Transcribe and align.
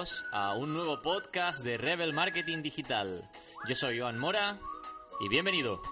Bienvenidos 0.00 0.26
a 0.32 0.54
un 0.54 0.72
nuevo 0.72 1.02
podcast 1.02 1.62
de 1.62 1.76
Rebel 1.76 2.14
Marketing 2.14 2.62
Digital. 2.62 3.28
Yo 3.68 3.74
soy 3.74 4.00
Joan 4.00 4.18
Mora 4.18 4.58
y 5.20 5.28
bienvenido. 5.28 5.82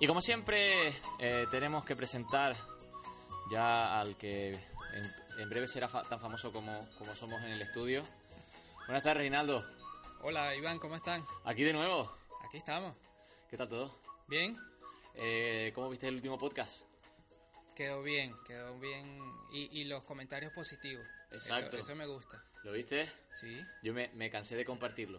Y 0.00 0.06
como 0.06 0.22
siempre, 0.22 0.88
eh, 1.18 1.46
tenemos 1.50 1.84
que 1.84 1.94
presentar 1.96 2.56
ya 3.50 4.00
al 4.00 4.16
que 4.16 4.52
en, 4.54 5.14
en 5.38 5.48
breve 5.50 5.68
será 5.68 5.86
fa- 5.86 6.04
tan 6.04 6.18
famoso 6.18 6.50
como, 6.50 6.88
como 6.96 7.14
somos 7.14 7.42
en 7.42 7.50
el 7.50 7.60
estudio. 7.60 8.02
Buenas 8.86 9.02
tardes, 9.02 9.18
Reinaldo. 9.18 9.66
Hola 10.22 10.54
Iván, 10.54 10.78
¿cómo 10.78 10.96
están? 10.96 11.22
Aquí 11.44 11.62
de 11.62 11.74
nuevo. 11.74 12.10
Aquí 12.46 12.56
estamos. 12.56 12.94
¿Qué 13.50 13.58
tal 13.58 13.68
todo? 13.68 13.94
¿Bien? 14.28 14.56
Eh, 15.14 15.72
¿Cómo 15.74 15.90
viste 15.90 16.08
el 16.08 16.14
último 16.14 16.38
podcast? 16.38 16.84
Quedó 17.80 18.02
bien, 18.02 18.36
quedó 18.46 18.78
bien. 18.78 19.18
Y, 19.52 19.80
y 19.80 19.84
los 19.84 20.02
comentarios 20.04 20.52
positivos. 20.52 21.06
Exacto. 21.30 21.78
Eso, 21.78 21.96
me 21.96 22.04
gusta. 22.04 22.44
¿Lo 22.62 22.72
viste? 22.72 23.08
Sí. 23.32 23.58
Yo 23.82 23.94
me, 23.94 24.10
me 24.12 24.28
cansé 24.30 24.54
de 24.54 24.66
compartirlo. 24.66 25.18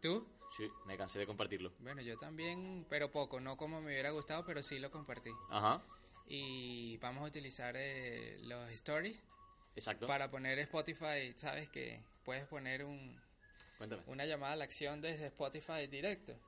¿Tú? 0.00 0.24
Sí, 0.56 0.70
me 0.86 0.96
cansé 0.96 1.18
de 1.18 1.26
compartirlo. 1.26 1.72
Bueno, 1.80 2.00
yo 2.00 2.16
también, 2.16 2.86
pero 2.88 3.10
poco. 3.10 3.40
No 3.40 3.56
como 3.56 3.80
me 3.80 3.88
hubiera 3.88 4.10
gustado, 4.10 4.44
pero 4.46 4.62
sí 4.62 4.78
lo 4.78 4.92
compartí. 4.92 5.32
Ajá, 5.50 5.82
Y 6.28 6.96
vamos 6.98 7.24
a 7.24 7.26
utilizar 7.26 7.74
eh, 7.76 8.38
los 8.44 8.70
stories 8.70 9.18
exacto. 9.74 10.06
para 10.06 10.30
poner 10.30 10.60
Spotify. 10.60 11.32
Sabes 11.34 11.70
que 11.70 12.00
puedes 12.24 12.46
poner 12.46 12.84
un, 12.84 13.20
Cuéntame. 13.78 14.04
una 14.06 14.26
llamada 14.26 14.52
a 14.52 14.56
la 14.56 14.62
acción 14.64 15.00
desde 15.00 15.26
Spotify 15.26 15.88
directo. 15.88 16.38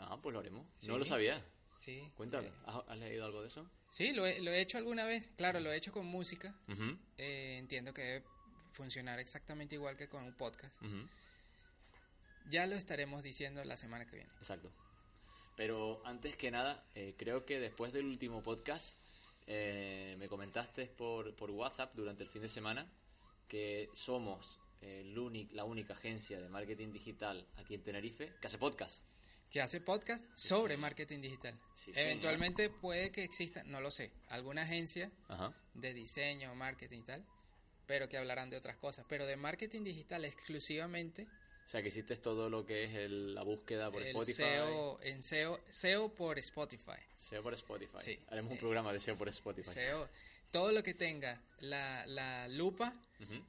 Ah, 0.00 0.18
pues 0.20 0.32
lo 0.32 0.40
haremos. 0.40 0.66
Sí. 0.78 0.88
No 0.88 0.98
lo 0.98 1.04
sabía. 1.04 1.40
Sí. 1.76 2.10
Cuéntame, 2.16 2.48
eh, 2.48 2.52
¿has, 2.66 2.82
has 2.88 2.98
leído 2.98 3.24
algo 3.24 3.40
de 3.40 3.46
eso? 3.46 3.64
Sí, 3.94 4.12
lo 4.12 4.26
he, 4.26 4.40
lo 4.40 4.50
he 4.50 4.60
hecho 4.60 4.76
alguna 4.76 5.06
vez. 5.06 5.30
Claro, 5.36 5.60
lo 5.60 5.72
he 5.72 5.76
hecho 5.76 5.92
con 5.92 6.04
música. 6.04 6.52
Eh, 7.16 7.58
entiendo 7.58 7.94
que 7.94 8.02
debe 8.02 8.24
funcionar 8.72 9.20
exactamente 9.20 9.76
igual 9.76 9.96
que 9.96 10.08
con 10.08 10.24
un 10.24 10.34
podcast. 10.34 10.74
Ya 12.50 12.66
lo 12.66 12.74
estaremos 12.74 13.22
diciendo 13.22 13.62
la 13.64 13.76
semana 13.76 14.04
que 14.04 14.16
viene. 14.16 14.30
Exacto. 14.38 14.70
Pero 15.56 16.02
antes 16.04 16.36
que 16.36 16.50
nada, 16.50 16.84
eh, 16.96 17.14
creo 17.16 17.46
que 17.46 17.60
después 17.60 17.92
del 17.92 18.06
último 18.06 18.42
podcast, 18.42 18.98
eh, 19.46 20.16
me 20.18 20.28
comentaste 20.28 20.86
por, 20.86 21.36
por 21.36 21.52
WhatsApp 21.52 21.94
durante 21.94 22.24
el 22.24 22.28
fin 22.28 22.42
de 22.42 22.48
semana 22.48 22.90
que 23.46 23.88
somos 23.94 24.58
la 25.52 25.64
única 25.64 25.94
agencia 25.94 26.38
de 26.38 26.48
marketing 26.50 26.92
digital 26.92 27.46
aquí 27.56 27.74
en 27.74 27.82
Tenerife 27.82 28.34
que 28.38 28.48
hace 28.48 28.58
podcast. 28.58 29.02
Que 29.54 29.62
hace 29.62 29.80
podcast 29.80 30.24
sobre 30.34 30.76
marketing 30.76 31.20
digital. 31.20 31.56
Sí, 31.76 31.94
señor. 31.94 32.08
Eventualmente 32.10 32.70
puede 32.70 33.12
que 33.12 33.22
exista, 33.22 33.62
no 33.62 33.80
lo 33.80 33.92
sé, 33.92 34.10
alguna 34.30 34.62
agencia 34.62 35.12
Ajá. 35.28 35.54
de 35.74 35.94
diseño, 35.94 36.52
marketing 36.56 36.98
y 36.98 37.02
tal, 37.04 37.24
pero 37.86 38.08
que 38.08 38.18
hablarán 38.18 38.50
de 38.50 38.56
otras 38.56 38.76
cosas. 38.78 39.06
Pero 39.08 39.26
de 39.26 39.36
marketing 39.36 39.84
digital 39.84 40.24
exclusivamente, 40.24 41.28
O 41.66 41.68
sea, 41.68 41.80
que 41.82 41.88
hiciste 41.88 42.16
todo 42.16 42.50
lo 42.50 42.66
que 42.66 42.82
es 42.84 42.94
el- 42.94 43.32
la 43.34 43.42
búsqueda 43.44 43.90
por 43.92 44.02
el 44.02 44.08
Spotify. 44.08 44.34
SEO, 44.42 45.00
en 45.02 45.22
SEO, 45.22 45.60
SEO 45.70 46.12
por 46.14 46.36
Spotify. 46.40 46.98
SEO 47.14 47.42
por 47.42 47.54
Spotify. 47.54 47.98
Sí. 48.02 48.18
Haremos 48.30 48.50
un 48.50 48.56
Eh, 48.56 48.60
programa 48.60 48.92
de 48.92 48.98
SEO 49.00 49.16
por 49.16 49.28
Spotify. 49.28 49.70
SEO, 49.70 50.08
todo 50.50 50.72
lo 50.72 50.82
que 50.82 50.94
tenga 50.94 51.40
la, 51.60 52.04
la 52.06 52.48
lupa 52.48 52.92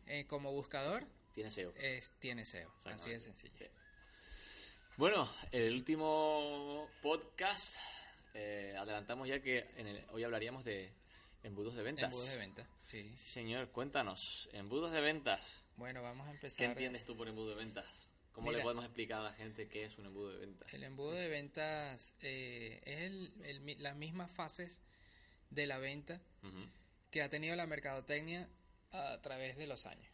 eh, 0.06 0.26
como 0.28 0.52
buscador 0.54 1.04
Tiene 1.34 1.50
SEO. 1.52 1.74
es, 1.76 2.14
tiene 2.20 2.46
SEO. 2.46 2.72
Así 2.86 3.10
de 3.10 3.20
sencillo. 3.20 3.52
Sí. 3.58 3.66
Bueno, 4.98 5.30
el 5.52 5.74
último 5.74 6.90
podcast 7.02 7.78
eh, 8.34 8.76
adelantamos 8.78 9.28
ya 9.28 9.42
que 9.42 9.66
en 9.78 9.88
el- 9.88 10.06
hoy 10.12 10.24
hablaríamos 10.24 10.64
de 10.64 10.92
embudos 11.44 11.76
de 11.76 11.84
ventas. 11.84 12.06
Embudos 12.06 12.30
de 12.32 12.38
venta, 12.38 12.68
sí. 12.82 13.04
Sí, 13.16 13.18
señor, 13.18 13.70
cuéntanos, 13.72 14.50
embudos 14.54 14.92
de 14.92 15.02
ventas. 15.02 15.64
Bueno, 15.76 16.02
vamos 16.02 16.28
a 16.28 16.32
empezar. 16.32 16.58
¿Qué 16.60 16.66
entiendes 16.72 17.06
tú 17.06 17.16
por 17.18 17.28
embudo 17.28 17.50
de 17.50 17.56
ventas? 17.56 17.86
¿Cómo 18.32 18.52
le 18.52 18.62
podemos 18.62 18.84
explicar 18.84 19.20
a 19.20 19.24
la 19.24 19.34
gente 19.34 19.68
qué 19.70 19.86
es 19.86 19.98
un 19.98 20.08
embudo 20.08 20.32
de 20.34 20.40
ventas? 20.40 20.74
El 20.74 20.84
embudo 20.84 21.12
de 21.12 21.30
ventas 21.30 22.16
eh, 22.22 22.82
es 22.86 23.00
el- 23.00 23.78
las 23.82 23.96
mismas 23.96 24.32
fases 24.32 24.82
de 25.50 25.66
la 25.68 25.78
venta 25.78 26.22
que 27.12 27.22
ha 27.22 27.30
tenido 27.30 27.56
la 27.56 27.66
mercadotecnia 27.66 28.50
a 28.92 29.22
través 29.22 29.56
de 29.58 29.68
los 29.68 29.86
años. 29.86 30.12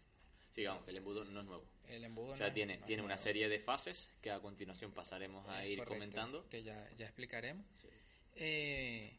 Sí, 0.52 0.66
vamos, 0.66 0.84
que 0.84 0.92
el 0.92 0.98
embudo 0.98 1.24
no 1.26 1.40
es 1.40 1.46
nuevo. 1.46 1.66
El 1.92 2.04
embudo 2.06 2.32
O 2.32 2.36
sea, 2.36 2.48
no 2.48 2.54
tiene, 2.54 2.78
no 2.78 2.86
tiene 2.86 3.02
una 3.04 3.16
nuevo. 3.16 3.24
serie 3.24 3.50
de 3.50 3.60
fases 3.60 4.14
que 4.22 4.32
a 4.32 4.40
continuación 4.40 4.92
pasaremos 4.94 5.48
a 5.50 5.66
ir 5.66 5.78
correcto, 5.78 5.94
comentando. 5.96 6.50
Que 6.50 6.64
ya, 6.64 6.90
ya 6.98 7.06
explicaremos. 7.06 7.66
Sí. 7.76 7.88
Eh, 8.36 9.18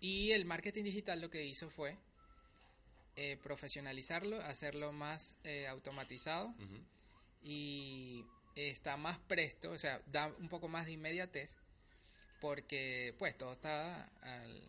y 0.00 0.32
el 0.32 0.44
marketing 0.46 0.84
digital 0.84 1.20
lo 1.20 1.28
que 1.30 1.44
hizo 1.44 1.68
fue 1.70 1.96
eh, 3.16 3.36
profesionalizarlo, 3.42 4.40
hacerlo 4.40 4.92
más 4.92 5.38
eh, 5.44 5.66
automatizado 5.68 6.48
Ujú. 6.58 6.78
y 7.42 8.24
está 8.56 8.96
más 8.96 9.18
presto, 9.18 9.70
o 9.70 9.78
sea, 9.78 10.00
da 10.06 10.28
un 10.38 10.48
poco 10.48 10.68
más 10.68 10.86
de 10.86 10.92
inmediatez 10.92 11.56
porque 12.40 13.14
pues 13.18 13.36
todo 13.36 13.52
está 13.52 14.04
al, 14.22 14.62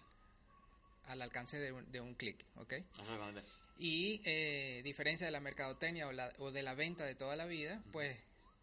al 1.05 1.21
alcance 1.21 1.57
de 1.57 1.71
un, 1.71 1.89
de 1.91 2.01
un 2.01 2.13
clic, 2.15 2.45
¿ok? 2.57 2.73
Exactamente. 2.73 3.41
Y 3.77 4.21
eh, 4.23 4.81
diferencia 4.83 5.25
de 5.27 5.31
la 5.31 5.39
mercadotecnia 5.39 6.07
o, 6.07 6.11
la- 6.11 6.31
o 6.37 6.51
de 6.51 6.61
la 6.63 6.73
venta 6.75 7.05
de 7.05 7.15
toda 7.15 7.35
la 7.35 7.45
vida, 7.45 7.81
pues 7.91 8.17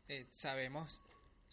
eh, 0.08 0.26
sabemos 0.30 1.00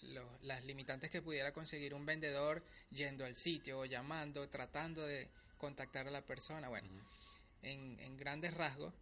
lo- 0.03 0.37
las 0.43 0.63
limitantes 0.65 1.09
que 1.09 1.21
pudiera 1.21 1.51
conseguir 1.53 1.93
un 1.93 2.05
vendedor 2.05 2.63
yendo 2.91 3.25
al 3.25 3.35
sitio 3.35 3.79
o 3.79 3.85
llamando, 3.85 4.47
tratando 4.49 5.05
de 5.05 5.27
contactar 5.57 6.07
a 6.07 6.11
la 6.11 6.21
persona. 6.25 6.69
Bueno, 6.69 6.87
en, 7.63 7.99
en 7.99 8.15
grandes 8.17 8.53
rasgos, 8.53 8.93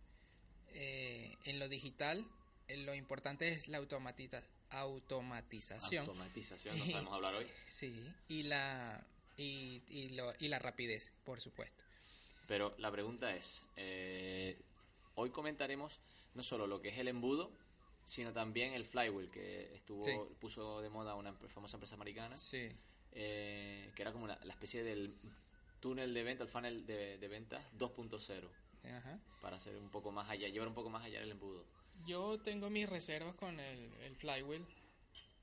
eh, 0.70 1.36
en 1.44 1.60
lo 1.60 1.68
digital, 1.68 2.26
eh, 2.68 2.78
lo 2.78 2.96
importante 2.96 3.50
es 3.50 3.68
la 3.68 3.78
automatita- 3.80 4.42
automatización. 4.70 6.06
Automatización, 6.06 6.78
no 6.78 6.86
sabemos 6.92 7.14
hablar 7.14 7.36
hoy. 7.36 7.46
Sí, 7.66 8.12
y 8.30 8.44
la, 8.44 9.06
y, 9.38 9.82
y 9.90 10.10
lo- 10.10 10.34
y 10.40 10.48
la 10.48 10.60
rapidez, 10.60 11.12
por 11.26 11.42
supuesto. 11.42 11.84
Pero 12.48 12.76
la 12.78 12.92
pregunta 12.92 13.36
es, 13.36 13.66
eh, 13.76 14.60
hoy 15.16 15.30
comentaremos 15.32 16.00
no 16.34 16.44
solo 16.44 16.68
lo 16.68 16.82
que 16.82 16.90
es 16.90 16.98
el 16.98 17.08
embudo, 17.08 17.52
sino 18.04 18.32
también 18.34 18.74
el 18.74 18.86
flywheel, 18.86 19.32
que 19.32 19.74
estuvo 19.76 20.04
Sí. 20.04 20.12
puso 20.40 20.82
de 20.82 20.90
moda 20.90 21.16
una 21.16 21.34
famosa 21.34 21.78
empresa 21.78 21.96
americana, 21.96 22.38
Sí, 22.38 22.70
eh, 23.14 23.92
que 23.96 24.02
era 24.02 24.12
como 24.12 24.28
la, 24.28 24.38
la 24.44 24.54
especie 24.54 24.84
del 24.84 25.16
túnel 25.80 26.14
de 26.14 26.24
venta, 26.24 26.44
el 26.44 26.50
funnel 26.50 26.86
de, 26.86 27.18
de 27.18 27.28
ventas 27.28 27.64
2.0, 27.78 28.48
ajá. 28.96 29.20
para 29.42 29.56
hacer 29.58 29.76
un 29.78 29.90
poco 29.90 30.12
más 30.12 30.30
allá, 30.30 30.48
llevar 30.50 30.68
un 30.68 30.76
poco 30.76 30.90
más 30.90 31.04
allá 31.04 31.22
el 31.22 31.32
embudo. 31.32 31.66
Yo 32.06 32.38
tengo 32.42 32.70
mis 32.70 32.88
reservas 32.90 33.36
con 33.36 33.60
el, 33.60 33.92
el 34.02 34.16
flywheel. 34.18 34.66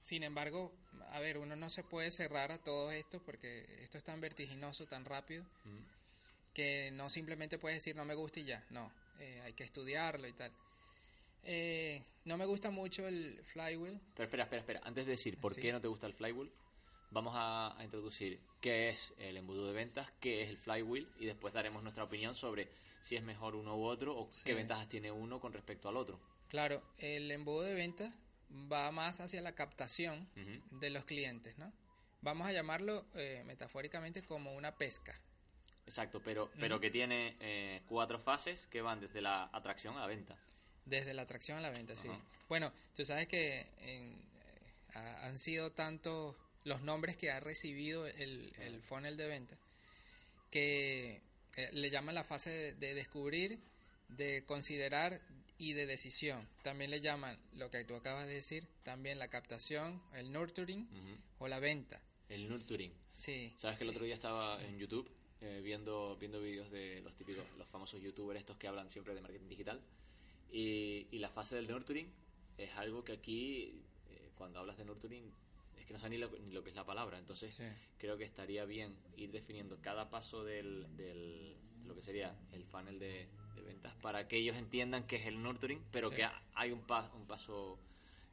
Sin 0.02 0.22
embargo, 0.25 0.72
a 1.10 1.20
ver, 1.20 1.38
uno 1.38 1.55
no 1.56 1.70
se 1.70 1.82
puede 1.84 2.10
cerrar 2.10 2.50
a 2.52 2.58
todo 2.62 2.90
esto 2.90 3.20
porque 3.25 3.64
esto 3.82 3.98
es 3.98 4.05
tan 4.05 4.20
vertiginoso, 4.20 4.87
tan 4.87 5.05
rápido, 5.05 5.44
que 6.54 6.90
no 6.93 7.08
simplemente 7.08 7.58
puedes 7.58 7.76
decir 7.78 7.96
no 7.96 8.04
me 8.04 8.14
gusta 8.14 8.40
y 8.40 8.44
ya. 8.44 8.64
No, 8.70 8.93
eh, 9.19 9.40
hay 9.44 9.52
que 9.54 9.64
estudiarlo 9.64 10.26
y 10.28 10.32
tal. 10.32 10.52
Eh, 11.44 12.02
no 12.25 12.37
me 12.37 12.46
gusta 12.46 12.70
mucho 12.70 13.06
el 13.08 13.40
flywheel. 13.44 14.00
Pero 14.14 14.25
espera, 14.25 14.44
espera, 14.44 14.60
espera, 14.60 14.81
antes 14.84 15.06
de 15.06 15.12
decir 15.12 15.38
por 15.38 15.54
Sí. 15.54 15.60
qué 15.60 15.72
no 15.72 15.81
te 15.81 15.88
gusta 15.88 16.06
el 16.06 16.14
flywheel, 16.14 16.50
vamos 17.10 17.34
a, 17.37 17.76
a 17.78 17.84
introducir 17.84 18.40
qué 18.60 18.90
es 18.90 19.12
el 19.19 19.37
embudo 19.37 19.66
de 19.66 19.72
ventas, 19.72 20.10
qué 20.20 20.43
es 20.43 20.50
el 20.50 20.56
flywheel 20.56 21.10
y 21.19 21.26
después 21.26 21.52
daremos 21.52 21.82
nuestra 21.82 22.04
opinión 22.04 22.37
sobre 22.37 22.69
si 23.00 23.16
es 23.16 23.22
mejor 23.22 23.56
uno 23.56 23.76
u 23.76 23.84
otro 23.84 24.16
o 24.16 24.31
Sí. 24.31 24.43
qué 24.44 24.55
ventajas 24.55 24.88
tiene 24.88 25.10
uno 25.10 25.40
con 25.40 25.52
respecto 25.52 25.88
al 25.88 25.96
otro. 25.96 26.20
Claro, 26.48 26.82
el 26.98 27.31
embudo 27.31 27.62
de 27.62 27.75
ventas 27.75 28.14
va 28.70 28.93
más 28.93 29.20
hacia 29.20 29.40
la 29.40 29.55
captación 29.55 30.28
de 30.70 30.90
los 30.90 31.05
clientes, 31.05 31.56
¿no? 31.58 31.72
Vamos 32.20 32.46
a 32.46 32.52
llamarlo 32.52 33.05
eh, 33.14 33.43
metafóricamente 33.46 34.22
como 34.22 34.55
una 34.55 34.76
pesca. 34.76 35.19
Exacto, 35.87 36.20
pero, 36.25 36.50
pero 36.61 36.79
que 36.81 36.90
tiene 36.90 37.37
eh, 37.40 37.82
cuatro 37.88 38.19
fases 38.19 38.67
que 38.69 38.81
van 38.81 39.00
desde 39.00 39.20
la 39.20 39.50
atracción 39.52 39.96
a 39.96 40.00
la 40.00 40.06
venta. 40.06 40.37
Desde 40.84 41.12
la 41.14 41.23
atracción 41.23 41.58
a 41.58 41.61
la 41.61 41.70
venta, 41.70 41.94
sí. 41.96 42.08
Bueno, 42.49 42.73
tú 42.94 43.05
sabes 43.05 43.26
que 43.29 43.61
en- 43.81 44.12
eh, 44.14 44.19
ha- 44.94 45.26
han 45.26 45.38
sido 45.38 45.73
tantos 45.73 46.37
los 46.64 46.82
nombres 46.82 47.17
que 47.17 47.31
ha 47.31 47.40
recibido 47.40 48.06
el, 48.06 48.52
el 48.61 48.81
funnel 48.82 49.17
de 49.17 49.26
venta 49.26 49.56
que 50.50 51.20
eh, 51.56 51.70
le 51.73 51.90
llaman 51.90 52.14
la 52.14 52.25
fase 52.25 52.50
de, 52.50 52.73
de 52.75 52.94
descubrir, 52.94 53.58
de 54.08 54.44
considerar 54.44 55.20
y 55.58 55.73
de 55.73 55.87
decisión. 55.87 56.46
También 56.62 56.90
le 56.90 57.00
llaman 57.00 57.38
lo 57.55 57.70
que 57.70 57.84
tú 57.84 57.94
acabas 57.94 58.26
de 58.26 58.34
decir, 58.34 58.67
también 58.82 59.19
la 59.19 59.29
captación, 59.29 60.02
el 60.14 60.32
nurturing 60.32 60.88
o 61.38 61.49
la 61.49 61.58
venta. 61.58 62.00
El 62.29 62.49
nurturing. 62.49 62.93
Sí. 63.14 63.52
Sabes 63.56 63.79
que 63.79 63.84
el 63.84 63.90
otro 63.90 64.05
día 64.05 64.14
estaba 64.14 64.62
en 64.62 64.79
YouTube 64.79 65.08
eh, 65.42 65.60
viendo 65.62 66.16
viendo 66.18 66.40
vídeos 66.40 66.70
de 66.70 67.00
los 67.02 67.14
típicos, 67.16 67.44
los 67.58 67.68
famosos 67.68 68.00
youtubers 68.00 68.40
estos 68.40 68.56
que 68.56 68.68
hablan 68.68 68.90
siempre 68.90 69.14
de 69.14 69.20
marketing 69.20 69.48
digital 69.48 69.80
y, 70.50 71.06
y 71.10 71.18
la 71.18 71.28
fase 71.30 71.56
del 71.56 71.68
nurturing 71.68 72.10
es 72.58 72.70
algo 72.76 73.02
que 73.04 73.12
aquí 73.12 73.82
eh, 74.10 74.30
cuando 74.36 74.58
hablas 74.60 74.76
de 74.78 74.84
nurturing 74.84 75.32
es 75.78 75.86
que 75.86 75.92
no 75.94 76.00
sé 76.00 76.08
ni 76.08 76.18
lo, 76.18 76.28
ni 76.30 76.52
lo 76.52 76.62
que 76.62 76.70
es 76.70 76.76
la 76.76 76.84
palabra, 76.86 77.18
entonces 77.18 77.54
Sí. 77.54 77.64
creo 77.98 78.16
que 78.16 78.24
estaría 78.24 78.64
bien 78.64 78.94
ir 79.16 79.32
definiendo 79.32 79.78
cada 79.80 80.10
paso 80.10 80.44
del, 80.44 80.86
del 80.96 81.56
de 81.82 81.88
lo 81.88 81.94
que 81.96 82.02
sería 82.02 82.36
el 82.52 82.64
funnel 82.64 82.98
de, 83.00 83.26
de 83.56 83.62
ventas 83.62 83.92
para 83.96 84.28
que 84.28 84.36
ellos 84.36 84.54
entiendan 84.56 85.04
qué 85.08 85.16
es 85.16 85.26
el 85.26 85.42
nurturing, 85.42 85.82
pero 85.90 86.10
Sí. 86.10 86.16
que 86.16 86.24
ha- 86.24 86.42
hay 86.54 86.70
un, 86.70 86.82
pa- 86.86 87.10
un 87.14 87.26
paso 87.26 87.78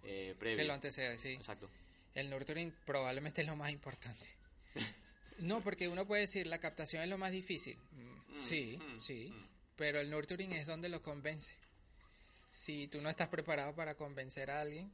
eh, 0.04 0.36
previo. 0.38 0.58
Que 0.60 0.66
lo 0.66 0.74
antecede, 0.74 1.18
sí. 1.18 1.30
Exacto. 1.30 1.68
El 2.14 2.30
nurturing 2.30 2.72
probablemente 2.86 3.42
es 3.42 3.48
lo 3.48 3.56
más 3.56 3.72
importante. 3.72 4.28
No, 5.40 5.62
porque 5.62 5.88
uno 5.88 6.06
puede 6.06 6.22
decir 6.22 6.48
la 6.48 6.60
captación 6.60 7.04
es 7.04 7.10
lo 7.10 7.18
más 7.18 7.32
difícil. 7.32 7.78
Mm, 7.92 8.44
sí, 8.44 8.78
mm, 8.78 9.02
sí. 9.02 9.34
Pero 9.76 10.00
el 10.00 10.10
nurturing 10.10 10.52
es 10.52 10.66
donde 10.68 10.90
lo 10.90 11.02
convence. 11.02 11.56
Si 12.52 12.88
tú 12.88 13.02
no 13.02 13.10
estás 13.10 13.28
preparado 13.30 13.74
para 13.76 13.96
convencer 13.96 14.50
a 14.52 14.62
alguien, 14.62 14.92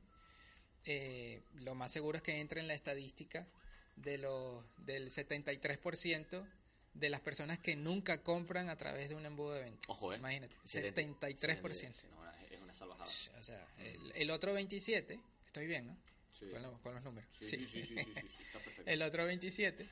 eh, 0.85 1.41
lo 1.61 1.73
más 1.73 1.91
seguro 1.91 2.17
es 2.17 2.21
que 2.23 2.39
entre 2.39 2.61
en 2.61 2.67
la 2.67 2.73
estadística 2.75 3.47
de 3.95 4.17
los, 4.17 4.63
del 4.85 5.09
73% 5.09 6.45
de 6.93 7.09
las 7.09 7.21
personas 7.21 7.59
que 7.59 7.75
nunca 7.75 8.21
compran 8.21 8.69
a 8.69 8.77
través 8.77 9.09
de 9.09 9.15
un 9.15 9.25
embudo 9.25 9.53
de 9.53 9.63
venta. 9.63 9.81
Ojo, 9.87 10.13
¿eh? 10.13 10.17
Imagínate, 10.17 10.55
70, 10.63 11.27
73%. 11.29 11.73
sí, 11.73 12.07
no, 12.09 12.19
una- 12.21 12.35
es 12.51 12.61
una 12.61 12.73
salvajada. 12.73 13.05
O 13.39 13.43
sea, 13.43 13.67
el, 13.79 14.11
el 14.15 14.29
otro 14.31 14.53
27, 14.53 15.19
estoy 15.45 15.67
bien, 15.67 15.87
¿no? 15.87 15.97
Sí. 16.31 16.45
Con, 16.51 16.61
lo- 16.61 16.79
con 16.81 16.93
los 16.95 17.03
números. 17.03 17.29
Sí, 17.39 17.45
sí, 17.49 17.65
sí, 17.67 17.83
sí, 17.83 17.95
sí, 17.95 17.95
sí, 18.03 18.13
sí, 18.13 18.43
está 18.45 18.59
perfecto. 18.63 18.83
El 18.91 19.01
otro 19.01 19.25
27 19.25 19.89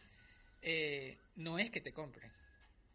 eh, 0.64 1.18
no 1.36 1.60
es 1.60 1.70
que 1.70 1.82
te 1.82 1.94
compren. 1.94 2.32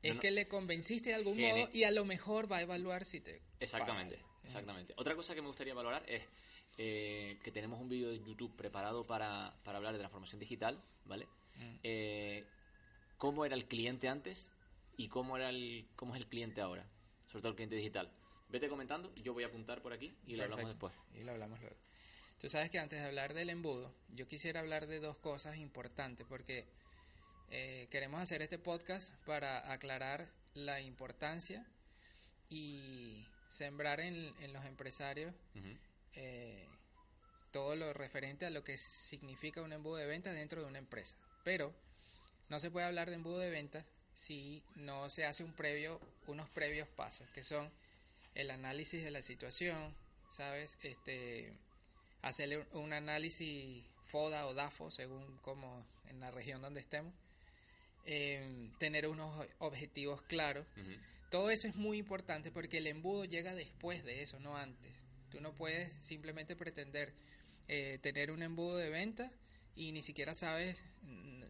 Es 0.03 0.15
no. 0.15 0.20
que 0.20 0.31
le 0.31 0.47
convenciste 0.49 1.11
de 1.11 1.17
algún 1.17 1.37
Gene- 1.37 1.67
modo 1.67 1.70
y 1.73 1.85
a 1.85 1.91
lo 1.91 2.05
mejor 2.05 2.50
va 2.50 2.59
a 2.59 2.62
evaluar 2.62 3.05
si 3.05 3.20
te... 3.20 3.43
Exactamente, 3.61 4.17
paga. 4.17 4.41
exactamente. 4.44 4.94
Otra 4.97 5.15
cosa 5.17 5.35
que 5.35 5.43
me 5.43 5.49
gustaría 5.49 5.75
valorar 5.75 6.05
es 6.06 6.23
eh, 6.76 7.38
que 7.43 7.50
tenemos 7.50 7.81
un 7.81 7.88
vídeo 7.88 8.09
de 8.11 8.20
YouTube 8.20 8.55
preparado 8.56 9.05
para, 9.06 9.56
para 9.65 9.79
hablar 9.79 9.93
de 9.93 9.99
transformación 9.99 10.38
digital, 10.41 10.82
¿vale? 11.05 11.26
Mm. 11.56 11.76
Eh, 11.82 12.44
¿Cómo 13.17 13.44
era 13.44 13.56
el 13.56 13.67
cliente 13.67 14.09
antes 14.09 14.53
y 14.97 15.09
cómo, 15.09 15.37
era 15.37 15.49
el, 15.50 15.88
cómo 15.97 16.15
es 16.15 16.20
el 16.20 16.29
cliente 16.29 16.61
ahora? 16.61 16.88
Sobre 17.26 17.43
todo 17.43 17.50
el 17.50 17.56
cliente 17.56 17.75
digital. 17.75 18.12
Vete 18.49 18.69
comentando, 18.69 19.12
yo 19.17 19.35
voy 19.35 19.43
a 19.43 19.49
apuntar 19.49 19.82
por 19.82 19.93
aquí 19.93 20.17
y 20.26 20.37
lo 20.37 20.44
hablamos 20.44 20.69
después. 20.69 20.94
Y 21.12 21.25
lo 21.25 21.32
hablamos 21.32 21.61
luego. 21.61 21.76
Tú 22.38 22.49
sabes 22.49 22.70
que 22.70 22.79
antes 22.79 23.00
de 23.00 23.06
hablar 23.06 23.35
del 23.35 23.50
embudo, 23.50 23.93
yo 24.11 24.29
quisiera 24.29 24.61
hablar 24.61 24.87
de 24.87 25.00
dos 25.00 25.17
cosas 25.19 25.56
importantes 25.56 26.25
porque 26.29 26.69
eh, 27.50 27.88
queremos 27.90 28.20
hacer 28.20 28.42
este 28.42 28.58
podcast 28.58 29.12
para 29.24 29.72
aclarar 29.72 30.26
la 30.54 30.80
importancia 30.80 31.64
y 32.48 33.26
sembrar 33.48 34.00
en, 34.00 34.34
en 34.40 34.52
los 34.52 34.64
empresarios 34.64 35.34
Ujú. 35.54 35.76
eh, 36.14 36.66
todo 37.50 37.76
lo 37.76 37.92
referente 37.92 38.46
a 38.46 38.50
lo 38.50 38.64
que 38.64 38.76
significa 38.76 39.62
un 39.62 39.72
embudo 39.72 39.96
de 39.96 40.06
ventas 40.06 40.34
dentro 40.34 40.60
de 40.60 40.68
una 40.68 40.78
empresa. 40.78 41.16
Pero 41.44 41.74
no 42.48 42.60
se 42.60 42.70
puede 42.70 42.86
hablar 42.86 43.08
de 43.08 43.16
embudo 43.16 43.38
de 43.38 43.50
ventas 43.50 43.84
si 44.14 44.62
no 44.74 45.08
se 45.10 45.24
hace 45.24 45.44
un 45.44 45.52
previo, 45.52 46.00
unos 46.26 46.48
previos 46.50 46.88
pasos, 46.88 47.28
que 47.30 47.44
son 47.44 47.70
el 48.34 48.50
análisis 48.50 49.02
de 49.02 49.10
la 49.10 49.22
situación, 49.22 49.94
¿sabes? 50.30 50.76
Este, 50.82 51.52
hacerle 52.22 52.66
un 52.72 52.92
análisis 52.92 53.84
FODA 54.06 54.46
o 54.46 54.54
DAFO, 54.54 54.90
según 54.90 55.38
como 55.38 55.86
en 56.08 56.20
la 56.20 56.30
región 56.30 56.60
donde 56.60 56.80
estemos, 56.80 57.14
eh, 58.10 58.70
tener 58.78 59.06
unos 59.06 59.46
objetivos 59.58 60.22
claros. 60.22 60.66
Ujú. 60.78 60.93
Todo 61.31 61.50
eso 61.50 61.69
es 61.69 61.76
muy 61.76 61.99
importante 61.99 62.50
porque 62.50 62.78
el 62.78 62.87
embudo 62.87 63.26
llega 63.26 63.55
después 63.55 64.02
de 64.02 64.22
eso, 64.22 64.40
no 64.40 64.56
antes. 64.56 64.93
Tú 65.31 65.43
no 65.43 65.52
puedes 65.52 65.93
simplemente 66.00 66.56
pretender 66.56 67.12
eh, 67.69 67.99
tener 68.00 68.31
un 68.31 68.43
embudo 68.43 68.78
de 68.78 68.88
venta 68.88 69.31
y 69.76 69.93
ni 69.93 70.00
siquiera 70.00 70.32
sabes, 70.34 70.82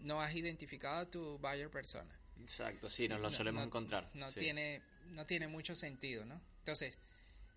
no 0.01 0.21
has 0.21 0.35
identificado 0.35 0.99
a 0.99 1.09
tu 1.09 1.39
buyer 1.39 1.71
persona. 1.71 2.13
Exacto, 2.43 2.91
sí, 2.91 3.07
nos 3.09 3.21
lo 3.21 3.31
No- 3.31 3.37
solemos 3.37 3.61
no- 3.61 3.67
encontrar. 3.67 4.11
No, 4.15 4.29
sí. 4.33 4.41
tiene, 4.41 4.83
no 5.11 5.27
tiene 5.27 5.47
mucho 5.47 5.77
sentido, 5.77 6.25
¿no? 6.25 6.41
Entonces, 6.59 6.99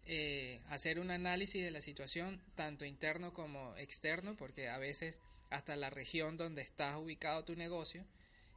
eh, 0.05 0.61
hacer 0.69 0.99
un 0.99 1.09
análisis 1.09 1.63
de 1.63 1.71
la 1.71 1.81
situación, 1.81 2.39
tanto 2.53 2.85
interno 2.85 3.33
como 3.33 3.75
externo, 3.77 4.35
porque 4.37 4.69
a 4.69 4.77
veces 4.77 5.17
hasta 5.49 5.75
la 5.75 5.89
región 5.89 6.37
donde 6.37 6.61
estás 6.61 6.97
ubicado 6.97 7.43
tu 7.43 7.55
negocio 7.55 8.05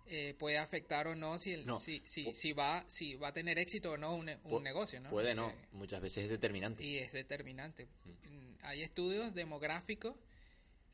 eh, 0.07 0.35
puede 0.39 0.59
afectar 0.59 1.07
o 1.09 1.15
no 1.15 1.39
si, 1.39 1.53
el- 1.53 1.67
No. 1.67 1.79
si, 1.79 2.03
si, 2.07 2.35
si 2.35 2.53
va, 2.53 2.85
si 2.89 3.15
va 3.17 3.29
a 3.29 3.33
tener 3.33 3.59
éxito 3.59 3.93
o 3.93 3.97
no 3.97 4.15
un, 4.15 4.29
un 4.29 4.43
Pu- 4.43 4.63
negocio, 4.63 5.01
¿no? 5.01 5.11
Puede 5.11 5.35
no, 5.35 5.53
muchas 5.73 6.01
veces 6.03 6.25
es 6.25 6.31
determinante. 6.31 6.85
y 6.85 6.99
es 6.99 7.13
determinante. 7.13 7.87
Mm, 8.05 8.55
Hay 8.63 8.83
estudios 8.83 9.35
demográficos 9.35 10.15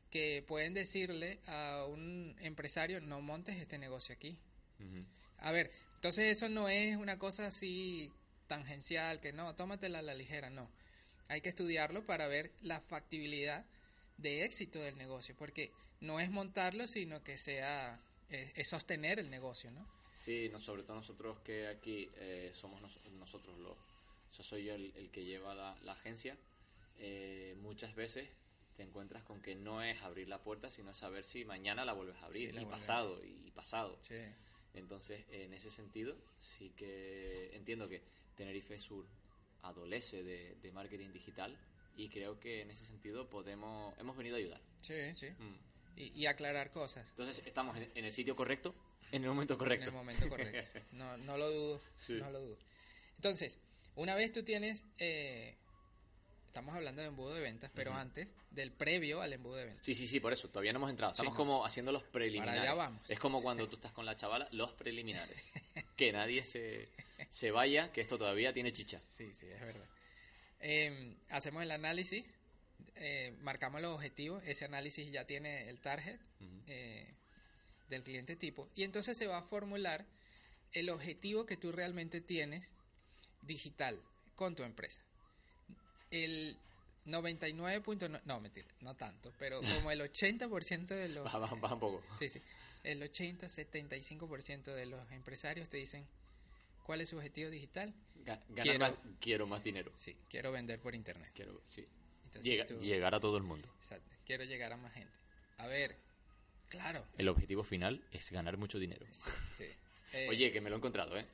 que 0.09 0.43
pueden 0.47 0.73
decirle 0.73 1.39
a 1.47 1.85
un 1.87 2.35
empresario, 2.41 2.99
no 3.01 3.21
montes 3.21 3.57
este 3.57 3.77
negocio 3.77 4.13
aquí. 4.15 4.37
A 5.37 5.51
ver, 5.51 5.71
entonces 5.95 6.29
eso 6.37 6.49
no 6.49 6.69
es 6.69 6.97
una 6.97 7.17
cosa 7.19 7.47
así 7.47 8.11
tangencial, 8.47 9.19
que 9.21 9.31
no, 9.31 9.55
tómatela 9.55 9.99
a 9.99 10.01
la 10.01 10.13
ligera, 10.13 10.49
no. 10.49 10.69
Hay 11.29 11.41
que 11.41 11.49
estudiarlo 11.49 12.05
para 12.05 12.27
ver 12.27 12.51
la 12.61 12.81
factibilidad 12.81 13.65
de 14.17 14.43
éxito 14.43 14.79
del 14.79 14.97
negocio, 14.97 15.35
porque 15.37 15.71
no 16.01 16.19
es 16.19 16.29
montarlo, 16.29 16.87
sino 16.87 17.23
que 17.23 17.37
sea, 17.37 17.99
es, 18.31 18.51
es 18.55 18.67
sostener 18.67 19.19
el 19.19 19.29
negocio, 19.29 19.71
¿no? 19.71 19.85
Sí, 20.15 20.49
no, 20.51 20.59
sobre 20.59 20.83
todo 20.83 20.95
nosotros 20.97 21.39
que 21.39 21.67
aquí 21.67 22.09
eh, 22.15 22.51
somos 22.53 22.81
nos- 22.81 22.99
nosotros 23.11 23.57
los... 23.59 23.77
Yo 24.37 24.43
soy 24.43 24.65
yo 24.65 24.73
el, 24.75 24.93
el 24.95 25.09
que 25.11 25.23
lleva 25.25 25.53
la, 25.55 25.77
la 25.83 25.91
agencia. 25.93 26.37
eh, 26.97 27.55
muchas 27.59 27.95
veces 27.95 28.29
te 28.77 28.83
encuentras 28.83 29.23
con 29.23 29.41
que 29.41 29.55
no 29.55 29.81
es 29.83 30.01
abrir 30.01 30.27
la 30.29 30.41
puerta, 30.43 30.69
sino 30.69 30.93
saber 30.93 31.23
si 31.25 31.43
mañana 31.45 31.83
la 31.85 31.93
vuelves 31.93 32.15
a 32.17 32.25
abrir. 32.27 32.41
Sí, 32.41 32.47
y 32.47 32.51
vuelves 32.51 32.67
a 32.67 32.69
pasado, 32.77 33.23
y 33.25 33.51
pasado. 33.51 33.99
Sí. 34.07 34.15
Entonces, 34.73 35.25
en 35.31 35.53
ese 35.53 35.69
sentido, 35.71 36.15
sí 36.39 36.69
que 36.77 37.49
entiendo 37.55 37.89
que 37.89 38.01
Tenerife 38.35 38.79
Sur 38.79 39.05
adolece 39.63 40.23
de, 40.23 40.55
de 40.55 40.71
marketing 40.71 41.11
digital 41.11 41.57
y 41.97 42.09
creo 42.09 42.39
que 42.39 42.61
en 42.61 42.71
ese 42.71 42.85
sentido 42.85 43.29
podemos 43.29 43.97
hemos 43.99 44.15
venido 44.15 44.35
a 44.35 44.39
ayudar. 44.39 44.61
Sí, 44.81 44.95
sí. 45.15 45.29
Mm. 45.31 45.57
Y, 45.97 46.11
y 46.19 46.25
aclarar 46.25 46.71
cosas. 46.71 47.07
Entonces, 47.09 47.43
estamos 47.45 47.77
en, 47.77 47.91
en 47.95 48.05
el 48.05 48.11
sitio 48.11 48.35
correcto, 48.35 48.73
en 49.11 49.23
el 49.23 49.29
momento 49.29 49.57
correcto. 49.57 49.83
En 49.83 49.89
el 49.89 49.95
momento 49.95 50.29
correcto. 50.29 50.79
No, 50.93 51.17
no 51.17 51.37
lo 51.37 51.51
dudo. 51.51 51.81
Sí. 51.99 52.13
No 52.13 52.31
lo 52.31 52.39
dudo. 52.39 52.57
Entonces, 53.17 53.59
una 53.95 54.15
vez 54.15 54.31
tú 54.31 54.43
tienes. 54.43 54.83
eh, 54.97 55.55
estamos 56.47 56.75
hablando 56.75 57.01
de 57.01 57.07
embudo 57.07 57.33
de 57.33 57.39
ventas, 57.41 57.71
pero 57.73 57.93
antes 57.93 58.27
del 58.49 58.71
previo 58.73 59.21
al 59.21 59.31
embudo 59.31 59.55
de 59.55 59.65
ventas. 59.65 59.85
Sí, 59.85 59.93
sí, 59.93 60.05
sí, 60.07 60.19
por 60.19 60.33
eso, 60.33 60.49
todavía 60.49 60.73
no 60.73 60.79
hemos 60.79 60.89
entrado. 60.89 61.13
Estamos 61.13 61.33
no. 61.33 61.37
como 61.37 61.65
haciendo 61.65 61.91
los 61.93 62.03
preliminares. 62.03 62.61
allá 62.61 62.73
vamos. 62.73 63.01
Es 63.07 63.19
como 63.19 63.41
cuando 63.41 63.69
tú 63.69 63.75
estás 63.77 63.93
con 63.93 64.05
la 64.05 64.15
chavala, 64.17 64.47
los 64.51 64.73
preliminares. 64.73 65.49
que 65.95 66.11
nadie 66.11 66.43
se, 66.43 66.89
se 67.29 67.51
vaya, 67.51 67.91
que 67.93 68.01
esto 68.01 68.17
todavía 68.17 68.51
tiene 68.53 68.71
chicha. 68.73 68.99
Sí, 68.99 69.33
sí, 69.33 69.47
es 69.47 69.61
verdad. 69.61 69.85
Eh, 70.59 71.15
hacemos 71.29 71.63
el 71.63 71.71
análisis, 71.71 72.25
eh, 72.95 73.33
marcamos 73.41 73.81
los 73.81 73.93
objetivos, 73.95 74.43
ese 74.45 74.65
análisis 74.65 75.11
ya 75.11 75.25
tiene 75.25 75.69
el 75.69 75.79
target 75.79 76.19
eh, 76.67 77.07
del 77.89 78.03
cliente 78.03 78.35
tipo, 78.35 78.69
y 78.75 78.83
entonces 78.83 79.17
se 79.17 79.27
va 79.27 79.37
a 79.39 79.43
formular 79.43 80.05
el 80.73 80.89
objetivo 80.89 81.45
que 81.45 81.57
tú 81.57 81.71
realmente 81.71 82.21
tienes 82.21 82.71
digital 83.41 83.99
con 84.35 84.55
tu 84.55 84.63
empresa. 84.63 85.01
El 86.11 86.57
99.9, 87.05 88.21
no, 88.25 88.39
mentira, 88.39 88.67
no 88.81 88.95
tanto, 88.95 89.33
pero 89.39 89.59
como 89.85 89.91
el 89.91 90.01
80% 90.01 90.87
de 90.87 91.09
los... 91.09 91.23
Baja, 91.23 91.37
baja, 91.39 91.55
baja 91.55 91.73
un 91.75 91.79
poco. 91.79 92.03
Sí, 92.17 92.29
sí. 92.29 92.41
El 92.83 93.01
80, 93.03 93.47
75% 93.47 94.63
de 94.73 94.85
los 94.85 95.11
empresarios 95.11 95.69
te 95.69 95.77
dicen 95.77 96.05
cuál 96.83 97.01
es 97.01 97.09
su 97.09 97.17
objetivo 97.17 97.49
digital. 97.49 97.93
Ga- 98.25 98.39
ganar 98.49 98.63
Quiero- 98.63 98.79
más- 98.79 98.93
quiero 99.19 99.47
más 99.47 99.63
dinero. 99.63 99.91
Sí, 99.95 100.15
quiero 100.29 100.51
vender 100.51 100.79
por 100.79 100.95
internet. 100.95 101.31
Quiero, 101.33 101.61
sí. 101.65 101.85
Entonces 102.31 102.49
Llega- 102.51 102.65
tú- 102.65 102.79
Llegar 102.79 103.13
a 103.13 103.19
todo 103.19 103.35
el 103.37 103.43
mundo. 103.43 103.69
Exacto, 103.77 104.09
quiero 104.25 104.45
llegar 104.45 104.71
a 104.71 104.77
más 104.77 104.93
gente. 104.93 105.13
A 105.57 105.67
ver, 105.67 105.97
claro. 106.69 107.05
El 107.17 107.27
objetivo 107.27 107.63
final 107.65 108.01
es 108.11 108.31
ganar 108.31 108.57
mucho 108.57 108.79
dinero. 108.79 109.05
sí, 109.11 109.29
sí. 109.57 109.65
Eh, 110.13 110.27
Oye, 110.29 110.51
que 110.51 110.59
me 110.59 110.69
lo 110.69 110.75
he 110.75 110.79
encontrado, 110.79 111.17
¿eh? 111.17 111.25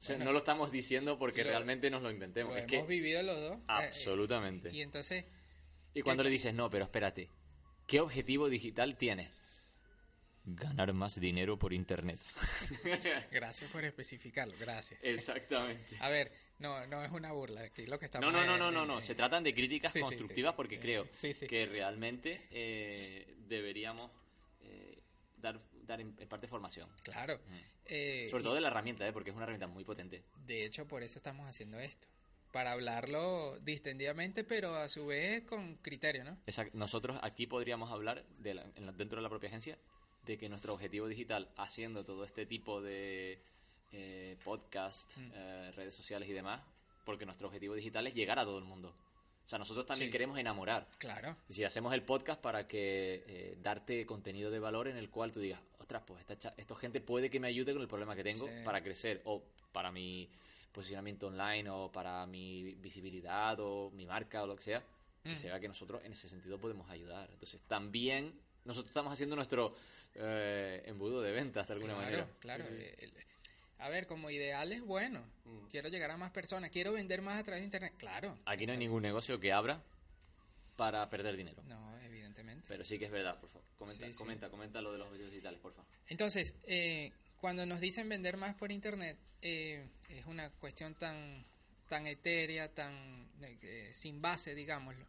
O 0.00 0.02
sea, 0.02 0.16
Bueno, 0.16 0.24
no 0.24 0.32
lo 0.32 0.38
estamos 0.38 0.72
diciendo 0.72 1.16
porque 1.16 1.44
lo- 1.44 1.50
realmente 1.50 1.90
nos 1.90 2.02
lo 2.02 2.10
inventemos. 2.10 2.52
Lo 2.52 2.58
es 2.58 2.64
hemos 2.72 2.86
que 2.88 2.92
vivido 2.92 3.22
los 3.22 3.40
dos. 3.40 3.52
eh, 3.52 3.60
eh, 3.60 3.64
absolutamente. 3.68 4.70
y 4.74 4.80
entonces, 4.82 5.24
Y 5.94 6.02
cuando 6.02 6.24
le 6.24 6.30
dices, 6.30 6.52
no, 6.54 6.68
pero 6.70 6.84
espérate, 6.86 7.28
¿qué 7.86 8.00
objetivo 8.00 8.48
digital 8.48 8.96
tienes? 8.96 9.30
Ganar 10.56 10.92
más 10.92 11.18
dinero 11.20 11.58
por 11.58 11.72
internet. 11.72 12.18
gracias 13.30 13.70
por 13.70 13.84
especificarlo, 13.84 14.54
gracias. 14.58 14.98
Exactamente. 15.02 15.96
A 16.00 16.08
ver, 16.08 16.32
no, 16.58 16.86
no 16.86 17.02
es 17.04 17.10
una 17.12 17.32
burla, 17.32 17.62
aquí 17.62 17.86
lo 17.86 17.98
que 17.98 18.06
estamos 18.06 18.30
No, 18.32 18.38
no, 18.38 18.44
no, 18.46 18.56
no, 18.58 18.70
no, 18.70 18.86
no. 18.86 18.98
eh, 18.98 19.02
Se 19.02 19.14
tratan 19.14 19.42
de 19.44 19.54
críticas 19.54 19.92
sí, 19.92 20.00
constructivas 20.00 20.52
sí. 20.52 20.56
porque 20.56 20.74
Eh, 20.76 20.80
creo 20.80 21.08
sí, 21.12 21.32
sí. 21.34 21.46
que 21.46 21.66
realmente 21.66 22.46
eh, 22.50 23.34
deberíamos 23.48 24.10
eh, 24.62 24.98
dar, 25.36 25.60
dar 25.86 26.00
en, 26.00 26.14
en 26.18 26.28
parte 26.28 26.46
formación. 26.48 26.88
Claro. 27.02 27.38
Eh, 27.86 28.28
Sobre 28.30 28.44
todo 28.44 28.54
de 28.54 28.60
la 28.60 28.68
herramienta, 28.68 29.06
¿eh? 29.06 29.12
porque 29.12 29.30
es 29.30 29.36
una 29.36 29.44
herramienta 29.44 29.66
muy 29.66 29.84
potente. 29.84 30.22
De 30.46 30.64
hecho, 30.64 30.86
por 30.86 31.02
eso 31.02 31.18
estamos 31.18 31.48
haciendo 31.48 31.78
esto. 31.80 32.08
Para 32.52 32.72
hablarlo 32.72 33.58
distendidamente, 33.60 34.42
pero 34.42 34.74
a 34.74 34.88
su 34.88 35.06
vez 35.06 35.44
con 35.44 35.76
criterio, 35.76 36.24
¿no? 36.24 36.36
Exact- 36.46 36.72
Nosotros 36.72 37.18
aquí 37.22 37.46
podríamos 37.46 37.92
hablar 37.92 38.24
de 38.38 38.54
la- 38.54 38.64
dentro 38.96 39.16
de 39.16 39.22
la 39.22 39.28
propia 39.28 39.48
agencia 39.50 39.78
de 40.24 40.38
que 40.38 40.48
nuestro 40.48 40.74
objetivo 40.74 41.06
digital, 41.08 41.48
haciendo 41.56 42.04
todo 42.04 42.24
este 42.24 42.46
tipo 42.46 42.80
de 42.82 43.38
eh, 43.92 44.36
podcast, 44.44 45.16
Mm. 45.16 45.30
eh, 45.34 45.72
redes 45.74 45.94
sociales 45.94 46.28
y 46.28 46.32
demás, 46.32 46.60
porque 47.04 47.26
nuestro 47.26 47.48
objetivo 47.48 47.74
digital 47.74 48.06
es 48.06 48.14
llegar 48.14 48.38
a 48.38 48.44
todo 48.44 48.58
el 48.58 48.64
mundo. 48.64 48.94
O 49.44 49.48
sea, 49.50 49.58
nosotros 49.58 49.84
también 49.84 50.08
Sí. 50.08 50.12
queremos 50.12 50.38
enamorar. 50.38 50.86
Claro. 50.98 51.36
Si 51.48 51.64
hacemos 51.64 51.92
el 51.92 52.02
podcast 52.04 52.40
para 52.40 52.68
que 52.68 53.24
eh, 53.26 53.58
darte 53.60 54.06
contenido 54.06 54.48
de 54.52 54.60
valor 54.60 54.86
en 54.86 54.96
el 54.96 55.10
cual 55.10 55.32
tú 55.32 55.40
digas, 55.40 55.60
ostras, 55.80 56.04
pues 56.06 56.20
esta, 56.28 56.54
esta 56.56 56.74
gente 56.76 57.00
puede 57.00 57.28
que 57.30 57.40
me 57.40 57.48
ayude 57.48 57.72
con 57.72 57.82
el 57.82 57.88
problema 57.88 58.14
que 58.14 58.22
tengo 58.22 58.46
Sí. 58.46 58.52
para 58.64 58.80
crecer 58.80 59.22
o 59.24 59.42
para 59.72 59.90
mi 59.90 60.28
posicionamiento 60.70 61.26
online 61.26 61.68
o 61.68 61.90
para 61.90 62.24
mi 62.26 62.74
visibilidad 62.74 63.58
o 63.58 63.90
mi 63.90 64.06
marca 64.06 64.44
o 64.44 64.46
lo 64.46 64.54
que 64.54 64.62
sea, 64.62 64.84
que 65.24 65.30
Mm. 65.32 65.36
se 65.36 65.48
vea 65.48 65.58
que 65.58 65.66
nosotros 65.66 66.00
en 66.04 66.12
ese 66.12 66.28
sentido 66.28 66.58
podemos 66.58 66.88
ayudar. 66.90 67.28
Entonces 67.32 67.60
también 67.62 68.32
nosotros 68.64 68.90
estamos 68.90 69.12
haciendo 69.12 69.34
nuestro 69.34 69.74
eh, 70.14 70.82
embudo 70.86 71.20
de 71.22 71.32
ventas 71.32 71.66
de 71.68 71.74
alguna 71.74 71.94
claro, 71.94 72.06
manera. 72.06 72.28
Claro. 72.40 72.64
Sí, 72.64 72.74
eh, 72.76 72.94
el- 72.98 73.12
a 73.78 73.88
ver, 73.88 74.06
como 74.06 74.28
ideal 74.30 74.72
es 74.72 74.82
bueno. 74.82 75.24
Mm. 75.44 75.66
Quiero 75.70 75.88
llegar 75.88 76.10
a 76.10 76.16
más 76.18 76.30
personas. 76.32 76.70
Quiero 76.70 76.92
vender 76.92 77.22
más 77.22 77.40
a 77.40 77.44
través 77.44 77.62
de 77.62 77.64
internet. 77.66 77.94
Claro. 77.96 78.38
Aquí 78.44 78.66
no 78.66 78.72
hay 78.72 78.78
ningún 78.78 79.02
negocio 79.02 79.40
que 79.40 79.52
abra 79.52 79.82
para 80.76 81.08
perder 81.08 81.36
dinero. 81.36 81.62
No, 81.66 81.98
evidentemente. 82.00 82.66
Pero 82.68 82.84
sí 82.84 82.98
que 82.98 83.06
es 83.06 83.10
verdad, 83.10 83.38
por 83.40 83.48
favor. 83.48 83.66
Comenta, 83.78 84.06
Sí, 84.06 84.12
sí. 84.12 84.18
comenta, 84.18 84.50
comenta 84.50 84.82
lo 84.82 84.92
de 84.92 84.98
los 84.98 85.06
objetivos 85.06 85.32
digitales, 85.32 85.60
por 85.60 85.72
favor. 85.72 85.90
Entonces, 86.08 86.54
eh, 86.64 87.12
cuando 87.40 87.64
nos 87.64 87.80
dicen 87.80 88.06
vender 88.08 88.36
más 88.36 88.54
por 88.54 88.70
internet, 88.70 89.16
eh, 89.40 89.88
es 90.10 90.26
una 90.26 90.50
cuestión 90.50 90.94
tan, 90.94 91.46
tan 91.88 92.06
etérea, 92.06 92.68
tan 92.74 93.30
eh, 93.40 93.90
sin 93.94 94.20
base, 94.20 94.54
digámoslo, 94.54 95.06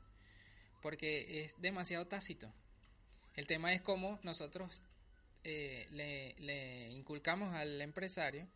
porque 0.81 1.43
es 1.43 1.59
demasiado 1.59 2.07
tácito. 2.07 2.53
El 3.35 3.47
tema 3.47 3.73
es 3.73 3.81
cómo 3.81 4.19
nosotros 4.23 4.81
eh, 5.43 5.87
le, 5.91 6.35
le 6.39 6.89
inculcamos 6.91 7.53
al 7.55 7.81
empresario 7.81 8.47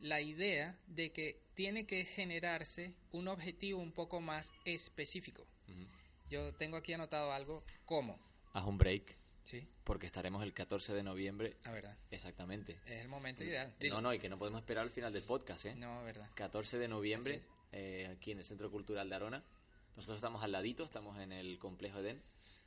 la 0.00 0.20
idea 0.20 0.78
de 0.86 1.10
que 1.12 1.38
tiene 1.54 1.86
que 1.86 2.04
generarse 2.04 2.94
un 3.12 3.28
objetivo 3.28 3.80
un 3.80 3.92
poco 3.92 4.20
más 4.20 4.52
específico. 4.64 5.46
Yo 6.30 6.54
tengo 6.54 6.76
aquí 6.76 6.92
anotado 6.92 7.32
algo 7.32 7.64
como, 7.84 8.18
Haz 8.52 8.64
un 8.64 8.78
break, 8.78 9.16
¿sí? 9.44 9.66
porque 9.84 10.06
estaremos 10.06 10.42
el 10.42 10.52
14 10.54 10.94
de 10.94 11.02
noviembre. 11.02 11.56
La 11.64 11.72
verdad, 11.72 11.96
Exactamente. 12.10 12.78
es 12.86 13.00
el 13.00 13.08
momento 13.08 13.44
ideal. 13.44 13.74
Digo, 13.80 13.96
No, 13.96 14.00
no, 14.02 14.14
y 14.14 14.18
que 14.18 14.28
no 14.28 14.38
podemos 14.38 14.60
esperar 14.60 14.84
al 14.84 14.90
final 14.90 15.12
del 15.12 15.22
podcast, 15.24 15.66
¿eh? 15.66 15.74
No, 15.74 16.02
verdad. 16.04 16.30
14 16.34 16.78
de 16.78 16.88
noviembre, 16.88 17.42
eh, 17.72 18.08
aquí 18.10 18.30
en 18.30 18.38
el 18.38 18.44
Centro 18.44 18.70
Cultural 18.70 19.08
de 19.08 19.16
Arona. 19.16 19.44
Nosotros 19.96 20.16
estamos 20.18 20.42
al 20.44 20.52
ladito, 20.52 20.84
estamos 20.84 21.18
en 21.18 21.32
el 21.32 21.58
complejo 21.58 21.98
Eden, 21.98 22.22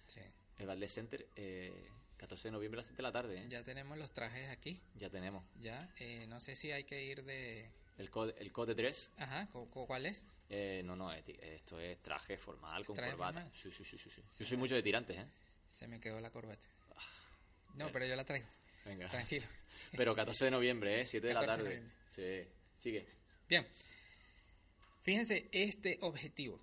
Sí. 0.07 0.19
el 0.59 0.67
Valdez 0.67 0.93
Center. 0.93 1.25
eh, 1.37 1.89
14 2.23 2.47
de 2.47 2.51
noviembre 2.53 2.79
a 2.79 2.81
las 2.81 2.87
7 2.87 2.97
de 2.97 3.03
la 3.03 3.11
tarde, 3.11 3.37
¿eh? 3.37 3.45
Ya 3.49 3.63
tenemos 3.63 3.97
los 3.97 4.11
trajes 4.13 4.49
aquí, 4.49 4.79
Ya 4.95 5.09
tenemos. 5.09 5.43
ya. 5.59 5.93
Eh, 5.99 6.25
no 6.27 6.39
sé 6.39 6.55
si 6.55 6.71
hay 6.71 6.83
que 6.85 7.03
ir 7.03 7.23
de... 7.23 7.69
El 7.97 8.09
code, 8.09 8.33
el 8.39 8.51
code 8.51 8.73
3, 8.75 9.11
Ajá, 9.17 9.47
¿cu- 9.51 9.69
cu- 9.69 9.85
¿cuál 9.85 10.05
es? 10.05 10.23
eh, 10.49 10.81
no, 10.85 10.95
no, 10.95 11.11
eh, 11.13 11.23
esto 11.55 11.79
es 11.79 12.01
traje 12.01 12.37
formal 12.37 12.85
con 12.85 12.95
Traje 12.95 13.11
corbata. 13.11 13.41
formal. 13.41 13.53
Sí, 13.53 13.71
sí, 13.71 13.83
sí, 13.83 13.97
sí, 13.97 14.09
sí. 14.09 14.21
Yo 14.39 14.45
soy 14.45 14.57
mucho 14.57 14.73
de 14.75 14.81
tirantes, 14.83 15.17
¿eh? 15.17 15.25
Se 15.67 15.87
me 15.87 15.99
quedó 15.99 16.19
la 16.21 16.29
corbata. 16.31 16.61
Ah, 16.95 17.01
No, 17.75 17.91
pero 17.91 18.05
yo 18.05 18.15
la 18.15 18.23
traigo. 18.25 18.47
Venga. 18.85 19.07
Tranquilo. 19.09 19.45
Pero 19.97 20.15
14 20.15 20.45
de 20.45 20.51
noviembre, 20.51 21.01
¿eh? 21.01 21.05
7 21.05 21.27
de 21.27 21.33
la 21.33 21.39
14 21.41 21.63
de 21.69 21.75
tarde. 21.77 21.91
Sí, 22.07 22.51
sigue. 22.77 23.07
Bien. 23.49 23.67
Fíjense 25.03 25.49
este 25.51 25.97
objetivo. 26.01 26.61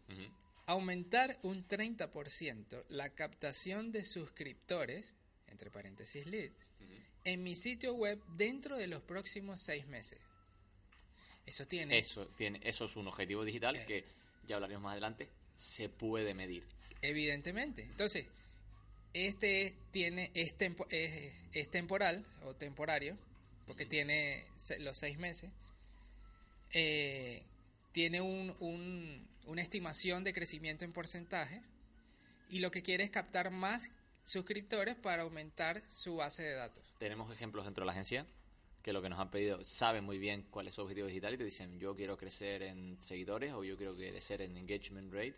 Aumentar 0.67 1.39
un 1.43 1.67
30% 1.67 2.85
la 2.89 3.11
captación 3.11 3.91
de 3.93 4.05
suscriptores, 4.05 5.13
entre 5.61 5.71
paréntesis 5.71 6.25
leads, 6.25 6.55
en 7.25 7.43
mi 7.43 7.55
sitio 7.55 7.93
web 7.93 8.19
dentro 8.29 8.79
de 8.79 8.87
los 8.87 9.03
próximos 9.03 9.61
seis 9.61 9.87
meses. 9.87 10.19
Eso 11.45 11.67
tiene... 11.67 11.99
Eso, 11.99 12.27
tiene, 12.29 12.61
eso 12.65 12.87
es 12.87 12.97
un 12.97 13.07
objetivo 13.09 13.45
digital 13.45 13.77
Eh. 13.77 13.85
que 13.87 14.05
ya 14.47 14.55
hablaremos 14.57 14.83
más 14.85 14.93
adelante. 14.93 15.29
Se 15.55 15.91
puede 15.91 16.33
medir. 16.33 16.65
Evidentemente. 17.03 17.83
Entonces, 17.83 18.25
este 19.13 19.67
es- 19.67 19.73
tiene 19.91 20.31
es, 20.33 20.55
tempo- 20.57 20.87
es, 20.89 21.31
es 21.53 21.71
temporal 21.71 22.25
o 22.45 22.55
temporario, 22.57 23.19
porque 23.67 23.85
tiene 23.85 24.47
los 24.79 24.97
seis 24.97 25.19
meses. 25.19 25.51
Eh, 26.73 27.43
tiene 27.93 28.23
un, 28.23 28.57
un- 28.61 29.29
una 29.45 29.61
estimación 29.61 30.25
de 30.25 30.33
crecimiento 30.33 30.87
en 30.87 30.93
porcentaje 30.95 31.61
y 32.49 32.61
lo 32.61 32.71
que 32.71 32.81
quiere 32.83 33.05
es 33.05 33.11
captar 33.11 33.51
más 33.51 33.91
suscriptores 34.31 34.97
para 34.97 35.23
aumentar 35.23 35.83
su 35.89 36.17
base 36.17 36.43
de 36.43 36.55
datos. 36.55 36.85
Tenemos 36.99 37.33
ejemplos 37.33 37.65
dentro 37.65 37.83
de 37.83 37.87
la 37.87 37.93
agencia 37.93 38.27
que 38.83 38.93
lo 38.93 39.03
que 39.03 39.09
nos 39.09 39.19
han 39.19 39.31
pedido 39.31 39.63
saben 39.63 40.05
muy 40.05 40.19
bien 40.19 40.47
cuál 40.51 40.69
es 40.69 40.75
su 40.75 40.83
objetivo 40.83 41.07
digital 41.07 41.35
y 41.35 41.37
te 41.37 41.45
dicen 41.45 41.79
yo 41.79 41.95
quiero 41.95 42.17
crecer 42.17 42.63
en 42.63 42.97
seguidores 43.03 43.53
o 43.53 43.63
yo 43.63 43.77
quiero 43.77 43.95
crecer 43.95 44.41
en 44.41 44.57
engagement 44.57 45.13
rate 45.13 45.35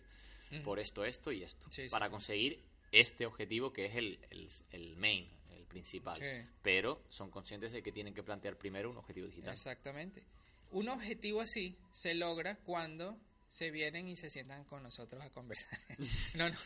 por 0.64 0.78
esto, 0.78 1.04
esto 1.04 1.32
y 1.32 1.42
esto. 1.42 1.66
Sí, 1.70 1.88
para 1.88 2.06
sí. 2.06 2.10
conseguir 2.10 2.62
este 2.92 3.24
objetivo 3.24 3.72
que 3.72 3.86
es 3.86 3.96
el, 3.96 4.18
el, 4.30 4.48
el 4.70 4.96
main, 4.96 5.26
el 5.50 5.64
principal. 5.64 6.16
Sí. 6.20 6.46
Pero 6.62 7.02
son 7.08 7.30
conscientes 7.30 7.72
de 7.72 7.82
que 7.82 7.90
tienen 7.90 8.12
que 8.12 8.22
plantear 8.22 8.58
primero 8.58 8.90
un 8.90 8.98
objetivo 8.98 9.26
digital. 9.26 9.54
Exactamente. 9.54 10.22
Un 10.70 10.90
objetivo 10.90 11.40
así 11.40 11.76
se 11.90 12.14
logra 12.14 12.56
cuando 12.56 13.18
se 13.48 13.70
vienen 13.70 14.08
y 14.08 14.16
se 14.16 14.30
sientan 14.30 14.64
con 14.64 14.82
nosotros 14.82 15.22
a 15.22 15.30
conversar. 15.30 15.78
no, 16.34 16.48
no. 16.50 16.56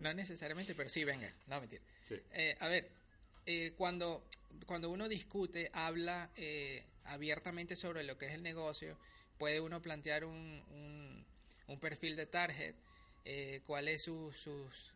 No 0.00 0.12
necesariamente, 0.14 0.74
pero 0.74 0.88
sí, 0.88 1.04
venga. 1.04 1.32
No, 1.46 1.60
mentira. 1.60 1.82
Sí. 2.00 2.16
Eh, 2.32 2.56
a 2.60 2.68
ver, 2.68 2.88
eh, 3.46 3.72
cuando, 3.76 4.24
cuando 4.66 4.90
uno 4.90 5.08
discute, 5.08 5.70
habla 5.72 6.30
eh, 6.36 6.84
abiertamente 7.04 7.76
sobre 7.76 8.02
lo 8.04 8.16
que 8.18 8.26
es 8.26 8.32
el 8.32 8.42
negocio, 8.42 8.96
puede 9.38 9.60
uno 9.60 9.80
plantear 9.82 10.24
un, 10.24 10.62
un, 10.72 11.24
un 11.68 11.80
perfil 11.80 12.16
de 12.16 12.26
target, 12.26 12.74
cuál 13.66 13.88
es 13.88 14.02
su, 14.02 14.32
sus, 14.32 14.92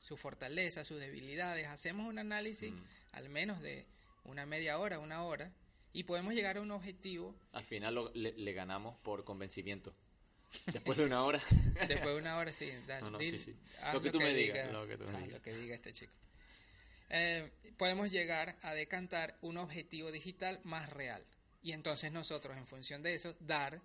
su 0.00 0.16
fortaleza, 0.16 0.84
sus 0.84 1.00
debilidades. 1.00 1.66
Hacemos 1.66 2.08
un 2.08 2.18
análisis 2.18 2.72
al 3.12 3.28
menos 3.28 3.60
de 3.60 3.84
una 4.24 4.46
media 4.46 4.78
hora, 4.78 4.98
una 5.00 5.24
hora, 5.24 5.50
y 5.92 6.04
podemos 6.04 6.34
llegar 6.34 6.56
a 6.56 6.60
un 6.60 6.70
objetivo 6.70 7.34
Al 7.52 7.64
final 7.64 7.94
lo- 7.96 8.12
le, 8.14 8.32
le 8.32 8.52
ganamos 8.52 8.96
por 9.02 9.24
convencimiento. 9.24 9.92
Después 10.66 10.98
de 10.98 11.06
una 11.06 11.24
hora. 11.24 11.40
Después 11.88 12.14
de 12.14 12.16
una 12.16 12.36
hora, 12.36 12.52
sí. 12.52 12.70
da- 12.86 13.00
No, 13.00 13.10
no, 13.10 13.18
di- 13.18 13.30
sí, 13.30 13.38
sí. 13.38 13.56
haz 13.82 13.94
Lo 13.94 14.02
que 14.02 14.10
tú 14.10 14.18
me 14.20 14.34
digas, 14.34 14.66
diga- 14.68 14.72
lo 14.72 14.86
que 14.86 14.96
tú 14.96 15.04
me 15.04 15.10
haz 15.10 15.18
digas. 15.24 15.32
lo 15.38 15.42
que 15.42 15.52
diga 15.56 15.74
este 15.74 15.92
chico. 15.92 16.12
Eh, 17.10 17.50
podemos 17.76 18.10
llegar 18.10 18.56
a 18.62 18.72
decantar 18.74 19.36
un 19.42 19.56
objetivo 19.58 20.10
digital 20.12 20.60
más 20.64 20.88
real. 20.90 21.24
Y 21.62 21.72
entonces 21.72 22.10
nosotros, 22.12 22.56
en 22.56 22.66
función 22.66 23.02
de 23.02 23.14
eso, 23.14 23.34
dar 23.40 23.80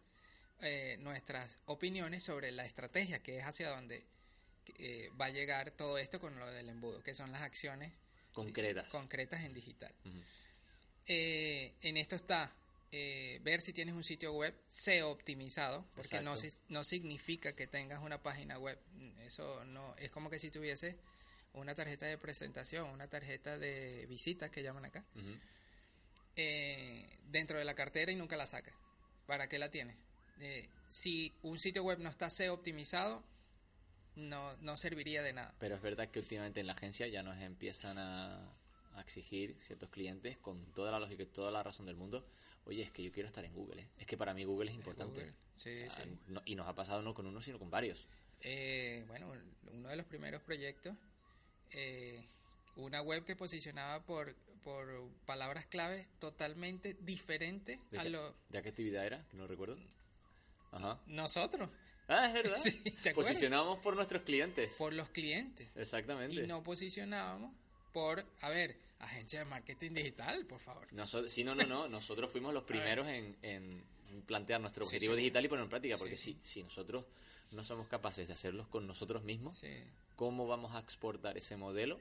eh, 0.61 0.97
nuestras 1.01 1.59
opiniones 1.65 2.23
sobre 2.23 2.51
la 2.51 2.65
estrategia, 2.65 3.21
que 3.21 3.37
es 3.37 3.45
hacia 3.45 3.69
donde 3.69 4.03
eh, 4.79 5.09
va 5.19 5.25
a 5.25 5.29
llegar 5.29 5.71
todo 5.71 5.97
esto 5.97 6.19
con 6.19 6.37
lo 6.39 6.47
del 6.47 6.69
embudo, 6.69 7.01
que 7.03 7.13
son 7.13 7.31
las 7.31 7.41
acciones 7.43 7.93
Concretas. 8.33 8.87
concretas 8.87 9.43
en 9.43 9.53
digital. 9.53 9.93
Eh, 11.05 11.73
en 11.81 11.97
esto 11.97 12.15
está 12.15 12.51
eh, 12.91 13.39
ver 13.43 13.59
si 13.59 13.73
tienes 13.73 13.95
un 13.95 14.03
sitio 14.03 14.33
web 14.33 14.55
SEO 14.69 15.09
optimizado, 15.11 15.85
porque 15.95 16.21
no, 16.21 16.35
no 16.69 16.83
significa 16.83 17.53
que 17.53 17.67
tengas 17.67 18.01
una 18.01 18.21
página 18.21 18.57
web. 18.57 18.79
Eso 19.25 19.65
no 19.65 19.95
es 19.97 20.09
como 20.11 20.29
que 20.29 20.39
si 20.39 20.49
tuviese 20.49 20.97
una 21.53 21.75
tarjeta 21.75 22.05
de 22.05 22.17
presentación, 22.17 22.89
una 22.89 23.07
tarjeta 23.07 23.57
de 23.57 24.05
visitas 24.07 24.49
que 24.51 24.63
llaman 24.63 24.85
acá, 24.85 25.03
eh, 26.35 27.19
dentro 27.29 27.57
de 27.57 27.65
la 27.65 27.73
cartera 27.73 28.11
y 28.11 28.15
nunca 28.15 28.37
la 28.37 28.45
sacas. 28.45 28.75
¿Para 29.25 29.49
qué 29.49 29.59
la 29.59 29.69
tienes? 29.69 29.97
Eh, 30.39 30.69
si 30.87 31.33
un 31.41 31.59
sitio 31.59 31.83
web 31.83 31.99
no 31.99 32.09
está 32.09 32.29
SEO 32.29 32.53
optimizado, 32.53 33.23
no, 34.15 34.55
no 34.57 34.77
serviría 34.77 35.21
de 35.21 35.33
nada. 35.33 35.53
Pero 35.59 35.75
es 35.75 35.81
verdad 35.81 36.09
que 36.09 36.19
últimamente 36.19 36.61
en 36.61 36.67
la 36.67 36.73
agencia 36.73 37.07
ya 37.07 37.21
nos 37.21 37.37
empiezan 37.41 37.97
a, 37.97 38.55
a 38.93 39.01
exigir 39.01 39.55
ciertos 39.59 39.89
clientes 39.89 40.37
con 40.37 40.71
toda 40.73 40.91
la 40.91 40.99
lógica 40.99 41.23
y 41.23 41.27
toda 41.27 41.51
la 41.51 41.63
razón 41.63 41.85
del 41.85 41.95
mundo. 41.95 42.27
Oye, 42.67 42.83
es 42.83 42.91
que 42.91 43.01
yo 43.03 43.11
quiero 43.11 43.27
estar 43.27 43.43
en 43.45 43.53
Google. 43.53 43.81
¿eh? 43.81 43.87
Es 43.97 44.05
que 44.05 44.17
para 44.17 44.33
mí 44.33 44.43
Google 44.43 44.69
es 44.69 44.75
importante. 44.75 45.33
Sí, 45.55 45.71
O 45.87 45.89
sea, 45.89 46.03
sí. 46.03 46.17
no- 46.27 46.41
y 46.45 46.55
nos 46.55 46.67
ha 46.67 46.75
pasado 46.75 47.01
no 47.01 47.13
con 47.13 47.25
uno, 47.25 47.41
sino 47.41 47.57
con 47.57 47.69
varios. 47.71 48.07
Eh, 48.41 49.03
bueno, 49.07 49.33
uno 49.71 49.89
de 49.89 49.95
los 49.95 50.05
primeros 50.05 50.41
proyectos, 50.43 50.95
eh, 51.71 52.23
una 52.75 53.01
web 53.01 53.23
que 53.25 53.35
posicionaba 53.35 54.05
por, 54.05 54.35
por 54.63 55.09
palabras 55.25 55.65
claves 55.65 56.07
totalmente 56.19 56.95
diferentes 57.01 57.79
¿De, 57.89 57.99
a 57.99 58.03
qué, 58.03 58.09
lo 58.09 58.35
de 58.49 58.61
qué 58.61 58.69
actividad 58.69 59.05
era? 59.05 59.25
Que 59.29 59.37
no 59.37 59.47
recuerdo. 59.47 59.77
Ajá. 60.71 60.99
nosotros, 61.07 61.69
Ah, 62.09 62.27
es 62.27 62.33
verdad. 62.33 62.57
Sí, 62.61 62.71
¿te 63.01 63.09
acuerdas? 63.09 63.13
Posicionamos 63.33 63.79
por 63.79 63.95
nuestros 63.95 64.21
clientes. 64.23 64.75
por 64.75 64.93
los 64.93 65.09
clientes. 65.09 65.67
Exactamente. 65.75 66.35
Y 66.35 66.47
no 66.47 66.63
posicionábamos 66.63 67.53
por, 67.97 68.23
a 68.41 68.49
ver, 68.49 68.77
agencia 68.99 69.39
de 69.39 69.45
marketing 69.45 69.91
digital, 69.93 70.45
por 70.45 70.59
favor. 70.59 70.87
Nosotros, 70.93 71.31
sí, 71.31 71.43
no, 71.43 71.55
no, 71.55 71.65
no. 71.65 71.87
Nosotros 71.97 72.29
fuimos 72.29 72.53
los 72.53 72.63
primeros 72.63 73.07
en, 73.07 73.35
en 73.41 73.83
plantear 74.27 74.61
nuestro 74.61 74.85
objetivo 74.85 75.13
sí. 75.15 75.19
digital 75.21 75.45
y 75.45 75.47
ponerlo 75.47 75.65
en 75.65 75.69
práctica. 75.71 75.97
Porque 75.97 76.15
Sí. 76.15 76.37
si, 76.43 76.47
si 76.59 76.63
nosotros 76.63 77.05
no 77.51 77.63
somos 77.63 77.87
capaces 77.87 78.27
de 78.27 78.33
hacerlos 78.33 78.67
con 78.67 78.85
nosotros 78.85 79.23
mismos, 79.23 79.63
¿cómo 80.15 80.45
vamos 80.47 80.75
a 80.75 80.79
exportar 80.79 81.37
ese 81.39 81.57
modelo 81.57 81.99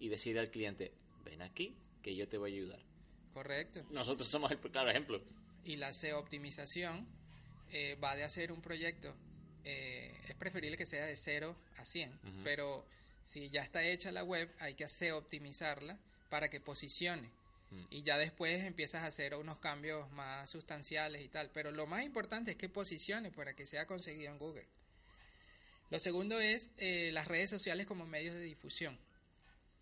y 0.00 0.08
decirle 0.08 0.40
al 0.40 0.50
cliente, 0.50 0.92
ven 1.24 1.42
aquí, 1.42 1.74
que 2.02 2.14
yo 2.14 2.26
te 2.28 2.38
voy 2.38 2.52
a 2.52 2.54
ayudar? 2.54 2.80
correcto. 3.34 3.84
Nosotros 3.90 4.26
somos 4.28 4.50
el 4.50 4.58
claro 4.58 4.88
ejemplo. 4.88 5.20
Y 5.64 5.76
la 5.76 5.92
SEO 5.92 6.18
optimización 6.18 7.06
eh, 7.70 7.94
va 8.02 8.16
de 8.16 8.24
hacer 8.24 8.50
un 8.52 8.62
proyecto. 8.62 9.14
eh, 9.64 10.14
es 10.28 10.34
preferible 10.36 10.76
que 10.78 10.86
sea 10.86 11.04
de 11.04 11.16
0 11.16 11.54
a 11.76 11.84
100, 11.84 12.18
pero 12.44 12.86
si 13.26 13.50
ya 13.50 13.60
está 13.62 13.82
hecha 13.84 14.10
la 14.12 14.22
web, 14.24 14.48
hay 14.60 14.74
que 14.74 14.86
SEO 14.88 15.18
optimizarla 15.18 15.98
para 16.30 16.48
que 16.48 16.60
posicione. 16.60 17.28
Y 17.90 18.02
ya 18.04 18.16
después 18.16 18.62
empiezas 18.64 19.02
a 19.02 19.06
hacer 19.08 19.34
unos 19.34 19.58
cambios 19.58 20.08
más 20.12 20.48
sustanciales 20.48 21.20
y 21.22 21.28
tal. 21.28 21.50
Pero 21.52 21.72
lo 21.72 21.86
más 21.86 22.04
importante 22.04 22.52
es 22.52 22.56
que 22.56 22.68
posicione 22.68 23.32
para 23.32 23.54
que 23.54 23.66
sea 23.66 23.86
conseguido 23.86 24.30
en 24.32 24.38
Google. 24.38 24.66
Lo 25.90 25.98
segundo 25.98 26.40
es 26.40 26.70
eh, 26.78 27.10
las 27.12 27.26
redes 27.28 27.50
sociales 27.50 27.86
como 27.86 28.06
medios 28.06 28.34
de 28.34 28.40
difusión. 28.42 28.96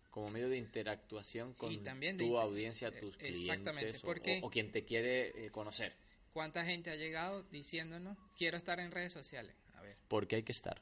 Como 0.09 0.29
medio 0.29 0.49
de 0.49 0.57
interactuación 0.57 1.53
con 1.53 1.71
Y 1.71 1.77
también 1.77 2.17
tu 2.17 2.37
audiencia, 2.39 2.87
eh, 2.87 2.91
tus 2.99 3.17
exactamente, 3.19 3.81
clientes 3.91 4.03
o- 4.03 4.07
porque- 4.07 4.39
o, 4.43 4.47
o 4.47 4.49
quien 4.49 4.71
te 4.71 4.83
quiere 4.83 5.45
eh, 5.45 5.51
conocer. 5.51 5.93
¿Cuánta 6.33 6.65
gente 6.65 6.89
ha 6.89 6.95
llegado 6.95 7.43
diciéndonos, 7.43 8.17
quiero 8.35 8.57
estar 8.57 8.79
en 8.79 8.91
redes 8.91 9.13
sociales? 9.13 9.55
A 9.75 9.81
ver, 9.81 9.95
Porque 10.07 10.37
hay 10.37 10.43
que 10.43 10.51
estar. 10.51 10.81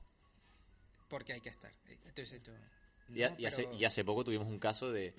Porque 1.14 1.34
hay 1.34 1.42
que 1.42 1.50
estar. 1.50 1.72
Entonces 2.08 2.42
tú... 2.42 2.52
Y, 3.14 3.22
a- 3.22 3.30
no, 3.30 3.36
y 3.40 3.46
hace, 3.46 3.64
pero- 3.66 3.78
y 3.78 3.86
hace 3.86 4.04
poco 4.04 4.24
tuvimos 4.24 4.48
un 4.48 4.58
caso 4.58 4.92
de... 4.92 5.14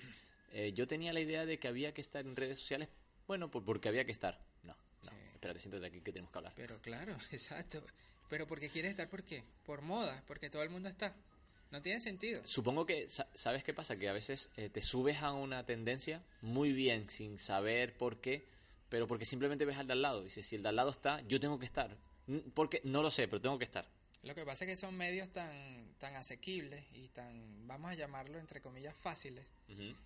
eh, 0.51 0.73
yo 0.73 0.87
tenía 0.87 1.13
la 1.13 1.21
idea 1.21 1.45
de 1.45 1.57
que 1.57 1.69
había 1.69 1.93
que 1.93 2.01
estar 2.01 2.25
en 2.25 2.35
redes 2.35 2.59
sociales, 2.59 2.89
bueno, 3.27 3.49
por- 3.49 3.63
porque 3.63 3.87
había 3.87 4.03
que 4.03 4.11
estar. 4.11 4.37
No, 4.63 4.73
no, 4.73 5.09
Sí. 5.11 5.15
espérate, 5.35 5.59
siéntate 5.61 5.85
aquí 5.85 6.01
que 6.01 6.11
tenemos 6.11 6.31
que 6.33 6.37
hablar. 6.39 6.53
Pero 6.57 6.81
claro, 6.81 7.15
exacto. 7.31 7.81
Pero 8.27 8.45
porque 8.45 8.69
quieres 8.69 8.91
estar, 8.91 9.07
¿por 9.09 9.23
qué? 9.23 9.43
Por 9.65 9.81
moda, 9.81 10.21
porque 10.27 10.49
todo 10.49 10.63
el 10.63 10.69
mundo 10.69 10.89
está. 10.89 11.15
No 11.71 11.81
tiene 11.81 11.99
sentido. 12.01 12.41
Supongo 12.45 12.85
que, 12.85 13.07
sa- 13.07 13.29
¿sabes 13.33 13.63
qué 13.63 13.73
pasa? 13.73 13.95
Que 13.95 14.09
a 14.09 14.13
veces 14.13 14.49
eh, 14.57 14.69
te 14.69 14.81
subes 14.81 15.21
a 15.21 15.31
una 15.31 15.65
tendencia 15.65 16.21
muy 16.41 16.73
bien, 16.73 17.09
sin 17.09 17.39
saber 17.39 17.95
por 17.97 18.19
qué, 18.19 18.45
pero 18.89 19.07
porque 19.07 19.23
simplemente 19.25 19.63
ves 19.63 19.77
al 19.77 19.87
de 19.87 19.93
al 19.93 20.01
lado. 20.01 20.21
Dices, 20.23 20.45
si 20.45 20.57
el 20.57 20.63
de 20.63 20.69
al 20.69 20.75
lado 20.75 20.89
está, 20.91 21.21
yo 21.21 21.39
tengo 21.39 21.57
que 21.57 21.65
estar. 21.65 21.95
Porque 22.53 22.81
no 22.83 23.01
lo 23.01 23.09
sé, 23.11 23.27
pero 23.27 23.39
tengo 23.41 23.57
que 23.57 23.65
estar. 23.65 23.87
Lo 24.25 24.33
que 24.33 24.43
pasa 24.43 24.65
es 24.65 24.71
que 24.71 24.77
son 24.77 24.97
medios 24.97 25.29
tan, 25.29 25.93
tan 25.99 26.15
asequibles 26.15 26.83
y 26.93 27.09
tan, 27.09 27.67
vamos 27.67 27.91
a 27.91 27.93
llamarlo 27.93 28.39
entre 28.39 28.59
comillas, 28.59 28.95
fáciles, 28.95 29.45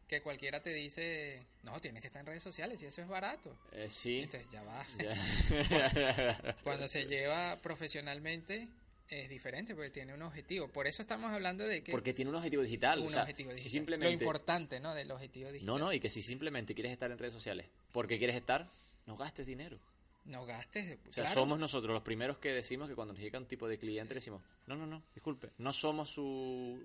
que 0.08 0.22
cualquiera 0.22 0.62
te 0.62 0.74
dice, 0.74 1.46
no, 1.64 1.80
tienes 1.80 2.02
que 2.02 2.08
estar 2.08 2.20
en 2.20 2.28
redes 2.28 2.44
sociales 2.44 2.82
y 2.84 2.86
eso 2.86 3.02
es 3.02 3.08
barato. 3.08 3.58
Eh, 3.72 3.90
sí. 3.90 4.20
Entonces 4.20 4.50
ya 4.52 4.62
va. 4.64 4.86
Cuando 6.64 6.88
se 6.90 7.06
lleva 7.06 7.56
profesionalmente 7.62 8.68
es 9.10 9.30
diferente 9.30 9.74
porque 9.74 9.90
tiene 9.90 10.14
un 10.14 10.22
objetivo. 10.22 10.68
Por 10.68 10.86
eso 10.86 11.02
estamos 11.02 11.32
hablando 11.32 11.64
de 11.64 11.82
que 11.82 11.92
Porque 11.92 12.14
tiene 12.14 12.30
un 12.30 12.36
objetivo 12.36 12.62
digital. 12.62 13.00
un 13.00 13.08
o 13.08 13.10
sea, 13.10 13.22
objetivo 13.22 13.50
si 13.52 13.56
digital. 13.56 13.72
simplemente... 13.72 14.16
Lo 14.16 14.22
importante, 14.22 14.80
¿no? 14.80 14.94
Del 14.94 15.12
objetivo 15.12 15.52
digital. 15.52 15.66
No, 15.66 15.80
no, 15.80 15.94
y 15.94 16.00
que 16.00 16.10
si 16.10 16.22
simplemente 16.22 16.76
quieres 16.76 16.92
estar 16.92 17.10
en 17.10 17.18
redes 17.18 17.34
sociales 17.34 17.68
porque 17.92 18.18
quieres 18.18 18.36
estar, 18.36 18.68
no 19.08 19.16
gastes 19.16 19.48
dinero. 19.48 19.80
No 20.26 20.46
gastes. 20.46 21.00
O 21.10 21.14
sea, 21.14 21.24
claro. 21.24 21.42
somos 21.42 21.60
nosotros 21.60 21.92
los 21.94 22.04
primeros 22.04 22.38
que 22.38 22.54
decimos 22.54 22.88
que 22.88 22.94
cuando 22.96 23.14
nos 23.14 23.22
llega 23.24 23.40
un 23.40 23.48
tipo 23.48 23.68
de 23.68 23.78
cliente 23.80 24.14
decimos, 24.14 24.42
no, 24.68 24.76
no, 24.76 24.86
no, 24.86 25.02
disculpe, 25.16 25.50
no 25.58 25.74
somos 25.74 26.10
su, 26.10 26.80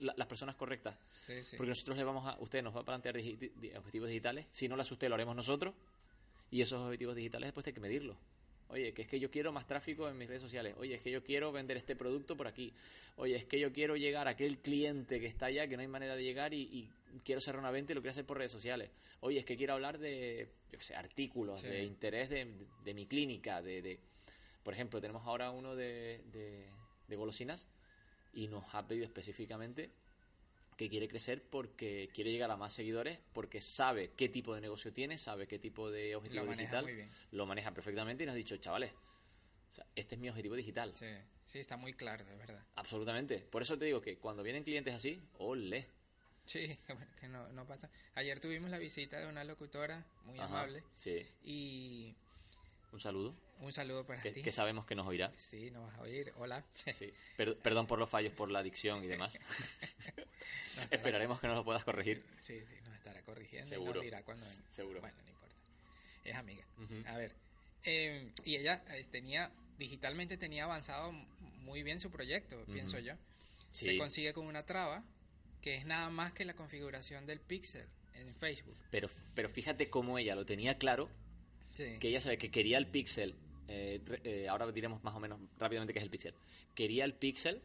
la- 0.00 0.14
las 0.16 0.26
personas 0.26 0.54
correctas. 0.56 0.96
Sí, 1.06 1.42
sí. 1.44 1.56
Porque 1.56 1.68
nosotros 1.70 1.98
le 1.98 2.04
vamos 2.04 2.26
a, 2.26 2.36
usted 2.40 2.62
nos 2.62 2.74
va 2.74 2.80
a 2.80 2.84
plantear 2.84 3.16
digi- 3.16 3.76
objetivos 3.76 4.08
digitales, 4.08 4.46
si 4.50 4.68
no 4.68 4.76
lo 4.76 4.82
hace 4.82 4.94
usted 4.94 5.08
lo 5.08 5.16
haremos 5.16 5.36
nosotros, 5.36 5.74
y 6.50 6.62
esos 6.62 6.80
objetivos 6.80 7.14
digitales 7.14 7.48
después 7.48 7.66
hay 7.66 7.72
que 7.74 7.80
medirlos. 7.80 8.16
Oye, 8.68 8.94
que 8.94 9.02
es 9.02 9.08
que 9.08 9.20
yo 9.20 9.30
quiero 9.30 9.52
más 9.52 9.66
tráfico 9.66 10.08
en 10.08 10.16
mis 10.16 10.26
redes 10.28 10.40
sociales. 10.40 10.74
Oye, 10.78 10.94
es 10.94 11.02
que 11.02 11.10
yo 11.10 11.22
quiero 11.22 11.52
vender 11.52 11.76
este 11.76 11.94
producto 11.94 12.38
por 12.38 12.46
aquí. 12.46 12.72
Oye, 13.16 13.36
es 13.36 13.44
que 13.44 13.60
yo 13.60 13.70
quiero 13.70 13.96
llegar 13.96 14.28
a 14.28 14.30
aquel 14.30 14.56
cliente 14.60 15.20
que 15.20 15.26
está 15.26 15.46
allá, 15.46 15.68
que 15.68 15.76
no 15.76 15.82
hay 15.82 15.88
manera 15.88 16.16
de 16.16 16.22
llegar 16.24 16.54
y, 16.54 16.62
y 16.62 16.88
quiero 17.24 17.40
cerrar 17.40 17.60
una 17.60 17.70
venta 17.70 17.92
y 17.92 17.94
lo 17.94 18.00
quiero 18.00 18.12
hacer 18.12 18.24
por 18.26 18.38
redes 18.38 18.52
sociales. 18.52 18.90
Oye, 19.20 19.38
es 19.38 19.44
que 19.44 19.56
quiero 19.56 19.74
hablar 19.74 19.98
de, 19.98 20.48
yo 20.70 20.78
qué 20.78 20.84
sé, 20.84 20.94
artículos, 20.96 21.60
Sí. 21.60 21.68
de 21.68 21.82
interés 21.84 22.28
de, 22.30 22.66
de 22.84 22.94
mi 22.94 23.06
clínica, 23.06 23.60
de, 23.62 23.82
de- 23.82 24.00
Por 24.62 24.74
ejemplo, 24.74 25.00
tenemos 25.00 25.26
ahora 25.26 25.50
uno 25.50 25.74
de, 25.76 26.22
de, 26.32 26.68
de 27.08 27.16
golosinas 27.16 27.66
y 28.32 28.48
nos 28.48 28.64
ha 28.74 28.86
pedido 28.86 29.04
específicamente 29.04 29.90
que 30.76 30.88
quiere 30.88 31.06
crecer 31.06 31.42
porque 31.42 32.08
quiere 32.14 32.32
llegar 32.32 32.50
a 32.50 32.56
más 32.56 32.72
seguidores, 32.72 33.18
porque 33.34 33.60
sabe 33.60 34.12
qué 34.16 34.28
tipo 34.28 34.54
de 34.54 34.60
negocio 34.62 34.92
tiene, 34.92 35.18
sabe 35.18 35.46
qué 35.46 35.58
tipo 35.58 35.90
de 35.90 36.16
objetivo 36.16 36.44
Lo 36.44 36.50
maneja 36.50 36.62
digital, 36.62 36.84
muy 36.84 36.94
bien. 36.94 37.10
lo 37.32 37.46
maneja 37.46 37.72
perfectamente 37.74 38.22
y 38.24 38.26
nos 38.26 38.32
ha 38.32 38.36
dicho, 38.36 38.56
chavales, 38.56 38.92
o 38.92 39.72
sea, 39.74 39.86
este 39.94 40.14
es 40.14 40.20
mi 40.20 40.28
objetivo 40.30 40.54
digital. 40.54 40.92
Sí, 40.96 41.06
sí, 41.44 41.58
está 41.58 41.76
muy 41.76 41.92
claro, 41.92 42.24
de 42.24 42.34
verdad. 42.36 42.64
Absolutamente. 42.76 43.38
Por 43.40 43.62
eso 43.62 43.78
te 43.78 43.84
digo 43.84 44.00
que 44.00 44.16
cuando 44.18 44.42
vienen 44.42 44.64
clientes 44.64 44.94
así, 44.94 45.20
ole. 45.38 45.86
Sí, 46.46 46.76
que 47.20 47.28
no, 47.28 47.48
no 47.52 47.66
pasa. 47.66 47.88
Ayer 48.14 48.40
tuvimos 48.40 48.70
la 48.70 48.78
visita 48.78 49.18
de 49.20 49.26
una 49.26 49.44
locutora 49.44 50.04
muy 50.24 50.38
Ajá, 50.38 50.46
amable 50.46 50.82
Sí. 50.96 51.24
y 51.44 52.14
Un 52.92 53.00
saludo, 53.00 53.34
un 53.60 53.72
saludo 53.72 54.04
para 54.04 54.20
que, 54.20 54.32
ti. 54.32 54.42
que 54.42 54.52
sabemos 54.52 54.84
que 54.86 54.94
nos 54.94 55.06
oirá. 55.06 55.32
Sí, 55.38 55.70
nos 55.70 55.86
vas 55.86 55.98
a 55.98 56.02
oír. 56.02 56.32
Hola. 56.36 56.64
Sí. 56.74 57.12
Per- 57.36 57.56
perdón 57.58 57.86
por 57.86 57.98
los 57.98 58.10
fallos, 58.10 58.32
por 58.32 58.50
la 58.50 58.58
adicción 58.58 59.02
y 59.04 59.06
demás. 59.06 59.38
Esperaremos 60.90 61.40
que 61.40 61.46
nos 61.46 61.56
lo 61.56 61.64
puedas 61.64 61.84
corregir. 61.84 62.22
Sí, 62.38 62.60
sí, 62.60 62.74
nos 62.84 62.96
estará 62.96 63.22
corrigiendo 63.22 63.66
y 63.66 63.70
Seguro. 63.70 63.94
nos 63.94 64.02
dirá 64.02 64.22
cuando 64.22 64.44
venga. 64.46 64.62
Seguro. 64.70 65.00
Bueno, 65.00 65.16
no 65.24 65.30
importa. 65.30 65.54
Es 66.24 66.36
amiga. 66.36 66.64
A 67.06 67.16
ver. 67.16 67.32
eh, 67.84 68.30
y 68.44 68.56
ella 68.56 68.82
eh, 68.90 69.04
tenía, 69.10 69.50
digitalmente 69.78 70.36
tenía 70.36 70.64
avanzado 70.64 71.12
muy 71.12 71.82
bien 71.82 72.00
su 72.00 72.10
proyecto, 72.10 72.62
pienso 72.66 72.98
yo. 72.98 73.14
Sí. 73.70 73.86
Se 73.86 73.98
consigue 73.98 74.32
con 74.32 74.46
una 74.46 74.64
traba 74.66 75.02
que 75.62 75.76
es 75.76 75.86
nada 75.86 76.10
más 76.10 76.32
que 76.32 76.44
la 76.44 76.54
configuración 76.54 77.24
del 77.24 77.40
pixel 77.40 77.86
en 78.14 78.28
Facebook. 78.28 78.76
Pero, 78.90 79.08
pero 79.34 79.48
fíjate 79.48 79.88
cómo 79.88 80.18
ella 80.18 80.34
lo 80.34 80.44
tenía 80.44 80.76
claro 80.76 81.08
Sí. 81.72 81.96
que 81.98 82.08
ella 82.08 82.20
sabe 82.20 82.36
que 82.36 82.50
quería 82.50 82.76
el 82.78 82.86
pixel. 82.88 83.34
eh, 83.68 84.00
eh, 84.24 84.48
ahora 84.50 84.70
diremos 84.70 85.02
más 85.02 85.14
o 85.14 85.20
menos 85.20 85.40
rápidamente 85.58 85.94
qué 85.94 86.00
es 86.00 86.02
el 86.04 86.10
pixel. 86.10 86.34
Quería 86.74 87.04
el 87.06 87.14
pixel 87.14 87.62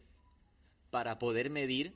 para 0.89 1.19
poder 1.19 1.49
medir. 1.49 1.93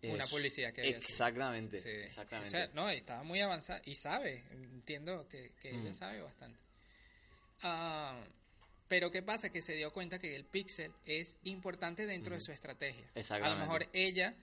eh, 0.00 0.14
Una 0.14 0.24
publicidad 0.26 0.72
que 0.72 0.80
había. 0.80 0.96
Exactamente. 0.96 1.76
Sí. 1.78 1.90
Exactamente. 1.90 2.56
O 2.56 2.58
sea, 2.58 2.70
no, 2.72 2.88
estaba 2.88 3.22
muy 3.22 3.40
avanzada 3.42 3.82
y 3.84 3.94
sabe, 3.96 4.42
entiendo 4.52 5.28
que, 5.28 5.50
que 5.60 5.68
ella 5.70 5.90
Mm. 5.90 5.94
sabe 5.94 6.22
bastante. 6.22 6.58
Ah, 7.62 8.18
pero 8.88 9.10
¿qué 9.10 9.22
pasa? 9.22 9.50
Que 9.50 9.60
se 9.60 9.74
dio 9.74 9.92
cuenta 9.92 10.18
que 10.18 10.34
el 10.34 10.44
pixel 10.44 10.92
es 11.04 11.36
importante 11.44 12.06
dentro 12.06 12.34
de 12.34 12.40
su 12.40 12.52
estrategia. 12.52 13.04
A 13.04 13.14
lo 13.14 13.20
Exactamente. 13.20 13.60
mejor 13.60 13.86
ella 13.92 14.34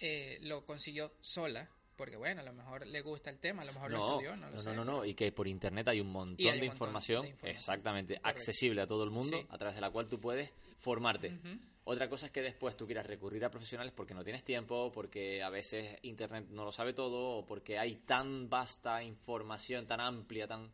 eh, 0.00 0.38
lo 0.42 0.64
consiguió 0.64 1.12
sola, 1.20 1.68
porque 1.96 2.16
bueno, 2.16 2.40
a 2.40 2.44
lo 2.44 2.52
mejor 2.52 2.86
le 2.86 3.00
gusta 3.02 3.30
el 3.30 3.38
tema, 3.38 3.62
a 3.62 3.64
lo 3.66 3.72
mejor 3.74 3.90
lo 3.90 3.98
estudió, 4.08 4.36
no 4.36 4.48
lo 4.48 4.56
no, 4.56 4.62
sé. 4.62 4.68
no, 4.70 4.84
no, 4.84 4.92
no, 4.92 5.04
y 5.04 5.14
que 5.14 5.30
por 5.32 5.46
internet 5.46 5.88
hay 5.88 6.00
un 6.00 6.10
montón, 6.10 6.32
un 6.32 6.36
de, 6.36 6.44
montón 6.52 6.64
información, 6.66 7.22
de 7.22 7.28
información. 7.28 7.54
exactamente, 7.56 8.14
Correcto. 8.14 8.28
accesible 8.28 8.80
a 8.82 8.86
todo 8.86 9.04
el 9.04 9.10
mundo, 9.10 9.38
Sí. 9.38 9.46
a 9.50 9.58
través 9.58 9.74
de 9.74 9.80
la 9.82 9.90
cual 9.90 10.06
tú 10.06 10.18
puedes 10.18 10.50
formarte. 10.78 11.38
Otra 11.84 12.08
cosa 12.08 12.26
es 12.26 12.32
que 12.32 12.42
después 12.42 12.76
tú 12.76 12.86
quieras 12.86 13.06
recurrir 13.06 13.44
a 13.44 13.50
profesionales 13.50 13.92
porque 13.96 14.14
no 14.14 14.22
tienes 14.22 14.44
tiempo, 14.44 14.92
porque 14.92 15.42
a 15.42 15.50
veces 15.50 15.98
internet 16.02 16.46
no 16.50 16.64
lo 16.64 16.72
sabe 16.72 16.92
todo, 16.92 17.38
o 17.38 17.46
porque 17.46 17.78
hay 17.78 17.96
tan 17.96 18.48
vasta 18.48 19.02
información, 19.02 19.86
tan 19.86 20.00
amplia, 20.00 20.46
tan 20.46 20.70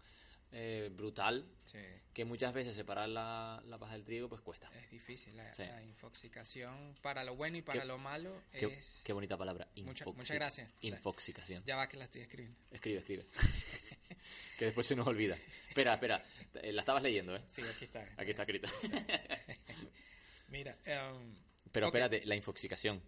eh, 0.58 0.90
brutal, 0.92 1.44
Sí, 1.66 1.78
que 2.14 2.24
muchas 2.24 2.52
veces 2.54 2.74
separar 2.74 3.08
la, 3.08 3.60
la 3.66 3.76
paja 3.78 3.92
del 3.94 4.04
trigo 4.04 4.28
pues 4.28 4.40
cuesta. 4.40 4.70
es 4.74 4.90
difícil. 4.90 5.36
La, 5.36 5.52
Sí. 5.52 5.62
la 5.64 5.82
infoxicación 5.82 6.96
para 7.02 7.24
lo 7.24 7.34
bueno 7.36 7.58
y 7.58 7.62
para 7.62 7.80
Qué- 7.82 7.86
lo 7.86 7.98
malo 7.98 8.42
Qué, 8.52 8.66
es... 8.66 9.02
qué 9.04 9.12
bonita 9.12 9.36
palabra, 9.36 9.68
Mucha- 9.76 10.04
muchas 10.06 10.34
gracias. 10.36 10.70
Infoxicación. 10.80 11.62
Ya 11.66 11.76
va 11.76 11.88
que 11.88 11.96
la 11.98 12.04
estoy 12.04 12.22
escribiendo. 12.22 12.58
Escribe, 12.70 12.98
escribe. 13.00 13.26
que 14.58 14.64
después 14.66 14.86
se 14.86 14.96
nos 14.96 15.06
olvida. 15.06 15.36
Espera, 15.68 15.92
espera, 15.94 16.24
eh, 16.62 16.72
la 16.72 16.80
estabas 16.82 17.02
leyendo, 17.02 17.36
¿eh? 17.36 17.42
Sí, 17.46 17.62
aquí 17.62 17.84
está. 17.84 18.08
Aquí 18.16 18.30
está 18.30 18.42
escrita. 18.44 18.68
Mira, 20.48 20.78
em, 20.84 21.34
Pero 21.72 21.86
espérate, 21.86 22.24
la 22.24 22.36
infoxicación 22.36 23.02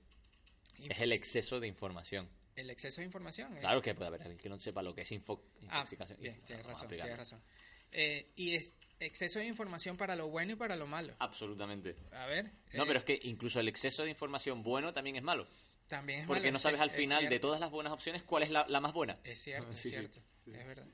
es 0.88 0.98
el 1.00 1.12
exceso 1.12 1.61
de 1.61 1.68
información. 1.68 2.28
El 2.61 2.71
exceso 2.71 3.01
de 3.01 3.07
información. 3.07 3.57
eh. 3.57 3.61
Claro 3.61 3.81
que 3.81 3.94
puede 3.94 4.09
haber 4.09 4.23
alguien 4.23 4.38
que 4.38 4.49
no 4.49 4.59
sepa 4.59 4.83
lo 4.83 4.94
que 4.94 5.03
es 5.03 5.12
info, 5.12 5.42
Ah, 5.68 5.77
infoxicación. 5.79 6.18
bien, 6.21 6.37
y- 6.38 6.40
tienes 6.47 6.64
vamos 6.64 6.79
a 6.81 6.85
razón, 6.85 6.97
tienes 6.99 7.16
razón. 7.16 7.42
Eh, 7.92 8.33
y 8.37 8.55
es 8.57 8.73
exceso 9.01 9.38
de 9.38 9.47
información 9.47 9.97
para 9.97 10.16
lo 10.16 10.29
bueno 10.29 10.53
y 10.53 10.57
para 10.57 10.75
lo 10.77 10.87
malo. 10.87 11.14
Absolutamente. 11.21 11.94
A 12.12 12.27
ver. 12.27 12.47
No, 12.73 12.83
eh, 12.83 12.87
pero 12.87 12.99
es 12.99 13.05
que 13.05 13.18
incluso 13.23 13.61
el 13.61 13.68
exceso 13.68 14.03
de 14.03 14.11
información 14.11 14.62
bueno 14.62 14.92
también 14.92 15.16
es 15.16 15.23
malo. 15.23 15.47
también 15.87 16.21
es 16.21 16.27
Porque 16.27 16.42
malo, 16.42 16.53
no 16.53 16.59
sabes 16.59 16.77
es- 16.77 16.83
al 16.83 16.90
final 16.90 17.29
de 17.31 17.38
todas 17.40 17.61
las 17.61 17.71
buenas 17.71 17.92
opciones 17.94 18.23
cuál 18.23 18.42
es 18.42 18.51
la, 18.51 18.66
la 18.68 18.79
más 18.81 18.92
buena. 18.92 19.18
Es 19.25 19.38
cierto, 19.40 19.73
Sí, 19.73 19.88
es 19.88 19.94
sí. 19.94 20.01
cierto. 20.01 20.21
Es 20.47 20.66
verdad. 20.66 20.87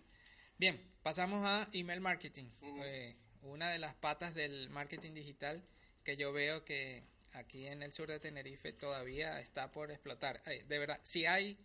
Bien, 0.57 0.81
pasamos 1.03 1.45
a 1.45 1.69
email 1.73 2.01
marketing. 2.01 2.45
Eh, 2.85 3.17
una 3.43 3.71
de 3.71 3.79
las 3.81 3.95
patas 3.95 4.35
del 4.35 4.71
marketing 4.71 5.13
digital 5.15 5.65
que 6.05 6.17
yo 6.17 6.33
veo 6.33 6.65
que 6.65 7.03
aquí 7.35 7.67
en 7.67 7.83
el 7.83 7.93
sur 7.93 8.09
de 8.09 8.19
Tenerife 8.21 8.73
todavía 8.73 9.41
está 9.41 9.71
por 9.71 9.91
explotar. 9.91 10.43
De 10.43 10.79
verdad, 10.79 11.01
si 11.05 11.27
hay 11.27 11.59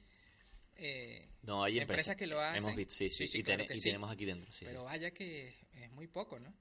eh, 0.76 1.28
No, 1.44 1.64
hay 1.64 1.80
empresas 1.80 2.08
empresas 2.12 2.16
que 2.16 2.28
lo 2.28 2.40
hacen. 2.42 2.64
Hemos 2.64 2.76
visto, 2.76 2.94
sí, 2.96 3.10
sí, 3.10 3.26
Sí, 3.26 3.28
sí, 3.28 3.40
y, 3.40 3.44
claro 3.44 3.66
tenemos 3.66 4.12
aquí 4.12 4.26
dentro. 4.26 4.52
Pero 4.62 4.84
vaya 4.86 5.12
que 5.12 5.54
es 5.74 5.92
muy 5.92 6.08
poco, 6.08 6.40
¿no? 6.40 6.54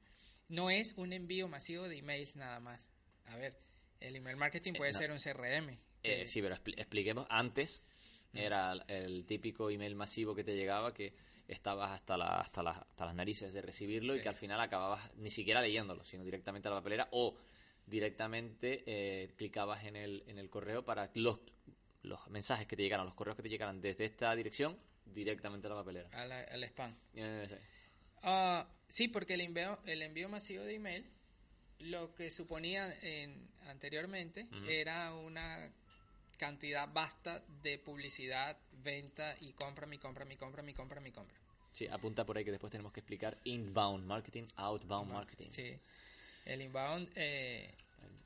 No 0.48 0.70
es 0.70 0.94
un 0.96 1.12
envío 1.12 1.46
masivo 1.48 1.88
de 1.88 1.98
emails 1.98 2.34
nada 2.36 2.58
más. 2.60 2.90
A 3.26 3.36
ver, 3.36 3.58
el 4.00 4.16
email 4.16 4.36
marketing 4.36 4.72
puede 4.72 4.92
no. 4.92 4.98
ser 4.98 5.10
un 5.12 5.18
CRM. 5.18 5.78
que- 6.02 6.22
Eh, 6.22 6.26
sí, 6.26 6.40
pero 6.40 6.54
expli- 6.56 6.74
expliquemos. 6.78 7.26
Antes 7.28 7.82
era 8.32 8.72
el, 8.88 9.24
típico 9.26 9.68
email 9.70 9.94
masivo 9.96 10.34
que 10.34 10.44
te 10.44 10.54
llegaba 10.54 10.94
que 10.94 11.12
estabas 11.48 11.90
hasta, 11.92 12.16
la- 12.16 12.40
hasta, 12.40 12.62
las- 12.62 12.78
hasta 12.78 13.06
las 13.06 13.14
narices 13.14 13.52
de 13.52 13.62
recibirlo 13.62 14.14
y 14.14 14.20
que 14.22 14.28
al 14.28 14.36
final 14.36 14.60
acababas 14.60 15.10
ni 15.16 15.30
siquiera 15.30 15.60
leyéndolo, 15.60 16.04
sino 16.04 16.24
directamente 16.24 16.68
a 16.68 16.70
la 16.72 16.76
papelera 16.78 17.08
o 17.12 17.36
directamente 17.88 18.82
eh, 18.86 19.28
clicabas 19.36 19.84
en 19.84 19.96
el, 19.96 20.22
en 20.26 20.38
el 20.38 20.48
correo 20.50 20.84
para 20.84 21.10
los, 21.14 21.38
los 22.02 22.28
mensajes 22.28 22.66
que 22.66 22.76
te 22.76 22.82
llegaran, 22.82 23.06
los 23.06 23.14
correos 23.14 23.36
que 23.36 23.42
te 23.42 23.48
llegaran 23.48 23.80
desde 23.80 24.04
esta 24.04 24.34
dirección 24.34 24.78
directamente 25.06 25.66
a 25.66 25.70
la 25.70 25.76
papelera. 25.76 26.08
a 26.12 26.26
la- 26.26 26.40
al 26.42 26.64
spam. 26.64 26.94
Eh, 27.14 27.46
sí. 27.48 27.54
Ah, 28.22 28.66
sí, 28.88 29.08
porque 29.08 29.34
el 29.34 29.40
envío, 29.42 29.78
el 29.86 30.02
envío 30.02 30.28
masivo 30.28 30.64
de 30.64 30.74
email, 30.74 31.10
lo 31.80 32.14
que 32.14 32.30
suponía 32.30 32.92
en, 33.02 33.48
anteriormente 33.68 34.48
era 34.68 35.14
una 35.14 35.72
cantidad 36.36 36.88
vasta 36.92 37.42
de 37.62 37.78
publicidad, 37.78 38.56
venta 38.72 39.36
y 39.40 39.52
compra, 39.52 39.86
mi 39.86 39.98
compra, 39.98 40.24
mi 40.24 40.36
compra, 40.36 40.62
mi 40.62 40.74
compra, 40.74 41.00
mi 41.00 41.10
compra. 41.12 41.36
Sí, 41.72 41.86
apunta 41.86 42.24
por 42.26 42.36
ahí 42.36 42.44
que 42.44 42.50
después 42.50 42.70
tenemos 42.72 42.92
que 42.92 43.00
explicar 43.00 43.38
inbound 43.44 44.04
marketing, 44.04 44.44
outbound 44.56 45.12
marketing. 45.12 45.48
Sí. 45.50 45.78
El 46.44 46.62
inbound, 46.62 47.10
eh, 47.16 47.70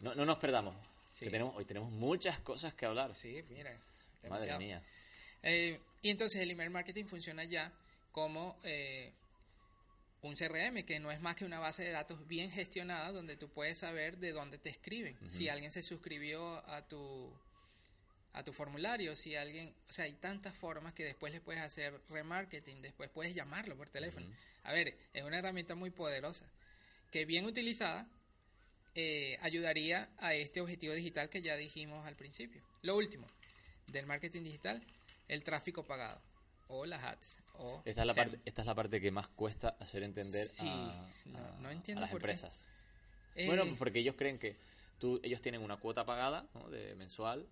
No, 0.01 0.15
no 0.15 0.25
nos 0.25 0.39
perdamos. 0.39 0.75
Sí. 1.13 1.27
Que 1.27 1.31
tenemos, 1.31 1.55
hoy 1.57 1.65
tenemos 1.65 1.91
muchas 1.91 2.39
cosas 2.41 2.75
que 2.75 2.87
hablar. 2.87 3.15
sí, 3.17 3.43
mira. 3.51 3.77
Madre 4.29 4.57
mía. 4.59 4.83
Eh, 5.43 5.81
y 6.03 6.11
entonces 6.11 6.41
el 6.41 6.51
email 6.51 6.71
marketing 6.71 7.05
funciona 7.07 7.45
ya 7.45 7.73
como 8.13 8.57
eh, 8.63 9.11
un 10.23 10.35
CRM, 10.35 10.85
que 10.85 11.01
no 11.01 11.11
es 11.11 11.21
más 11.21 11.35
que 11.35 11.45
una 11.45 11.59
base 11.59 11.83
de 11.83 11.91
datos 11.91 12.27
bien 12.29 12.51
gestionada 12.51 13.11
donde 13.11 13.37
tú 13.37 13.49
puedes 13.49 13.79
saber 13.79 14.19
de 14.19 14.33
dónde 14.33 14.59
te 14.59 14.71
escriben. 14.71 15.17
Si 15.29 15.49
alguien 15.49 15.73
se 15.73 15.83
suscribió 15.83 16.65
a 16.69 16.83
tu 16.87 17.33
a 18.35 18.43
tu 18.43 18.53
formulario, 18.55 19.15
si 19.15 19.37
alguien, 19.37 19.75
o 19.91 19.93
sea, 19.93 20.07
hay 20.07 20.15
tantas 20.15 20.55
formas 20.55 20.95
que 20.95 21.05
después 21.05 21.35
le 21.35 21.41
puedes 21.43 21.61
hacer 21.61 22.01
remarketing, 22.09 22.81
después 22.81 23.11
puedes 23.11 23.35
llamarlo 23.35 23.77
por 23.77 23.91
teléfono. 23.91 24.27
A 24.63 24.73
ver, 24.73 24.97
es 25.13 25.23
una 25.23 25.39
herramienta 25.39 25.75
muy 25.75 25.91
poderosa 25.91 26.47
que 27.13 27.25
bien 27.27 27.45
utilizada 27.45 28.09
eh, 28.95 29.37
ayudaría 29.43 30.09
a 30.19 30.35
este 30.35 30.61
objetivo 30.61 30.95
digital 30.95 31.29
que 31.29 31.43
ya 31.43 31.57
dijimos 31.57 32.05
al 32.07 32.17
principio. 32.17 32.63
Lo 32.83 32.97
último, 32.97 33.29
del 33.87 34.07
marketing 34.07 34.43
digital, 34.43 34.83
el 35.29 35.45
tráfico 35.45 35.85
pagado 35.85 36.21
o 36.69 36.87
las 36.87 37.05
ads. 37.05 37.39
O 37.59 37.83
Esta 37.85 38.01
es, 38.01 38.07
la 38.07 38.15
parte, 38.15 38.41
esta 38.47 38.63
es 38.63 38.67
la 38.67 38.75
parte 38.75 39.01
que 39.01 39.11
más 39.11 39.29
cuesta 39.29 39.77
hacer 39.79 40.03
entender 40.03 40.47
Sí, 40.49 40.67
a, 40.67 41.07
no- 41.27 41.39
a- 41.39 41.59
no 41.61 41.71
entiendo 41.71 42.03
a 42.03 42.07
las 42.07 42.13
empresas. 42.15 42.67
Eh, 43.35 43.47
Bueno, 43.47 43.65
pues 43.67 43.77
porque 43.77 43.99
ellos 43.99 44.15
creen 44.17 44.39
que 44.39 44.57
tú, 44.99 45.21
ellos 45.23 45.43
tienen 45.43 45.61
una 45.63 45.77
cuota 45.77 46.07
pagada 46.07 46.49
¿no? 46.55 46.71
de 46.71 46.95
mensual 46.95 47.47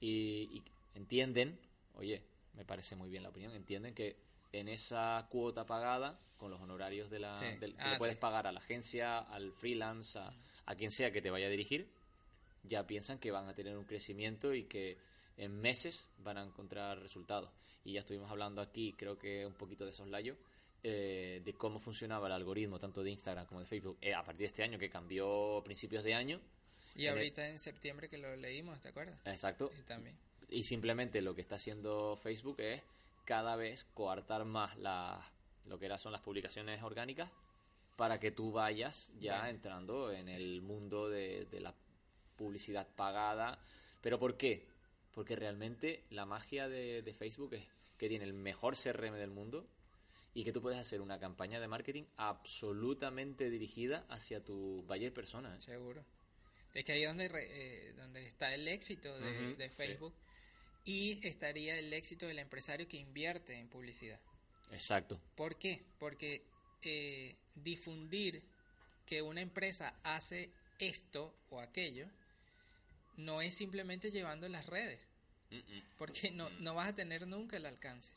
y, 0.00 0.08
y 0.52 0.62
entienden, 0.94 1.58
oye, 1.96 2.22
me 2.54 2.64
parece 2.64 2.96
muy 2.96 3.10
bien 3.10 3.22
la 3.22 3.28
opinión, 3.28 3.52
entienden 3.52 3.94
que 3.94 4.16
en 4.52 4.68
esa 4.68 5.26
cuota 5.30 5.66
pagada, 5.66 6.18
con 6.36 6.50
los 6.50 6.60
honorarios 6.60 7.08
de 7.10 7.18
la, 7.20 7.36
Sí. 7.36 7.56
del- 7.58 7.74
que 7.76 7.82
Ah, 7.82 7.92
le 7.92 7.98
puedes 7.98 8.14
sí. 8.16 8.20
pagar 8.20 8.46
a 8.46 8.52
la 8.52 8.60
agencia, 8.60 9.18
al 9.20 9.52
freelance, 9.52 10.18
a, 10.18 10.30
a 10.66 10.74
quien 10.74 10.90
sea 10.90 11.10
que 11.10 11.22
te 11.22 11.30
vaya 11.30 11.46
a 11.46 11.50
dirigir, 11.50 11.88
ya 12.62 12.86
piensan 12.86 13.18
que 13.18 13.30
van 13.30 13.46
a 13.48 13.54
tener 13.54 13.76
un 13.76 13.84
crecimiento 13.84 14.52
y 14.54 14.64
que 14.64 14.98
en 15.36 15.60
meses 15.60 16.10
van 16.18 16.38
a 16.38 16.42
encontrar 16.42 16.98
resultados. 16.98 17.50
Y 17.84 17.92
ya 17.92 18.00
estuvimos 18.00 18.30
hablando 18.30 18.60
aquí, 18.60 18.92
creo 18.94 19.16
que 19.18 19.46
un 19.46 19.54
poquito 19.54 19.84
de 19.86 19.92
soslayo, 19.92 20.36
eh, 20.82 21.40
de 21.44 21.52
cómo 21.54 21.78
funcionaba 21.78 22.26
el 22.26 22.32
algoritmo 22.34 22.78
tanto 22.78 23.02
de 23.02 23.10
Instagram 23.10 23.46
como 23.46 23.60
de 23.60 23.66
Facebook 23.66 23.98
eh, 24.00 24.14
a 24.14 24.22
partir 24.22 24.40
de 24.40 24.46
este 24.46 24.62
año, 24.62 24.78
que 24.78 24.88
cambió 24.90 25.58
a 25.58 25.64
principios 25.64 26.04
de 26.04 26.14
año. 26.14 26.40
y 26.94 27.02
en 27.02 27.08
el- 27.12 27.18
ahorita 27.18 27.46
en 27.48 27.58
septiembre 27.58 28.08
que 28.08 28.16
lo 28.18 28.34
leímos, 28.36 28.80
¿te 28.80 28.88
acuerdas? 28.88 29.18
Exacto. 29.26 29.70
Y 29.78 29.82
también. 29.82 30.16
Y 30.48 30.62
simplemente 30.62 31.20
lo 31.20 31.34
que 31.34 31.42
está 31.42 31.56
haciendo 31.56 32.16
Facebook 32.16 32.58
es 32.60 32.82
cada 33.26 33.56
vez 33.56 33.84
coartar 33.92 34.46
más 34.46 34.78
las 34.78 35.22
lo 35.66 35.78
que 35.78 35.86
era, 35.86 35.98
son 35.98 36.12
las 36.12 36.22
publicaciones 36.22 36.82
orgánicas 36.82 37.28
para 37.96 38.20
que 38.20 38.30
tú 38.30 38.52
vayas 38.52 39.12
ya 39.18 39.50
entrando 39.50 40.12
en 40.12 40.28
el 40.28 40.62
mundo 40.62 41.08
de, 41.08 41.46
de 41.46 41.60
la 41.60 41.74
publicidad 42.36 42.86
pagada. 42.94 43.58
¿Pero 44.00 44.18
por 44.18 44.36
qué? 44.36 44.66
Porque 45.12 45.34
realmente 45.34 46.04
la 46.10 46.24
magia 46.24 46.68
de, 46.68 47.02
de 47.02 47.14
Facebook 47.14 47.54
es 47.54 47.66
que 47.98 48.08
tiene 48.08 48.24
el 48.24 48.32
mejor 48.32 48.76
CRM 48.76 49.14
del 49.14 49.30
mundo 49.30 49.66
y 50.34 50.44
que 50.44 50.52
tú 50.52 50.60
puedes 50.60 50.78
hacer 50.78 51.00
una 51.00 51.18
campaña 51.18 51.58
de 51.58 51.66
marketing 51.66 52.04
absolutamente 52.16 53.48
dirigida 53.48 54.04
hacia 54.10 54.44
tu 54.44 54.84
buyer 54.86 55.12
persona. 55.12 55.56
¿eh? 55.56 55.60
Seguro. 55.60 56.04
Es 56.74 56.84
que 56.84 56.92
ahí 56.92 57.04
es 57.04 57.08
donde, 57.08 57.30
eh, 57.34 57.94
donde 57.94 58.26
está 58.26 58.54
el 58.54 58.68
éxito 58.68 59.18
de, 59.18 59.70
sí. 59.70 59.96
Y 60.86 61.20
estaría 61.26 61.78
el 61.78 61.92
éxito 61.92 62.26
del 62.26 62.38
empresario 62.38 62.88
que 62.88 62.96
invierte 62.96 63.58
en 63.58 63.68
publicidad. 63.68 64.18
Exacto. 64.70 65.20
¿Por 65.34 65.58
qué? 65.58 65.84
Porque 65.98 66.42
eh, 66.82 67.36
difundir 67.54 68.42
que 69.04 69.20
una 69.20 69.40
empresa 69.40 69.94
hace 70.02 70.50
esto 70.78 71.34
o 71.50 71.60
aquello 71.60 72.08
no 73.16 73.42
es 73.42 73.54
simplemente 73.54 74.10
llevando 74.10 74.48
las 74.48 74.66
redes, 74.66 75.06
porque 75.98 76.30
no, 76.30 76.50
no 76.60 76.74
vas 76.74 76.88
a 76.88 76.94
tener 76.94 77.26
nunca 77.26 77.56
el 77.56 77.66
alcance. 77.66 78.12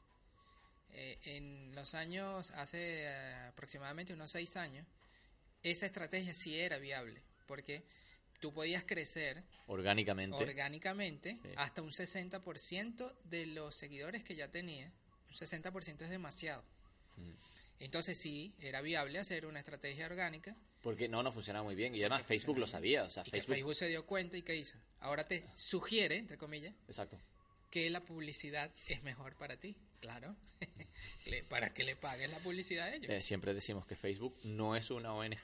Eh, 0.91 1.17
en 1.23 1.75
los 1.75 1.93
años, 1.93 2.51
hace 2.51 3.03
eh, 3.03 3.33
aproximadamente 3.47 4.13
unos 4.13 4.31
seis 4.31 4.57
años, 4.57 4.85
esa 5.63 5.85
estrategia 5.85 6.33
sí 6.33 6.57
era 6.57 6.77
viable, 6.77 7.21
porque 7.47 7.83
tú 8.39 8.53
podías 8.53 8.83
crecer 8.83 9.43
Orgánicamente. 9.67 10.35
orgánicamente 10.37 11.37
Sí. 11.41 11.49
hasta 11.57 11.81
un 11.81 11.91
60% 11.91 13.13
de 13.25 13.45
los 13.47 13.75
seguidores 13.75 14.23
que 14.23 14.35
ya 14.35 14.49
tenía. 14.49 14.91
Un 15.29 15.35
60% 15.35 16.01
es 16.03 16.09
demasiado. 16.09 16.63
Mm. 17.17 17.31
Entonces 17.81 18.17
sí, 18.17 18.53
era 18.59 18.81
viable 18.81 19.19
hacer 19.19 19.45
una 19.45 19.59
estrategia 19.59 20.05
orgánica. 20.05 20.55
Porque 20.81 21.07
no, 21.09 21.23
no 21.23 21.31
funcionaba 21.31 21.63
muy 21.63 21.75
bien. 21.75 21.93
Y 21.95 21.99
además 22.01 22.25
Facebook 22.25 22.57
lo 22.57 22.67
sabía. 22.67 23.03
O 23.03 23.09
sea, 23.09 23.23
y 23.23 23.25
que 23.25 23.31
Facebook... 23.31 23.55
Facebook 23.55 23.75
se 23.75 23.87
dio 23.87 24.05
cuenta 24.05 24.37
y 24.37 24.41
¿qué 24.41 24.55
hizo? 24.55 24.77
Ahora 24.99 25.27
te 25.27 25.45
sugiere, 25.55 26.17
entre 26.17 26.37
comillas, 26.37 26.73
Exacto. 26.87 27.17
que 27.69 27.89
la 27.89 28.01
publicidad 28.01 28.71
es 28.87 29.03
mejor 29.03 29.35
para 29.35 29.57
ti. 29.57 29.75
Claro. 29.99 30.35
Para 31.49 31.73
que 31.73 31.83
le 31.83 31.95
pagues 31.95 32.29
la 32.31 32.39
publicidad 32.39 32.87
a 32.87 32.95
ellos. 32.95 33.09
Eh, 33.11 33.21
siempre 33.21 33.53
decimos 33.53 33.85
que 33.85 33.95
Facebook 33.95 34.35
no 34.43 34.75
es 34.75 34.89
una 34.91 35.13
ONG. 35.13 35.37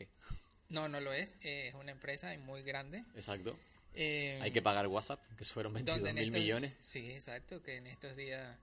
No, 0.70 0.88
no 0.90 1.00
lo 1.00 1.14
es. 1.14 1.34
eh, 1.44 1.68
Es 1.70 1.76
una 1.76 1.92
empresa 1.92 2.36
muy 2.40 2.64
grande. 2.64 3.04
Exacto. 3.16 3.58
Eh, 3.94 4.40
Hay 4.42 4.52
que 4.52 4.62
pagar 4.62 4.88
WhatsApp, 4.88 5.22
que 5.38 5.46
fueron 5.46 5.74
22 5.74 5.98
donde 6.00 6.10
en 6.10 6.16
mil 6.16 6.24
estos- 6.26 6.42
millones. 6.42 6.74
Sí, 6.82 7.12
exacto, 7.12 7.62
que 7.64 7.78
en 7.78 7.88
estos 7.88 8.16
días, 8.18 8.58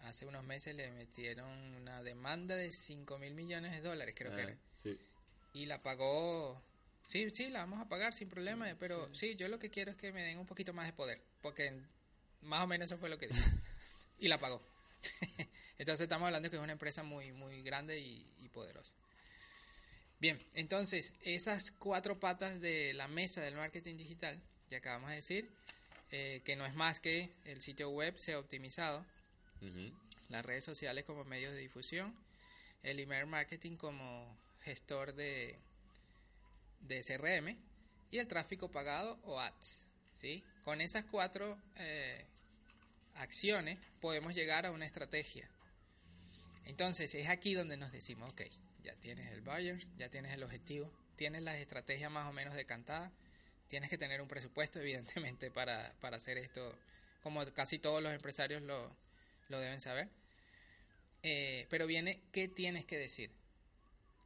hace 0.00 0.26
unos 0.26 0.44
meses 0.44 0.74
le 0.74 0.90
metieron 0.90 1.48
una 1.76 2.02
demanda 2.02 2.54
de 2.56 2.70
5 2.70 3.18
mil 3.18 3.32
millones 3.34 3.72
de 3.72 3.80
dólares, 3.80 4.14
creo 4.16 4.34
que 4.34 4.42
Ah, 4.42 4.44
era. 4.44 4.56
sí. 4.76 4.98
Y 5.54 5.64
la 5.66 5.82
pagó, 5.82 6.60
sí, 7.06 7.30
sí, 7.32 7.48
la 7.48 7.60
vamos 7.60 7.80
a 7.80 7.88
pagar 7.88 8.12
sin 8.12 8.28
problema, 8.28 8.66
pero 8.78 9.08
sí. 9.14 9.34
yo 9.36 9.48
lo 9.48 9.58
que 9.58 9.70
quiero 9.70 9.92
es 9.92 9.96
que 9.96 10.12
me 10.12 10.22
den 10.22 10.38
un 10.38 10.46
poquito 10.46 10.72
más 10.74 10.86
de 10.86 10.92
poder, 10.92 11.22
porque 11.40 11.72
más 12.42 12.64
o 12.64 12.66
menos 12.66 12.86
eso 12.90 12.98
fue 12.98 13.08
lo 13.08 13.16
que 13.18 13.28
dijo. 13.28 13.38
y 14.18 14.28
la 14.28 14.36
pagó. 14.38 14.60
Entonces 15.78 16.02
estamos 16.04 16.26
hablando 16.26 16.50
que 16.50 16.56
es 16.56 16.62
una 16.62 16.72
empresa 16.72 17.02
muy, 17.02 17.32
muy 17.32 17.62
grande 17.62 17.98
y, 17.98 18.26
y 18.40 18.48
poderosa. 18.50 18.94
Bien, 20.24 20.40
entonces 20.54 21.12
esas 21.20 21.70
cuatro 21.72 22.18
patas 22.18 22.58
de 22.58 22.94
la 22.94 23.08
mesa 23.08 23.42
del 23.42 23.56
marketing 23.56 23.98
digital 23.98 24.40
que 24.70 24.76
acabamos 24.76 25.10
de 25.10 25.16
decir, 25.16 25.50
eh, 26.12 26.40
que 26.46 26.56
no 26.56 26.64
es 26.64 26.74
más 26.74 26.98
que 26.98 27.28
el 27.44 27.60
sitio 27.60 27.90
web 27.90 28.18
sea 28.18 28.38
optimizado, 28.38 29.04
las 30.30 30.42
redes 30.42 30.64
sociales 30.64 31.04
como 31.04 31.26
medios 31.26 31.52
de 31.52 31.58
difusión, 31.58 32.16
el 32.82 33.00
email 33.00 33.26
marketing 33.26 33.76
como 33.76 34.34
gestor 34.62 35.14
de, 35.14 35.58
de 36.80 37.02
CRM 37.02 37.58
y 38.10 38.16
el 38.16 38.26
tráfico 38.26 38.70
pagado 38.70 39.18
o 39.24 39.38
ads. 39.38 39.84
¿sí? 40.14 40.42
Con 40.64 40.80
esas 40.80 41.04
cuatro 41.04 41.58
eh, 41.76 42.24
acciones 43.16 43.78
podemos 44.00 44.34
llegar 44.34 44.64
a 44.64 44.70
una 44.70 44.86
estrategia. 44.86 45.50
Entonces 46.64 47.14
es 47.14 47.28
aquí 47.28 47.52
donde 47.52 47.76
nos 47.76 47.92
decimos, 47.92 48.32
ok, 48.32 48.40
ya 48.84 48.94
tienes 48.96 49.32
el 49.32 49.40
buyer, 49.40 49.84
ya 49.96 50.08
tienes 50.10 50.32
el 50.32 50.42
objetivo, 50.42 50.92
tienes 51.16 51.42
las 51.42 51.56
estrategias 51.56 52.10
más 52.10 52.28
o 52.28 52.32
menos 52.32 52.54
decantadas, 52.54 53.10
tienes 53.68 53.90
que 53.90 53.98
tener 53.98 54.20
un 54.20 54.28
presupuesto 54.28 54.78
evidentemente 54.80 55.50
para, 55.50 55.92
para 56.00 56.18
hacer 56.18 56.38
esto, 56.38 56.78
como 57.22 57.44
casi 57.52 57.78
todos 57.78 58.02
los 58.02 58.12
empresarios 58.12 58.62
lo, 58.62 58.94
lo 59.48 59.58
deben 59.58 59.80
saber. 59.80 60.08
Eh, 61.22 61.66
pero 61.70 61.86
viene, 61.86 62.20
¿qué 62.30 62.48
tienes 62.48 62.84
que 62.84 62.98
decir? 62.98 63.30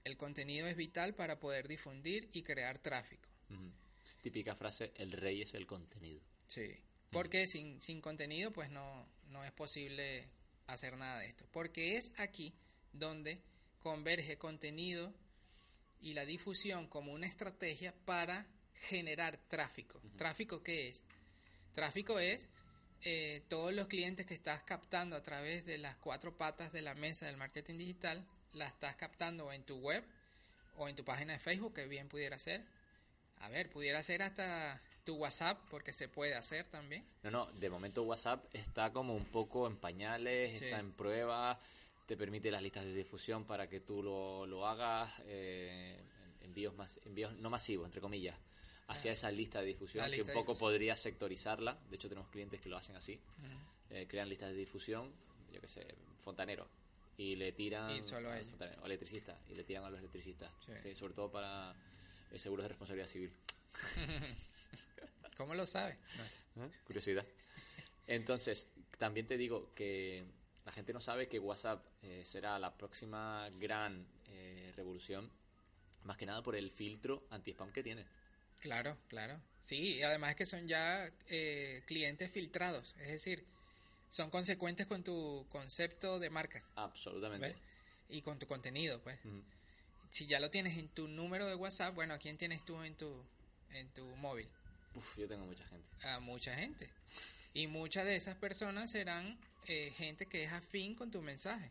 El 0.05 0.16
contenido 0.16 0.66
es 0.66 0.77
vital 0.77 1.14
para 1.14 1.38
poder 1.38 1.68
difundir 1.68 2.29
y 2.33 2.42
crear 2.42 2.79
tráfico. 2.79 3.29
Es 4.05 4.16
típica 4.16 4.57
frase, 4.57 4.92
el 4.97 5.12
rey 5.12 5.42
es 5.42 5.55
el 5.55 5.66
contenido. 5.66 6.21
Sí. 6.49 6.77
Porque 7.11 7.47
sin, 7.47 7.81
sin 7.81 8.01
contenido, 8.01 8.53
pues 8.53 8.71
no, 8.71 9.07
no 9.29 9.44
es 9.44 9.53
posible 9.53 10.29
hacer 10.66 10.97
nada 10.97 11.21
de 11.21 11.27
esto. 11.27 11.47
Porque 11.53 11.97
es 11.97 12.11
aquí 12.16 12.53
donde 12.92 13.40
converge 13.83 14.38
contenido 14.38 15.12
y 16.01 16.12
la 16.12 16.25
difusión 16.25 16.87
como 16.88 17.12
una 17.12 17.27
estrategia 17.27 17.95
para 18.05 18.47
generar 18.88 19.37
tráfico. 19.49 20.01
¿Tráfico 20.17 20.62
qué 20.62 20.88
es? 20.88 21.03
Tráfico 21.75 22.19
es 22.19 22.49
eh, 23.03 23.43
todos 23.49 23.73
los 23.73 23.87
clientes 23.88 24.27
que 24.27 24.35
estás 24.35 24.62
captando 24.62 25.17
a 25.17 25.23
través 25.23 25.64
de 25.67 25.79
las 25.79 25.97
cuatro 25.97 26.37
patas 26.37 26.73
de 26.73 26.83
la 26.83 26.95
mesa 26.95 27.27
del 27.27 27.37
marketing 27.37 27.79
digital, 27.79 28.25
la 28.53 28.67
estás 28.67 28.97
captando 28.97 29.53
en 29.53 29.62
tu 29.64 29.77
web 29.79 30.05
o 30.77 30.88
en 30.88 30.97
tu 30.97 31.05
página 31.05 31.33
de 31.33 31.38
Facebook, 31.38 31.75
que 31.75 31.87
bien 31.87 32.09
pudiera 32.09 32.38
ser. 32.38 32.64
A 33.41 33.49
ver, 33.49 33.71
pudiera 33.71 34.03
ser 34.03 34.23
hasta 34.23 34.81
tu 35.05 35.14
WhatsApp, 35.17 35.61
porque 35.71 35.93
se 35.93 36.09
puede 36.09 36.35
hacer 36.35 36.67
también. 36.67 37.05
No, 37.23 37.31
no, 37.31 37.47
de 37.53 37.71
momento 37.71 38.03
WhatsApp 38.03 38.45
está 38.53 38.93
como 38.93 39.14
un 39.14 39.25
poco 39.27 39.67
en 39.67 39.77
pañales, 39.77 40.59
Sí. 40.59 40.64
está 40.67 40.81
en 40.81 40.93
prueba, 40.93 41.59
te 42.09 42.16
permite 42.16 42.51
las 42.51 42.62
listas 42.62 42.87
de 42.87 42.94
difusión 42.94 43.44
para 43.44 43.68
que 43.68 43.81
tú 43.81 44.03
lo, 44.03 44.47
lo 44.47 44.66
hagas, 44.66 45.23
eh, 45.27 45.94
envíos, 46.40 46.75
más, 46.75 46.99
envíos 47.05 47.37
no 47.37 47.51
masivos, 47.51 47.85
entre 47.85 48.01
comillas, 48.01 48.35
hacia 48.87 49.12
esa 49.12 49.31
lista 49.31 49.61
de 49.61 49.66
difusión, 49.66 50.11
que 50.11 50.23
un 50.23 50.33
poco 50.33 50.57
podría 50.57 50.97
sectorizarla. 50.97 51.79
De 51.90 51.97
hecho, 51.97 52.09
tenemos 52.09 52.31
clientes 52.31 52.62
que 52.62 52.71
lo 52.71 52.79
hacen 52.79 52.97
así, 52.97 53.21
eh, 53.90 54.07
crean 54.09 54.27
listas 54.31 54.49
de 54.49 54.57
difusión, 54.57 55.12
yo 55.53 55.61
qué 55.61 55.68
sé, 55.68 55.87
fontanero, 56.16 56.66
y 57.18 57.37
le 57.37 57.53
tiran... 57.53 57.90
Y 57.94 58.03
solo 58.03 58.31
a 58.31 58.38
ellos. 58.38 58.53
fontanero, 58.53 58.81
o 58.83 58.87
electricista, 58.87 59.37
y 59.51 59.55
le 59.55 59.64
tiran 59.64 59.85
a 59.85 59.90
los 59.90 59.99
electricistas, 60.01 60.51
Sí. 60.64 60.73
Sí, 60.83 60.94
sobre 60.94 61.12
todo 61.12 61.31
para 61.31 61.75
eh, 62.33 62.38
seguros 62.38 62.64
de 62.64 62.68
responsabilidad 62.68 63.09
civil. 63.09 63.31
¿Cómo 65.37 65.55
lo 65.55 65.66
sabes? 65.66 65.99
No 66.16 66.25
sé. 66.25 66.42
¿Eh? 66.57 66.71
Curiosidad. 66.87 67.27
Entonces, 68.07 68.66
también 68.97 69.27
te 69.27 69.37
digo 69.37 69.75
que 69.75 70.38
la 70.68 70.72
gente 70.72 70.92
no 70.92 71.00
sabe 71.00 71.28
que 71.28 71.38
WhatsApp 71.38 71.83
eh, 72.02 72.20
será 72.26 72.59
la 72.59 72.76
próxima 72.76 73.48
gran 73.59 74.07
eh, 74.26 74.70
revolución, 74.76 75.31
más 76.04 76.18
que 76.18 76.26
nada 76.26 76.42
por 76.42 76.54
el 76.57 76.70
filtro 76.70 77.26
anti-spam 77.31 77.72
que 77.72 77.83
tiene. 77.83 78.04
Claro, 78.61 78.98
claro. 79.09 79.40
Sí, 79.62 79.94
y 79.94 80.02
además 80.02 80.37
que 80.37 80.44
son 80.44 80.68
ya 80.68 81.11
eh, 81.28 81.83
clientes 81.87 82.31
filtrados, 82.31 82.94
es 82.98 83.09
decir, 83.09 83.46
son 84.11 84.28
consecuentes 84.28 84.87
con 84.87 85.02
tu 85.02 85.46
concepto 85.48 86.18
de 86.18 86.28
marca 86.28 86.62
Absolutamente. 86.74 87.48
¿ves? 87.48 87.57
y 88.11 88.20
con 88.20 88.38
tu 88.38 88.46
contenido, 88.46 89.00
pues. 89.00 89.18
Si 90.11 90.26
ya 90.26 90.38
lo 90.38 90.50
tienes 90.50 90.76
en 90.76 90.88
tu 90.88 91.09
número 91.09 91.46
de 91.46 91.54
WhatsApp, 91.54 91.94
bueno, 91.94 92.12
¿a 92.12 92.18
quién 92.18 92.37
tienes 92.37 92.62
tú 92.62 92.83
en 92.83 92.94
tu 92.94 93.24
en 93.72 93.88
tu 93.94 94.04
móvil? 94.16 94.48
Uf, 94.94 95.16
yo 95.16 95.26
tengo 95.26 95.46
mucha 95.46 95.64
gente. 95.66 96.07
A 96.07 96.20
mucha 96.20 96.54
gente. 96.54 96.90
Y 97.54 97.68
muchas 97.68 98.04
de 98.04 98.16
esas 98.16 98.37
personas 98.37 98.90
serán 98.90 99.38
eh, 99.68 99.92
gente 99.96 100.26
que 100.26 100.44
es 100.44 100.52
afín 100.52 100.94
con 100.94 101.11
tu 101.11 101.22
mensaje. 101.22 101.70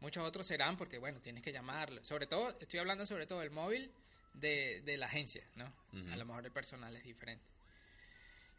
Muchos 0.00 0.24
otros 0.24 0.46
serán 0.46 0.76
porque, 0.76 0.98
bueno, 0.98 1.20
tienes 1.20 1.42
que 1.42 1.52
llamarlo. 1.52 2.04
Sobre 2.04 2.26
todo, 2.26 2.56
estoy 2.60 2.80
hablando 2.80 3.06
sobre 3.06 3.26
todo 3.26 3.40
del 3.40 3.50
móvil 3.50 3.90
de, 4.34 4.82
de 4.82 4.96
la 4.96 5.06
agencia, 5.06 5.44
¿no? 5.56 5.72
A 6.12 6.16
lo 6.16 6.24
mejor 6.24 6.44
el 6.44 6.52
personal 6.52 6.94
es 6.96 7.04
diferente. 7.04 7.44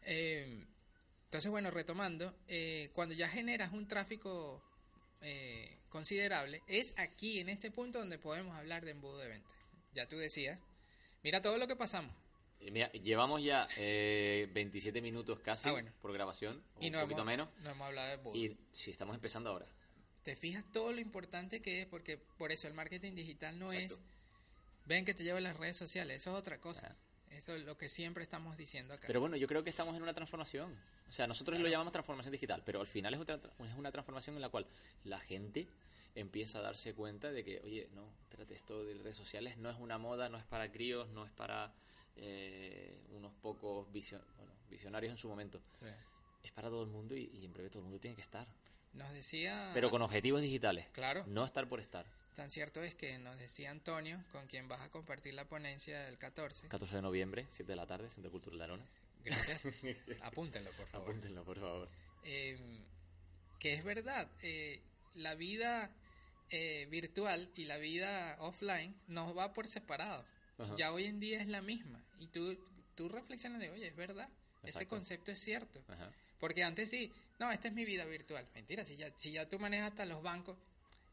Eh, 0.02 0.64
entonces, 1.24 1.50
bueno, 1.50 1.70
retomando, 1.70 2.34
eh, 2.46 2.90
cuando 2.92 3.14
ya 3.14 3.28
generas 3.28 3.72
un 3.72 3.88
tráfico 3.88 4.62
eh, 5.22 5.78
considerable, 5.88 6.62
es 6.66 6.94
aquí, 6.98 7.40
en 7.40 7.48
este 7.48 7.70
punto, 7.70 7.98
donde 7.98 8.18
podemos 8.18 8.56
hablar 8.56 8.84
de 8.84 8.90
embudo 8.90 9.18
de 9.18 9.28
venta. 9.28 9.54
Ya 9.94 10.06
tú 10.06 10.18
decías, 10.18 10.58
mira 11.22 11.40
todo 11.40 11.58
lo 11.58 11.66
que 11.66 11.76
pasamos. 11.76 12.14
Y 12.64 12.70
mira, 12.70 12.90
llevamos 12.92 13.42
ya 13.42 13.66
eh, 13.76 14.48
27 14.54 15.00
minutos 15.02 15.40
casi 15.40 15.68
Ah, 15.68 15.72
bueno. 15.72 15.90
por 16.00 16.12
grabación, 16.12 16.62
o 16.76 16.82
Y 16.82 16.86
un 16.86 16.92
no 16.92 17.00
poquito 17.00 17.22
hemos, 17.22 17.26
menos. 17.26 17.48
no 17.62 17.70
hemos 17.70 17.86
hablado 17.88 18.08
de 18.08 18.14
embudo. 18.14 18.36
Y 18.36 18.56
si 18.70 18.90
estamos 18.90 19.14
empezando 19.14 19.50
ahora. 19.50 19.66
te 20.22 20.36
fijas 20.36 20.64
todo 20.72 20.92
lo 20.92 21.00
importante 21.00 21.60
que 21.60 21.80
es, 21.82 21.86
porque 21.88 22.16
por 22.16 22.52
eso 22.52 22.68
el 22.68 22.74
marketing 22.74 23.14
digital 23.14 23.58
no 23.58 23.72
Exacto. 23.72 23.94
es, 23.96 24.86
ven 24.86 25.04
que 25.04 25.14
te 25.14 25.24
lleva 25.24 25.40
las 25.40 25.56
redes 25.56 25.76
sociales, 25.76 26.18
eso 26.18 26.30
es 26.30 26.36
otra 26.36 26.58
cosa. 26.60 26.86
Ajá. 26.88 26.96
Eso 27.30 27.54
es 27.56 27.64
lo 27.64 27.78
que 27.78 27.88
siempre 27.88 28.22
estamos 28.22 28.56
diciendo 28.58 28.92
acá. 28.92 29.06
Pero 29.06 29.18
bueno, 29.18 29.36
yo 29.36 29.48
creo 29.48 29.64
que 29.64 29.70
estamos 29.70 29.96
en 29.96 30.02
una 30.02 30.12
transformación. 30.12 30.76
O 31.08 31.12
sea, 31.12 31.26
nosotros 31.26 31.58
lo 31.58 31.66
llamamos 31.66 31.90
transformación 31.92 32.30
digital, 32.30 32.62
pero 32.64 32.80
al 32.80 32.86
final 32.86 33.14
es, 33.14 33.20
otra, 33.20 33.40
tra- 33.40 33.50
es 33.66 33.74
una 33.74 33.90
transformación 33.90 34.36
en 34.36 34.42
la 34.42 34.50
cual 34.50 34.66
la 35.04 35.18
gente 35.18 35.66
empieza 36.14 36.58
a 36.58 36.62
darse 36.62 36.92
cuenta 36.94 37.32
de 37.32 37.42
que, 37.42 37.58
oye, 37.64 37.88
no, 37.94 38.06
espérate, 38.24 38.54
esto 38.54 38.84
de 38.84 38.94
redes 38.98 39.16
sociales 39.16 39.56
no 39.56 39.70
es 39.70 39.76
una 39.78 39.96
moda, 39.96 40.28
no 40.28 40.36
es 40.36 40.44
para 40.44 40.70
críos, 40.70 41.08
no 41.08 41.24
es 41.24 41.32
para 41.32 41.72
eh, 42.16 42.98
unos 43.10 43.32
pocos 43.34 43.90
visio- 43.92 44.24
bueno, 44.36 44.52
visionarios 44.70 45.10
en 45.12 45.18
su 45.18 45.28
momento. 45.28 45.60
Sí. 45.80 45.86
Es 46.44 46.52
para 46.52 46.68
todo 46.68 46.82
el 46.82 46.88
mundo 46.90 47.16
y, 47.16 47.30
y 47.32 47.44
en 47.44 47.52
breve 47.52 47.68
todo 47.70 47.78
el 47.80 47.84
mundo 47.84 48.00
tiene 48.00 48.14
que 48.16 48.22
estar. 48.22 48.46
Nos 48.94 49.12
decía, 49.12 49.70
Pero 49.74 49.90
con 49.90 50.02
objetivos 50.02 50.42
digitales. 50.42 50.86
Claro. 50.92 51.24
No 51.26 51.44
estar 51.44 51.68
por 51.68 51.80
estar. 51.80 52.04
tan 52.34 52.50
cierto 52.50 52.82
es 52.82 52.94
que 52.94 53.18
nos 53.18 53.38
decía 53.38 53.70
Antonio, 53.70 54.22
con 54.32 54.46
quien 54.46 54.68
vas 54.68 54.80
a 54.82 54.90
compartir 54.90 55.34
la 55.34 55.46
ponencia 55.46 56.00
del 56.04 56.18
14. 56.18 56.68
14 56.68 56.96
de 56.96 57.02
noviembre, 57.02 57.46
7 57.52 57.70
de 57.72 57.76
la 57.76 57.86
tarde, 57.86 58.08
Centro 58.10 58.30
Cultural 58.30 58.58
de 58.58 58.64
Arona. 58.64 58.86
Gracias. 59.24 59.62
Apúntenlo, 60.22 60.70
por 60.72 60.86
favor. 60.88 61.08
Apúntenlo, 61.08 61.44
por 61.44 61.58
favor. 61.60 61.88
Eh, 62.24 62.58
que 63.58 63.74
es 63.74 63.84
verdad, 63.84 64.28
eh, 64.42 64.80
la 65.14 65.34
vida 65.36 65.90
eh, 66.50 66.86
virtual 66.90 67.48
y 67.54 67.64
la 67.64 67.76
vida 67.78 68.36
offline 68.40 68.94
nos 69.06 69.36
va 69.36 69.52
por 69.54 69.68
separado. 69.68 70.24
Ajá. 70.58 70.74
Ya 70.76 70.92
hoy 70.92 71.04
en 71.04 71.18
día 71.20 71.40
es 71.40 71.46
la 71.48 71.62
misma. 71.62 72.01
Y 72.22 72.28
tú, 72.28 72.56
tú 72.94 73.08
reflexionas 73.08 73.60
de, 73.60 73.70
oye, 73.70 73.88
es 73.88 73.96
verdad, 73.96 74.28
ese 74.62 74.86
concepto 74.86 75.32
es 75.32 75.40
cierto. 75.40 75.82
Ajá. 75.88 76.10
Porque 76.38 76.62
antes 76.62 76.88
sí, 76.90 77.10
no, 77.38 77.50
esta 77.50 77.68
es 77.68 77.74
mi 77.74 77.84
vida 77.84 78.04
virtual. 78.04 78.46
Mentira, 78.54 78.84
si 78.84 78.96
ya, 78.96 79.12
si 79.16 79.32
ya 79.32 79.48
tú 79.48 79.58
manejas 79.58 79.90
hasta 79.90 80.04
los 80.04 80.22
bancos. 80.22 80.56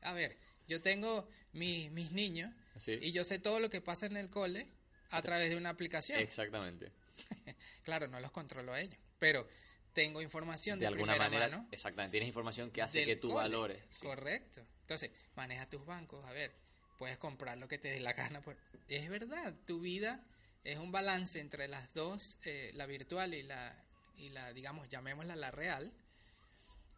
A 0.02 0.14
ver, 0.14 0.38
yo 0.68 0.82
tengo 0.82 1.28
mi- 1.54 1.90
mis 1.90 2.12
niños 2.12 2.52
Sí. 2.78 2.98
y 3.02 3.12
yo 3.12 3.24
sé 3.24 3.40
todo 3.40 3.60
lo 3.60 3.70
que 3.70 3.82
pasa 3.82 4.06
en 4.06 4.18
el 4.18 4.30
cole 4.30 4.68
a 5.12 5.22
través 5.22 5.50
de 5.50 5.58
una 5.58 5.70
aplicación. 5.72 6.20
Exactamente. 6.20 6.92
Claro, 7.84 8.08
no 8.08 8.20
los 8.20 8.32
controlo 8.32 8.72
a 8.74 8.80
ellos, 8.82 8.98
pero 9.18 9.48
tengo 9.94 10.22
información 10.22 10.78
de, 10.80 10.84
de 10.84 10.88
alguna 10.88 11.16
manera, 11.16 11.50
mano 11.50 11.68
exactamente, 11.72 12.12
tienes 12.12 12.28
información 12.28 12.70
que 12.72 12.82
hace 12.84 13.04
que 13.06 13.16
tú 13.16 13.30
cole. 13.30 13.40
valores. 13.42 13.84
sí. 13.90 14.06
Correcto. 14.06 14.62
Entonces, 14.82 15.10
maneja 15.36 15.68
tus 15.68 15.84
bancos, 15.86 16.24
a 16.26 16.32
ver, 16.32 16.52
puedes 17.00 17.18
comprar 17.18 17.58
lo 17.58 17.68
que 17.68 17.78
te 17.80 17.90
dé 17.90 18.00
la 18.00 18.14
gana. 18.14 18.42
por- 18.42 18.56
Es 18.88 19.10
verdad, 19.10 19.54
tu 19.66 19.80
vida 19.80 20.24
es 20.64 20.78
un 20.78 20.92
balance 20.92 21.40
entre 21.40 21.68
las 21.68 21.94
dos, 21.94 22.38
eh, 22.44 22.72
la 22.76 22.86
virtual 22.86 23.34
y 23.34 23.44
la, 23.44 23.76
y 24.18 24.30
la, 24.30 24.52
digamos, 24.54 24.88
llamémosla 24.90 25.36
la 25.36 25.52
real, 25.52 25.92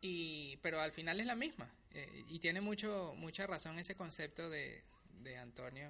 y, 0.02 0.58
pero 0.58 0.82
al 0.82 0.92
final 0.92 1.20
es 1.20 1.26
la 1.26 1.36
misma. 1.36 1.72
eh, 1.92 2.26
y 2.30 2.40
tiene 2.40 2.62
mucho, 2.62 3.14
mucha 3.18 3.46
razón 3.48 3.78
ese 3.78 3.96
concepto 3.96 4.50
de, 4.50 4.84
de 5.22 5.38
Antonio, 5.38 5.90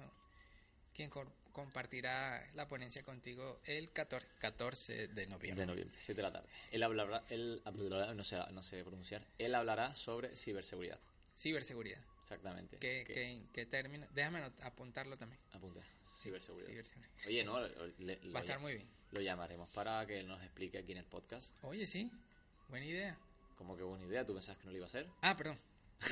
quien 0.92 1.08
co- 1.10 1.32
compartirá 1.52 2.46
la 2.54 2.66
ponencia 2.68 3.02
contigo 3.02 3.60
el 3.64 3.90
14, 3.92 4.26
14 4.40 5.08
de 5.08 5.26
noviembre. 5.26 5.60
De 5.62 5.66
noviembre, 5.66 5.96
7 5.98 6.18
de 6.18 6.22
la 6.22 6.32
tarde. 6.32 6.48
Él 6.70 6.82
hablará, 6.82 7.24
él 7.30 7.62
no 8.14 8.24
sé, 8.24 8.38
no 8.52 8.62
sé 8.62 8.82
pronunciar, 8.84 9.24
él 9.38 9.54
hablará 9.54 9.94
sobre 9.94 10.34
ciberseguridad. 10.36 10.98
Ciberseguridad. 11.36 12.00
Exactamente. 12.20 12.78
¿Qué, 12.78 13.04
qué, 13.06 13.42
qué 13.52 13.66
término? 13.66 14.06
Déjame 14.12 14.40
apuntarlo 14.62 15.16
también. 15.16 15.40
Apunta, 15.52 15.80
ciberseguridad. 16.22 16.66
Ciberseguridad. 16.68 17.26
Oye, 17.26 17.44
no, 17.44 17.60
le- 17.98 18.18
lo 18.22 18.32
Va 18.32 18.40
a 18.40 18.42
estar 18.42 18.58
muy 18.60 18.74
bien. 18.74 18.88
Lo 19.10 19.20
llamaremos 19.20 19.68
para 19.70 20.06
que 20.06 20.22
nos 20.22 20.40
explique 20.42 20.78
aquí 20.78 20.92
en 20.92 20.98
el 20.98 21.04
podcast. 21.04 21.54
Oye, 21.64 21.86
sí, 21.86 22.10
buena 22.68 22.86
idea. 22.86 23.18
Como 23.56 23.76
que 23.76 23.82
buena 23.82 24.06
idea, 24.06 24.24
¿tú 24.26 24.32
pensabas 24.34 24.58
que 24.58 24.64
no 24.64 24.70
lo 24.70 24.76
iba 24.78 24.86
a 24.86 24.88
hacer? 24.88 25.06
Ah, 25.20 25.36
perdón. 25.36 25.58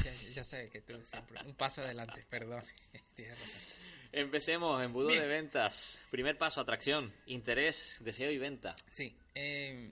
Ya, 0.05 0.13
ya 0.13 0.45
sé 0.45 0.69
que 0.71 0.83
tú 0.83 0.95
siempre. 1.05 1.41
Un 1.45 1.55
paso 1.55 1.83
adelante, 1.83 2.25
perdón. 2.29 2.63
Empecemos, 4.13 4.83
embudo 4.83 5.09
Bien. 5.09 5.21
de 5.23 5.29
ventas. 5.29 6.03
Primer 6.11 6.37
paso, 6.37 6.61
atracción, 6.61 7.13
interés, 7.27 7.99
deseo 8.01 8.31
y 8.31 8.39
venta. 8.39 8.75
Sí, 8.93 9.17
eh, 9.35 9.91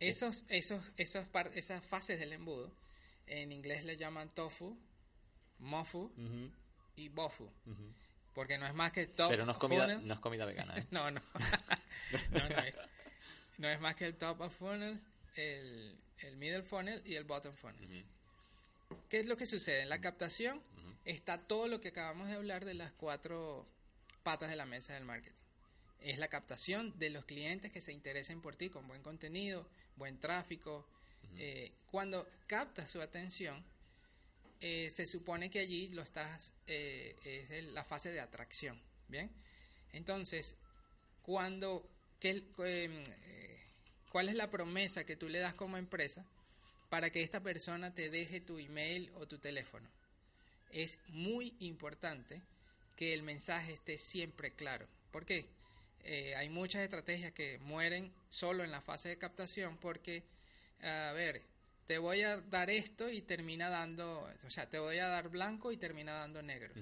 esos, 0.00 0.44
esos, 0.48 0.82
esos 0.96 1.26
par- 1.26 1.50
esas 1.56 1.84
fases 1.84 2.18
del 2.20 2.32
embudo, 2.32 2.72
en 3.26 3.52
inglés 3.52 3.84
le 3.84 3.96
llaman 3.96 4.32
tofu, 4.34 4.76
mofu 5.58 6.10
y 6.96 7.08
bofu. 7.08 7.50
Porque 8.34 8.56
no 8.58 8.66
es 8.66 8.74
más 8.74 8.92
que 8.92 9.06
top 9.06 9.28
Pero 9.30 9.44
no 9.44 9.52
es 9.52 9.58
comida, 9.58 9.82
funnel. 9.82 10.06
no 10.06 10.14
es 10.14 10.20
comida 10.20 10.44
vegana, 10.46 10.76
¿eh? 10.76 10.86
No, 10.90 11.10
no. 11.10 11.20
no, 12.30 12.48
no 12.48 12.58
es. 12.58 12.76
No 13.58 13.68
es 13.68 13.80
más 13.80 13.94
que 13.94 14.06
el 14.06 14.16
top 14.16 14.40
of 14.40 14.56
funnel, 14.56 14.98
el, 15.36 15.98
el 16.20 16.36
middle 16.36 16.62
funnel 16.62 17.02
y 17.04 17.14
el 17.14 17.24
bottom 17.24 17.54
funnel. 17.54 18.04
¿Qué 19.08 19.20
es 19.20 19.26
lo 19.26 19.36
que 19.36 19.46
sucede? 19.46 19.82
En 19.82 19.88
la 19.88 20.00
captación 20.00 20.60
está 21.04 21.38
todo 21.38 21.68
lo 21.68 21.80
que 21.80 21.88
acabamos 21.88 22.28
de 22.28 22.34
hablar 22.34 22.64
de 22.64 22.74
las 22.74 22.92
cuatro 22.92 23.66
patas 24.22 24.48
de 24.50 24.56
la 24.56 24.66
mesa 24.66 24.94
del 24.94 25.04
marketing. 25.04 25.36
Es 26.00 26.18
la 26.18 26.28
captación 26.28 26.98
de 26.98 27.10
los 27.10 27.24
clientes 27.24 27.70
que 27.70 27.80
se 27.80 27.92
interesen 27.92 28.40
por 28.40 28.56
ti 28.56 28.70
con 28.70 28.88
buen 28.88 29.02
contenido, 29.02 29.68
buen 29.96 30.18
tráfico. 30.18 30.86
Eh, 31.36 31.72
cuando 31.90 32.26
captas 32.46 32.90
su 32.90 33.00
atención, 33.00 33.64
eh, 34.62 34.88
se 34.90 35.06
supone 35.06 35.50
que 35.50 35.58
allí 35.60 35.88
lo 35.88 36.02
estás, 36.02 36.52
eh, 36.66 37.16
es 37.24 37.64
la 37.66 37.84
fase 37.84 38.10
de 38.12 38.20
atracción, 38.20 38.80
¿bien? 39.08 39.30
Entonces, 39.92 40.54
cuando, 41.22 41.86
¿qué- 42.20 42.44
eh, 42.64 43.02
eh, 43.26 43.58
¿cuál 44.10 44.28
es 44.28 44.34
la 44.36 44.50
promesa 44.50 45.04
que 45.04 45.16
tú 45.16 45.28
le 45.28 45.40
das 45.40 45.54
como 45.54 45.76
empresa 45.76 46.24
para 46.88 47.10
que 47.10 47.22
esta 47.22 47.40
persona 47.40 47.92
te 47.94 48.08
deje 48.08 48.40
tu 48.40 48.58
email 48.58 49.10
o 49.16 49.26
tu 49.26 49.38
teléfono? 49.38 49.88
Es 50.72 50.98
muy 51.08 51.54
importante 51.60 52.40
que 52.96 53.12
el 53.14 53.22
mensaje 53.22 53.72
esté 53.72 53.98
siempre 53.98 54.52
claro. 54.52 54.86
¿Por 55.10 55.24
qué? 55.26 55.46
Hay 56.36 56.48
muchas 56.48 56.82
estrategias 56.82 57.32
que 57.32 57.58
mueren 57.58 58.12
solo 58.28 58.64
en 58.64 58.70
la 58.70 58.80
fase 58.80 59.08
de 59.10 59.18
captación 59.18 59.76
porque, 59.76 60.22
a 60.82 61.12
ver, 61.12 61.42
te 61.86 61.98
voy 61.98 62.22
a 62.22 62.40
dar 62.40 62.70
esto 62.70 63.10
y 63.10 63.22
termina 63.22 63.68
dando, 63.68 64.28
o 64.46 64.50
sea, 64.50 64.68
te 64.68 64.78
voy 64.78 64.98
a 64.98 65.08
dar 65.08 65.28
blanco 65.28 65.72
y 65.72 65.76
termina 65.76 66.12
dando 66.12 66.42
negro. 66.42 66.72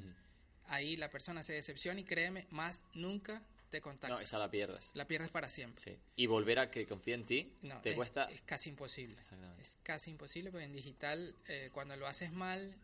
Ahí 0.66 0.96
la 0.96 1.10
persona 1.10 1.42
se 1.42 1.52
decepciona 1.54 2.00
y 2.00 2.04
créeme, 2.04 2.46
más 2.50 2.82
nunca 2.94 3.42
te 3.70 3.80
contacta. 3.80 4.14
No, 4.16 4.20
esa 4.20 4.38
la 4.38 4.50
pierdes. 4.50 4.90
La 4.94 5.06
pierdes 5.06 5.30
para 5.30 5.48
siempre. 5.48 5.82
Sí. 5.84 5.98
Y 6.16 6.26
volver 6.26 6.58
a 6.58 6.70
que 6.70 6.86
confíe 6.86 7.14
en 7.14 7.24
ti 7.24 7.52
No, 7.62 7.80
te 7.80 7.90
es, 7.90 7.96
cuesta... 7.96 8.24
es 8.30 8.40
casi 8.42 8.68
imposible. 8.70 9.16
Exactamente. 9.20 9.62
Es 9.62 9.78
casi 9.82 10.10
imposible 10.10 10.50
porque 10.50 10.64
en 10.66 10.72
digital, 10.72 11.34
eh, 11.48 11.70
cuando 11.72 11.96
lo 11.96 12.06
haces 12.06 12.32
mal, 12.32 12.74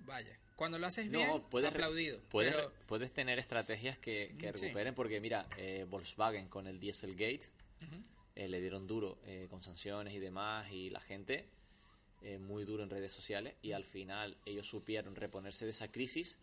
vaya. 0.00 0.38
Cuando 0.56 0.78
lo 0.78 0.86
haces 0.86 1.06
No, 1.06 1.18
bien, 1.18 1.42
puedes, 1.50 1.70
aplaudido. 1.70 2.20
puedes, 2.30 2.54
pero- 2.54 2.72
puedes 2.86 3.12
tener 3.12 3.38
estrategias 3.38 3.98
que, 3.98 4.34
que 4.38 4.52
Sí. 4.54 4.60
recuperen, 4.64 4.94
porque 4.94 5.20
mira, 5.20 5.46
eh, 5.56 5.86
Volkswagen 5.88 6.48
con 6.48 6.66
el 6.66 6.78
Dieselgate 6.80 7.48
eh, 8.36 8.48
le 8.48 8.60
dieron 8.60 8.86
duro 8.86 9.18
eh, 9.26 9.46
con 9.50 9.62
sanciones 9.62 10.14
y 10.14 10.18
demás, 10.18 10.70
y 10.72 10.90
la 10.90 11.00
gente 11.00 11.44
eh, 12.22 12.38
muy 12.38 12.64
duro 12.64 12.82
en 12.82 12.90
redes 12.90 13.12
sociales, 13.12 13.54
y 13.62 13.72
al 13.72 13.84
final 13.84 14.36
ellos 14.46 14.66
supieron 14.66 15.14
reponerse 15.16 15.64
de 15.64 15.72
esa 15.72 15.88
crisis 15.90 16.38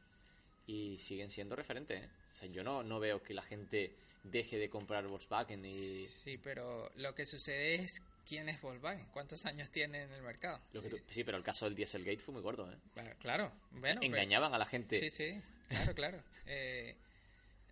y 0.68 0.98
siguen 1.00 1.30
siendo 1.30 1.56
referentes. 1.56 2.04
¿eh? 2.04 2.10
O 2.34 2.36
sea, 2.36 2.48
yo 2.50 2.64
no, 2.64 2.84
no 2.84 3.00
veo 3.00 3.24
que 3.24 3.34
la 3.34 3.42
gente 3.42 3.94
deje 4.24 4.58
de 4.58 4.70
comprar 4.70 5.08
Volkswagen 5.08 5.64
y 5.66 6.08
Sí, 6.08 6.38
pero 6.38 6.92
lo 6.96 7.16
que 7.16 7.26
sucede 7.26 7.76
es 7.76 8.02
quién 8.28 8.50
es 8.50 8.62
Volkswagen, 8.62 9.08
cuántos 9.14 9.46
años 9.46 9.72
tiene 9.72 10.04
en 10.04 10.12
el 10.12 10.22
mercado. 10.22 10.60
lo 10.74 10.82
que 10.82 10.90
sí, 10.90 10.96
tú- 10.98 11.04
sí, 11.08 11.24
pero 11.24 11.38
el 11.38 11.44
caso 11.44 11.66
del 11.66 11.74
Dieselgate 11.76 12.20
fue 12.20 12.34
muy 12.34 12.44
corto. 12.44 12.70
¿eh? 12.72 12.76
claro, 12.94 13.16
claro, 13.20 13.52
bueno, 13.72 14.02
pero- 14.02 14.04
Engañaban 14.04 14.54
a 14.54 14.58
la 14.58 14.66
gente 14.66 15.00
Sí, 15.00 15.10
sí, 15.10 15.42
claro, 15.70 15.94
claro. 15.96 16.24
Eh, 16.52 16.96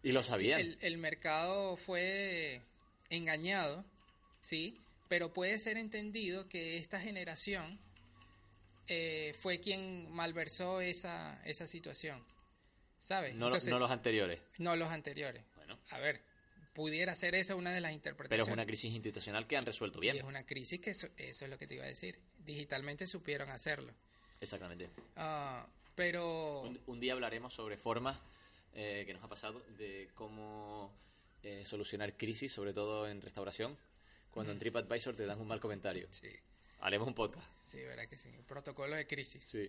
y 0.04 0.12
lo 0.12 0.22
sí, 0.24 0.30
sabían. 0.30 0.60
el, 0.62 0.78
el 0.82 0.98
mercado 1.00 1.76
fue 1.78 2.62
engañado, 3.10 3.84
sí, 4.48 4.80
pero 5.10 5.34
puede 5.34 5.60
ser 5.60 5.78
entendido 5.78 6.48
que 6.48 6.78
esta 6.78 7.00
generación 7.00 7.80
eh, 8.88 9.34
fue 9.40 9.60
quien 9.60 10.10
malversó 10.12 10.80
esa, 10.82 11.42
esa 11.46 11.68
situación, 11.68 12.24
¿sabes? 13.00 13.34
no, 13.36 13.42
lo- 13.42 13.46
Entonces, 13.48 13.70
no 13.70 13.80
los 13.80 13.92
anteriores. 13.92 14.40
no 14.60 14.76
los 14.76 14.90
anteriores. 14.90 15.44
Bueno. 15.56 15.78
A 15.90 15.98
ver, 16.00 16.22
pudiera 16.74 17.14
ser 17.16 17.36
esa 17.36 17.56
una 17.56 17.74
de 17.74 17.82
las 17.82 17.90
Pero 17.90 17.96
interpretaciones. 17.96 18.48
es 18.48 18.54
una 18.54 18.66
crisis 18.66 18.94
institucional 18.94 19.48
que 19.48 19.58
han 19.58 19.66
resuelto 19.66 19.98
Y 20.00 20.02
bien. 20.02 20.18
es 20.18 20.24
una 20.24 20.46
crisis 20.46 20.80
que 20.80 20.92
eso, 20.92 21.08
eso 21.18 21.46
es 21.46 21.52
lo 21.52 21.58
que 21.58 21.68
te 21.68 21.76
iba 21.76 21.84
a 21.84 21.88
decir. 21.88 22.20
Digitalmente 22.46 23.06
supieron 23.08 23.50
hacerlo. 23.50 23.94
Exactamente. 24.40 24.90
Ah, 25.18 25.68
pero... 25.96 26.62
Un, 26.62 26.80
un 26.88 27.00
día 27.00 27.14
hablaremos 27.14 27.54
sobre 27.54 27.76
formas 27.76 28.18
eh, 28.74 29.04
que 29.06 29.14
nos 29.14 29.24
ha 29.24 29.28
pasado 29.28 29.62
de 29.78 30.08
cómo 30.16 30.92
eh, 31.44 31.64
solucionar 31.66 32.16
crisis, 32.16 32.54
sobre 32.54 32.72
todo 32.74 33.10
en 33.10 33.22
restauración, 33.22 33.76
cuando 34.38 34.54
en 34.54 34.60
TripAdvisor 34.60 35.16
te 35.16 35.26
dan 35.26 35.40
un 35.42 35.48
mal 35.48 35.60
comentario. 35.60 36.08
Sí, 36.12 36.30
Haremos 36.80 37.08
un 37.08 37.16
podcast. 37.16 37.48
sí, 37.64 37.80
verdad 37.82 38.08
que 38.08 38.18
sí. 38.18 38.30
Protocolo 38.48 38.96
de 38.96 39.08
crisis. 39.08 39.44
Sí. 39.46 39.68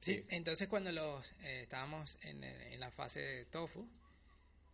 Sí, 0.00 0.14
Sí. 0.18 0.24
entonces 0.28 0.68
cuando 0.68 0.92
los 0.92 1.32
eh, 1.42 1.62
estábamos 1.62 2.16
en, 2.22 2.44
en 2.44 2.78
la 2.78 2.90
fase 2.90 3.20
de 3.20 3.44
tofu, 3.46 3.86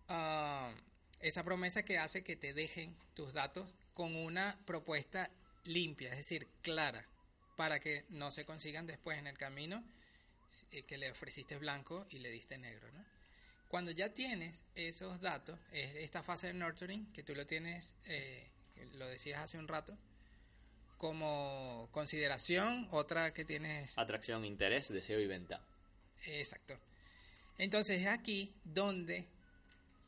ah, 0.09 0.73
esa 1.21 1.45
promesa 1.45 1.83
que 1.85 1.99
hace 1.99 2.23
que 2.23 2.37
te 2.37 2.53
dejen 2.53 2.95
tus 3.15 3.33
datos 3.33 3.69
con 3.95 4.15
una 4.17 4.59
propuesta 4.67 5.31
limpia, 5.65 6.11
es 6.11 6.19
decir, 6.19 6.47
clara, 6.63 7.07
para 7.57 7.79
que 7.81 8.05
no 8.11 8.31
se 8.31 8.45
consigan 8.45 8.87
después 8.87 9.19
en 9.19 9.27
el 9.27 9.37
camino 9.39 9.83
eh, 10.73 10.83
que 10.83 10.97
le 10.99 11.11
ofreciste 11.11 11.57
blanco 11.59 12.07
y 12.11 12.19
le 12.19 12.31
diste 12.31 12.59
negro, 12.59 12.91
¿no? 12.93 13.05
Cuando 13.69 13.93
ya 13.93 14.13
tienes 14.13 14.65
esos 14.75 15.21
datos, 15.21 15.59
es 15.73 15.95
esta 15.97 16.23
fase 16.25 16.49
de 16.49 16.55
nurturing, 16.55 17.13
que 17.13 17.23
tú 17.23 17.35
lo 17.37 17.47
tienes, 17.47 17.95
eh, 18.07 18.49
que 18.81 18.97
lo 18.99 19.07
decías 19.07 19.41
hace 19.41 19.59
un 19.59 19.69
rato, 19.69 19.97
como 20.99 21.89
consideración, 21.93 22.87
otra 22.91 23.33
que 23.33 23.45
tienes 23.45 23.97
Atracción, 23.99 24.45
interés, 24.45 24.89
deseo 24.89 25.19
y 25.21 25.27
venta. 25.27 25.63
Exacto. 26.27 26.79
Entonces 27.59 28.01
es 28.03 28.07
aquí 28.07 28.53
donde, 28.65 29.27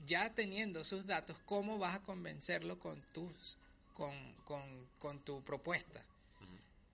ya 0.07 0.35
teniendo 0.35 0.85
sus 0.85 1.07
datos, 1.07 1.37
¿cómo 1.47 1.79
vas 1.79 1.97
a 1.97 2.03
convencerlo 2.03 2.79
con, 2.79 3.01
tus, 3.13 3.57
con, 3.95 4.15
con, 4.45 4.87
con 4.99 5.21
tu 5.25 5.43
propuesta 5.43 6.03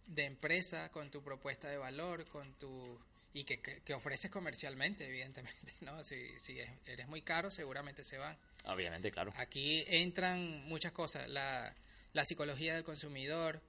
de 0.07 0.25
empresa, 0.25 0.91
con 0.91 1.11
tu 1.11 1.23
propuesta 1.23 1.69
de 1.69 1.77
valor, 1.77 2.25
con 2.27 2.53
tu 2.55 2.99
y 3.35 3.45
que, 3.45 3.61
que, 3.61 3.83
que 3.83 3.93
ofreces 3.95 4.31
comercialmente, 4.31 5.05
evidentemente, 5.07 5.75
¿no? 5.83 6.03
Si, 6.03 6.38
si 6.41 6.59
es- 6.61 6.71
eres 6.87 7.07
muy 7.09 7.23
caro, 7.23 7.51
seguramente 7.51 8.05
se 8.05 8.17
van. 8.19 8.37
Obviamente, 8.68 9.11
claro. 9.11 9.33
Aquí 9.37 9.85
entran 9.87 10.64
muchas 10.66 10.92
cosas, 10.92 11.28
la, 11.28 11.74
la 12.12 12.24
psicología 12.24 12.74
del 12.74 12.85
consumidor, 12.85 13.61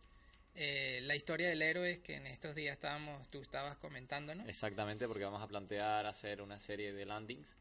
eh, 0.55 0.99
la 1.03 1.15
historia 1.15 1.49
del 1.49 1.62
héroe 1.62 2.01
que 2.01 2.15
en 2.15 2.27
estos 2.27 2.55
días 2.55 2.73
estábamos, 2.73 3.27
tú 3.29 3.41
estabas 3.41 3.77
comentando, 3.77 4.35
¿no? 4.35 4.45
Exactamente, 4.47 5.07
porque 5.07 5.23
vamos 5.23 5.41
a 5.41 5.47
plantear 5.47 6.05
hacer 6.05 6.41
una 6.41 6.59
serie 6.59 6.93
de 6.93 7.05
landings 7.05 7.55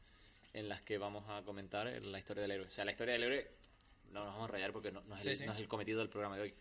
en 0.55 0.69
las 0.69 0.83
que 0.83 0.99
vamos 0.99 1.25
a 1.29 1.43
comentar 1.43 1.87
la 1.87 2.19
historia 2.19 2.43
del 2.43 2.51
héroe. 2.53 2.67
O 2.67 2.71
sea, 2.71 2.85
la 2.85 2.91
historia 2.91 3.15
del 3.15 3.23
héroe 3.25 3.51
no 4.13 4.25
nos 4.25 4.35
vamos 4.35 4.49
a 4.49 4.53
rayar 4.53 4.73
porque 4.73 4.91
no, 4.91 5.03
no 5.03 5.17
es, 5.17 5.27
el, 5.27 5.37
Sí, 5.37 5.43
sí. 5.43 5.47
no 5.47 5.53
es 5.53 5.59
el 5.59 5.69
cometido 5.69 6.01
del 6.01 6.09
programa 6.09 6.37
de 6.37 6.43
hoy. 6.43 6.55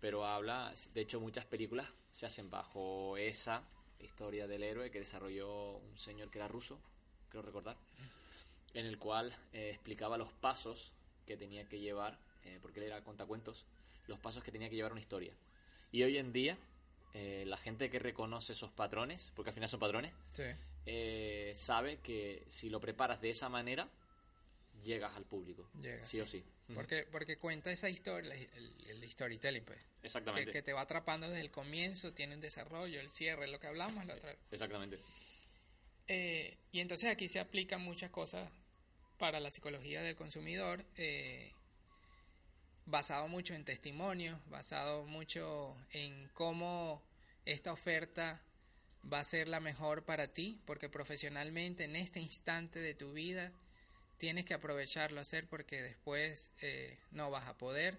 Pero 0.00 0.26
habla, 0.26 0.72
de 0.94 1.00
hecho, 1.00 1.20
muchas 1.20 1.44
películas 1.44 1.88
se 2.12 2.26
hacen 2.26 2.50
bajo 2.50 3.16
esa 3.16 3.62
historia 4.00 4.46
del 4.46 4.62
héroe 4.62 4.90
que 4.90 5.00
desarrolló 5.00 5.78
un 5.78 5.98
señor 5.98 6.30
que 6.30 6.38
era 6.38 6.48
ruso, 6.48 6.78
creo 7.30 7.42
recordar, 7.42 7.76
en 8.74 8.86
el 8.86 8.98
cual 8.98 9.34
eh, 9.52 9.70
explicaba 9.70 10.18
los 10.18 10.32
pasos 10.32 10.92
que 11.26 11.36
tenía 11.36 11.68
que 11.68 11.78
llevar, 11.78 12.18
eh, 12.44 12.58
porque 12.62 12.80
él 12.80 12.86
era 12.86 13.02
contacuentos, 13.02 13.66
los 14.06 14.18
pasos 14.18 14.42
que 14.42 14.52
tenía 14.52 14.68
que 14.70 14.76
llevar 14.76 14.92
una 14.92 15.00
historia. 15.00 15.32
Y 15.92 16.02
hoy 16.02 16.18
en 16.18 16.32
día, 16.32 16.56
eh, 17.14 17.44
la 17.46 17.56
gente 17.56 17.90
que 17.90 17.98
reconoce 17.98 18.52
esos 18.52 18.70
patrones, 18.70 19.32
porque 19.34 19.50
al 19.50 19.54
final 19.54 19.68
son 19.68 19.80
patrones, 19.80 20.12
Sí. 20.32 20.44
sabe 21.54 21.98
que 21.98 22.44
si 22.46 22.70
lo 22.70 22.80
preparas 22.80 23.20
de 23.20 23.30
esa 23.30 23.48
manera, 23.48 23.88
llegas 24.84 25.14
al 25.16 25.24
público. 25.24 25.68
Llega, 25.80 26.04
sí, 26.04 26.20
o 26.20 26.26
sí. 26.26 26.44
Porque, 26.74 27.06
porque 27.10 27.38
cuenta 27.38 27.70
esa 27.70 27.88
historia, 27.88 28.34
el, 28.34 28.72
el 28.88 29.10
storytelling, 29.10 29.64
pues. 29.64 29.78
Que, 29.78 30.06
Exactamente. 30.06 30.50
que 30.52 30.62
te 30.62 30.72
va 30.72 30.82
atrapando 30.82 31.26
desde 31.28 31.40
el 31.40 31.50
comienzo, 31.50 32.12
tiene 32.12 32.34
un 32.34 32.40
desarrollo, 32.40 33.00
el 33.00 33.10
cierre, 33.10 33.48
lo 33.48 33.58
que 33.58 33.66
hablamos 33.66 34.04
la 34.06 34.14
otra 34.14 34.30
vez. 34.30 34.38
Exactamente. 34.50 34.98
Eh, 36.08 36.56
y 36.72 36.80
entonces 36.80 37.10
aquí 37.10 37.28
se 37.28 37.40
aplican 37.40 37.82
muchas 37.82 38.10
cosas 38.10 38.50
para 39.18 39.40
la 39.40 39.50
psicología 39.50 40.00
del 40.02 40.16
consumidor, 40.16 40.84
eh, 40.96 41.52
basado 42.86 43.28
mucho 43.28 43.54
en 43.54 43.64
testimonios, 43.64 44.38
basado 44.48 45.04
mucho 45.04 45.76
en 45.92 46.28
cómo 46.34 47.02
esta 47.44 47.72
oferta 47.72 48.40
va 49.10 49.20
a 49.20 49.24
ser 49.24 49.48
la 49.48 49.60
mejor 49.60 50.04
para 50.04 50.28
ti, 50.28 50.58
porque 50.64 50.88
profesionalmente 50.88 51.84
en 51.84 51.96
este 51.96 52.20
instante 52.20 52.78
de 52.78 52.94
tu 52.94 53.12
vida 53.12 53.52
tienes 54.18 54.44
que 54.44 54.54
aprovecharlo 54.54 55.20
hacer 55.20 55.46
porque 55.46 55.82
después 55.82 56.50
eh, 56.60 56.98
no 57.12 57.30
vas 57.30 57.46
a 57.48 57.56
poder. 57.56 57.98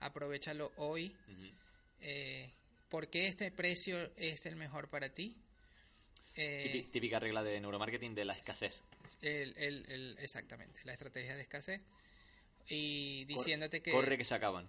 Aprovechalo 0.00 0.72
hoy. 0.76 1.16
Ujú. 1.28 1.50
Eh, 2.00 2.50
¿Por 2.88 3.08
qué 3.08 3.26
este 3.26 3.50
precio 3.50 4.10
es 4.16 4.46
el 4.46 4.56
mejor 4.56 4.88
para 4.88 5.10
ti? 5.10 5.36
Eh, 6.36 6.62
Típi- 6.64 6.90
Típica 6.90 7.18
regla 7.18 7.42
de 7.42 7.60
neuromarketing 7.60 8.14
de 8.14 8.24
la 8.24 8.34
escasez. 8.34 8.84
el, 9.22 9.54
el- 9.56 9.84
el- 9.90 10.16
exactamente, 10.20 10.80
la 10.84 10.92
estrategia 10.92 11.34
de 11.36 11.42
escasez. 11.42 11.80
Y 12.68 13.24
diciéndote 13.24 13.82
que... 13.82 13.90
Corre 13.90 14.16
que 14.16 14.24
se 14.24 14.34
acaban. 14.34 14.68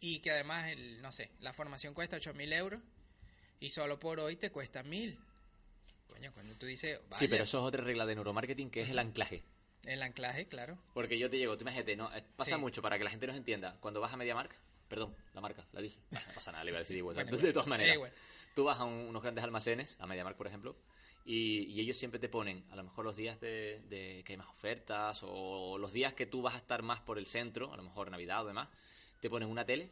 Y 0.00 0.20
que 0.20 0.30
además, 0.30 0.68
el, 0.70 1.00
no 1.02 1.12
sé, 1.12 1.30
la 1.40 1.52
formación 1.52 1.94
cuesta 1.94 2.16
8 2.16 2.34
mil 2.34 2.52
euros 2.52 2.80
y 3.60 3.70
solo 3.70 3.98
por 3.98 4.18
hoy 4.20 4.36
te 4.36 4.50
cuesta 4.50 4.82
mil. 4.82 5.18
Coño, 6.08 6.32
cuando 6.32 6.54
tú 6.54 6.66
dices, 6.66 7.00
Sí, 7.12 7.28
pero 7.28 7.44
eso 7.44 7.58
es 7.58 7.64
otra 7.64 7.82
regla 7.84 8.06
de 8.06 8.14
neuromarketing 8.14 8.70
que 8.70 8.80
es 8.82 8.90
el 8.90 8.98
anclaje. 8.98 9.42
el 9.86 10.02
anclaje, 10.02 10.46
claro. 10.46 10.78
Porque 10.94 11.18
yo 11.18 11.28
te 11.30 11.38
llego, 11.38 11.56
tú 11.56 11.62
imagínate, 11.62 11.94
no, 11.96 12.12
eh, 12.16 12.22
pasa 12.36 12.56
Sí. 12.56 12.60
mucho 12.60 12.82
para 12.82 12.98
que 12.98 13.04
la 13.04 13.10
gente 13.10 13.26
nos 13.26 13.36
entienda. 13.36 13.76
Cuando 13.80 14.00
vas 14.00 14.12
a 14.12 14.16
MediaMark, 14.16 14.54
perdón, 14.88 15.14
la 15.34 15.40
marca, 15.40 15.66
la 15.72 15.80
dije. 15.80 15.98
No 16.10 16.20
pasa 16.34 16.52
nada, 16.52 16.64
le 16.64 16.70
iba 16.70 16.78
a 16.78 16.80
decir 16.82 16.96
igual. 16.96 17.14
Bueno, 17.24 17.36
de, 17.36 17.52
todas 17.52 17.68
maneras, 17.68 17.94
igual. 17.94 18.12
tú 18.54 18.64
vas 18.64 18.78
a 18.78 18.84
un- 18.84 19.08
unos 19.08 19.22
grandes 19.22 19.44
almacenes, 19.44 19.96
a 20.00 20.06
MediaMarkt, 20.06 20.36
por 20.38 20.46
ejemplo, 20.46 20.76
y, 21.24 21.64
y 21.72 21.80
ellos 21.80 21.96
siempre 21.96 22.18
te 22.20 22.28
ponen, 22.28 22.64
a 22.70 22.76
lo 22.76 22.82
mejor 22.84 23.04
los 23.04 23.16
días 23.16 23.40
de, 23.40 23.80
de 23.88 24.22
que 24.24 24.32
hay 24.32 24.36
más 24.36 24.48
ofertas, 24.48 25.20
o 25.22 25.78
los 25.78 25.92
días 25.92 26.14
que 26.14 26.26
tú 26.26 26.42
vas 26.42 26.54
a 26.54 26.58
estar 26.58 26.82
más 26.82 27.00
por 27.00 27.18
el 27.18 27.26
centro, 27.26 27.72
a 27.72 27.76
lo 27.76 27.82
mejor 27.82 28.10
Navidad 28.10 28.42
o 28.44 28.46
demás, 28.48 28.68
te 29.20 29.30
ponen 29.30 29.48
una 29.48 29.64
tele 29.64 29.90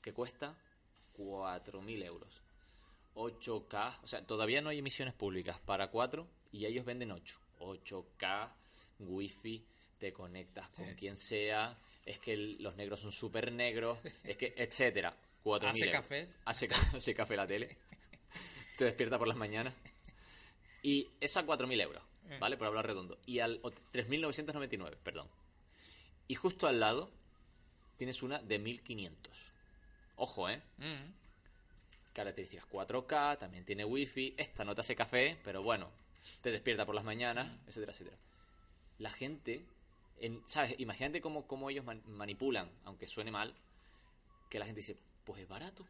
que 0.00 0.12
cuesta 0.12 0.56
4.000 1.16 2.04
euros. 2.04 2.40
8K, 3.14 3.98
o 4.02 4.06
sea, 4.06 4.24
todavía 4.24 4.62
no 4.62 4.68
hay 4.68 4.78
emisiones 4.78 5.14
públicas 5.14 5.58
para 5.58 5.88
4 5.90 6.26
y 6.52 6.66
ellos 6.66 6.84
venden 6.84 7.10
8. 7.10 7.38
8K, 7.58 8.52
wifi, 9.00 9.64
te 9.98 10.12
conectas 10.12 10.68
con 10.68 10.94
quien 10.94 11.16
sea, 11.16 11.76
es 12.06 12.20
que 12.20 12.32
el- 12.34 12.62
los 12.62 12.76
negros 12.76 13.00
son 13.00 13.10
súper 13.10 13.50
negros, 13.52 13.98
es 14.22 14.36
que, 14.36 14.54
etcétera. 14.56 15.16
4.000 15.42 15.68
Hace 15.70 15.86
euros. 15.86 16.00
café. 16.00 16.28
Hace, 16.44 16.68
hace 16.96 17.14
café 17.14 17.36
la 17.36 17.46
tele. 17.46 17.76
te 18.76 18.84
despierta 18.84 19.18
por 19.18 19.26
las 19.26 19.36
mañanas. 19.36 19.74
Y 20.82 21.08
es 21.20 21.36
a 21.36 21.44
4.000 21.44 21.80
euros, 21.80 22.02
Eh. 22.30 22.38
¿vale? 22.40 22.56
Por 22.56 22.66
hablar 22.68 22.86
redondo. 22.86 23.18
Y 23.26 23.40
al 23.40 23.58
o- 23.62 23.70
3.999, 23.70 24.96
perdón. 25.02 25.28
Y 26.28 26.34
justo 26.34 26.66
al 26.66 26.78
lado 26.80 27.10
tienes 27.96 28.22
una 28.22 28.38
de 28.38 28.58
1.500. 28.58 29.50
Ojo, 30.16 30.48
¿eh? 30.48 30.62
Mm. 30.78 31.12
características 32.12 32.66
4K, 32.66 33.38
también 33.38 33.64
tiene 33.64 33.84
wifi, 33.84 34.34
esta 34.36 34.64
no 34.64 34.74
te 34.74 34.80
hace 34.80 34.96
café, 34.96 35.38
pero 35.44 35.62
bueno, 35.62 35.88
te 36.42 36.50
despierta 36.50 36.84
por 36.84 36.94
las 36.96 37.04
mañanas, 37.04 37.48
etcétera, 37.68 37.92
etcétera. 37.92 38.16
La 38.98 39.10
gente, 39.10 39.64
en, 40.18 40.42
¿sabes? 40.46 40.74
Imagínate 40.78 41.20
cómo, 41.20 41.46
cómo 41.46 41.70
ellos 41.70 41.84
man- 41.84 42.02
manipulan, 42.06 42.68
aunque 42.84 43.06
suene 43.06 43.30
mal, 43.30 43.54
que 44.50 44.58
la 44.58 44.64
gente 44.66 44.80
dice, 44.80 44.96
pues 45.24 45.42
es 45.42 45.48
barato. 45.48 45.86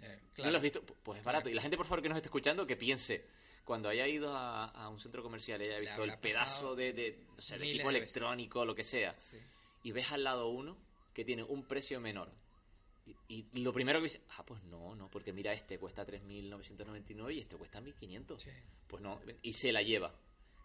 Eh, 0.00 0.20
¿No 0.38 0.50
lo 0.50 0.56
has 0.58 0.62
visto? 0.62 0.80
Pu- 0.86 0.94
Pues 1.02 1.18
es 1.18 1.24
barato. 1.24 1.48
Y 1.50 1.54
la 1.54 1.62
gente, 1.62 1.76
por 1.76 1.86
favor, 1.86 2.02
que 2.02 2.08
nos 2.08 2.16
esté 2.16 2.28
escuchando, 2.28 2.64
que 2.64 2.76
piense, 2.76 3.24
cuando 3.64 3.88
haya 3.88 4.06
ido 4.08 4.34
a, 4.36 4.64
a 4.66 4.88
un 4.88 4.98
centro 4.98 5.22
comercial 5.22 5.60
y 5.62 5.66
haya 5.66 5.78
visto 5.78 6.02
el 6.04 6.18
pedazo 6.18 6.74
de, 6.74 6.92
de, 6.92 7.18
o 7.36 7.40
sea, 7.40 7.56
de 7.56 7.62
miles 7.62 7.76
equipo 7.76 7.90
electrónico, 7.90 8.64
lo 8.64 8.74
que 8.74 8.84
sea, 8.84 9.14
Sí. 9.18 9.36
y 9.84 9.92
ves 9.92 10.10
al 10.12 10.24
lado 10.24 10.48
uno 10.48 10.76
que 11.14 11.24
tiene 11.24 11.42
un 11.42 11.64
precio 11.64 12.00
menor. 12.00 12.30
Y, 13.28 13.46
y 13.52 13.62
lo 13.64 13.72
primero 13.72 13.98
que 13.98 14.04
dice, 14.04 14.20
ah, 14.38 14.44
pues 14.46 14.62
no, 14.64 14.94
no, 14.94 15.10
porque 15.10 15.32
mira, 15.32 15.52
este 15.52 15.78
cuesta 15.78 16.06
3.999 16.06 17.34
y 17.34 17.40
este 17.40 17.56
cuesta 17.56 17.80
1.500. 17.80 18.38
Sí. 18.38 18.50
Pues 18.86 19.02
no, 19.02 19.20
y 19.42 19.52
se 19.52 19.72
la 19.72 19.82
lleva. 19.82 20.14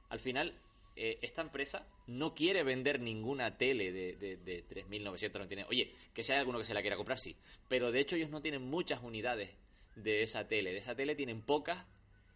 Al 0.10 0.20
final, 0.20 0.54
eh, 0.96 1.18
esta 1.22 1.42
empresa 1.42 1.88
no 2.08 2.34
quiere 2.36 2.64
vender 2.64 3.00
ninguna 3.00 3.58
tele 3.58 3.92
de, 3.92 4.16
de, 4.16 4.38
de 4.38 4.68
3.999. 4.68 5.66
Oye, 5.70 5.94
que 6.14 6.24
si 6.24 6.32
hay 6.32 6.40
alguno 6.40 6.60
que 6.60 6.66
se 6.66 6.74
la 6.74 6.82
quiera 6.82 6.96
comprar, 6.96 7.20
sí. 7.20 7.36
Pero 7.68 7.92
de 7.92 8.00
hecho 8.00 8.16
ellos 8.16 8.30
no 8.30 8.42
tienen 8.42 8.62
muchas 8.64 9.02
unidades 9.04 9.52
de 9.96 10.22
esa 10.22 10.48
tele. 10.48 10.72
De 10.72 10.78
esa 10.78 10.96
tele 10.96 11.16
tienen 11.16 11.42
pocas 11.42 11.86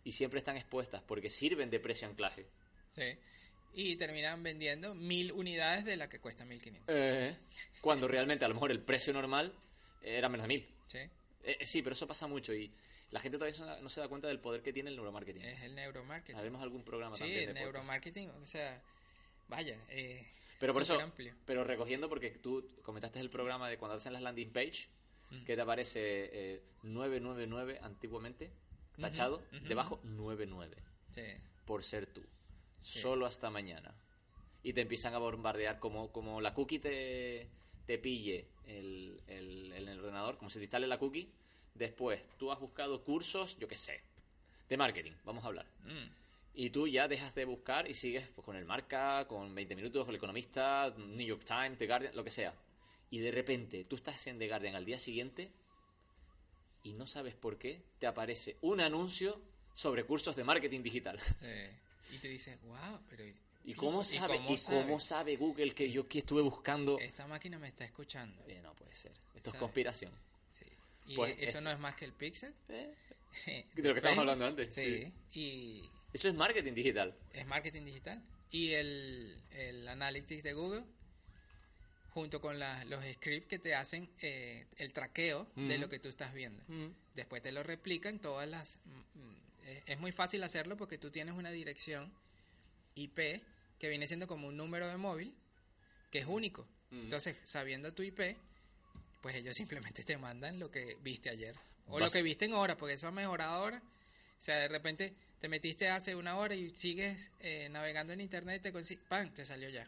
y 0.04 0.12
siempre 0.12 0.40
están 0.40 0.58
expuestas 0.58 1.02
porque 1.02 1.30
sirven 1.30 1.70
de 1.70 1.80
precio 1.80 2.08
anclaje. 2.08 2.46
Sí. 2.92 3.04
Y 3.74 3.96
terminan 3.96 4.44
vendiendo 4.44 4.94
mil 4.96 5.32
unidades 5.32 5.86
de 5.86 5.96
la 5.96 6.10
que 6.10 6.20
cuesta 6.20 6.44
1500. 6.46 6.94
Eh, 6.94 7.38
cuando 7.80 8.08
realmente 8.08 8.44
a 8.44 8.48
lo 8.48 8.56
mejor 8.56 8.72
el 8.72 8.82
precio 8.82 9.14
normal 9.14 9.54
era 10.02 10.28
menos 10.28 10.48
de 10.48 10.54
1.000. 10.56 10.66
Sí. 10.88 10.98
Eh, 10.98 11.10
eh, 11.60 11.66
sí, 11.66 11.82
pero 11.82 11.94
eso 11.94 12.06
pasa 12.06 12.28
mucho 12.28 12.54
y 12.54 12.70
la 13.12 13.20
gente 13.20 13.38
todavía 13.38 13.80
no 13.82 13.90
se- 13.90 14.02
da 14.02 14.08
cuenta 14.10 14.28
del 14.28 14.40
poder 14.40 14.62
que 14.62 14.74
tiene 14.74 14.90
el 14.90 14.96
neuromarketing. 14.98 15.44
Es 15.44 15.62
el 15.64 15.76
neuromarketing. 15.76 16.36
Haremos 16.38 16.62
algún 16.62 16.84
programa 16.84 17.16
Sí, 17.16 17.22
también. 17.22 17.40
el 17.42 17.46
de 17.48 17.52
podcast. 17.54 17.66
neuromarketing, 17.74 18.30
o 18.30 18.48
sea, 18.48 18.82
vaya, 19.48 19.78
eh, 19.90 20.26
Pero 20.60 20.74
por 20.74 20.82
eso, 20.82 20.94
superamplio. 20.94 21.34
pero 21.46 21.64
recogiendo 21.64 22.10
porque 22.10 22.30
tú 22.32 22.68
comentaste 22.84 23.20
el 23.20 23.30
programa 23.30 23.70
de 23.70 23.78
cuando 23.78 23.96
hacen 23.98 24.14
las 24.14 24.22
landing 24.22 24.52
page, 24.52 24.88
Mm. 25.30 25.44
que 25.46 25.56
te 25.56 25.62
aparece 25.62 26.30
eh, 26.56 26.62
999 26.84 27.80
antiguamente, 27.82 28.52
tachado, 29.00 29.42
debajo 29.68 30.00
99, 30.04 30.76
Sí. 31.12 31.22
por 31.66 31.84
ser 31.84 32.06
tú. 32.08 32.22
Solo 32.82 33.26
hasta 33.26 33.50
mañana. 33.50 33.94
Y 34.64 34.74
te 34.74 34.82
empiezan 34.82 35.14
a 35.14 35.18
bombardear 35.18 35.80
como, 35.80 36.12
como 36.12 36.42
la 36.42 36.54
cookie 36.54 36.80
te, 36.80 37.48
te 37.86 37.98
pille 37.98 38.48
el, 38.66 39.22
el, 39.28 39.72
el 39.74 40.00
ordenador, 40.00 40.38
como 40.38 40.50
se 40.50 40.60
te 40.60 40.66
instale 40.66 40.88
la 40.88 40.98
cookie. 41.00 41.30
Después, 41.74 42.22
tú 42.38 42.52
has 42.52 42.60
buscado 42.60 43.04
cursos, 43.04 43.58
yo 43.58 43.68
qué 43.68 43.76
sé, 43.76 44.02
de 44.70 44.78
marketing, 44.78 45.14
vamos 45.26 45.44
a 45.44 45.48
hablar. 45.48 45.66
Mm. 45.86 46.12
Y 46.54 46.70
tú 46.70 46.88
ya 46.88 47.08
dejas 47.08 47.34
de 47.34 47.46
buscar 47.46 47.90
y 47.90 47.94
sigues 47.94 48.28
pues, 48.36 48.44
con 48.46 48.56
el 48.58 48.66
Marca, 48.66 49.26
con 49.28 49.56
20 49.56 49.76
Minutos, 49.76 50.04
con 50.06 50.12
el 50.14 50.18
Economista, 50.18 50.94
New 50.98 51.26
York 51.26 51.44
Times, 51.46 51.78
The 51.78 51.88
Guardian, 51.88 52.16
lo 52.16 52.24
que 52.24 52.30
sea. 52.30 52.54
Y 53.10 53.20
de 53.20 53.32
repente 53.32 53.86
tú 53.86 53.96
estás 53.96 54.28
en 54.28 54.38
The 54.38 54.48
Guardian 54.48 54.76
al 54.76 54.86
día 54.86 55.00
siguiente 55.00 55.50
y 56.84 56.94
no 56.94 57.08
sabes 57.08 57.36
por 57.36 57.58
qué 57.58 57.82
te 58.00 58.08
aparece 58.08 58.58
un 58.62 58.82
anuncio 58.82 59.42
sobre 59.74 60.04
cursos 60.04 60.36
de 60.36 60.44
marketing 60.44 60.82
digital. 60.84 61.20
Sí. 61.20 61.46
Y 62.14 62.18
tú 62.18 62.28
dices, 62.28 62.60
wow, 62.64 63.00
pero... 63.10 63.24
¿Y 63.64 63.74
cómo 63.74 64.04
sabe, 64.04 64.36
cómo 64.38 64.54
y 64.54 64.58
cómo 64.58 65.00
sabe 65.00 65.38
Google 65.38 65.74
que 65.74 65.90
yo 65.90 66.10
que 66.10 66.20
estuve 66.20 66.42
buscando? 66.42 67.00
Esta 67.00 67.26
máquina 67.26 67.58
me 67.58 67.70
está 67.70 67.86
escuchando. 67.86 68.44
Eh, 68.48 68.60
no 68.62 68.74
puede 68.76 68.94
ser. 68.94 69.14
Esto 69.34 69.52
es 69.52 69.56
conspiración. 69.56 70.12
Sí. 70.52 70.66
Y 71.06 71.16
Pues 71.16 71.32
eso 71.36 71.44
este- 71.44 71.62
no 71.62 71.72
es 71.72 71.80
más 71.80 71.96
que 71.96 72.04
el 72.04 72.12
Pixel. 72.12 72.54
¿Eh? 72.68 72.94
De 73.46 73.64
lo 73.82 73.94
que 73.94 74.00
estábamos 74.00 74.02
Facebook. 74.04 74.20
hablando 74.20 74.46
antes, 74.46 74.76
Sí. 74.76 75.14
Y 75.32 75.90
Eso 76.12 76.28
es 76.28 76.36
marketing 76.36 76.74
digital. 76.74 77.16
es 77.32 77.48
marketing 77.48 77.86
digital. 77.86 78.22
Y 78.50 78.74
el, 78.74 79.42
el 79.52 79.88
Analytics 79.88 80.44
de 80.44 80.52
Google, 80.52 80.84
junto 82.12 82.40
con 82.42 82.60
la- 82.60 82.84
los 82.86 83.04
scripts 83.16 83.48
que 83.50 83.60
te 83.60 83.74
hacen 83.76 84.10
eh, 84.22 84.68
el 84.78 84.92
traqueo 84.94 85.48
de 85.56 85.78
lo 85.78 85.90
que 85.90 86.00
tú 86.00 86.10
estás 86.10 86.34
viendo. 86.34 86.62
Después 87.16 87.42
te 87.42 87.52
lo 87.52 87.64
replican 87.64 88.20
todas 88.20 88.48
las... 88.48 88.80
mm, 88.86 89.20
mm, 89.20 89.36
es, 89.68 89.84
es 89.88 90.00
muy 90.00 90.12
fácil 90.12 90.44
hacerlo 90.44 90.78
porque 90.78 90.98
tú 90.98 91.10
tienes 91.12 91.34
una 91.36 91.52
dirección 91.52 92.12
IP 92.96 93.20
que 93.80 93.90
viene 93.90 94.08
siendo 94.08 94.28
como 94.28 94.48
un 94.48 94.58
número 94.58 94.88
de 94.88 94.98
móvil 94.98 95.34
que 96.12 96.20
es 96.20 96.26
único. 96.26 96.68
Entonces, 96.92 97.38
sabiendo 97.46 97.94
tu 97.94 98.04
IP, 98.04 98.20
pues 99.22 99.36
ellos 99.36 99.56
simplemente 99.56 100.04
te 100.04 100.18
mandan 100.18 100.60
lo 100.60 100.70
que 100.70 100.98
viste 101.02 101.30
ayer. 101.30 101.56
O 101.88 102.00
lo 102.00 102.12
que 102.12 102.22
viste 102.22 102.46
en 102.46 102.54
hora, 102.54 102.76
porque 102.76 102.96
eso 102.96 103.08
ha 103.08 103.12
mejorado 103.12 103.52
ahora. 103.54 103.82
O 104.38 104.42
sea, 104.44 104.58
de 104.58 104.68
repente 104.68 105.14
te 105.40 105.48
metiste 105.48 105.88
hace 105.88 106.16
una 106.16 106.38
hora 106.38 106.54
y 106.56 106.76
sigues 106.76 107.32
eh, 107.40 107.70
navegando 107.70 108.12
en 108.14 108.20
internet 108.22 108.58
y 108.60 108.64
te 108.64 108.72
consigues... 108.74 109.04
¡Pam! 109.08 109.34
Te 109.34 109.46
salió 109.46 109.70
ya. 109.70 109.88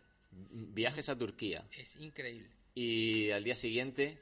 Viajes 0.50 1.10
a 1.10 1.18
Turquía. 1.18 1.66
Es 1.78 1.96
increíble. 1.98 2.50
y 2.76 3.30
al 3.32 3.44
día 3.44 3.56
siguiente 3.56 4.20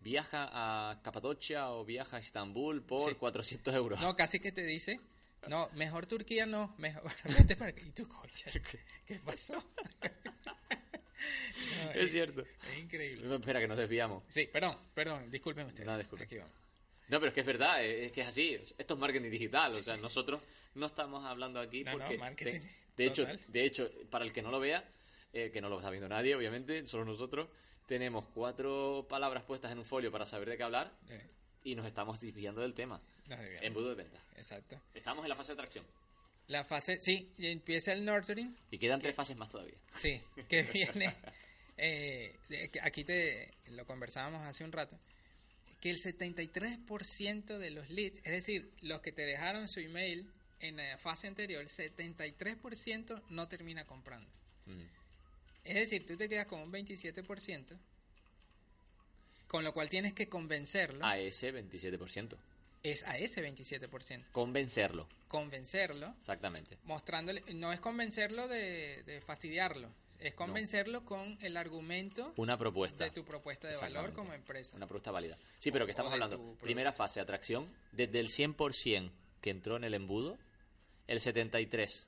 viaja 0.00 0.48
a 0.52 1.00
Capadocia 1.02 1.70
o 1.70 1.84
viaja 1.84 2.16
a 2.16 2.20
Estambul 2.20 2.82
por 2.82 3.10
Sí. 3.10 3.16
400 3.16 3.74
euros. 3.74 4.00
No, 4.00 4.14
casi 4.16 4.40
que 4.40 4.52
te 4.52 4.64
dice... 4.64 5.00
No, 5.48 5.68
mejor 5.74 6.06
Turquía 6.06 6.46
no, 6.46 6.72
mejor 6.78 7.02
vete 7.38 7.56
para 7.56 7.70
acá. 7.70 7.80
Y 7.84 7.90
tú, 7.90 8.06
concha, 8.08 8.50
¿qué 9.06 9.16
pasó? 9.24 9.54
No, 11.84 11.90
es 11.92 12.10
cierto. 12.10 12.42
Es 12.72 12.78
increíble. 12.80 13.26
No, 13.26 13.36
espera, 13.36 13.60
que 13.60 13.68
nos 13.68 13.76
desviamos. 13.78 14.24
Sí, 14.28 14.46
perdón, 14.52 14.76
perdón, 14.94 15.30
disculpen 15.30 15.66
ustedes. 15.66 15.86
No, 15.86 15.96
disculpe. 15.96 16.24
Aquí 16.24 16.36
vamos. 16.36 16.52
No, 17.08 17.18
pero 17.20 17.28
es 17.28 17.34
que 17.34 17.40
es 17.40 17.46
verdad, 17.46 17.84
es 17.84 18.06
es 18.06 18.12
que 18.12 18.20
es 18.22 18.26
así. 18.26 18.54
Esto 18.78 18.94
es 18.94 19.00
marketing 19.00 19.30
digital. 19.30 19.72
O 19.72 19.82
sea, 19.82 19.96
nosotros 19.98 20.40
no 20.74 20.86
estamos 20.86 21.24
hablando 21.24 21.60
aquí 21.60 21.84
No, 21.84 21.92
no, 21.92 21.98
porque. 21.98 22.18
marketing 22.18 22.60
de, 22.60 22.68
de 22.96 23.04
hecho, 23.06 23.26
de 23.48 23.64
hecho, 23.64 23.90
para 24.10 24.24
el 24.24 24.32
que 24.32 24.42
no 24.42 24.50
lo 24.50 24.58
vea, 24.60 24.84
eh, 25.32 25.50
que 25.50 25.60
no 25.60 25.68
lo 25.68 25.78
está 25.78 25.90
viendo 25.90 26.08
nadie, 26.08 26.34
obviamente, 26.34 26.86
solo 26.86 27.04
nosotros, 27.04 27.48
tenemos 27.86 28.26
cuatro 28.26 29.06
palabras 29.08 29.44
puestas 29.44 29.72
en 29.72 29.78
un 29.78 29.84
folio 29.84 30.10
para 30.12 30.24
saber 30.26 30.48
de 30.48 30.56
qué 30.56 30.62
hablar 30.62 30.92
Eh, 31.08 31.20
y 31.64 31.74
nos 31.74 31.86
estamos 31.86 32.20
desviando 32.20 32.60
del 32.60 32.74
tema. 32.74 33.00
Embudo 33.60 33.90
de 33.90 33.94
venta. 33.96 34.18
Exacto. 34.36 34.80
Estamos 34.94 35.24
en 35.24 35.28
la 35.28 35.36
fase 35.36 35.52
de 35.52 35.54
atracción. 35.54 35.84
La 36.48 36.64
fase, 36.64 36.98
sí, 37.00 37.32
y 37.38 37.46
empieza 37.46 37.92
el 37.92 38.04
nurturing, 38.04 38.54
Y 38.70 38.78
quedan 38.78 39.00
tres 39.00 39.14
fases 39.14 39.36
más 39.36 39.48
todavía. 39.48 39.78
sí, 39.94 40.20
que 40.48 40.62
viene, 40.72 41.14
eh, 41.76 42.36
aquí 42.82 43.04
te 43.04 43.54
lo 43.70 43.86
conversábamos 43.86 44.46
hace 44.46 44.64
un 44.64 44.72
rato, 44.72 44.98
que 45.80 45.90
el 45.90 45.98
73% 45.98 47.58
de 47.58 47.70
los 47.70 47.88
leads, 47.90 48.18
es 48.24 48.32
decir, 48.32 48.70
los 48.82 49.00
que 49.00 49.12
te 49.12 49.22
dejaron 49.22 49.68
su 49.68 49.80
email 49.80 50.28
en 50.60 50.76
la 50.76 50.98
fase 50.98 51.26
anterior, 51.28 51.62
el 51.62 51.68
73% 51.68 53.22
no 53.30 53.48
termina 53.48 53.84
comprando. 53.84 54.28
Mm. 54.66 54.82
Es 55.64 55.74
decir, 55.74 56.04
tú 56.06 56.16
te 56.16 56.28
quedas 56.28 56.46
con 56.46 56.60
un 56.60 56.72
27%, 56.72 57.76
con 59.46 59.64
lo 59.64 59.72
cual 59.72 59.88
tienes 59.88 60.12
que 60.12 60.28
convencerlo, 60.28 61.04
A 61.04 61.18
ese 61.18 61.52
27%. 61.52 62.36
es 62.82 63.04
a 63.04 63.16
ese 63.18 63.42
27%, 63.42 64.24
Convencerlo. 64.32 65.06
convencerlo 65.28 66.14
Exactamente. 66.18 66.78
mostrándole, 66.84 67.42
no 67.54 67.72
es 67.72 67.80
convencerlo 67.80 68.48
de, 68.48 69.02
de 69.04 69.20
fastidiarlo, 69.20 69.88
es 70.18 70.34
convencerlo 70.34 71.04
con 71.04 71.36
el 71.42 71.56
argumento 71.56 72.32
Una 72.36 72.56
propuesta. 72.58 73.04
de 73.04 73.10
tu 73.10 73.24
propuesta 73.24 73.68
de 73.68 73.76
valor 73.76 74.12
como 74.12 74.32
empresa. 74.32 74.76
Una 74.76 74.86
propuesta 74.86 75.10
válida. 75.10 75.36
Sí, 75.58 75.70
pero 75.70 75.84
que 75.84 75.90
O 75.90 75.92
estamos 75.92 76.10
de 76.12 76.14
hablando. 76.14 76.54
Primera 76.60 76.92
fase, 76.92 77.20
atracción. 77.20 77.68
Desde 77.92 78.20
el 78.20 78.28
100% 78.28 79.10
que 79.40 79.50
entró 79.50 79.76
en 79.76 79.82
el 79.84 79.94
embudo, 79.94 80.38
el 81.08 81.18
73%. 81.20 82.06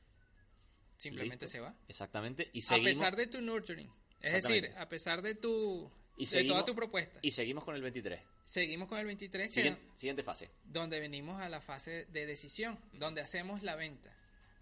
Simplemente 0.99 1.45
¿Listo? 1.47 1.49
se 1.59 1.61
va. 1.61 1.75
Exactamente. 1.89 2.51
Y 2.53 2.61
A 2.61 2.63
seguimos. 2.63 2.89
pesar 2.93 3.17
de 3.17 3.27
tu 3.27 3.41
nurturing. 3.41 3.91
Es 4.21 4.33
decir, 4.33 4.73
a 4.79 4.89
pesar 4.89 5.21
de 5.23 5.35
tu 5.35 5.91
Y 6.17 6.27
de 6.27 6.45
toda 6.45 6.65
tu 6.65 6.75
propuesta. 6.75 7.19
Y 7.23 7.31
seguimos 7.31 7.65
con 7.65 7.75
el 7.75 7.83
23. 7.83 8.21
Seguimos 8.45 8.89
con 8.89 8.99
el 8.99 9.07
23, 9.07 9.49
que 9.49 9.55
Siguiente, 9.55 9.83
siguiente 9.95 10.23
fase. 10.23 10.51
donde 10.65 11.01
venimos 11.01 11.41
a 11.41 11.49
la 11.49 11.61
fase 11.61 12.07
de 12.13 12.27
decisión, 12.27 12.79
donde 12.93 13.21
hacemos 13.23 13.63
la 13.63 13.75
venta. 13.75 14.11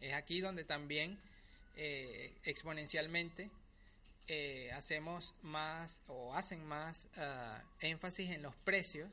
Es 0.01 0.15
aquí 0.15 0.41
donde 0.41 0.65
también 0.65 1.19
eh, 1.77 2.33
exponencialmente 2.45 3.51
eh, 4.29 4.71
hacemos 4.73 5.35
más 5.43 6.03
o 6.07 6.35
hacen 6.35 6.65
más 6.65 7.09
ah, 7.17 7.63
énfasis 7.81 8.31
en 8.31 8.43
los 8.43 8.55
precios 8.57 9.11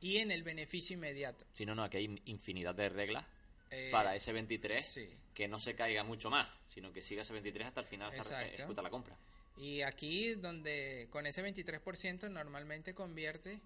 y 0.00 0.18
en 0.18 0.30
el 0.30 0.42
beneficio 0.42 0.94
inmediato. 0.94 1.44
Si 1.52 1.66
no, 1.66 1.74
no, 1.74 1.82
aquí 1.84 1.98
hay 1.98 2.22
infinidad 2.26 2.74
de 2.74 2.88
reglas 2.88 3.24
Eh, 3.70 3.88
para 3.92 4.14
ese 4.16 4.32
23 4.32 4.84
sí. 4.84 5.08
que 5.34 5.46
no 5.48 5.60
se 5.60 5.74
caiga 5.74 6.02
mucho 6.02 6.28
más, 6.30 6.48
sino 6.66 6.92
que 6.92 7.02
siga 7.02 7.22
ese 7.22 7.32
23 7.32 7.68
hasta 7.68 7.80
el 7.80 7.86
final, 7.86 8.08
hasta 8.08 8.22
Exacto. 8.40 8.54
ejecuta 8.54 8.82
la 8.82 8.90
compra. 8.90 9.16
Y 9.56 9.82
aquí 9.82 10.34
donde 10.34 11.06
con 11.10 11.26
ese 11.26 11.42
23% 11.42 12.28
normalmente 12.30 12.94
convierte, 12.94 13.60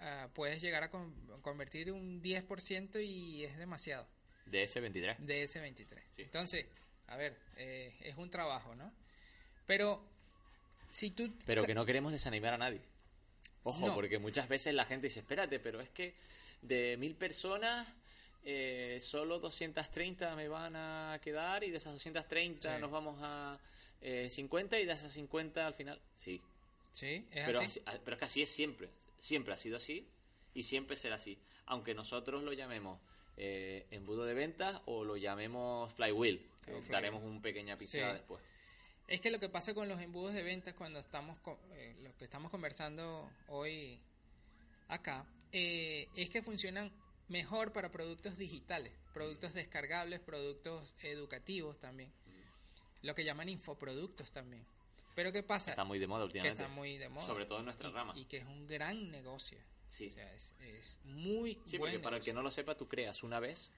ah, 0.00 0.28
puedes 0.34 0.60
llegar 0.62 0.82
a 0.84 0.90
con- 0.90 1.12
convertir 1.42 1.90
un 1.90 2.22
10% 2.22 3.00
y 3.00 3.44
es 3.44 3.56
demasiado. 3.58 4.06
De 4.46 4.62
ese 4.64 4.80
23. 4.80 5.24
de 5.26 5.42
ese 5.44 5.60
23. 5.60 6.04
Sí. 6.14 6.22
Entonces, 6.22 6.66
a 7.08 7.16
ver, 7.16 7.36
eh, 7.56 7.94
es 8.02 8.16
un 8.16 8.28
trabajo, 8.30 8.74
¿no? 8.74 8.92
Pero 9.66 10.04
si 10.90 11.10
tú... 11.10 11.32
Pero 11.46 11.64
que 11.64 11.74
no 11.74 11.86
queremos 11.86 12.12
desanimar 12.12 12.54
a 12.54 12.58
nadie. 12.58 12.80
Ojo, 13.64 13.86
No. 13.88 13.94
porque 13.94 14.18
muchas 14.18 14.48
veces 14.48 14.74
la 14.74 14.84
gente 14.84 15.06
dice, 15.06 15.20
espérate, 15.20 15.58
pero 15.60 15.80
es 15.80 15.88
que 15.90 16.14
de 16.62 16.96
mil 16.98 17.14
personas, 17.14 17.86
eh, 18.44 18.98
solo 19.00 19.38
230 19.38 20.34
me 20.36 20.48
van 20.48 20.74
a 20.76 21.18
quedar 21.22 21.62
y 21.64 21.70
de 21.70 21.76
esas 21.76 21.92
230 21.92 22.74
Sí. 22.76 22.80
nos 22.80 22.90
vamos 22.90 23.18
a 23.22 23.58
eh, 24.00 24.28
50 24.30 24.80
y 24.80 24.86
de 24.86 24.92
esas 24.92 25.12
50 25.12 25.66
al 25.66 25.74
final... 25.74 26.00
Sí, 26.16 26.40
Sí, 26.92 27.26
es 27.30 27.46
pero, 27.46 27.60
así. 27.60 27.80
así- 27.86 27.98
pero 28.04 28.14
es 28.16 28.18
que 28.18 28.24
así 28.24 28.42
es 28.42 28.50
siempre. 28.50 28.90
Siempre 29.16 29.54
ha 29.54 29.56
sido 29.56 29.76
así 29.76 30.06
y 30.54 30.64
siempre 30.64 30.96
será 30.96 31.14
así. 31.14 31.38
Aunque 31.66 31.94
nosotros 31.94 32.42
lo 32.42 32.52
llamemos 32.52 33.00
eh, 33.38 33.86
embudo 33.90 34.24
de 34.26 34.34
ventas 34.34 34.82
o 34.86 35.04
lo 35.04 35.16
llamemos 35.16 35.92
flywheel. 35.94 36.46
que 36.64 36.80
daremos 36.90 37.22
un 37.24 37.40
pequeña 37.42 37.76
Sí. 37.78 37.98
después. 37.98 38.40
Es 39.08 39.20
que 39.20 39.30
lo 39.30 39.38
que 39.40 39.48
pasa 39.48 39.72
con 39.74 39.88
los 39.88 40.00
embudos 40.00 40.32
de 40.34 40.42
ventas 40.42 40.74
cuando 40.74 40.98
estamos, 41.00 41.38
co- 41.40 41.58
eh, 41.72 41.96
lo 42.02 42.16
que 42.16 42.24
estamos 42.24 42.50
conversando 42.50 43.28
hoy 43.48 43.98
acá, 44.88 45.26
es 45.50 46.30
que 46.30 46.42
funcionan 46.42 46.90
mejor 47.32 47.72
para 47.72 47.90
productos 47.90 48.36
digitales, 48.36 48.92
productos 49.12 49.54
descargables, 49.54 50.20
productos 50.20 50.94
educativos 51.02 51.78
también. 51.80 52.12
Lo 53.02 53.14
que 53.14 53.24
llaman 53.24 53.48
infoproductos 53.48 54.30
también. 54.30 54.64
Pero 55.16 55.32
¿qué 55.32 55.42
pasa? 55.42 55.70
Está 55.72 55.84
muy 55.84 55.98
de 55.98 56.06
moda 56.06 56.20
que 56.20 56.26
últimamente. 56.26 56.62
está 56.62 56.72
muy 56.74 56.98
de 56.98 57.08
moda. 57.08 57.26
Sobre 57.26 57.44
todo 57.46 57.58
en 57.58 57.64
nuestra 57.64 57.88
Y- 57.88 57.92
rama. 57.92 58.12
Y 58.16 58.24
que 58.26 58.36
es 58.38 58.44
un 58.46 58.66
gran 58.66 59.10
negocio. 59.10 59.58
Sí. 59.88 60.08
O 60.08 60.12
sea, 60.12 60.32
es, 60.32 60.54
es 60.60 61.00
muy 61.04 61.58
Sí, 61.64 61.76
buen 61.78 61.92
porque 61.92 62.02
para 62.02 62.16
el 62.18 62.22
que 62.22 62.32
no 62.32 62.42
lo 62.42 62.50
sepa, 62.50 62.76
tú 62.76 62.86
creas 62.88 63.22
una 63.22 63.40
vez. 63.40 63.74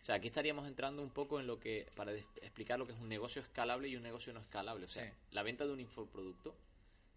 O 0.00 0.04
sea, 0.04 0.14
aquí 0.14 0.28
estaríamos 0.28 0.66
entrando 0.66 1.02
un 1.02 1.10
poco 1.10 1.40
en 1.40 1.46
lo 1.46 1.58
que, 1.60 1.86
para 1.94 2.12
explicar 2.12 2.78
lo 2.78 2.86
que 2.86 2.92
es 2.92 2.98
un 3.00 3.08
negocio 3.08 3.42
escalable 3.42 3.88
y 3.88 3.96
un 3.96 4.02
negocio 4.02 4.32
no 4.32 4.40
escalable. 4.40 4.86
O 4.86 4.88
sea, 4.88 5.04
Sí. 5.04 5.12
la 5.32 5.42
venta 5.42 5.66
de 5.66 5.72
un 5.72 5.80
infoproducto 5.80 6.56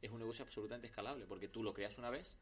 es 0.02 0.12
un 0.12 0.20
negocio 0.20 0.44
absolutamente 0.44 0.88
escalable, 0.88 1.26
porque 1.26 1.48
tú 1.48 1.64
lo 1.64 1.74
creas 1.74 1.98
una 1.98 2.10
vez 2.10 2.38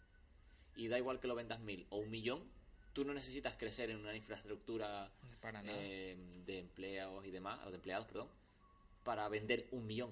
y 0.75 0.87
da 0.87 0.97
igual 0.97 1.19
que 1.19 1.27
lo 1.27 1.35
vendas 1.35 1.59
mil 1.59 1.85
o 1.91 1.97
un 1.97 2.09
millón, 2.09 2.49
tú 2.93 3.05
no 3.05 3.13
necesitas 3.13 3.55
crecer 3.57 3.89
en 3.89 3.97
una 3.97 4.15
infraestructura 4.15 5.11
Para 5.41 5.61
eh, 5.65 6.17
de 6.45 6.59
empleados 6.59 7.25
y 7.25 7.31
demás, 7.31 7.59
o 7.65 7.69
de 7.69 7.75
empleados, 7.77 8.05
perdón, 8.07 8.29
para 9.03 9.27
vender 9.29 9.67
un 9.71 9.85
millón. 9.87 10.11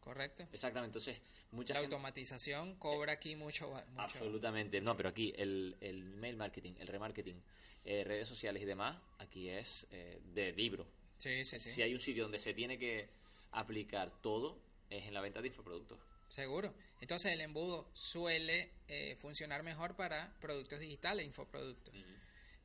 Correcto. 0.00 0.44
Exactamente, 0.52 0.98
entonces, 0.98 1.20
mucha 1.50 1.74
La 1.74 1.80
gente- 1.80 1.96
automatización 1.96 2.76
cobra 2.76 3.12
aquí 3.14 3.34
mucho. 3.34 3.68
mucho 3.70 3.84
Absolutamente. 3.96 4.80
No, 4.80 4.96
pero 4.96 5.08
aquí 5.08 5.32
el, 5.36 5.76
el 5.80 6.04
mail 6.04 6.36
marketing, 6.36 6.74
el 6.78 6.86
remarketing, 6.86 7.42
eh, 7.84 8.04
redes 8.04 8.28
sociales 8.28 8.62
y 8.62 8.66
demás, 8.66 8.96
aquí 9.18 9.48
es 9.48 9.86
eh, 9.90 10.20
de 10.32 10.52
libro. 10.52 10.86
Sí, 11.16 11.44
sí, 11.44 11.58
sí. 11.58 11.70
Si 11.70 11.82
hay 11.82 11.92
un 11.92 11.98
sitio 12.00 12.22
donde 12.24 12.38
se 12.38 12.54
tiene 12.54 12.78
que 12.78 13.08
aplicar 13.52 14.12
todo, 14.20 14.58
es 14.90 15.04
en 15.06 15.14
la 15.14 15.20
venta 15.20 15.40
de 15.40 15.48
infoproductos. 15.48 15.98
Seguro. 16.28 16.74
Entonces 17.00 17.32
el 17.32 17.40
embudo 17.40 17.88
suele 17.94 18.70
eh, 18.88 19.16
funcionar 19.16 19.62
mejor 19.62 19.96
para 19.96 20.32
productos 20.40 20.80
digitales, 20.80 21.26
infoproductos. 21.26 21.94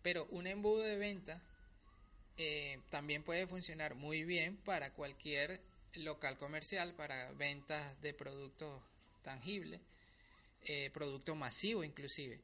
Pero 0.01 0.25
un 0.31 0.47
embudo 0.47 0.83
de 0.83 0.97
venta 0.97 1.41
eh, 2.37 2.79
también 2.89 3.23
puede 3.23 3.45
funcionar 3.47 3.95
muy 3.95 4.23
bien 4.23 4.57
para 4.57 4.93
cualquier 4.93 5.61
local 5.95 6.37
comercial, 6.37 6.95
para 6.95 7.31
ventas 7.33 8.01
de 8.01 8.13
productos 8.13 8.81
tangibles, 9.21 9.81
eh, 10.63 10.89
producto 10.93 11.35
masivo 11.35 11.83
inclusive. 11.83 12.39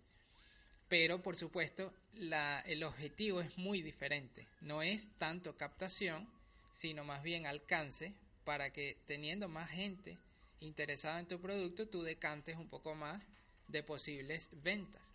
Pero 0.89 1.21
por 1.21 1.35
supuesto 1.35 1.93
la, 2.13 2.59
el 2.61 2.83
objetivo 2.83 3.41
es 3.41 3.57
muy 3.57 3.81
diferente. 3.81 4.47
No 4.61 4.81
es 4.81 5.09
tanto 5.17 5.57
captación, 5.57 6.29
sino 6.71 7.03
más 7.03 7.23
bien 7.23 7.47
alcance 7.47 8.13
para 8.43 8.71
que 8.71 8.97
teniendo 9.07 9.47
más 9.49 9.69
gente 9.69 10.17
interesada 10.59 11.19
en 11.19 11.27
tu 11.27 11.39
producto, 11.39 11.87
tú 11.87 12.03
decantes 12.03 12.55
un 12.57 12.69
poco 12.69 12.95
más 12.95 13.27
de 13.67 13.83
posibles 13.83 14.49
ventas. 14.63 15.13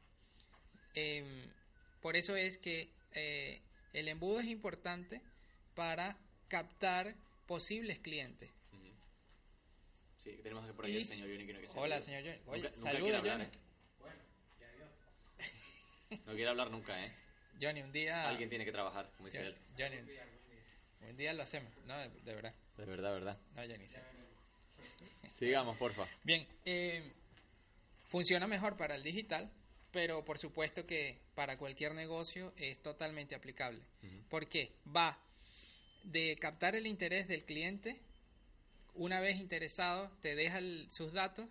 Em, 0.95 1.51
por 2.01 2.17
eso 2.17 2.37
es 2.37 2.59
que 2.59 2.91
eh, 3.15 3.61
el 3.93 4.09
embudo 4.09 4.41
es 4.41 4.47
importante 4.47 5.21
para 5.75 6.17
captar 6.49 7.15
posibles 7.47 7.99
clientes. 7.99 8.51
Sí, 10.19 10.37
que 10.37 10.43
tenemos 10.43 10.65
que 10.67 10.73
por 10.73 10.85
ahí 10.85 10.93
Y- 10.93 10.97
el 10.99 11.07
señor 11.07 11.29
Johnny 11.29 11.47
que 11.47 11.53
no 11.55 11.59
quiere 11.59 11.75
Hola, 11.81 11.99
señor 11.99 12.23
Johnny. 12.23 12.39
Oye, 12.47 12.63
Nunca, 12.63 12.77
nunca 12.77 12.93
saluda, 12.93 13.19
hablar, 13.19 13.39
Johnny. 13.39 13.45
¿eh? 16.11 16.21
No 16.27 16.33
quiere 16.35 16.49
hablar 16.49 16.71
nunca, 16.71 17.05
¿eh? 17.05 17.13
Johnny, 17.61 17.83
un 17.83 17.93
día... 17.93 18.29
Alguien 18.29 18.49
tiene 18.49 18.65
que 18.65 18.73
trabajar, 18.73 19.11
como 19.17 19.27
dice 19.27 19.41
él. 19.47 19.57
Johnny, 19.79 19.97
un 21.09 21.17
día 21.17 21.33
lo 21.33 21.43
hacemos. 21.43 21.73
No, 21.87 21.99
de, 21.99 22.09
de 22.11 22.35
verdad. 22.35 22.55
De 22.77 22.85
verdad, 22.85 23.13
verdad. 23.13 23.39
No, 23.57 23.63
Johnny, 23.63 23.89
sí. 23.89 23.97
Sigamos, 25.31 25.77
porfa. 25.77 26.07
Bien, 26.25 26.47
eh, 26.65 27.03
funciona 28.09 28.47
mejor 28.47 28.77
para 28.77 28.95
el 28.95 29.03
digital, 29.03 29.51
pero 29.91 30.25
por 30.25 30.39
supuesto 30.39 30.87
que 30.87 31.19
para 31.35 31.57
cualquier 31.57 31.95
negocio 31.95 32.53
es 32.57 32.81
totalmente 32.83 33.35
aplicable. 33.35 33.81
¿Por 34.29 34.49
qué? 34.49 34.73
Va 34.95 35.19
de 36.05 36.37
captar 36.37 36.75
el 36.77 36.87
interés 36.87 37.29
del 37.29 37.45
cliente, 37.45 38.01
una 38.95 39.21
vez 39.21 39.37
interesado, 39.39 40.11
te 40.21 40.35
deja 40.35 40.59
el- 40.59 40.89
sus 40.91 41.13
datos, 41.13 41.49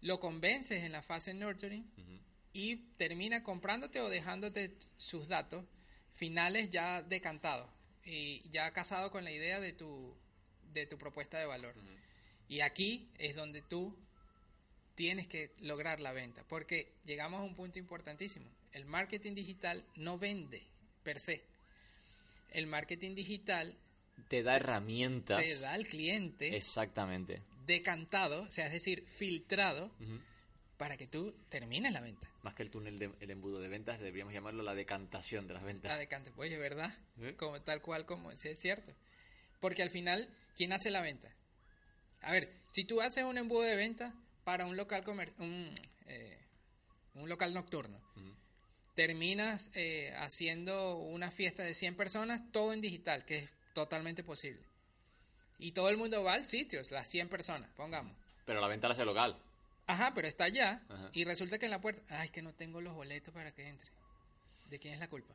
lo 0.00 0.18
convences 0.18 0.82
en 0.82 0.92
la 0.92 1.02
fase 1.02 1.32
nurturing 1.34 1.84
y 2.52 2.76
termina 2.96 3.42
comprándote 3.44 4.00
o 4.00 4.08
dejándote 4.08 4.74
sus 4.96 5.28
datos 5.28 5.64
finales 6.14 6.70
ya 6.70 7.02
decantados 7.02 7.70
y 8.04 8.42
ya 8.50 8.72
casado 8.72 9.10
con 9.10 9.22
la 9.24 9.30
idea 9.30 9.60
de 9.60 9.72
tu, 9.72 10.14
de 10.72 10.86
tu 10.86 10.98
propuesta 10.98 11.38
de 11.38 11.46
valor. 11.46 11.74
Y 12.48 12.60
aquí 12.60 13.08
es 13.18 13.34
donde 13.34 13.62
tú 13.62 13.96
tienes 14.94 15.26
que 15.26 15.52
lograr 15.60 16.00
la 16.00 16.12
venta, 16.12 16.44
porque 16.48 16.92
llegamos 17.04 17.40
a 17.40 17.44
un 17.44 17.54
punto 17.54 17.78
importantísimo. 17.78 18.46
El 18.72 18.84
marketing 18.84 19.34
digital 19.34 19.84
no 19.96 20.18
vende 20.18 20.62
per 21.02 21.18
se. 21.18 21.42
El 22.50 22.66
marketing 22.66 23.14
digital 23.14 23.74
Te 24.28 24.42
da 24.42 24.56
herramientas. 24.56 25.42
te 25.42 25.58
da 25.60 25.72
al 25.72 25.86
cliente 25.86 26.54
Exactamente. 26.56 27.40
decantado, 27.66 28.42
o 28.42 28.50
sea, 28.50 28.66
es 28.66 28.72
decir, 28.72 29.04
filtrado, 29.06 29.90
para 30.76 30.96
que 30.96 31.06
tú 31.06 31.32
termines 31.48 31.92
la 31.92 32.00
venta. 32.00 32.30
Más 32.42 32.54
que 32.54 32.62
el 32.62 32.70
túnel 32.70 32.98
de 32.98 33.10
el 33.20 33.30
embudo 33.30 33.60
de 33.60 33.68
ventas, 33.68 33.98
deberíamos 33.98 34.34
llamarlo 34.34 34.62
la 34.62 34.74
decantación 34.74 35.46
de 35.46 35.54
las 35.54 35.62
ventas. 35.62 35.90
La 35.90 35.96
decante, 35.98 36.30
pues 36.32 36.52
es 36.52 36.58
verdad, 36.58 36.92
¿Eh? 37.20 37.34
como, 37.36 37.60
tal 37.62 37.80
cual 37.80 38.04
como 38.04 38.30
es 38.30 38.40
cierto. 38.58 38.92
Porque 39.60 39.82
al 39.82 39.90
final, 39.90 40.28
¿quién 40.56 40.72
hace 40.72 40.90
la 40.90 41.00
venta? 41.00 41.32
A 42.22 42.32
ver, 42.32 42.50
si 42.68 42.84
tú 42.84 43.00
haces 43.00 43.24
un 43.24 43.38
embudo 43.38 43.62
de 43.62 43.76
venta 43.76 44.14
para 44.44 44.66
un 44.66 44.76
local 44.76 45.04
comer 45.04 45.32
un, 45.38 45.72
eh, 46.06 46.38
un 47.14 47.28
local 47.28 47.52
nocturno, 47.52 48.00
terminas 48.94 49.70
eh, 49.74 50.14
haciendo 50.18 50.96
una 50.96 51.30
fiesta 51.30 51.62
de 51.62 51.74
100 51.74 51.96
personas, 51.96 52.42
todo 52.52 52.72
en 52.72 52.80
digital, 52.80 53.24
que 53.24 53.38
es 53.38 53.50
totalmente 53.74 54.22
posible. 54.22 54.62
Y 55.58 55.72
todo 55.72 55.88
el 55.88 55.96
mundo 55.96 56.22
va 56.22 56.34
al 56.34 56.44
sitio, 56.44 56.82
las 56.90 57.08
100 57.08 57.28
personas, 57.28 57.70
pongamos. 57.76 58.16
Pero 58.44 58.60
la 58.60 58.68
venta 58.68 58.88
la 58.88 58.94
hace 58.94 59.04
local. 59.04 59.36
Ajá, 59.86 60.12
pero 60.14 60.28
está 60.28 60.44
allá 60.44 60.82
Ajá. 60.88 61.10
y 61.12 61.24
resulta 61.24 61.58
que 61.58 61.66
en 61.66 61.70
la 61.70 61.80
puerta, 61.80 62.02
ay, 62.08 62.28
que 62.28 62.42
no 62.42 62.52
tengo 62.54 62.80
los 62.80 62.94
boletos 62.94 63.32
para 63.32 63.52
que 63.52 63.68
entre. 63.68 63.90
¿De 64.68 64.78
quién 64.78 64.94
es 64.94 65.00
la 65.00 65.08
culpa? 65.08 65.34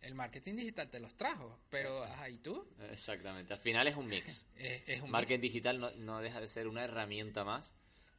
El 0.00 0.14
marketing 0.14 0.54
digital 0.54 0.88
te 0.90 1.00
los 1.00 1.14
trajo, 1.16 1.58
pero 1.70 2.04
ajá, 2.04 2.28
¿y 2.28 2.38
tú? 2.38 2.66
Exactamente. 2.90 3.52
Al 3.52 3.58
final 3.58 3.86
es 3.88 3.96
un 3.96 4.06
mix. 4.06 4.46
Es, 4.56 4.82
es 4.88 5.00
un 5.02 5.10
Marketing 5.10 5.40
mix. 5.40 5.52
digital 5.52 5.80
no, 5.80 5.90
no 5.92 6.20
deja 6.20 6.40
de 6.40 6.48
ser 6.48 6.68
una 6.68 6.84
herramienta 6.84 7.44
más 7.44 7.74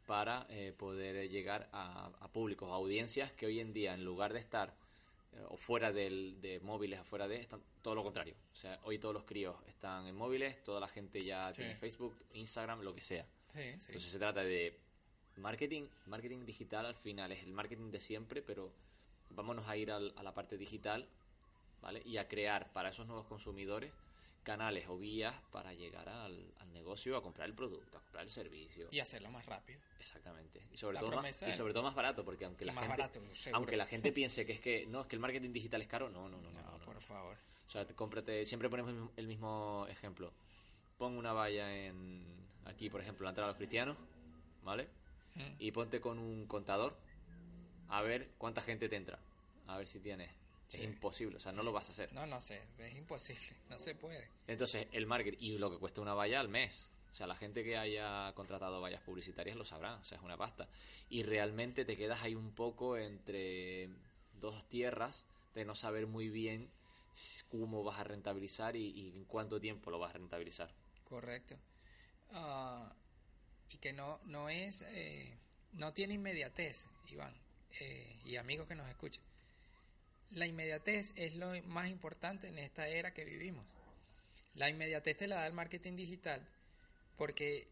para 0.05 0.45
eh, 0.49 0.73
poder 0.77 1.29
llegar 1.29 1.69
a, 1.71 2.07
a 2.19 2.27
públicos, 2.31 2.69
a 2.69 2.73
audiencias 2.75 3.31
que 3.33 3.45
hoy 3.45 3.59
en 3.59 3.71
día, 3.73 3.93
en 3.93 4.03
lugar 4.03 4.33
de 4.33 4.39
estar 4.39 4.73
eh, 5.33 5.43
o 5.49 5.55
fuera 5.57 5.91
del, 5.91 6.41
de 6.41 6.59
móviles, 6.59 6.99
afuera 6.99 7.27
de, 7.27 7.37
están 7.37 7.61
todo 7.81 7.95
lo 7.95 8.03
contrario. 8.03 8.35
O 8.51 8.55
sea, 8.55 8.79
hoy 8.83 8.97
todos 8.99 9.13
los 9.13 9.23
críos 9.23 9.55
están 9.67 10.05
en 10.07 10.15
móviles, 10.15 10.61
toda 10.63 10.79
la 10.79 10.87
gente 10.87 11.23
ya 11.23 11.53
Sí. 11.53 11.61
tiene 11.61 11.75
Facebook, 11.75 12.17
Instagram, 12.33 12.81
lo 12.81 12.93
que 12.93 13.01
sea. 13.01 13.23
Sí, 13.53 13.61
sí. 13.77 13.85
Entonces 13.87 14.11
se 14.11 14.19
trata 14.19 14.43
de 14.43 14.77
marketing, 15.37 15.87
marketing 16.07 16.45
digital 16.45 16.85
al 16.85 16.95
final 16.95 17.31
es 17.31 17.43
el 17.43 17.51
marketing 17.53 17.91
de 17.91 17.99
siempre, 17.99 18.41
pero 18.41 18.73
vámonos 19.29 19.67
a 19.67 19.77
ir 19.77 19.91
al- 19.91 20.13
a 20.17 20.23
la 20.23 20.33
parte 20.33 20.57
digital, 20.57 21.07
¿vale? 21.81 22.01
Y 22.05 22.17
a 22.17 22.27
crear 22.27 22.71
para 22.73 22.89
esos 22.89 23.07
nuevos 23.07 23.25
consumidores 23.27 23.91
canales 24.43 24.87
o 24.87 24.97
vías 24.97 25.35
para 25.51 25.73
llegar 25.73 26.07
al, 26.09 26.53
al 26.59 26.73
negocio 26.73 27.15
a 27.17 27.21
comprar 27.21 27.47
el 27.47 27.53
producto, 27.55 27.97
a 27.97 28.01
comprar 28.01 28.23
el 28.23 28.31
servicio. 28.31 28.87
Y 28.91 28.99
hacerlo 28.99 29.29
más 29.29 29.45
rápido. 29.45 29.79
Exactamente. 29.99 30.61
Y 30.71 30.77
sobre, 30.77 30.95
La 30.95 30.99
todo 31.01 31.15
más, 31.21 31.41
y 31.41 31.53
sobre 31.53 31.73
todo 31.73 31.83
más 31.83 31.93
barato, 31.93 32.23
porque 32.25 32.45
aunque 32.45 32.65
la 32.65 32.73
más 32.73 32.85
gente, 32.85 32.97
barato, 32.99 33.21
aunque 33.53 33.77
la 33.77 33.85
gente 33.85 34.11
piense 34.13 34.45
que 34.45 34.53
es 34.53 34.61
que 34.61 34.85
no, 34.87 35.01
es 35.01 35.07
que 35.07 35.15
el 35.15 35.19
marketing 35.19 35.51
digital 35.51 35.81
es 35.81 35.87
caro, 35.87 36.09
no, 36.09 36.29
no, 36.29 36.37
no, 36.41 36.49
no. 36.49 36.61
No, 36.61 36.71
no, 36.71 36.77
no. 36.77 36.85
por 36.85 37.01
favor. 37.01 37.37
O 37.67 37.69
sea, 37.69 37.85
te- 37.85 37.93
cómprate, 37.93 38.45
siempre 38.45 38.69
ponemos 38.69 38.89
el 38.91 38.95
mismo- 38.97 39.11
el 39.17 39.27
mismo 39.27 39.85
ejemplo. 39.89 40.31
Pon 40.97 41.15
una 41.17 41.33
valla 41.33 41.71
en 41.75 42.23
aquí, 42.65 42.89
por 42.89 43.01
ejemplo, 43.01 43.25
la 43.25 43.29
entrada 43.31 43.49
a 43.49 43.51
los 43.51 43.57
cristianos, 43.57 43.97
¿vale? 44.63 44.87
Mm. 45.35 45.41
Y 45.59 45.71
ponte 45.71 46.01
con 46.01 46.17
un 46.17 46.47
contador 46.47 46.97
a 47.89 48.01
ver 48.01 48.29
cuánta 48.37 48.61
gente 48.61 48.89
te 48.89 48.95
entra, 48.95 49.19
a 49.67 49.77
ver 49.77 49.87
si 49.87 49.99
tienes. 49.99 50.31
Sí. 50.69 50.77
Es 50.77 50.83
imposible, 50.83 51.37
o 51.37 51.39
sea, 51.39 51.51
no 51.51 51.63
lo 51.63 51.71
vas 51.71 51.89
a 51.89 51.91
hacer. 51.91 52.13
No, 52.13 52.25
no 52.25 52.39
sé, 52.39 52.61
es 52.77 52.95
imposible, 52.95 53.57
no 53.69 53.77
se 53.77 53.95
puede. 53.95 54.29
Entonces, 54.47 54.87
el 54.91 55.07
marketing 55.07 55.37
y 55.39 55.57
lo 55.57 55.69
que 55.71 55.77
cuesta 55.77 55.99
una 55.99 56.13
valla 56.13 56.39
al 56.39 56.47
mes. 56.47 56.89
O 57.11 57.13
sea, 57.13 57.25
la 57.25 57.35
gente 57.35 57.63
que 57.63 57.75
haya 57.75 58.31
contratado 58.35 58.79
vallas 58.79 59.01
publicitarias 59.01 59.57
lo 59.57 59.65
sabrá, 59.65 59.95
o 59.95 60.05
sea, 60.05 60.19
es 60.19 60.23
una 60.23 60.37
pasta. 60.37 60.69
Y 61.09 61.23
realmente 61.23 61.85
te 61.85 61.97
quedas 61.97 62.21
ahí 62.21 62.35
un 62.35 62.53
poco 62.53 62.97
entre 62.97 63.89
dos 64.33 64.69
tierras 64.69 65.25
de 65.55 65.65
no 65.65 65.73
saber 65.73 66.05
muy 66.05 66.29
bien 66.29 66.69
cómo 67.49 67.83
vas 67.83 67.99
a 67.99 68.03
rentabilizar 68.03 68.75
y, 68.75 68.91
y 68.91 69.17
en 69.17 69.25
cuánto 69.25 69.59
tiempo 69.59 69.89
lo 69.89 69.97
vas 69.97 70.11
a 70.11 70.19
rentabilizar. 70.19 70.71
Correcto. 71.03 71.55
Ah, 72.31 72.93
y 73.69 73.77
que 73.77 73.93
no, 73.93 74.19
no 74.25 74.49
es, 74.49 74.83
eh, 74.83 75.35
no 75.73 75.93
tiene 75.93 76.13
inmediatez, 76.13 76.87
Iván, 77.09 77.33
eh, 77.79 78.19
y 78.23 78.35
amigos 78.35 78.67
que 78.67 78.75
nos 78.75 78.87
escuchan. 78.87 79.23
La 80.31 80.45
inmediatez 80.45 81.13
es 81.15 81.35
lo 81.35 81.51
más 81.67 81.89
importante 81.89 82.47
en 82.47 82.59
esta 82.59 82.87
era 82.87 83.13
que 83.13 83.25
vivimos. 83.25 83.65
La 84.53 84.69
inmediatez 84.69 85.17
te 85.17 85.27
la 85.27 85.37
da 85.37 85.47
el 85.47 85.53
marketing 85.53 85.95
digital, 85.95 86.45
porque 87.17 87.67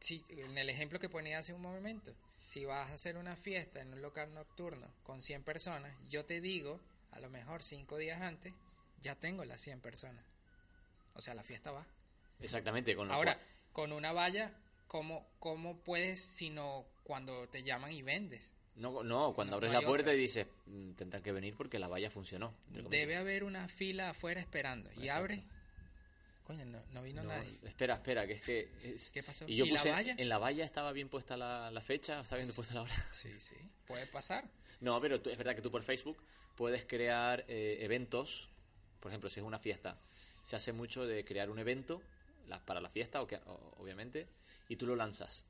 si, 0.00 0.24
en 0.28 0.56
el 0.56 0.70
ejemplo 0.70 0.98
que 0.98 1.08
ponía 1.08 1.38
hace 1.38 1.52
un 1.52 1.60
momento, 1.62 2.14
si 2.46 2.64
vas 2.64 2.90
a 2.90 2.94
hacer 2.94 3.16
una 3.16 3.36
fiesta 3.36 3.80
en 3.80 3.92
un 3.92 4.02
local 4.02 4.32
nocturno 4.34 4.86
con 5.02 5.22
100 5.22 5.42
personas, 5.42 5.94
yo 6.08 6.24
te 6.24 6.40
digo, 6.40 6.80
a 7.12 7.20
lo 7.20 7.28
mejor 7.30 7.62
5 7.62 7.98
días 7.98 8.20
antes, 8.20 8.52
ya 9.02 9.14
tengo 9.14 9.44
las 9.44 9.60
100 9.60 9.80
personas. 9.80 10.24
O 11.14 11.20
sea, 11.20 11.34
la 11.34 11.42
fiesta 11.42 11.70
va. 11.70 11.86
Exactamente, 12.40 12.94
con 12.96 13.10
Ahora, 13.10 13.34
cual- 13.34 13.46
con 13.72 13.92
una 13.92 14.12
valla, 14.12 14.52
¿cómo, 14.88 15.26
¿cómo 15.38 15.78
puedes 15.82 16.20
sino 16.20 16.86
cuando 17.04 17.48
te 17.48 17.62
llaman 17.62 17.92
y 17.92 18.02
vendes? 18.02 18.54
No, 18.80 19.02
no, 19.02 19.32
cuando 19.34 19.52
no- 19.52 19.56
abres 19.58 19.72
no 19.72 19.80
la 19.80 19.86
puerta 19.86 20.10
otra. 20.10 20.14
y 20.14 20.18
dices, 20.18 20.46
"Mm, 20.66 20.92
tendrán 20.92 21.22
que 21.22 21.32
venir 21.32 21.54
porque 21.56 21.78
la 21.78 21.88
valla 21.88 22.10
funcionó. 22.10 22.54
entre 22.68 22.82
comillas". 22.82 22.90
Debe 22.90 23.16
haber 23.16 23.44
una 23.44 23.68
fila 23.68 24.10
afuera 24.10 24.40
esperando. 24.40 24.90
Y 24.92 25.02
Exacto. 25.02 25.18
abre. 25.20 25.44
Coño, 26.44 26.64
no, 26.64 26.82
no 26.92 27.02
vino 27.02 27.22
No, 27.22 27.28
nadie. 27.28 27.58
espera, 27.62 27.94
espera, 27.94 28.26
que 28.26 28.32
es 28.32 28.42
que... 28.42 28.68
es- 28.82 29.10
¿Qué 29.10 29.22
pasó? 29.22 29.44
Y 29.46 29.54
yo 29.54 29.64
¿Y 29.64 29.70
la 29.70 29.78
puse, 29.78 29.90
valla? 29.92 30.14
en 30.18 30.28
la 30.28 30.38
valla 30.38 30.64
estaba 30.64 30.90
bien 30.92 31.08
puesta 31.08 31.36
la, 31.36 31.70
la 31.70 31.80
fecha, 31.80 32.20
estaba 32.20 32.40
bien 32.42 32.52
puesta 32.52 32.74
la 32.74 32.82
hora. 32.82 32.92
Sí, 33.12 33.38
sí, 33.38 33.54
puede 33.86 34.06
pasar. 34.06 34.44
No, 34.80 35.00
pero 35.00 35.20
tú- 35.20 35.30
es 35.30 35.38
verdad 35.38 35.54
que 35.54 35.62
tú 35.62 35.70
por 35.70 35.82
Facebook 35.84 36.16
puedes 36.56 36.84
crear 36.86 37.44
eh, 37.46 37.78
eventos. 37.82 38.48
Por 38.98 39.12
ejemplo, 39.12 39.30
si 39.30 39.38
es 39.40 39.46
una 39.46 39.58
fiesta, 39.60 39.98
se 40.42 40.56
hace 40.56 40.72
mucho 40.72 41.06
de 41.06 41.24
crear 41.24 41.50
un 41.50 41.58
evento 41.60 42.02
la- 42.48 42.64
para 42.64 42.80
la 42.80 42.88
fiesta, 42.90 43.22
o 43.22 43.26
que- 43.28 43.36
o- 43.46 43.74
obviamente, 43.78 44.26
y 44.68 44.74
tú 44.76 44.86
lo 44.86 44.96
lanzas. 44.96 45.46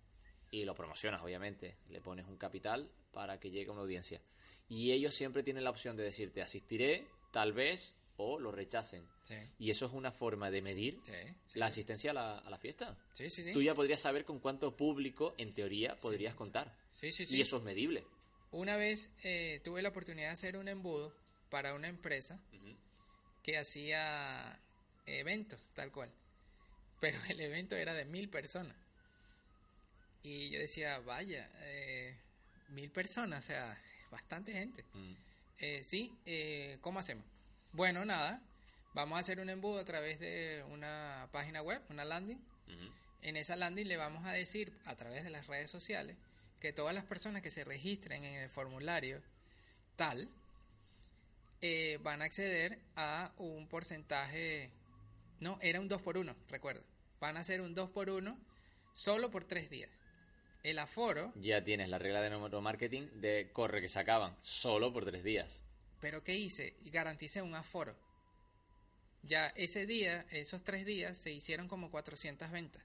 Y 0.50 0.64
lo 0.64 0.74
promocionas, 0.74 1.22
obviamente. 1.22 1.76
Le 1.88 2.00
pones 2.02 2.26
un 2.26 2.36
capital 2.36 2.90
para 3.12 3.38
que 3.38 3.50
llegue 3.50 3.70
a 3.70 3.72
una 3.72 3.82
audiencia. 3.82 4.20
Y 4.68 4.92
ellos 4.92 5.14
siempre 5.14 5.42
tienen 5.42 5.64
la 5.64 5.70
opción 5.70 5.96
de 5.96 6.04
decirte 6.04 6.42
asistiré, 6.42 7.06
tal 7.32 7.52
vez, 7.52 7.96
o 8.16 8.38
lo 8.38 8.52
rechacen. 8.52 9.04
Sí, 9.24 9.34
Y 9.58 9.70
eso 9.70 9.86
es 9.86 9.92
una 9.92 10.12
forma 10.12 10.50
de 10.50 10.60
medir 10.62 11.00
sí, 11.04 11.12
sí. 11.46 11.58
la 11.58 11.66
asistencia 11.66 12.10
a 12.10 12.14
la, 12.14 12.38
a 12.38 12.50
la 12.50 12.58
fiesta. 12.58 12.96
Sí, 13.12 13.30
sí, 13.30 13.42
sí. 13.42 13.52
Tú 13.52 13.62
ya 13.62 13.74
podrías 13.74 14.00
saber 14.00 14.24
con 14.24 14.38
cuánto 14.40 14.76
público, 14.76 15.34
en 15.38 15.54
teoría, 15.54 15.96
podrías 15.96 16.34
contar. 16.34 16.76
Sí, 16.90 17.10
sí, 17.12 17.26
sí. 17.26 17.36
Y 17.36 17.40
eso 17.40 17.56
es 17.56 17.62
medible. 17.62 18.04
Una 18.52 18.76
vez 18.76 19.10
eh, 19.22 19.60
tuve 19.64 19.80
la 19.82 19.90
oportunidad 19.90 20.28
de 20.28 20.32
hacer 20.32 20.56
un 20.56 20.68
embudo 20.68 21.14
para 21.50 21.74
una 21.74 21.88
empresa 21.88 22.40
que 23.42 23.56
hacía 23.56 24.60
eventos, 25.06 25.60
tal 25.74 25.90
cual. 25.90 26.10
Pero 27.00 27.18
el 27.28 27.40
evento 27.40 27.76
era 27.76 27.94
de 27.94 28.04
mil 28.04 28.28
personas. 28.28 28.76
Y 30.22 30.50
yo 30.50 30.58
decía, 30.58 30.98
vaya, 30.98 31.50
eh, 31.62 32.14
mil 32.70 32.90
personas, 32.90 33.44
o 33.44 33.46
sea, 33.46 33.78
bastante 34.10 34.52
gente. 34.52 34.84
Mm. 34.94 35.12
Eh, 35.58 35.84
sí, 35.84 36.14
eh, 36.26 36.78
¿cómo 36.80 36.98
hacemos? 36.98 37.24
Bueno, 37.72 38.04
nada, 38.04 38.40
vamos 38.94 39.16
a 39.16 39.20
hacer 39.20 39.40
un 39.40 39.50
embudo 39.50 39.78
a 39.78 39.84
través 39.84 40.18
de 40.18 40.64
una 40.70 41.28
página 41.32 41.62
web, 41.62 41.82
una 41.88 42.04
landing. 42.04 42.40
En 43.22 43.36
esa 43.36 43.56
landing 43.56 43.86
le 43.86 43.96
vamos 43.96 44.24
a 44.24 44.32
decir 44.32 44.72
a 44.86 44.96
través 44.96 45.24
de 45.24 45.30
las 45.30 45.46
redes 45.46 45.70
sociales 45.70 46.16
que 46.60 46.72
todas 46.72 46.94
las 46.94 47.04
personas 47.04 47.42
que 47.42 47.50
se 47.50 47.64
registren 47.64 48.24
en 48.24 48.40
el 48.40 48.48
formulario 48.48 49.20
tal 49.96 50.28
eh, 51.60 51.98
van 52.02 52.22
a 52.22 52.26
acceder 52.26 52.78
a 52.96 53.32
un 53.36 53.66
porcentaje, 53.68 54.70
no, 55.40 55.58
era 55.60 55.80
un 55.80 55.88
2 55.88 56.00
por 56.00 56.16
1, 56.16 56.34
recuerda, 56.48 56.82
van 57.20 57.36
a 57.36 57.40
hacer 57.40 57.60
un 57.60 57.74
2 57.74 57.90
por 57.90 58.08
1 58.08 58.38
solo 58.94 59.30
por 59.30 59.44
tres 59.44 59.68
días. 59.68 59.90
El 60.62 60.78
aforo, 60.78 61.32
Ya 61.36 61.64
tienes 61.64 61.88
la 61.88 61.98
regla 61.98 62.20
de 62.20 62.30
neuromarketing 62.30 63.20
de 63.20 63.50
corre 63.52 63.80
que 63.80 63.88
se 63.88 63.98
acaban 63.98 64.36
solo 64.40 64.92
por 64.92 65.04
tres 65.04 65.24
días. 65.24 65.62
pero 66.00 66.22
¿qué 66.22 66.34
hice? 66.36 66.74
Garanticé 66.84 67.40
un 67.42 67.54
aforo. 67.54 67.94
Ya 69.22 69.48
ese 69.48 69.84
día, 69.86 70.24
esos 70.30 70.62
tres 70.62 70.86
días, 70.86 71.18
se 71.18 71.30
hicieron 71.32 71.68
como 71.68 71.90
400 71.90 72.50
ventas. 72.50 72.82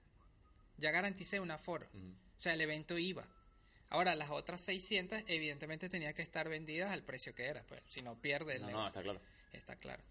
Ya 0.78 0.91
garanticé 0.91 1.39
un 1.39 1.51
aforo. 1.51 1.88
O 1.93 2.39
sea, 2.39 2.53
el 2.53 2.61
evento 2.61 2.97
iba. 2.97 3.26
Ahora, 3.89 4.15
las 4.15 4.30
otras 4.32 4.59
600 4.61 5.23
evidentemente 5.28 5.88
tenía 5.88 6.13
que 6.13 6.21
estar 6.21 6.49
vendidas 6.49 6.91
al 6.91 7.03
precio 7.03 7.34
que 7.34 7.45
era. 7.45 7.63
Pues, 7.63 7.82
si 7.88 8.01
no 8.01 8.19
pierde 8.19 8.55
el 8.57 8.63
No, 8.63 8.71
no, 8.71 8.88
está 8.88 9.01
claro. 9.01 9.21
Está 9.53 9.76
claro. 9.78 10.03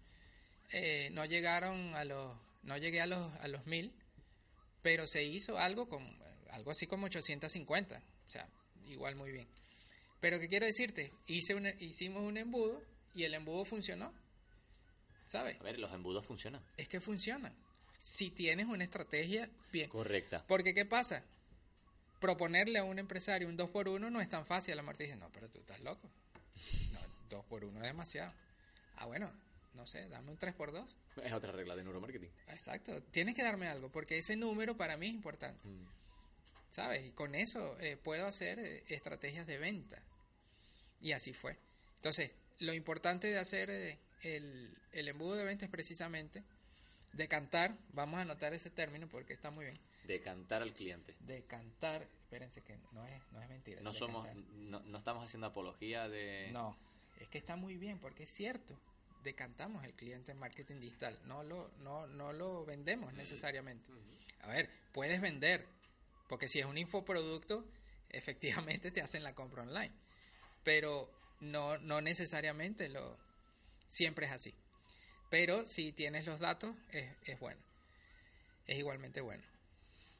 Eh, 0.71 1.09
no 1.11 1.25
llegaron 1.25 1.93
a 1.93 2.03
los... 2.05 2.35
No 2.63 2.77
llegué 2.77 3.01
a 3.01 3.05
los, 3.05 3.31
a 3.41 3.47
los 3.47 3.63
1000, 3.67 3.91
pero 4.85 5.07
se 5.07 5.23
hizo 5.23 5.57
algo 5.57 5.89
con 5.89 6.07
algo 6.51 6.69
así 6.69 6.85
como 6.85 7.07
850. 7.07 7.97
O 7.97 8.29
sea, 8.29 8.47
igual 8.85 9.15
muy 9.15 9.31
bien. 9.31 9.47
Pero 10.19 10.39
¿qué 10.39 10.47
quiero 10.47 10.67
decirte? 10.67 11.11
Hice 11.25 11.55
hicimos 11.79 12.21
un 12.21 12.37
embudo 12.37 12.83
y 13.15 13.23
el 13.23 13.33
embudo 13.33 13.65
funcionó. 13.65 14.13
¿Sabes? 15.25 15.59
A 15.59 15.63
ver, 15.63 15.79
los 15.79 15.91
embudos 15.91 16.23
funcionan. 16.23 16.61
Es 16.77 16.87
que 16.87 17.01
funcionan. 17.01 17.51
Si 17.97 18.29
tienes 18.29 18.67
una 18.67 18.83
estrategia 18.83 19.49
bien. 19.71 19.89
Correcta. 19.89 20.45
Porque, 20.47 20.75
¿qué 20.75 20.85
pasa? 20.85 21.23
Proponerle 22.19 22.77
a 22.77 22.83
un 22.83 22.99
empresario 22.99 23.47
un 23.47 23.57
2 23.57 23.71
por 23.71 23.89
1 23.89 24.11
no 24.11 24.21
es 24.21 24.29
tan 24.29 24.45
fácil. 24.45 24.73
A 24.73 24.75
la 24.75 24.83
muerte 24.83 25.05
dice, 25.05 25.15
no, 25.15 25.31
pero 25.31 25.49
tú 25.49 25.61
estás 25.61 25.79
loco. 25.79 26.07
No, 26.93 26.99
2 27.29 27.45
por 27.45 27.65
1 27.65 27.79
es 27.79 27.85
demasiado. 27.87 28.31
Ah, 28.97 29.07
bueno, 29.07 29.33
no 29.75 29.85
sé, 29.85 30.07
dame 30.07 30.31
un 30.31 30.37
3 30.37 30.53
por 30.55 30.71
2. 30.71 30.97
Es 31.23 31.33
otra 31.33 31.51
regla 31.51 31.75
de 31.75 31.83
neuromarketing. 31.83 32.31
Exacto, 32.47 33.01
tienes 33.03 33.35
que 33.35 33.43
darme 33.43 33.67
algo, 33.67 33.91
porque 33.91 34.17
ese 34.17 34.35
número 34.35 34.75
para 34.75 34.97
mí 34.97 35.07
es 35.07 35.13
importante. 35.13 35.67
Mm. 35.67 35.85
¿Sabes? 36.69 37.05
Y 37.05 37.11
con 37.11 37.35
eso 37.35 37.79
eh, 37.79 37.97
puedo 37.97 38.25
hacer 38.25 38.59
eh, 38.59 38.83
estrategias 38.89 39.47
de 39.47 39.57
venta. 39.57 40.01
Y 40.99 41.11
así 41.11 41.33
fue. 41.33 41.57
Entonces, 41.95 42.31
lo 42.59 42.73
importante 42.73 43.27
de 43.27 43.39
hacer 43.39 43.69
eh, 43.69 43.99
el, 44.23 44.75
el 44.91 45.07
embudo 45.07 45.35
de 45.35 45.45
venta 45.45 45.65
es 45.65 45.71
precisamente 45.71 46.43
decantar, 47.15 47.77
vamos 47.93 48.19
a 48.19 48.21
anotar 48.21 48.53
ese 48.53 48.69
término 48.69 49.07
porque 49.07 49.33
está 49.33 49.51
muy 49.51 49.65
bien. 49.65 49.79
Decantar 50.05 50.61
al 50.61 50.73
cliente. 50.73 51.15
Decantar, 51.19 52.03
espérense 52.03 52.61
que 52.61 52.77
no 52.91 53.05
es, 53.07 53.21
no 53.31 53.41
es 53.41 53.49
mentira. 53.49 53.81
No 53.81 53.93
somos, 53.93 54.27
no, 54.53 54.79
no 54.81 54.97
estamos 54.97 55.25
haciendo 55.25 55.47
apología 55.47 56.07
de. 56.07 56.49
No, 56.51 56.77
es 57.19 57.27
que 57.29 57.37
está 57.37 57.55
muy 57.55 57.77
bien 57.77 57.99
porque 57.99 58.23
es 58.23 58.29
cierto. 58.29 58.79
Decantamos 59.25 59.83
el 59.83 59.95
cliente 59.95 60.31
en 60.33 60.37
marketing 60.37 60.79
digital, 60.79 61.19
no 61.25 61.41
lo, 61.41 61.71
no, 61.79 62.05
no 62.05 62.31
lo 62.31 62.63
vendemos 62.63 63.11
necesariamente. 63.13 63.91
A 64.41 64.49
ver, 64.49 64.69
puedes 64.93 65.19
vender, 65.19 65.65
porque 66.29 66.47
si 66.47 66.59
es 66.59 66.67
un 66.67 66.77
infoproducto, 66.77 67.65
efectivamente 68.09 68.91
te 68.91 69.01
hacen 69.01 69.23
la 69.23 69.33
compra 69.33 69.63
online. 69.63 69.91
Pero 70.63 71.09
no, 71.39 71.79
no 71.79 72.01
necesariamente 72.01 72.87
lo 72.87 73.17
siempre 73.87 74.27
es 74.27 74.31
así. 74.31 74.53
Pero 75.31 75.65
si 75.65 75.91
tienes 75.91 76.27
los 76.27 76.39
datos, 76.39 76.75
es, 76.91 77.11
es 77.23 77.39
bueno. 77.39 77.59
Es 78.67 78.77
igualmente 78.77 79.21
bueno. 79.21 79.43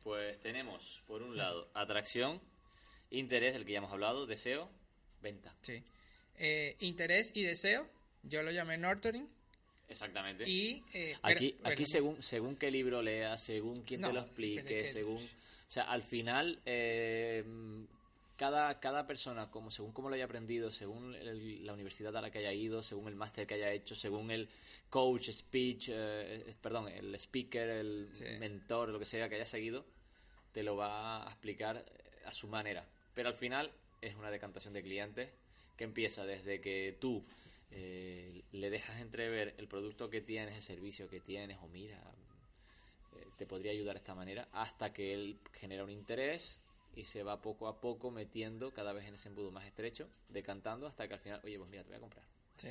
Pues 0.03 0.39
tenemos, 0.39 1.03
por 1.05 1.21
un 1.21 1.37
lado, 1.37 1.69
atracción, 1.75 2.41
interés, 3.11 3.53
del 3.53 3.65
que 3.65 3.73
ya 3.73 3.77
hemos 3.77 3.91
hablado, 3.91 4.25
deseo, 4.25 4.67
venta. 5.21 5.55
Sí. 5.61 5.83
Eh, 6.37 6.75
interés 6.79 7.31
y 7.35 7.43
deseo, 7.43 7.87
yo 8.27 8.43
lo 8.43 8.51
llamé 8.51 8.77
nurturing. 8.77 9.27
Exactamente. 9.87 10.49
Y 10.49 10.83
eh, 10.93 11.15
Aquí, 11.21 11.55
pero- 11.57 11.73
aquí 11.73 11.83
pero- 11.83 11.85
según, 11.85 12.21
según 12.21 12.55
qué 12.55 12.71
libro 12.71 13.01
leas, 13.01 13.41
según 13.43 13.81
quién 13.83 14.01
te 14.01 14.11
lo 14.11 14.21
explique, 14.21 14.63
que- 14.63 14.87
según... 14.87 15.17
O 15.17 15.71
sea, 15.71 15.83
al 15.83 16.01
final, 16.03 16.59
eh, 16.65 17.43
cada, 18.37 18.79
cada 18.79 19.07
persona, 19.07 19.49
como 19.49 19.71
según 19.71 19.91
cómo 19.93 20.09
lo 20.09 20.15
haya 20.15 20.25
aprendido, 20.25 20.69
según 20.69 21.15
el- 21.15 21.65
la 21.65 21.73
universidad 21.73 22.15
a 22.17 22.21
la 22.21 22.29
que 22.31 22.39
haya 22.39 22.53
ido, 22.53 22.83
según 22.83 23.07
el 23.07 23.15
máster 23.15 23.47
que 23.47 23.55
haya 23.55 23.71
hecho, 23.71 23.95
según 23.95 24.29
el 24.31 24.47
coach, 24.89 25.29
speech, 25.31 25.89
eh, 25.91 26.53
perdón, 26.61 26.87
el 26.89 27.13
speaker, 27.15 27.69
el 27.69 28.09
Sí. 28.13 28.23
mentor, 28.39 28.89
lo 28.89 28.99
que 28.99 29.05
sea 29.05 29.29
que 29.29 29.35
haya 29.35 29.45
seguido, 29.45 29.85
te 30.51 30.63
lo 30.63 30.75
va 30.75 31.23
a 31.25 31.29
explicar 31.29 31.77
eh, 31.77 32.21
a 32.25 32.31
su 32.31 32.47
manera. 32.47 32.85
Pero 33.13 33.29
al 33.29 33.35
final 33.35 33.71
es 34.01 34.15
una 34.15 34.29
decantación 34.31 34.73
de 34.73 34.83
clientes 34.83 35.29
que 35.77 35.83
empieza 35.83 36.25
desde 36.25 36.59
que 36.61 36.97
tú 36.99 37.23
eh, 37.77 38.43
le 38.53 38.69
dejas 38.69 39.01
entrever 39.01 39.53
el 39.57 39.67
producto 39.67 40.09
que 40.09 40.21
tienes, 40.21 40.55
el 40.55 40.61
servicio 40.61 41.09
que 41.09 41.19
tienes, 41.19 41.57
o 41.61 41.67
mira, 41.67 41.97
eh, 43.17 43.27
te 43.37 43.45
podría 43.45 43.71
ayudar 43.73 43.95
de 43.95 43.99
esta 43.99 44.15
manera, 44.15 44.47
hasta 44.53 44.93
que 44.93 45.13
él 45.13 45.37
genera 45.53 45.83
un 45.83 45.89
interés 45.89 46.59
y 46.95 47.03
se 47.03 47.21
va 47.23 47.41
poco 47.41 47.67
a 47.67 47.81
poco 47.81 48.11
metiendo 48.11 48.73
cada 48.73 48.93
vez 48.93 49.05
en 49.05 49.15
ese 49.15 49.27
embudo 49.27 49.51
más 49.51 49.65
estrecho, 49.65 50.07
decantando 50.29 50.87
hasta 50.87 51.07
que 51.07 51.15
al 51.15 51.19
final, 51.19 51.41
oye, 51.43 51.57
pues 51.57 51.69
mira, 51.69 51.83
te 51.83 51.89
voy 51.89 51.97
a 51.97 52.01
comprar. 52.01 52.25
Sí. 52.55 52.69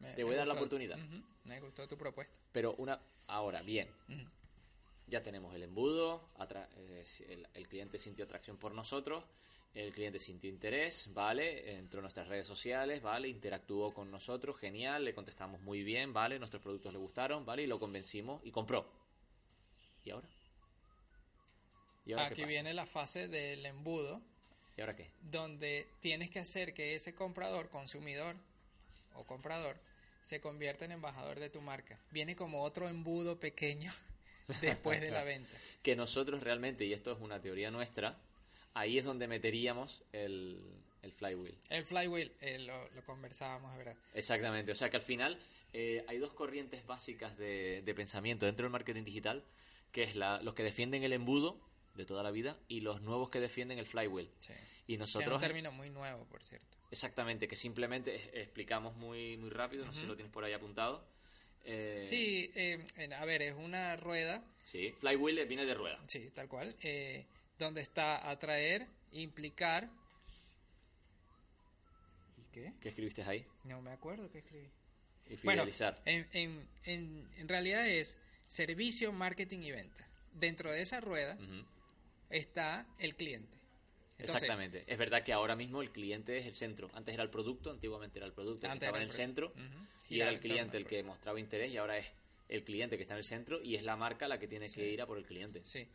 Me- 0.00 0.14
Te 0.14 0.24
voy 0.24 0.34
a 0.34 0.38
dar 0.38 0.46
la 0.46 0.54
oportunidad. 0.54 0.98
Ujú, 0.98 1.22
Me 1.44 1.60
gustó 1.60 1.86
tu 1.86 1.96
propuesta. 1.98 2.32
Pero 2.52 2.74
una, 2.76 2.98
ahora, 3.26 3.60
bien, 3.62 3.90
ya 5.06 5.22
tenemos 5.22 5.54
el 5.54 5.62
embudo, 5.64 6.30
atra- 6.38 6.68
eh, 6.76 7.04
el, 7.28 7.46
el 7.52 7.68
cliente 7.68 7.98
sintió 7.98 8.24
atracción 8.24 8.56
por 8.56 8.72
nosotros, 8.72 9.22
el 9.76 9.92
cliente 9.92 10.18
sintió 10.18 10.48
interés, 10.48 11.10
¿vale? 11.12 11.76
Entró 11.76 11.98
en 12.00 12.04
nuestras 12.04 12.26
redes 12.28 12.46
sociales, 12.46 13.02
¿vale? 13.02 13.28
Interactuó 13.28 13.92
con 13.92 14.10
nosotros, 14.10 14.56
genial, 14.58 15.04
le 15.04 15.14
contestamos 15.14 15.60
muy 15.60 15.82
bien, 15.82 16.14
¿vale? 16.14 16.38
Nuestros 16.38 16.62
productos 16.62 16.94
le 16.94 16.98
gustaron, 16.98 17.44
¿vale? 17.44 17.64
Y 17.64 17.66
lo 17.66 17.78
convencimos 17.78 18.40
y 18.42 18.50
compró. 18.50 18.90
¿Y 20.02 20.10
ahora? 20.10 20.28
¿Y 22.06 22.12
ahora 22.12 22.26
Aquí 22.26 22.44
viene 22.46 22.72
la 22.72 22.86
fase 22.86 23.28
del 23.28 23.66
embudo, 23.66 24.22
¿Y 24.78 24.80
ahora 24.80 24.96
qué? 24.96 25.10
donde 25.20 25.86
tienes 26.00 26.30
que 26.30 26.38
hacer 26.38 26.72
que 26.72 26.94
ese 26.94 27.14
comprador, 27.14 27.68
consumidor 27.68 28.34
o 29.14 29.24
comprador, 29.24 29.78
se 30.22 30.40
convierta 30.40 30.86
en 30.86 30.92
embajador 30.92 31.38
de 31.38 31.50
tu 31.50 31.60
marca. 31.60 32.00
Viene 32.10 32.34
como 32.34 32.62
otro 32.62 32.88
embudo 32.88 33.38
pequeño 33.38 33.92
después 34.62 35.02
de 35.02 35.10
la 35.10 35.22
venta. 35.24 35.54
Que 35.82 35.94
nosotros 35.96 36.42
realmente, 36.42 36.86
y 36.86 36.94
esto 36.94 37.12
es 37.12 37.18
una 37.20 37.42
teoría 37.42 37.70
nuestra, 37.70 38.18
ahí 38.76 38.98
es 38.98 39.04
donde 39.04 39.26
meteríamos 39.26 40.04
el, 40.12 40.62
el 41.02 41.12
flywheel. 41.12 41.58
El 41.70 41.84
flywheel, 41.84 42.32
eh, 42.40 42.58
lo, 42.60 42.88
lo 42.90 43.04
conversábamos, 43.04 43.76
¿verdad? 43.76 43.96
Exactamente, 44.14 44.72
o 44.72 44.74
sea 44.74 44.90
que 44.90 44.96
al 44.96 45.02
final 45.02 45.38
eh, 45.72 46.04
hay 46.08 46.18
dos 46.18 46.34
corrientes 46.34 46.86
básicas 46.86 47.36
de, 47.36 47.82
de 47.82 47.94
pensamiento 47.94 48.46
dentro 48.46 48.64
del 48.64 48.72
marketing 48.72 49.04
digital, 49.04 49.44
que 49.92 50.02
es 50.02 50.14
la, 50.14 50.40
los 50.42 50.54
que 50.54 50.62
defienden 50.62 51.02
el 51.04 51.12
embudo 51.12 51.60
de 51.94 52.04
toda 52.04 52.22
la 52.22 52.30
vida 52.30 52.58
y 52.68 52.80
los 52.80 53.00
nuevos 53.00 53.30
que 53.30 53.40
defienden 53.40 53.78
el 53.78 53.86
flywheel. 53.86 54.30
Sí. 54.40 54.52
Y 54.86 54.92
Es 54.94 54.98
un 54.98 55.00
nosotros, 55.00 55.40
término 55.40 55.72
muy 55.72 55.88
nuevo, 55.90 56.24
por 56.26 56.44
cierto. 56.44 56.76
exactamente, 56.90 57.48
que 57.48 57.56
simplemente 57.56 58.14
explicamos 58.40 58.94
muy, 58.96 59.36
muy 59.38 59.50
rápido, 59.50 59.84
no 59.86 59.92
sé 59.92 60.00
si 60.02 60.06
lo 60.06 60.14
tienes 60.14 60.32
por 60.32 60.44
ahí 60.44 60.52
apuntado. 60.52 61.08
Eh, 61.64 62.06
Sí, 62.08 62.50
a 63.12 63.24
ver, 63.24 63.42
es 63.42 63.54
una 63.54 63.96
rueda, 63.96 64.44
Sí, 64.64 64.92
flywheel 64.98 65.46
viene 65.46 65.64
de 65.64 65.74
rueda. 65.74 65.98
sí, 66.06 66.30
tal 66.34 66.48
cual, 66.48 66.76
eh, 66.82 67.24
donde 67.58 67.80
está 67.80 68.28
atraer, 68.28 68.86
implicar. 69.12 69.88
¿Y 72.38 72.42
qué? 72.52 72.72
¿Qué 72.80 72.88
escribiste 72.88 73.22
ahí? 73.22 73.44
No 73.64 73.80
me 73.82 73.90
acuerdo 73.92 74.30
qué 74.30 74.38
escribí. 74.38 74.68
Y 75.28 75.36
Bueno, 75.44 75.62
fidelizar. 75.62 76.00
en, 76.04 76.28
en, 76.32 76.68
en, 76.84 77.28
en 77.36 77.48
realidad 77.48 77.86
es 77.86 78.16
servicio, 78.46 79.12
marketing 79.12 79.60
y 79.60 79.72
venta. 79.72 80.06
Dentro 80.32 80.70
de 80.70 80.82
esa 80.82 81.00
rueda 81.00 81.36
está 82.30 82.86
el 82.98 83.16
cliente. 83.16 83.56
Entonces, 84.18 84.42
Exactamente. 84.42 84.84
Es 84.86 84.96
verdad 84.98 85.22
que 85.22 85.32
ahora 85.32 85.56
mismo 85.56 85.82
el 85.82 85.90
cliente 85.90 86.36
es 86.38 86.46
el 86.46 86.54
centro. 86.54 86.90
Antes 86.94 87.14
era 87.14 87.22
el 87.22 87.30
producto, 87.30 87.70
antiguamente 87.70 88.18
era 88.18 88.26
el 88.26 88.32
producto 88.32 88.66
que 88.68 88.72
estaba 88.74 88.96
en 88.98 89.02
el 89.02 89.10
centro 89.10 89.52
y 90.08 90.20
era 90.20 90.30
el 90.30 90.40
cliente 90.40 90.76
el 90.76 90.86
que 90.86 91.02
mostraba 91.02 91.40
interés 91.40 91.70
y 91.72 91.76
ahora 91.76 91.98
es 91.98 92.06
el 92.48 92.62
cliente 92.62 92.96
que 92.96 93.02
está 93.02 93.14
en 93.14 93.18
el 93.18 93.24
centro 93.24 93.60
y 93.62 93.74
es 93.74 93.82
la 93.82 93.96
marca 93.96 94.28
la 94.28 94.38
que 94.38 94.46
tiene 94.46 94.70
que 94.70 94.88
ir 94.88 95.02
a 95.02 95.06
por 95.06 95.18
el 95.18 95.26
cliente. 95.26 95.60
Sí. 95.64 95.86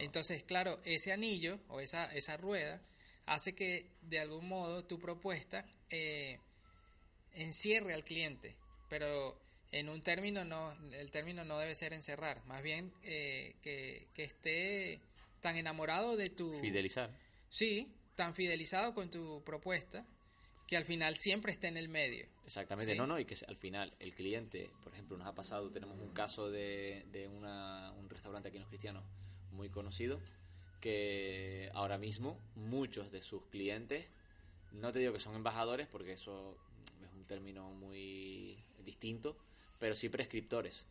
Entonces, 0.00 0.42
claro, 0.44 0.80
ese 0.84 1.12
anillo 1.12 1.60
o 1.68 1.80
esa, 1.80 2.12
esa 2.14 2.36
rueda 2.36 2.80
hace 3.26 3.54
que 3.54 3.86
de 4.02 4.18
algún 4.18 4.48
modo 4.48 4.84
tu 4.84 4.98
propuesta 4.98 5.64
eh, 5.90 6.38
encierre 7.34 7.94
al 7.94 8.04
cliente, 8.04 8.56
pero 8.88 9.38
en 9.72 9.88
un 9.88 10.02
término 10.02 10.44
no, 10.44 10.72
el 10.92 11.10
término 11.10 11.44
no 11.44 11.58
debe 11.58 11.74
ser 11.74 11.92
encerrar, 11.92 12.44
más 12.46 12.62
bien 12.62 12.92
eh, 13.02 13.54
que, 13.62 14.08
que 14.14 14.24
esté 14.24 15.00
tan 15.40 15.56
enamorado 15.56 16.16
de 16.16 16.28
tu... 16.28 16.58
Fidelizar. 16.60 17.10
Sí, 17.50 17.92
tan 18.16 18.34
fidelizado 18.34 18.94
con 18.94 19.10
tu 19.10 19.42
propuesta 19.44 20.04
que 20.66 20.76
al 20.76 20.84
final 20.84 21.16
siempre 21.16 21.52
esté 21.52 21.68
en 21.68 21.76
el 21.76 21.88
medio. 21.88 22.26
Exactamente, 22.44 22.92
Sí. 22.92 22.98
no, 22.98 23.06
no, 23.06 23.18
y 23.18 23.24
que 23.24 23.36
al 23.46 23.56
final 23.56 23.92
el 24.00 24.14
cliente, 24.14 24.70
por 24.82 24.92
ejemplo, 24.92 25.16
nos 25.16 25.26
ha 25.26 25.34
pasado, 25.34 25.70
tenemos 25.70 25.98
un 25.98 26.12
caso 26.12 26.50
de, 26.50 27.04
de 27.12 27.26
una- 27.28 27.92
un 27.92 28.08
restaurante 28.08 28.48
aquí 28.48 28.56
en 28.56 28.62
Los 28.62 28.68
Cristianos 28.70 29.04
muy 29.60 29.68
conocido, 29.68 30.18
que 30.80 31.70
ahora 31.74 31.98
mismo 31.98 32.40
muchos 32.54 33.12
de 33.12 33.20
sus 33.20 33.42
clientes, 33.50 34.06
no 34.72 34.90
te 34.90 35.00
digo 35.00 35.12
que 35.12 35.20
son 35.20 35.34
embajadores, 35.34 35.86
porque 35.86 36.14
eso 36.14 36.56
es 37.04 37.12
un 37.12 37.26
término 37.26 37.68
muy 37.72 38.56
distinto, 38.82 39.36
pero 39.78 39.94
sí 39.94 40.08
prescriptores, 40.08 40.86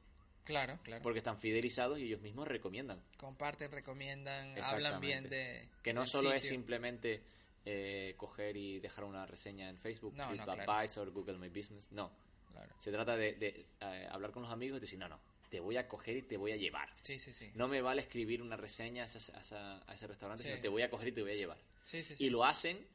Claro, 0.45 0.77
claro. 0.83 1.01
porque 1.01 1.17
están 1.17 1.39
fidelizados 1.39 1.97
y 1.97 2.03
ellos 2.03 2.21
mismos 2.21 2.47
recomiendan. 2.47 3.01
Comparten, 3.17 3.71
recomiendan, 3.71 4.55
hablan 4.63 5.01
bien 5.01 5.27
de... 5.29 5.67
Que 5.81 5.91
no 5.93 6.05
solo 6.05 6.31
es 6.31 6.47
simplemente 6.47 7.23
eh, 7.65 8.13
coger 8.17 8.55
y 8.55 8.79
dejar 8.79 9.05
una 9.05 9.25
reseña 9.25 9.67
en 9.67 9.77
Facebook, 9.77 10.13
No, 10.15 10.29
no, 10.29 10.43
claro. 10.43 10.53
TripAdvisor, 10.53 11.09
Google 11.09 11.39
My 11.39 11.49
Business, 11.49 11.91
no. 11.91 12.11
Claro. 12.51 12.75
Se 12.77 12.91
trata 12.91 13.15
de, 13.15 13.33
de, 13.33 13.65
eh, 13.81 14.07
hablar 14.11 14.31
con 14.31 14.43
los 14.43 14.51
amigos 14.51 14.77
y 14.77 14.81
decir, 14.81 14.99
no, 14.99 15.09
no, 15.09 15.19
te 15.49 15.59
voy 15.59 15.77
a 15.77 15.87
coger 15.87 16.17
y 16.17 16.21
te 16.21 16.37
voy 16.37 16.51
a 16.51 16.55
llevar. 16.57 16.89
Sí, 17.01 17.17
sí, 17.19 17.33
sí. 17.33 17.51
No 17.55 17.67
me 17.67 17.81
vale 17.81 18.01
escribir 18.01 18.41
una 18.41 18.55
reseña 18.57 19.03
a, 19.03 19.05
esa- 19.05 19.81
a 19.87 19.93
ese 19.93 20.07
restaurante, 20.07 20.43
Sí. 20.43 20.49
sino 20.49 20.61
te 20.61 20.67
voy 20.69 20.81
a 20.83 20.89
coger 20.89 21.07
y 21.09 21.11
te 21.11 21.21
voy 21.21 21.31
a 21.31 21.35
llevar. 21.35 21.57
Sí, 21.83 22.03
sí, 22.03 22.15
sí. 22.15 22.25
Y 22.25 22.29
lo 22.29 22.45
hacen 22.45 22.85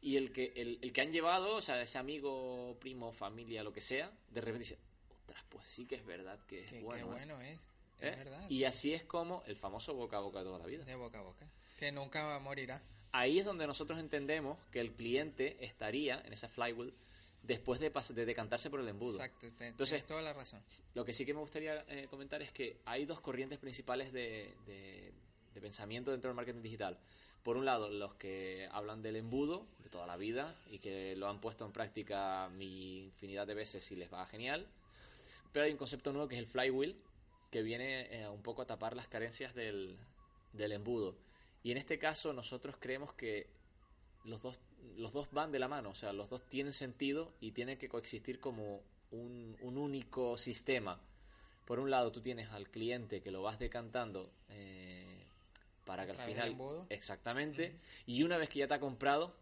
y 0.00 0.16
el 0.16 0.32
que, 0.32 0.52
el, 0.56 0.78
el 0.80 0.92
que 0.92 1.00
han 1.00 1.12
llevado, 1.12 1.56
o 1.56 1.60
sea, 1.60 1.80
ese 1.82 1.98
amigo, 1.98 2.76
primo, 2.80 3.12
familia, 3.12 3.62
lo 3.62 3.72
que 3.72 3.80
sea, 3.80 4.10
de 4.30 4.40
repente 4.40 4.60
dice, 4.60 4.78
ostras, 5.10 5.44
pues 5.48 5.66
sí 5.66 5.84
que 5.86 5.96
es 5.96 6.06
verdad 6.06 6.38
que 6.46 6.60
es 6.60 6.68
Qué, 6.68 6.76
qué 6.78 6.82
bueno. 6.84 7.06
¿eh?". 7.06 7.08
bueno 7.26 7.40
es. 7.40 7.58
¿Eh? 8.00 8.10
Es 8.10 8.16
verdad. 8.18 8.48
Y 8.48 8.62
así 8.64 8.94
es 8.94 9.02
como 9.04 9.42
el 9.46 9.56
famoso 9.56 9.92
boca 9.94 10.18
a 10.18 10.20
boca 10.20 10.38
de 10.38 10.44
toda 10.44 10.58
la 10.60 10.66
vida. 10.66 10.84
De 10.84 10.94
boca 10.94 11.18
a 11.18 11.22
boca. 11.22 11.50
Que 11.78 11.90
nunca 11.92 12.38
morirá. 12.38 12.80
Ahí 13.10 13.38
es 13.38 13.44
donde 13.44 13.66
nosotros 13.66 13.98
entendemos 13.98 14.58
que 14.70 14.80
el 14.80 14.92
cliente 14.92 15.56
estaría 15.64 16.20
en 16.24 16.32
esa 16.32 16.48
flywheel 16.48 16.94
después 17.48 17.80
de, 17.80 17.90
de 18.14 18.24
decantarse 18.26 18.70
por 18.70 18.78
el 18.78 18.86
embudo. 18.88 19.14
Exacto. 19.16 19.50
te- 19.56 19.66
Entonces- 19.66 19.88
tienes 19.94 20.06
toda 20.06 20.22
la 20.22 20.32
razón. 20.32 20.62
Lo 20.94 21.04
que 21.04 21.12
sí 21.12 21.26
que 21.26 21.34
me 21.34 21.40
gustaría 21.40 21.84
eh, 21.88 22.06
comentar 22.08 22.40
es 22.42 22.52
que 22.52 22.76
hay 22.84 23.04
dos 23.06 23.20
corrientes 23.20 23.58
principales 23.58 24.12
de, 24.12 24.54
de- 24.66 25.12
de 25.54 25.60
pensamiento 25.60 26.12
dentro 26.12 26.28
del 26.28 26.36
marketing 26.36 26.62
digital. 26.62 26.98
Por 27.42 27.56
un 27.56 27.64
lado, 27.64 27.88
los 27.88 28.14
que 28.14 28.68
hablan 28.70 29.00
del 29.02 29.16
embudo 29.16 29.66
de 29.78 29.88
toda 29.88 30.06
la 30.06 30.16
vida 30.16 30.54
y 30.70 30.78
que 30.78 31.16
lo 31.16 31.28
han 31.28 31.40
puesto 31.40 31.64
en 31.64 31.72
práctica 31.72 32.48
mi 32.50 33.04
infinidad 33.06 33.46
de 33.46 33.54
veces 33.54 33.90
y 33.90 33.96
les 33.96 34.12
va 34.12 34.24
genial. 34.26 34.66
Pero 35.52 35.64
hay 35.64 35.72
un 35.72 35.78
concepto 35.78 36.12
nuevo 36.12 36.28
que 36.28 36.34
es 36.34 36.40
el 36.40 36.46
flywheel, 36.46 37.00
que 37.50 37.62
viene 37.62 38.02
eh, 38.14 38.28
un 38.28 38.42
poco 38.42 38.60
a 38.62 38.66
tapar 38.66 38.94
las 38.94 39.08
carencias 39.08 39.54
del, 39.54 39.96
del 40.52 40.72
embudo. 40.72 41.16
Y 41.62 41.70
en 41.72 41.78
este 41.78 41.98
caso 41.98 42.34
nosotros 42.34 42.76
creemos 42.78 43.14
que 43.14 43.46
los 44.24 44.42
dos, 44.42 44.60
los 44.96 45.12
dos 45.12 45.28
van 45.32 45.52
de 45.52 45.58
la 45.58 45.68
mano, 45.68 45.90
o 45.90 45.94
sea, 45.94 46.12
los 46.12 46.28
dos 46.28 46.42
tienen 46.48 46.72
sentido 46.72 47.32
y 47.40 47.52
tienen 47.52 47.78
que 47.78 47.88
coexistir 47.88 48.40
como 48.40 48.82
un, 49.10 49.56
un 49.60 49.78
único 49.78 50.36
sistema. 50.36 51.00
Por 51.64 51.78
un 51.80 51.90
lado, 51.90 52.10
tú 52.12 52.20
tienes 52.20 52.50
al 52.50 52.68
cliente 52.68 53.20
que 53.20 53.30
lo 53.30 53.42
vas 53.42 53.58
decantando 53.58 54.30
eh, 54.48 55.22
para 55.84 56.04
que 56.06 56.12
al 56.12 56.18
final. 56.18 56.42
del 56.44 56.52
embudo. 56.52 56.86
Exactamente. 56.90 57.76
Y 58.06 58.22
una 58.22 58.38
vez 58.38 58.48
que 58.48 58.58
ya 58.60 58.66
te 58.68 58.74
ha 58.74 58.80
comprado, 58.80 59.34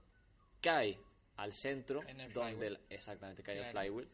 cae 0.60 0.98
al 1.36 1.52
centro 1.52 2.02
En 2.08 2.20
el 2.20 2.32
donde 2.32 2.52
flywheel. 2.56 2.74
el- 2.76 2.80
exactamente 2.96 3.42
cae 3.42 3.56
el 3.58 3.70
Claro. 3.70 3.78
flywheel 3.88 4.08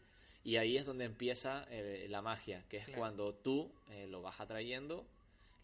y 0.44 0.56
ahí 0.56 0.76
es 0.76 0.86
donde 0.86 1.04
empieza 1.04 1.64
eh, 1.70 2.06
la 2.10 2.20
magia 2.20 2.64
que 2.68 2.78
es 2.78 2.86
Claro. 2.86 2.98
cuando 3.00 3.32
tú 3.34 3.70
eh, 3.90 4.08
lo 4.08 4.22
vas 4.22 4.40
atrayendo 4.40 5.06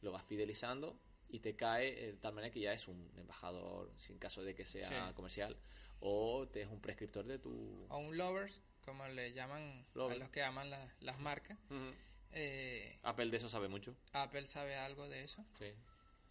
lo 0.03 0.13
vas 0.13 0.23
fidelizando 0.25 0.97
y 1.31 1.41
te 1.41 1.55
cae 1.57 1.89
eh, 2.05 2.13
de 2.13 2.19
tal 2.19 2.35
manera 2.35 2.53
que 2.53 2.61
ya 2.61 2.73
es 2.73 2.89
un 2.89 3.11
embajador 3.17 3.93
sin 3.97 4.19
caso 4.19 4.43
de 4.43 4.55
que 4.55 4.65
sea 4.65 4.89
Sí. 5.09 5.15
comercial 5.15 5.57
o 6.01 6.49
te 6.49 6.63
es 6.63 6.69
un 6.69 6.81
prescriptor 6.81 7.27
de 7.27 7.39
tu 7.39 7.87
O 7.89 7.99
un 7.99 8.17
lovers, 8.17 8.63
como 8.85 9.07
le 9.09 9.33
llaman 9.33 9.85
Lover. 9.95 10.17
a 10.17 10.19
los 10.21 10.31
que 10.31 10.43
aman 10.43 10.71
la- 10.71 10.95
las 11.01 11.19
marcas. 11.19 11.59
Ujú. 11.71 11.91
Eh, 12.33 12.99
Apple 13.03 13.31
de 13.31 13.37
eso 13.39 13.49
sabe 13.49 13.69
mucho 13.69 13.97
Apple 14.13 14.47
sabe 14.49 14.77
algo 14.77 15.09
de 15.09 15.23
eso. 15.25 15.45
sí 15.59 15.73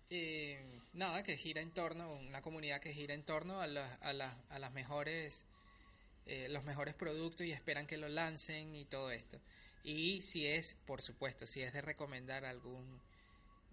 Y 0.10 0.54
nada, 0.94 1.22
que 1.24 1.38
gira 1.38 1.62
en 1.62 1.72
torno, 1.74 2.14
una 2.14 2.42
comunidad 2.42 2.80
que 2.80 2.94
gira 2.94 3.14
en 3.14 3.24
torno 3.26 3.60
a, 3.62 3.68
las- 3.68 4.02
a, 4.02 4.14
las- 4.14 4.36
a 4.50 4.58
las 4.60 4.72
mejores, 4.72 5.46
eh, 6.26 6.48
los 6.50 6.64
mejores 6.64 6.94
productos 6.96 7.46
y 7.46 7.52
esperan 7.52 7.86
que 7.88 7.98
lo 7.98 8.08
lancen 8.08 8.74
y 8.76 8.86
todo 8.86 9.12
esto. 9.12 9.42
Y 9.84 10.22
si 10.22 10.48
es, 10.48 10.76
por 10.86 11.02
supuesto, 11.02 11.46
si 11.46 11.62
es 11.62 11.74
de 11.74 11.82
recomendar 11.82 12.46
algún 12.46 13.02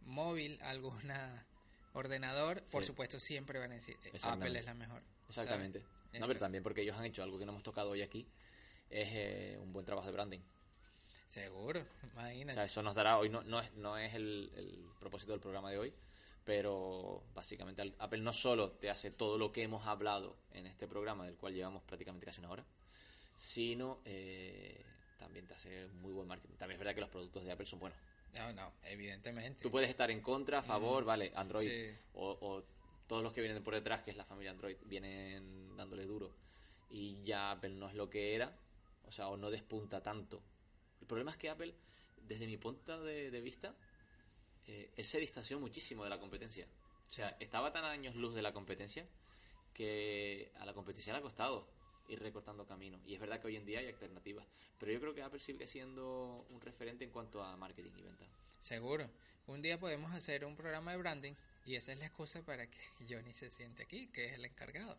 móvil, 0.07 0.59
alguna 0.62 1.46
ordenador, 1.92 2.62
por 2.72 2.84
supuesto 2.84 3.20
siempre 3.20 3.59
van 3.59 3.70
a 3.72 3.74
decir, 3.74 3.96
eh. 4.05 4.12
Apple 4.22 4.59
es 4.59 4.64
la 4.64 4.74
mejor. 4.74 5.02
Exactamente. 5.28 5.80
¿sabes? 5.80 6.20
No, 6.20 6.26
pero 6.26 6.38
también 6.40 6.62
porque 6.62 6.82
ellos 6.82 6.96
han 6.96 7.05
hecho 7.05 7.22
algo 7.22 7.38
que 7.38 7.44
no 7.44 7.52
hemos 7.52 7.62
tocado 7.62 7.90
hoy 7.90 8.02
aquí, 8.02 8.26
es 8.90 9.09
eh, 9.12 9.59
un 9.61 9.72
buen 9.72 9.84
trabajo 9.86 10.07
de 10.07 10.12
branding. 10.12 10.40
Seguro, 11.26 11.80
O 11.80 12.07
imagínate. 12.12 12.55
sea, 12.55 12.64
eso 12.64 12.82
nos 12.82 12.94
dará, 12.94 13.18
hoy 13.18 13.28
no, 13.28 13.42
no 13.42 13.61
es, 13.61 13.72
no 13.74 13.96
es 13.98 14.14
el, 14.14 14.52
el 14.55 14.84
propósito 15.00 15.32
del 15.32 15.40
programa 15.40 15.70
de 15.70 15.78
hoy, 15.78 15.94
pero 16.44 17.24
básicamente 17.34 17.94
Apple 17.98 18.20
no 18.20 18.32
solo 18.32 18.72
te 18.72 18.90
hace 18.90 19.11
todo 19.11 19.38
lo 19.38 19.50
que 19.50 19.62
hemos 19.62 19.86
hablado 19.86 20.36
en 20.52 20.66
este 20.66 20.86
programa, 20.86 21.24
del 21.24 21.36
cual 21.36 21.55
llevamos 21.55 21.82
prácticamente 21.82 22.26
casi 22.26 22.40
una 22.40 22.50
hora, 22.50 22.64
sino 23.34 24.00
eh, 24.05 24.84
también 25.18 25.46
te 25.46 25.55
hace 25.55 25.88
muy 25.88 26.12
buen 26.12 26.28
marketing. 26.28 26.57
También 26.57 26.76
es 26.76 26.78
verdad 26.78 26.94
que 26.94 27.00
los 27.00 27.11
productos 27.11 27.44
de 27.44 27.52
Apple 27.52 27.66
son 27.66 27.80
buenos. 27.80 27.98
No, 28.37 28.53
no, 28.53 28.72
evidentemente. 28.85 29.62
Tú 29.62 29.70
puedes 29.70 29.89
estar 29.91 30.11
en 30.11 30.20
contra, 30.20 30.59
a 30.59 30.62
favor, 30.62 31.05
vale, 31.05 31.32
Android, 31.35 31.68
Sí. 31.68 31.97
o, 32.14 32.37
o 32.41 32.64
todos 33.07 33.22
los 33.22 33.32
que 33.32 33.41
vienen 33.41 33.62
por 33.62 33.74
detrás, 33.74 34.03
que 34.03 34.11
es 34.11 34.16
la 34.16 34.24
familia 34.24 34.51
Android, 34.51 34.76
vienen 34.85 35.76
dándole 35.76 36.05
duro, 36.05 36.35
y 36.91 37.22
ya 37.22 37.53
Apple 37.53 37.74
no 37.74 37.89
es 37.89 37.95
lo 37.95 38.09
que 38.11 38.35
era, 38.35 38.57
o 39.05 39.12
sea, 39.12 39.28
o 39.28 39.37
no 39.37 39.51
despunta 39.51 40.03
tanto. 40.03 40.43
El 41.01 41.07
problema 41.07 41.30
es 41.30 41.37
que 41.37 41.51
Apple, 41.51 41.74
desde 42.16 42.47
mi 42.47 42.57
punto 42.57 43.03
de, 43.05 43.30
de 43.30 43.41
vista, 43.41 43.74
eh, 44.66 44.91
él 44.97 45.05
se 45.05 45.20
distanció 45.20 45.61
muchísimo 45.61 46.05
de 46.05 46.11
la 46.11 46.18
competencia. 46.18 46.66
O 47.07 47.11
sea, 47.11 47.37
estaba 47.39 47.70
tan 47.72 47.85
a 47.85 47.91
años 47.91 48.14
luz 48.16 48.35
de 48.35 48.41
la 48.43 48.53
competencia 48.53 49.07
que 49.74 50.51
a 50.57 50.64
la 50.64 50.72
competencia 50.72 51.12
le 51.12 51.18
ha 51.18 51.22
costado 51.22 51.68
ir 52.09 52.20
recortando 52.20 52.66
camino. 52.66 53.00
Y 53.07 53.14
es 53.14 53.20
verdad 53.20 53.40
que 53.40 53.48
hoy 53.48 53.57
en 53.57 53.64
día 53.64 53.80
hay 53.80 53.88
alternativas. 53.88 54.46
Pero 54.78 54.92
yo 54.92 55.00
creo 55.00 55.14
que 55.14 55.22
Apple 55.22 55.40
sigue 55.40 55.66
siendo 55.66 56.46
un 56.50 56.61
referente 56.61 57.05
en 57.05 57.11
cuanto 57.11 57.42
a 57.42 57.57
marketing 57.57 57.92
y 57.96 58.02
venta. 58.02 58.24
Seguro. 58.61 59.09
Un 59.46 59.61
día 59.61 59.78
podemos 59.78 60.12
hacer 60.14 60.44
un 60.44 60.57
programa 60.57 60.92
de 60.92 60.96
branding 60.96 61.34
y 61.66 61.76
esa 61.76 61.92
es 61.92 61.98
la 61.98 62.07
excusa 62.07 62.42
para 62.42 62.66
que 62.66 62.78
Johnny 63.09 63.32
se 63.32 63.50
siente 63.50 63.82
aquí, 63.82 64.07
que 64.09 64.26
es 64.26 64.32
el 64.34 64.44
encargado 64.44 64.96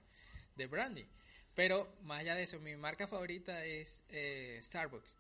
de 0.55 0.67
branding. 0.67 1.05
Pero 1.55 1.87
más 2.03 2.19
allá 2.21 2.35
de 2.35 2.43
eso, 2.43 2.59
mi 2.59 2.75
marca 2.75 3.07
favorita 3.07 3.63
es 3.63 4.03
eh, 4.09 4.59
Starbucks. 4.61 5.15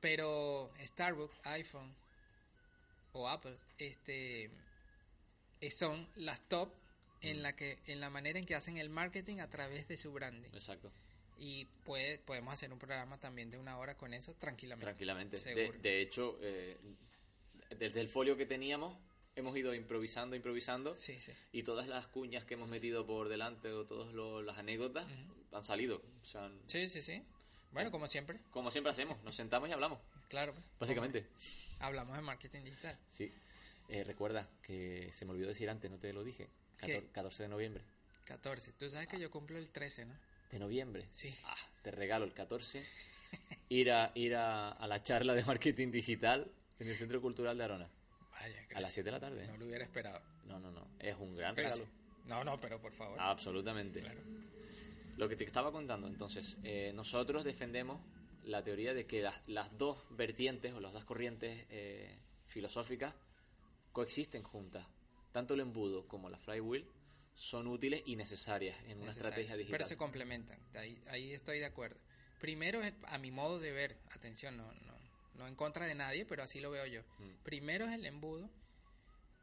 Pero 0.00 0.72
Starbucks, 0.80 1.46
iPhone 1.46 1.94
o 3.12 3.28
Apple, 3.28 3.56
este, 3.78 4.50
eh, 5.60 5.70
son 5.70 6.08
las 6.16 6.42
top 6.48 6.79
en 7.22 7.42
la 7.42 7.54
que, 7.56 7.78
en 7.86 8.00
la 8.00 8.10
manera 8.10 8.38
en 8.38 8.46
que 8.46 8.54
hacen 8.54 8.76
el 8.76 8.88
marketing 8.90 9.38
a 9.38 9.48
través 9.48 9.86
de 9.88 9.96
su 9.96 10.12
branding. 10.12 10.50
Exacto. 10.52 10.90
Y 11.38 11.64
puede, 11.84 12.18
podemos 12.18 12.52
hacer 12.54 12.72
un 12.72 12.78
programa 12.78 13.18
también 13.18 13.50
de 13.50 13.58
una 13.58 13.78
hora 13.78 13.96
con 13.96 14.12
eso 14.14 14.34
tranquilamente. 14.34 14.84
Tranquilamente. 14.84 15.36
De, 15.38 15.42
Seguro. 15.42 15.78
de 15.80 16.00
hecho, 16.02 16.38
eh, 16.42 16.76
desde 17.78 18.00
el 18.00 18.08
folio 18.08 18.36
que 18.36 18.44
teníamos, 18.46 18.96
hemos 19.36 19.56
ido 19.56 19.74
improvisando, 19.74 20.36
improvisando. 20.36 20.94
Sí, 20.94 21.18
sí. 21.20 21.32
Y 21.52 21.62
todas 21.62 21.86
las 21.88 22.06
cuñas 22.08 22.44
que 22.44 22.54
hemos 22.54 22.68
metido 22.68 23.06
por 23.06 23.28
delante 23.28 23.70
o 23.72 23.86
todas 23.86 24.12
lo- 24.12 24.42
las 24.42 24.58
anécdotas 24.58 25.06
han 25.52 25.64
salido. 25.64 26.02
O 26.22 26.26
sea, 26.26 26.50
Sí, 26.66 26.88
sí, 26.88 27.00
sí. 27.00 27.22
Bueno, 27.72 27.90
como 27.90 28.06
siempre, 28.06 28.38
como 28.50 28.70
siempre 28.70 28.90
hacemos, 28.90 29.22
nos 29.22 29.34
sentamos 29.34 29.68
y 29.68 29.72
hablamos. 29.72 29.98
claro. 30.28 30.52
Básicamente. 30.78 31.26
Hablamos 31.78 32.16
de 32.16 32.22
marketing 32.22 32.64
digital. 32.64 32.98
Sí. 33.08 33.32
Eh, 33.88 34.04
recuerda 34.04 34.48
que 34.62 35.08
se 35.12 35.24
me 35.24 35.32
olvidó 35.32 35.48
decir 35.48 35.70
antes, 35.70 35.90
no 35.90 35.98
te 35.98 36.12
lo 36.12 36.22
dije. 36.22 36.48
¿Qué? 36.80 36.94
14, 36.94 37.12
14 37.12 37.42
de 37.44 37.48
noviembre. 37.48 37.84
14. 38.24 38.72
Tú 38.72 38.90
sabes 38.90 39.08
que 39.08 39.18
yo 39.18 39.30
cumplo 39.30 39.58
el 39.58 39.70
13, 39.70 40.06
¿no? 40.06 40.14
¿De 40.50 40.58
noviembre? 40.58 41.06
Sí. 41.10 41.34
Ah, 41.44 41.54
te 41.82 41.90
regalo 41.90 42.24
el 42.24 42.32
14. 42.32 42.84
Ir 43.68 43.92
a, 43.92 44.10
ir 44.14 44.34
a, 44.34 44.70
a 44.70 44.86
la 44.88 45.02
charla 45.02 45.34
de 45.34 45.44
marketing 45.44 45.90
digital 45.92 46.50
en 46.78 46.88
el 46.88 46.96
Centro 46.96 47.20
Cultural 47.20 47.56
de 47.56 47.64
Arona. 47.64 47.88
Vaya, 48.32 48.66
A 48.74 48.80
las 48.80 48.92
7 48.94 49.04
de 49.06 49.12
la 49.12 49.20
tarde. 49.20 49.46
No 49.46 49.56
lo 49.58 49.66
hubiera 49.66 49.84
esperado. 49.84 50.20
No, 50.46 50.58
no, 50.58 50.70
no. 50.72 50.88
Es 50.98 51.16
un 51.18 51.36
gran 51.36 51.54
Gracias. 51.54 51.80
regalo. 51.86 52.00
No, 52.26 52.44
no, 52.44 52.60
pero 52.60 52.80
por 52.80 52.92
favor. 52.92 53.18
Absolutamente. 53.20 54.00
Claro. 54.00 54.20
Lo 55.16 55.28
que 55.28 55.36
te 55.36 55.44
estaba 55.44 55.70
contando, 55.70 56.08
entonces, 56.08 56.56
eh, 56.64 56.92
nosotros 56.94 57.44
defendemos 57.44 58.00
la 58.44 58.64
teoría 58.64 58.94
de 58.94 59.06
que 59.06 59.20
las, 59.22 59.40
las 59.46 59.76
dos 59.76 59.98
vertientes 60.10 60.72
o 60.72 60.80
las 60.80 60.92
dos 60.92 61.04
corrientes 61.04 61.66
eh, 61.70 62.16
filosóficas 62.46 63.14
coexisten 63.92 64.42
juntas. 64.42 64.86
Tanto 65.32 65.54
el 65.54 65.60
embudo 65.60 66.06
como 66.08 66.28
la 66.28 66.38
flywheel 66.38 66.86
son 67.34 67.66
útiles 67.68 68.02
y 68.04 68.16
necesarias 68.16 68.76
en 68.84 68.98
una 68.98 69.06
Necesario. 69.06 69.28
estrategia 69.28 69.56
digital. 69.56 69.78
Pero 69.78 69.88
se 69.88 69.96
complementan. 69.96 70.58
Ahí, 70.74 71.00
ahí 71.08 71.32
estoy 71.32 71.58
de 71.58 71.66
acuerdo. 71.66 71.98
Primero, 72.40 72.80
a 73.04 73.18
mi 73.18 73.30
modo 73.30 73.58
de 73.60 73.72
ver, 73.72 73.96
atención, 74.10 74.56
no, 74.56 74.72
no, 74.72 74.98
no 75.34 75.46
en 75.46 75.54
contra 75.54 75.86
de 75.86 75.94
nadie, 75.94 76.26
pero 76.26 76.42
así 76.42 76.60
lo 76.60 76.70
veo 76.70 76.86
yo. 76.86 77.02
Mm. 77.18 77.42
Primero 77.42 77.86
es 77.86 77.94
el 77.94 78.06
embudo 78.06 78.50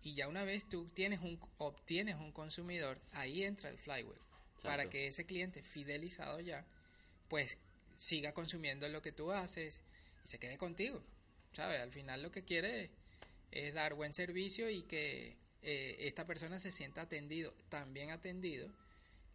y 0.02 0.16
ya 0.16 0.28
una 0.28 0.44
vez 0.44 0.68
tú 0.68 0.90
tienes 0.90 1.20
un, 1.22 1.40
obtienes 1.58 2.16
un 2.16 2.32
consumidor, 2.32 3.00
ahí 3.14 3.44
entra 3.44 3.70
el 3.70 3.78
flywheel. 3.78 4.22
Para 4.64 4.84
Exacto. 4.84 4.90
que 4.92 5.08
ese 5.08 5.26
cliente 5.26 5.62
fidelizado 5.62 6.40
ya, 6.40 6.66
pues 7.28 7.58
siga 7.98 8.34
consumiendo 8.34 8.88
lo 8.88 9.02
que 9.02 9.12
tú 9.12 9.32
haces 9.32 9.82
y 10.24 10.28
se 10.28 10.40
quede 10.40 10.58
contigo. 10.58 11.04
¿Sabes? 11.54 11.82
Al 11.82 11.92
final 11.92 12.22
lo 12.22 12.32
que 12.32 12.44
quiere 12.44 12.86
es, 12.86 12.92
es 13.52 13.74
dar 13.74 13.94
buen 13.94 14.14
servicio 14.14 14.70
y 14.70 14.84
que 14.84 15.38
eh, 15.62 15.96
esta 16.00 16.26
persona 16.26 16.60
se 16.60 16.72
sienta 16.72 17.02
atendido, 17.02 17.54
tan 17.70 17.94
bien 17.94 18.12
atendido, 18.12 18.70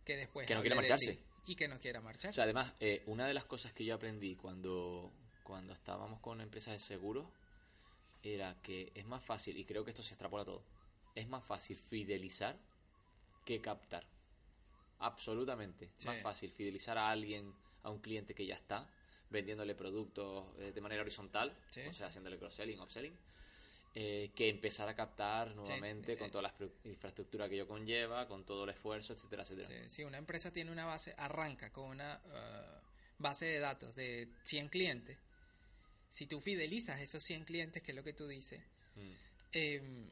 que 0.04 0.16
después 0.16 0.46
Que 0.46 0.54
no 0.54 0.60
quiera 0.60 0.76
marcharse. 0.76 1.18
Y 1.46 1.56
que 1.56 1.66
no 1.68 1.78
quiera 1.78 2.00
O 2.00 2.02
marcharse. 2.02 2.34
sea, 2.36 2.44
además, 2.44 2.74
eh, 2.80 3.02
una 3.06 3.26
de 3.26 3.34
las 3.34 3.44
cosas 3.44 3.72
que 3.72 3.84
yo 3.84 3.94
aprendí 3.94 4.36
cuando, 4.36 5.12
cuando 5.42 5.72
estábamos 5.72 6.20
con 6.20 6.40
empresas 6.40 6.74
de 6.74 6.78
seguros 6.80 7.26
era 8.22 8.54
que 8.62 8.92
es 8.94 9.04
más 9.06 9.24
fácil, 9.24 9.56
y 9.58 9.64
creo 9.64 9.84
que 9.84 9.90
esto 9.90 10.02
se 10.02 10.14
extrapola 10.14 10.42
a 10.42 10.46
todo, 10.46 10.62
es 11.14 11.28
más 11.28 11.44
fácil 11.44 11.76
fidelizar 11.76 12.56
que 13.44 13.60
captar. 13.60 14.06
Absolutamente. 15.00 15.90
Sí. 15.98 16.06
Más 16.06 16.22
fácil 16.22 16.52
fidelizar 16.52 16.96
a 16.96 17.10
alguien, 17.10 17.52
a 17.82 17.90
un 17.90 17.98
cliente 18.00 18.34
que 18.34 18.46
ya 18.46 18.54
está, 18.54 18.88
vendiéndole 19.30 19.74
productos 19.74 20.46
eh, 20.58 20.72
de 20.72 20.80
manera 20.80 21.02
horizontal, 21.02 21.56
Sí. 21.70 21.80
o 21.80 21.92
sea, 21.92 22.06
haciéndole 22.08 22.38
cross-selling, 22.38 22.78
upselling, 22.80 23.16
eh, 23.94 24.30
que 24.34 24.48
empezar 24.48 24.88
a 24.88 24.94
captar 24.94 25.54
nuevamente 25.54 26.14
eh, 26.14 26.16
con 26.18 26.30
toda 26.30 26.42
la 26.42 26.54
infraestructura 26.84 27.48
que 27.48 27.56
ello 27.56 27.68
conlleva, 27.68 28.26
con 28.26 28.44
todo 28.44 28.64
el 28.64 28.70
esfuerzo, 28.70 29.12
etcétera, 29.12 29.42
etcétera. 29.42 29.68
Sí, 29.68 29.90
si 29.90 30.04
una 30.04 30.18
empresa 30.18 30.50
tiene 30.50 30.70
una 30.72 30.86
base, 30.86 31.14
arranca 31.18 31.70
con 31.70 31.90
una 31.90 32.20
uh, 32.24 33.22
base 33.22 33.46
de 33.46 33.58
datos 33.58 33.94
de 33.94 34.28
100 34.44 34.68
clientes, 34.68 35.18
si 36.08 36.26
tú 36.26 36.40
fidelizas 36.40 37.00
esos 37.00 37.22
100 37.22 37.44
clientes, 37.44 37.82
que 37.82 37.92
es 37.92 37.96
lo 37.96 38.02
que 38.04 38.12
tú 38.14 38.26
dices, 38.28 38.60
Mm. 38.94 39.12
eh, 39.52 40.10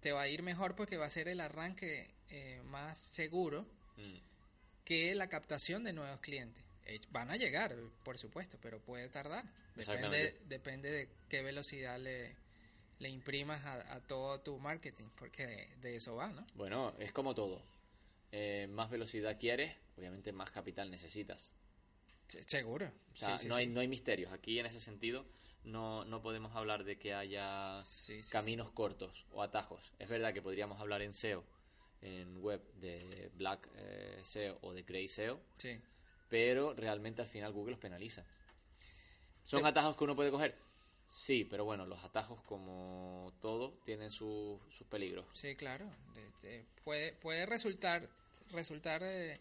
te 0.00 0.12
va 0.12 0.22
a 0.22 0.28
ir 0.28 0.42
mejor 0.42 0.74
porque 0.74 0.96
va 0.96 1.06
a 1.06 1.10
ser 1.10 1.28
el 1.28 1.40
arranque 1.40 2.10
eh, 2.30 2.60
más 2.64 2.98
seguro 2.98 3.66
Mm. 3.96 4.16
que 4.84 5.14
la 5.14 5.28
captación 5.28 5.84
de 5.84 5.92
nuevos 5.92 6.20
clientes. 6.20 6.62
Eh, 6.86 6.98
Van 7.10 7.30
a 7.30 7.36
llegar, 7.36 7.74
por 8.02 8.18
supuesto, 8.18 8.58
pero 8.60 8.80
puede 8.80 9.08
tardar. 9.08 9.44
Depende, 9.76 10.40
depende 10.46 10.90
de 10.90 11.08
qué 11.28 11.42
velocidad 11.42 11.98
le, 11.98 12.34
le 12.98 13.08
imprimas 13.08 13.64
a, 13.64 13.94
a 13.94 14.00
todo 14.00 14.40
tu 14.40 14.58
marketing, 14.58 15.04
porque 15.18 15.46
de, 15.46 15.76
de 15.80 15.96
eso 15.96 16.16
va, 16.16 16.28
¿no? 16.28 16.46
Bueno, 16.54 16.94
es 16.98 17.12
como 17.12 17.34
todo. 17.34 17.62
Eh, 18.32 18.66
más 18.70 18.90
velocidad 18.90 19.38
quieres, 19.38 19.76
obviamente 19.96 20.32
más 20.32 20.50
capital 20.50 20.90
necesitas. 20.90 21.54
Se- 22.28 22.42
Seguro. 22.44 22.90
O 23.12 23.16
sea, 23.16 23.38
Sí, 23.38 23.44
sí, 23.44 23.48
no, 23.48 23.54
Hay, 23.56 23.66
sí. 23.66 23.72
no 23.72 23.80
hay 23.80 23.88
misterios. 23.88 24.32
Aquí 24.32 24.58
en 24.58 24.66
ese 24.66 24.80
sentido 24.80 25.24
no, 25.64 26.04
no 26.04 26.20
podemos 26.22 26.54
hablar 26.56 26.84
de 26.84 26.98
que 26.98 27.14
haya 27.14 27.80
caminos 28.30 28.70
cortos 28.72 29.26
o 29.32 29.42
atajos. 29.42 29.92
Es 29.98 30.08
verdad 30.08 30.32
que 30.34 30.42
podríamos 30.42 30.80
hablar 30.80 31.02
en 31.02 31.14
SEO, 31.14 31.44
en 32.02 32.38
web, 32.42 32.60
de 32.74 33.30
Black 33.34 33.68
eh, 33.76 34.20
SEO 34.24 34.58
o 34.62 34.72
de 34.72 34.82
Grey 34.82 35.08
SEO, 35.08 35.40
Sí. 35.58 35.80
pero 36.28 36.74
realmente 36.74 37.22
al 37.22 37.28
final 37.28 37.52
Google 37.52 37.72
los 37.72 37.80
penaliza. 37.80 38.24
¿Son 39.44 39.62
Te- 39.62 39.68
atajos 39.68 39.96
que 39.96 40.04
uno 40.04 40.14
puede 40.16 40.30
coger? 40.30 40.56
Sí, 41.16 41.44
pero 41.44 41.64
bueno, 41.64 41.86
los 41.86 42.02
atajos 42.02 42.42
como 42.42 43.32
todo 43.40 43.78
tienen 43.84 44.10
sus 44.10 44.60
sus 44.76 44.84
peligros. 44.88 45.24
Sí, 45.32 45.54
claro. 45.54 45.88
De- 46.42 46.48
de- 46.48 46.64
puede, 46.82 47.12
puede 47.12 47.46
resultar, 47.46 48.08
resultar 48.50 49.00
eh, 49.04 49.38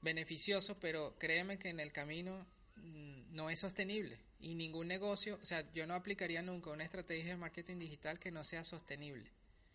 beneficioso, 0.00 0.78
pero 0.80 1.14
créeme 1.18 1.58
que 1.58 1.68
en 1.68 1.80
el 1.80 1.92
camino 1.92 2.46
mm, 2.76 3.34
no 3.34 3.50
es 3.50 3.58
sostenible. 3.60 4.16
Y 4.40 4.54
ningún 4.54 4.88
negocio, 4.88 5.38
o 5.42 5.44
sea, 5.44 5.70
yo 5.74 5.86
no 5.86 5.94
aplicaría 5.94 6.40
nunca 6.40 6.70
una 6.70 6.84
estrategia 6.84 7.32
de 7.32 7.36
marketing 7.36 7.76
digital 7.78 8.18
que 8.18 8.30
no 8.30 8.42
sea 8.42 8.64
sostenible 8.64 9.26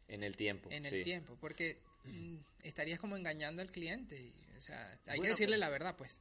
En 0.07 0.23
el 0.23 0.35
tiempo. 0.35 0.71
en 0.71 0.87
el 0.87 0.91
sí. 0.91 1.03
tiempo, 1.03 1.37
porque 1.39 1.77
mm, 2.05 2.37
estarías 2.63 2.99
como 2.99 3.15
engañando 3.15 3.61
al 3.61 3.69
cliente. 3.69 4.31
o 4.57 4.61
sea, 4.61 4.97
hay 5.05 5.19
que 5.19 5.27
decirle 5.27 5.57
pero- 5.57 5.59
la 5.59 5.69
verdad, 5.69 5.95
pues. 5.95 6.19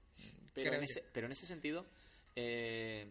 Pero 0.52 0.74
en, 0.74 0.84
ese, 0.84 1.02
pero 1.14 1.24
en 1.26 1.32
ese 1.32 1.46
sentido, 1.46 1.86
eh, 2.36 3.06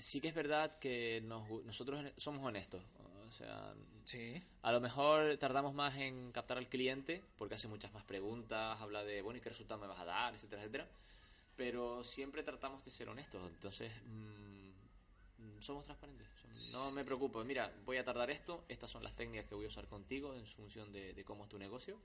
sí 0.00 0.20
que 0.20 0.28
es 0.28 0.34
verdad 0.34 0.74
que 0.78 1.20
nos 1.24 1.48
nosotros 1.64 2.04
somos 2.16 2.44
honestos. 2.44 2.82
O 3.28 3.32
sea, 3.32 3.74
Sí, 4.04 4.40
a 4.62 4.70
lo 4.70 4.80
mejor 4.80 5.36
tardamos 5.36 5.74
más 5.74 5.96
en 5.96 6.30
captar 6.30 6.58
al 6.58 6.68
cliente 6.68 7.24
porque 7.36 7.56
hace 7.56 7.66
muchas 7.66 7.92
más 7.92 8.04
preguntas, 8.04 8.80
habla 8.80 9.02
de, 9.02 9.20
bueno, 9.20 9.38
¿y 9.38 9.40
qué 9.40 9.48
resultado 9.48 9.80
me 9.80 9.88
vas 9.88 9.98
a 9.98 10.04
dar? 10.04 10.32
etcétera, 10.34 10.62
etcétera. 10.62 10.88
Pero 11.56 12.04
siempre 12.04 12.42
tratamos 12.44 12.84
de 12.84 12.90
ser 12.92 13.08
honestos. 13.08 13.44
Entonces, 13.48 13.90
mm, 14.04 15.60
somos 15.60 15.84
transparentes. 15.84 16.28
No 16.72 16.90
me 16.92 17.04
preocupo. 17.04 17.42
Mira, 17.44 17.72
voy 17.84 17.96
a 17.96 18.04
tardar 18.04 18.30
esto. 18.30 18.64
Estas 18.68 18.90
son 18.90 19.02
las 19.02 19.16
técnicas 19.16 19.46
que 19.48 19.54
voy 19.56 19.64
a 19.64 19.68
usar 19.68 19.88
contigo 19.88 20.34
en 20.36 20.46
función 20.46 20.92
de, 20.92 21.12
de 21.12 21.24
cómo 21.24 21.42
es 21.44 21.48
tu 21.48 21.58
negocio. 21.58 21.98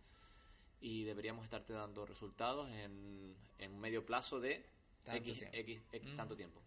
y 0.83 1.03
deberíamos 1.03 1.43
estarte 1.43 1.73
dando 1.73 2.07
resultados 2.07 2.67
en, 2.71 3.35
en 3.59 3.79
medio 3.79 4.03
plazo 4.03 4.39
de 4.39 4.65
Tanto 5.03 5.19
X, 5.31 5.37
tiempo. 5.37 5.57
X- 5.57 5.81
X 5.91 6.13
Mm. 6.13 6.17
tanto 6.17 6.35
tiempo. 6.35 6.59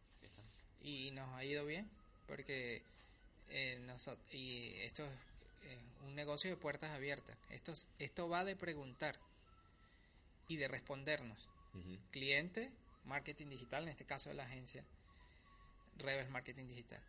Y 0.84 1.10
nos 1.10 1.28
ha 1.34 1.44
ido 1.44 1.64
bien 1.66 1.88
porque 2.28 2.82
eh, 3.48 3.78
noso- 3.86 4.16
y 4.32 4.74
esto 4.82 5.04
es 5.04 5.12
eh, 5.64 5.78
un 6.06 6.14
negocio 6.14 6.50
de 6.50 6.56
puertas 6.56 6.90
abiertas. 6.92 7.36
Esto 7.50 7.72
es- 7.72 7.88
esto 7.98 8.28
va 8.28 8.44
de 8.44 8.54
preguntar 8.56 9.18
y 10.48 10.56
de 10.56 10.68
respondernos. 10.68 11.38
Cliente 12.12 12.70
marketing 13.04 13.48
digital 13.48 13.82
en 13.84 13.88
este 13.88 14.04
caso 14.04 14.28
de 14.28 14.36
la 14.36 14.44
agencia 14.44 14.84
Rebels 15.98 16.30
Marketing 16.30 16.66
Digital. 16.68 17.00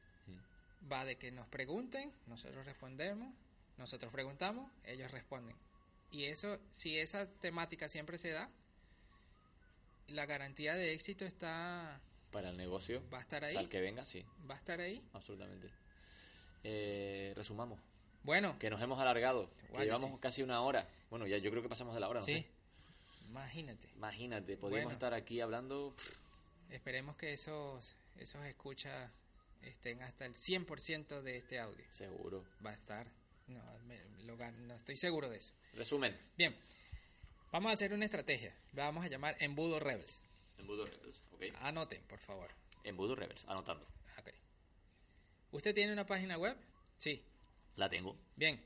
Va 0.91 1.05
de 1.05 1.17
que 1.17 1.31
nos 1.31 1.47
pregunten 1.47 2.11
nosotros 2.27 2.65
respondemos 2.65 3.33
nosotros 3.77 4.11
preguntamos 4.11 4.71
ellos 4.85 5.11
responden. 5.11 5.55
Y 6.11 6.25
eso 6.25 6.59
si 6.71 6.97
esa 6.97 7.27
temática 7.39 7.89
siempre 7.89 8.17
se 8.17 8.29
da 8.31 8.49
la 10.07 10.25
garantía 10.25 10.75
de 10.75 10.93
éxito 10.93 11.25
está 11.25 11.99
Para 12.35 12.49
el 12.49 12.57
negocio, 12.57 13.01
va 13.13 13.19
a 13.19 13.21
estar 13.21 13.41
o 13.41 13.45
ahí 13.45 13.53
sea, 13.53 13.61
el 13.61 13.69
que 13.69 13.79
venga, 13.79 14.03
sí, 14.03 14.25
va 14.49 14.55
a 14.55 14.57
estar 14.57 14.77
ahí 14.81 15.01
absolutamente. 15.13 15.69
Eh, 16.65 17.31
resumamos, 17.33 17.79
Bueno, 18.23 18.59
que 18.59 18.69
nos 18.69 18.81
hemos 18.81 18.99
alargado, 18.99 19.49
que 19.71 19.85
llevamos 19.85 20.11
sí. 20.11 20.17
casi 20.19 20.43
una 20.43 20.59
hora. 20.61 20.85
Bueno, 21.09 21.25
ya 21.27 21.37
yo 21.37 21.49
creo 21.49 21.63
que 21.63 21.69
pasamos 21.69 21.93
de 21.93 22.01
la 22.01 22.09
hora, 22.09 22.19
no 22.19 22.25
sí, 22.25 22.33
sé. 22.33 22.45
imagínate. 23.29 23.87
Imagínate, 23.95 24.57
podríamos 24.57 24.87
Bueno. 24.87 24.93
estar 24.95 25.13
aquí 25.13 25.39
hablando... 25.39 25.95
Esperemos 26.71 27.15
que 27.15 27.31
esos, 27.31 27.95
esos 28.17 28.43
escuchas 28.45 29.09
estén 29.61 30.01
hasta 30.01 30.25
el 30.25 30.35
100% 30.35 31.21
de 31.21 31.37
este 31.37 31.57
audio. 31.59 31.85
seguro. 31.93 32.43
Va 32.65 32.71
a 32.71 32.73
estar. 32.73 33.07
No, 33.47 33.61
me- 33.87 34.01
lo 34.25 34.35
no 34.35 34.75
estoy 34.75 34.97
seguro 34.97 35.29
de 35.29 35.37
eso. 35.37 35.53
Resumen, 35.73 36.19
Bien, 36.35 36.53
vamos 37.51 37.69
a 37.69 37.73
hacer 37.75 37.93
una 37.93 38.03
estrategia. 38.03 38.53
La 38.73 38.85
vamos 38.85 39.05
a 39.05 39.07
llamar 39.07 39.37
Embudo 39.39 39.79
Rebels. 39.79 40.19
Embudo 40.57 40.85
Rebels, 40.85 41.23
¿ok? 41.31 41.43
Anoten, 41.61 42.01
por 42.03 42.19
favor. 42.19 42.49
Embudo 42.83 43.15
Rebels, 43.15 43.43
anotando. 43.47 43.85
Ok. 44.19 44.29
¿Usted 45.51 45.73
tiene 45.73 45.93
una 45.93 46.05
página 46.05 46.37
web? 46.37 46.57
Sí. 46.97 47.23
La 47.75 47.89
tengo. 47.89 48.17
Bien. 48.35 48.61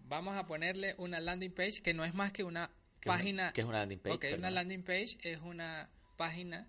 Vamos 0.00 0.36
a 0.36 0.46
ponerle 0.46 0.94
una 0.98 1.20
landing 1.20 1.52
page 1.52 1.82
que 1.82 1.92
no 1.94 2.04
es 2.04 2.14
más 2.14 2.32
que 2.32 2.44
una 2.44 2.70
¿Qué 3.00 3.08
es 3.08 3.14
una- 3.14 3.16
página. 3.16 3.52
qué 3.52 3.60
es 3.60 3.66
una 3.66 3.78
landing 3.78 3.98
page? 3.98 4.14
Ok, 4.14 4.24
una 4.38 4.50
landing 4.50 4.82
page 4.82 5.18
es 5.22 5.38
una 5.40 5.88
página 6.16 6.68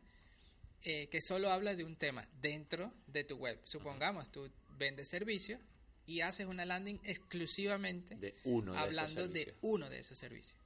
eh, 0.83 1.07
que 1.09 1.21
solo 1.21 1.51
habla 1.51 1.75
de 1.75 1.83
un 1.83 1.95
tema 1.97 2.27
dentro 2.41 2.93
de 3.07 3.23
tu 3.23 3.35
web. 3.37 3.59
Supongamos, 3.65 4.31
tú 4.31 4.49
vendes 4.77 5.09
servicios 5.09 5.59
y 6.05 6.21
haces 6.21 6.47
una 6.47 6.65
landing 6.65 6.99
exclusivamente 7.03 8.15
De 8.15 8.35
uno 8.45 8.71
de 8.73 8.77
esos 8.79 8.87
hablando 8.87 9.27
de 9.27 9.55
uno 9.61 9.89
de 9.89 9.99
esos 9.99 10.17
servicios. 10.17 10.57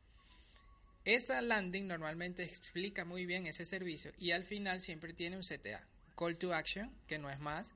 Esa 1.06 1.42
landing 1.42 1.88
normalmente 1.88 2.44
explica 2.44 3.04
muy 3.04 3.26
bien 3.26 3.46
ese 3.46 3.66
servicio 3.66 4.12
y 4.18 4.32
al 4.32 4.46
final 4.46 4.80
siempre 4.80 5.14
tiene 5.14 5.36
un 5.36 5.44
CTA, 5.44 5.86
Call 6.16 6.38
to 6.38 6.54
Action, 6.54 6.92
que 7.08 7.20
no 7.20 7.30
es 7.30 7.40
más 7.40 7.72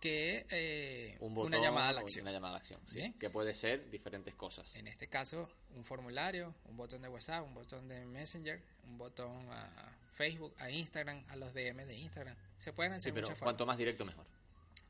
que 0.00 0.46
eh, 0.50 1.16
Un 1.20 1.34
botón, 1.34 1.54
una 1.54 1.62
llamada 1.62 1.90
a 1.90 1.92
la 1.92 2.00
acción. 2.00 2.22
Una 2.22 2.32
llamada 2.32 2.54
a 2.54 2.56
la 2.56 2.60
acción, 2.60 2.80
sí. 2.86 3.14
Que 3.20 3.28
puede 3.30 3.54
ser 3.54 3.90
diferentes 3.90 4.34
cosas. 4.34 4.74
En 4.74 4.86
este 4.86 5.08
caso, 5.08 5.48
un 5.76 5.84
formulario, 5.84 6.54
un 6.64 6.76
botón 6.76 7.02
de 7.02 7.08
WhatsApp, 7.08 7.44
un 7.44 7.54
botón 7.54 7.86
de 7.86 8.04
Messenger, 8.06 8.60
un 8.84 8.98
botón 8.98 9.46
a 9.52 9.92
Facebook, 10.14 10.54
a 10.58 10.70
Instagram, 10.70 11.22
a 11.28 11.36
los 11.36 11.52
DM 11.52 11.84
de 11.86 11.96
Instagram. 11.96 12.34
Se 12.58 12.72
pueden 12.72 12.92
hacer 12.94 13.10
Sí, 13.10 13.14
pero 13.14 13.28
muchas 13.28 13.38
cuanto 13.38 13.58
formas. 13.58 13.74
más 13.74 13.78
directo 13.78 14.04
mejor. 14.04 14.26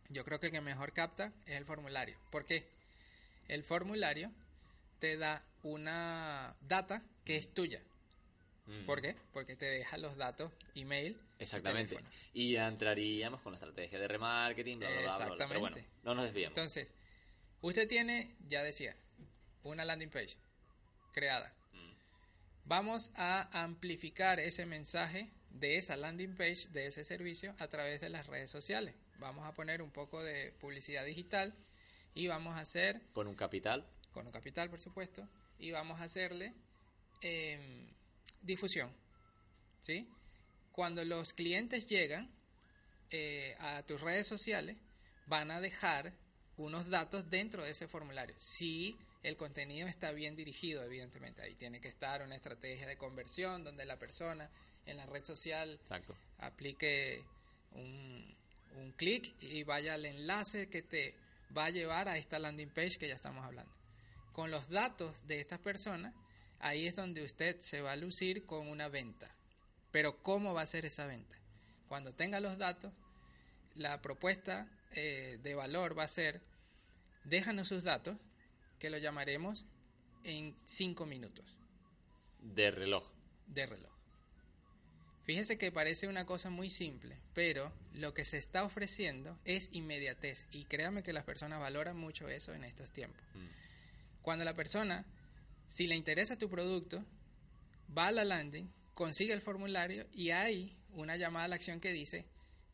Yo 0.09 0.25
creo 0.25 0.41
que 0.41 0.47
el 0.47 0.53
que 0.53 0.61
mejor 0.61 0.93
capta 0.93 1.33
es 1.47 1.55
el 1.55 1.65
formulario. 1.65 2.17
¿Por 2.31 2.45
qué? 2.45 2.69
El 3.49 3.65
formulario 3.65 4.31
te 5.01 5.17
da 5.17 5.43
una 5.63 6.55
data 6.63 7.03
que 7.31 7.37
es 7.37 7.55
tuya. 7.55 7.81
Mm. 8.67 8.87
¿Por 8.87 9.01
qué? 9.01 9.15
Porque 9.33 9.55
te 9.55 9.67
deja 9.67 9.97
los 9.99 10.17
datos, 10.17 10.51
email, 10.75 11.17
Exactamente. 11.39 11.97
Y 12.35 12.55
ya 12.55 12.67
entraríamos 12.67 13.41
con 13.41 13.53
la 13.53 13.57
estrategia 13.57 14.01
de 14.01 14.09
remarketing, 14.09 14.81
bla, 14.81 14.91
bla, 14.91 15.01
bla, 15.01 15.17
bla, 15.17 15.27
bla. 15.37 15.47
Pero 15.47 15.61
bueno, 15.61 15.77
Exactamente. 15.77 16.03
no 16.03 16.15
nos 16.17 16.25
desviamos. 16.25 16.59
Entonces, 16.59 16.93
usted 17.61 17.87
tiene, 17.87 18.35
ya 18.49 18.65
decía, 18.65 18.97
una 19.63 19.85
landing 19.85 20.11
page 20.11 20.37
creada. 21.13 21.55
Mm. 21.73 21.93
Vamos 22.65 23.13
a 23.15 23.63
amplificar 23.63 24.41
ese 24.41 24.67
mensaje 24.67 25.31
de 25.51 25.77
esa 25.77 25.97
landing 25.97 26.35
page, 26.35 26.67
de 26.73 26.87
ese 26.87 27.05
servicio, 27.05 27.55
a 27.61 27.69
través 27.69 28.01
de 28.01 28.09
las 28.09 28.27
redes 28.27 28.51
sociales. 28.51 28.97
Vamos 29.21 29.47
a 29.47 29.55
poner 29.55 29.83
un 29.83 29.93
poco 29.93 30.21
de 30.21 30.53
publicidad 30.61 31.05
digital 31.05 31.55
y 32.13 32.27
vamos 32.27 32.57
a 32.57 32.61
hacer, 32.63 33.01
Con 33.13 33.29
un 33.29 33.37
capital, 33.37 33.87
con 34.11 34.27
un 34.27 34.33
capital 34.33 34.69
por 34.69 34.81
supuesto, 34.81 35.29
y 35.61 35.71
vamos 35.71 36.01
a 36.01 36.05
hacerle 36.05 36.55
em, 37.21 37.89
difusión. 38.43 38.91
¿Sí? 39.81 40.09
Cuando 40.73 41.05
los 41.05 41.33
clientes 41.33 41.87
llegan 41.87 42.31
eh, 43.11 43.57
a 43.59 43.83
tus 43.83 44.01
redes 44.01 44.27
sociales, 44.27 44.77
van 45.27 45.51
a 45.51 45.61
dejar 45.61 46.13
unos 46.57 46.89
datos 46.91 47.31
dentro 47.31 47.65
de 47.65 47.71
ese 47.71 47.89
formulario. 47.89 48.35
Si 48.39 48.97
el 49.23 49.37
contenido 49.37 49.89
está 49.89 50.13
bien 50.13 50.37
dirigido, 50.37 50.83
evidentemente, 50.83 51.43
ahí 51.43 51.55
tiene 51.55 51.81
que 51.81 51.89
estar 51.89 52.23
una 52.23 52.37
estrategia 52.37 52.87
de 52.87 52.97
conversión 52.97 53.65
donde 53.65 53.85
la 53.85 53.99
persona 53.99 54.51
en 54.87 54.97
la 54.97 55.07
red 55.07 55.25
social 55.25 55.79
exacto. 55.81 56.17
aplique 56.39 57.25
un, 57.73 58.37
un 58.77 58.93
clic 58.93 59.35
y 59.41 59.63
vaya 59.65 59.95
al 59.95 60.07
enlace 60.07 60.69
que 60.69 60.83
te 60.83 61.15
va 61.57 61.67
a 61.67 61.71
llevar 61.71 62.09
a 62.09 62.17
esta 62.17 62.39
landing 62.39 62.71
page 62.71 62.99
que 62.99 63.09
ya 63.09 63.15
estamos 63.15 63.45
hablando. 63.45 63.73
Con 64.33 64.51
los 64.51 64.69
datos 64.69 65.27
de 65.27 65.41
estas 65.41 65.59
personas, 65.59 66.15
ahí 66.61 66.87
es 66.87 66.97
donde 66.97 67.25
usted 67.25 67.59
se 67.61 67.81
va 67.81 67.93
a 67.93 67.97
lucir 67.97 68.45
con 68.45 68.69
una 68.69 68.89
venta. 68.89 69.35
Pero 69.91 70.23
¿cómo 70.23 70.55
va 70.55 70.63
a 70.63 70.67
ser 70.67 70.87
esa 70.87 71.07
venta? 71.07 71.37
Cuando 71.89 72.15
tenga 72.15 72.39
los 72.41 72.59
datos, 72.59 72.93
la 73.75 74.01
propuesta 74.01 74.69
eh, 74.93 75.39
de 75.43 75.55
valor 75.55 75.99
va 75.99 76.05
a 76.05 76.09
ser, 76.09 76.41
déjanos 77.25 77.69
sus 77.69 77.85
datos, 77.85 78.17
que 78.79 78.91
lo 78.91 78.99
llamaremos 78.99 79.65
en 80.25 80.57
5 80.65 81.07
minutos 81.07 81.45
De 82.41 82.71
reloj. 82.71 83.05
de 83.47 83.67
reloj. 83.67 83.91
Fíjese 85.25 85.59
que 85.59 85.71
parece 85.71 86.09
una 86.09 86.25
cosa 86.25 86.51
muy 86.51 86.71
simple, 86.71 87.17
pero 87.35 87.73
lo 87.95 88.15
que 88.15 88.25
se 88.25 88.39
está 88.39 88.65
ofreciendo 88.65 89.39
es 89.45 89.69
inmediatez 89.73 90.47
y 90.51 90.65
créame 90.65 91.03
que 91.03 91.13
las 91.13 91.25
personas 91.25 91.61
valoran 91.61 91.97
mucho 91.97 92.29
eso 92.29 92.53
en 92.55 92.65
estos 92.65 92.91
tiempos. 92.91 93.23
Mm. 93.35 94.23
Cuando 94.23 94.45
la 94.45 94.55
persona, 94.55 95.05
si 95.71 95.87
le 95.87 95.95
interesa 95.95 96.37
tu 96.37 96.51
producto, 96.51 97.05
va 97.97 98.09
a 98.09 98.11
la 98.11 98.25
landing, 98.25 98.69
consigue 98.93 99.33
el 99.33 99.41
formulario 99.41 100.05
y 100.13 100.31
hay 100.31 100.77
una 100.95 101.17
llamada 101.17 101.45
a 101.45 101.49
la 101.49 101.55
acción 101.55 101.79
que 101.79 101.93
dice, 101.93 102.27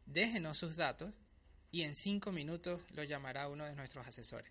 déjenos 0.07 0.57
sus 0.57 0.77
datos 0.77 1.13
y 1.71 1.83
en 1.83 1.95
cinco 1.95 2.33
minutos 2.33 2.81
lo 2.93 3.05
llamará 3.05 3.51
uno 3.51 3.65
de 3.65 3.75
nuestros 3.75 4.07
asesores. 4.07 4.51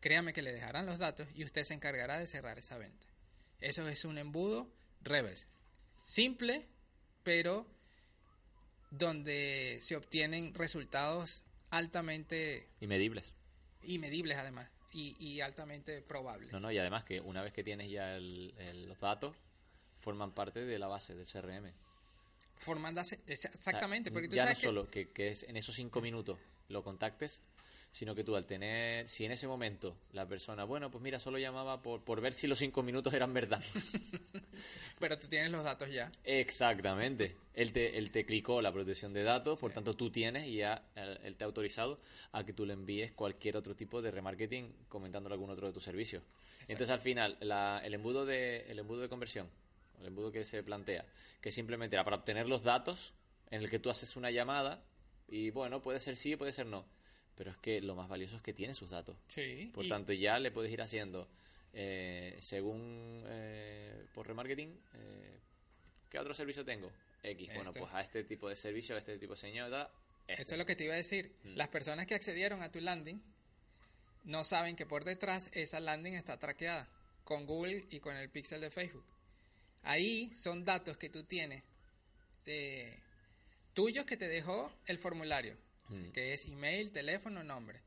Créame 0.00 0.34
que 0.34 0.42
le 0.42 0.52
dejarán 0.52 0.84
los 0.84 0.98
datos 0.98 1.28
y 1.34 1.42
usted 1.44 1.62
se 1.62 1.72
encargará 1.72 2.18
de 2.18 2.26
cerrar 2.26 2.58
esa 2.58 2.76
venta. 2.76 3.06
Eso 3.58 3.88
es 3.88 4.04
un 4.04 4.18
embudo 4.18 4.70
Rebels. 5.00 5.48
Simple, 6.02 6.68
pero 7.22 7.66
donde 8.90 9.78
se 9.80 9.96
obtienen 9.96 10.52
resultados 10.52 11.42
altamente 11.70 12.68
Y 12.80 12.86
medibles. 12.86 13.32
y 13.82 13.98
medibles 13.98 14.36
además 14.36 14.68
y, 14.92 15.16
y 15.24 15.40
altamente 15.40 16.02
probables. 16.02 16.52
No, 16.52 16.60
no, 16.60 16.70
y 16.72 16.78
además 16.78 17.04
que 17.04 17.20
una 17.20 17.42
vez 17.42 17.52
que 17.52 17.62
tienes 17.64 17.90
ya 17.90 18.16
el- 18.16 18.54
el- 18.58 18.86
los 18.88 18.98
datos, 18.98 19.36
forman 19.98 20.32
parte 20.32 20.64
de 20.64 20.78
la 20.78 20.88
base 20.88 21.14
del 21.14 21.26
CRM. 21.26 21.72
Formándose 22.58 23.20
exactamente, 23.26 24.10
O 24.10 24.10
sea, 24.10 24.14
porque 24.14 24.28
tú 24.28 24.36
ya 24.36 24.42
sabes 24.42 24.58
no 24.58 24.60
que 24.60 24.66
solo 24.66 24.90
que, 24.90 25.10
que 25.12 25.28
es 25.30 25.44
en 25.44 25.56
esos 25.56 25.74
cinco 25.74 26.00
minutos 26.00 26.38
lo 26.68 26.82
contactes, 26.84 27.40
sino 27.92 28.14
que 28.14 28.22
tú 28.24 28.36
al 28.36 28.46
tener, 28.46 29.08
si 29.08 29.24
en 29.24 29.32
ese 29.32 29.46
momento 29.48 29.96
la 30.12 30.26
persona, 30.26 30.64
bueno, 30.64 30.90
pues 30.90 31.02
mira, 31.02 31.18
solo 31.18 31.38
llamaba 31.38 31.82
por, 31.82 32.02
por 32.04 32.20
ver 32.20 32.32
si 32.32 32.46
los 32.46 32.58
cinco 32.58 32.82
minutos 32.82 33.12
eran 33.14 33.32
verdad. 33.34 33.62
pero 34.98 35.18
tú 35.18 35.26
tienes 35.28 35.50
los 35.50 35.64
datos 35.64 35.90
ya. 35.90 36.10
Exactamente. 36.24 37.36
Él 37.54 37.72
te, 37.72 37.98
él 37.98 38.10
te 38.10 38.24
clicó 38.24 38.60
la 38.62 38.72
protección 38.72 39.12
de 39.12 39.22
datos, 39.22 39.58
por 39.60 39.72
tanto 39.72 39.94
tú 39.96 40.10
tienes 40.10 40.46
y 40.46 40.56
ya 40.56 40.84
él, 40.94 41.18
él 41.24 41.36
te 41.36 41.44
ha 41.44 41.46
autorizado 41.46 41.98
a 42.32 42.44
que 42.44 42.52
tú 42.52 42.64
le 42.66 42.74
envíes 42.74 43.12
cualquier 43.12 43.56
otro 43.56 43.74
tipo 43.74 44.00
de 44.02 44.10
remarketing 44.10 44.72
comentándole 44.88 45.34
algún 45.34 45.50
otro 45.50 45.66
de 45.66 45.72
tus 45.72 45.84
servicios. 45.84 46.22
Entonces 46.62 46.90
al 46.90 47.00
final, 47.00 47.36
la- 47.40 47.80
el, 47.84 47.94
embudo 47.94 48.24
de, 48.24 48.70
el 48.70 48.78
embudo 48.78 49.00
de 49.00 49.08
conversión, 49.08 49.48
el 50.00 50.06
embudo 50.06 50.30
que 50.30 50.44
se 50.44 50.62
plantea, 50.62 51.04
que 51.40 51.50
simplemente 51.50 51.96
era 51.96 52.04
para 52.04 52.16
obtener 52.16 52.48
los 52.48 52.62
datos 52.62 53.14
en 53.50 53.62
el 53.62 53.70
que 53.70 53.78
tú 53.78 53.90
haces 53.90 54.14
una 54.16 54.30
llamada 54.30 54.82
y 55.26 55.50
bueno, 55.50 55.82
puede 55.82 55.98
ser 55.98 56.16
sí, 56.16 56.36
puede 56.36 56.52
ser 56.52 56.66
no. 56.66 56.84
Pero 57.40 57.52
es 57.52 57.56
que 57.56 57.80
lo 57.80 57.94
más 57.94 58.06
valioso 58.06 58.36
es 58.36 58.42
que 58.42 58.52
tiene 58.52 58.74
sus 58.74 58.90
datos. 58.90 59.16
Sí. 59.26 59.70
Por 59.72 59.86
y- 59.86 59.88
tanto, 59.88 60.12
ya 60.12 60.38
le 60.38 60.50
puedes 60.50 60.70
ir 60.70 60.82
haciendo, 60.82 61.26
eh, 61.72 62.36
según 62.38 63.24
eh, 63.28 64.04
por 64.12 64.26
remarketing, 64.26 64.68
eh, 64.68 65.38
¿qué 66.10 66.18
otro 66.18 66.34
servicio 66.34 66.66
tengo? 66.66 66.92
X. 67.22 67.48
Bueno, 67.54 67.72
pues 67.72 67.90
a 67.94 68.02
este 68.02 68.24
tipo 68.24 68.46
de 68.46 68.56
servicio, 68.56 68.94
a 68.94 68.98
este 68.98 69.18
tipo 69.18 69.32
de 69.32 69.40
señora. 69.40 69.90
este. 70.28 70.42
Eso 70.42 70.52
es 70.52 70.58
lo 70.58 70.66
que 70.66 70.76
te 70.76 70.84
iba 70.84 70.92
a 70.92 70.98
decir. 70.98 71.32
Mm. 71.44 71.56
Las 71.56 71.68
personas 71.68 72.06
que 72.06 72.14
accedieron 72.14 72.60
a 72.60 72.70
tu 72.70 72.78
landing 72.78 73.22
no 74.24 74.44
saben 74.44 74.76
que 74.76 74.84
por 74.84 75.04
detrás 75.04 75.48
esa 75.54 75.80
landing 75.80 76.16
está 76.16 76.38
traqueada 76.38 76.90
con 77.24 77.46
Google 77.46 77.86
y 77.88 78.00
con 78.00 78.16
el 78.16 78.28
Pixel 78.28 78.60
de 78.60 78.70
Facebook. 78.70 79.06
Ahí 79.84 80.30
son 80.34 80.66
datos 80.66 80.98
que 80.98 81.08
tú 81.08 81.24
tienes 81.24 81.62
de 82.44 82.98
tuyos 83.72 84.04
que 84.04 84.18
te 84.18 84.28
dejó 84.28 84.70
el 84.84 84.98
formulario, 84.98 85.56
que 86.12 86.34
es 86.34 86.44
email, 86.46 86.92
teléfono, 86.92 87.42
nombre. 87.42 87.80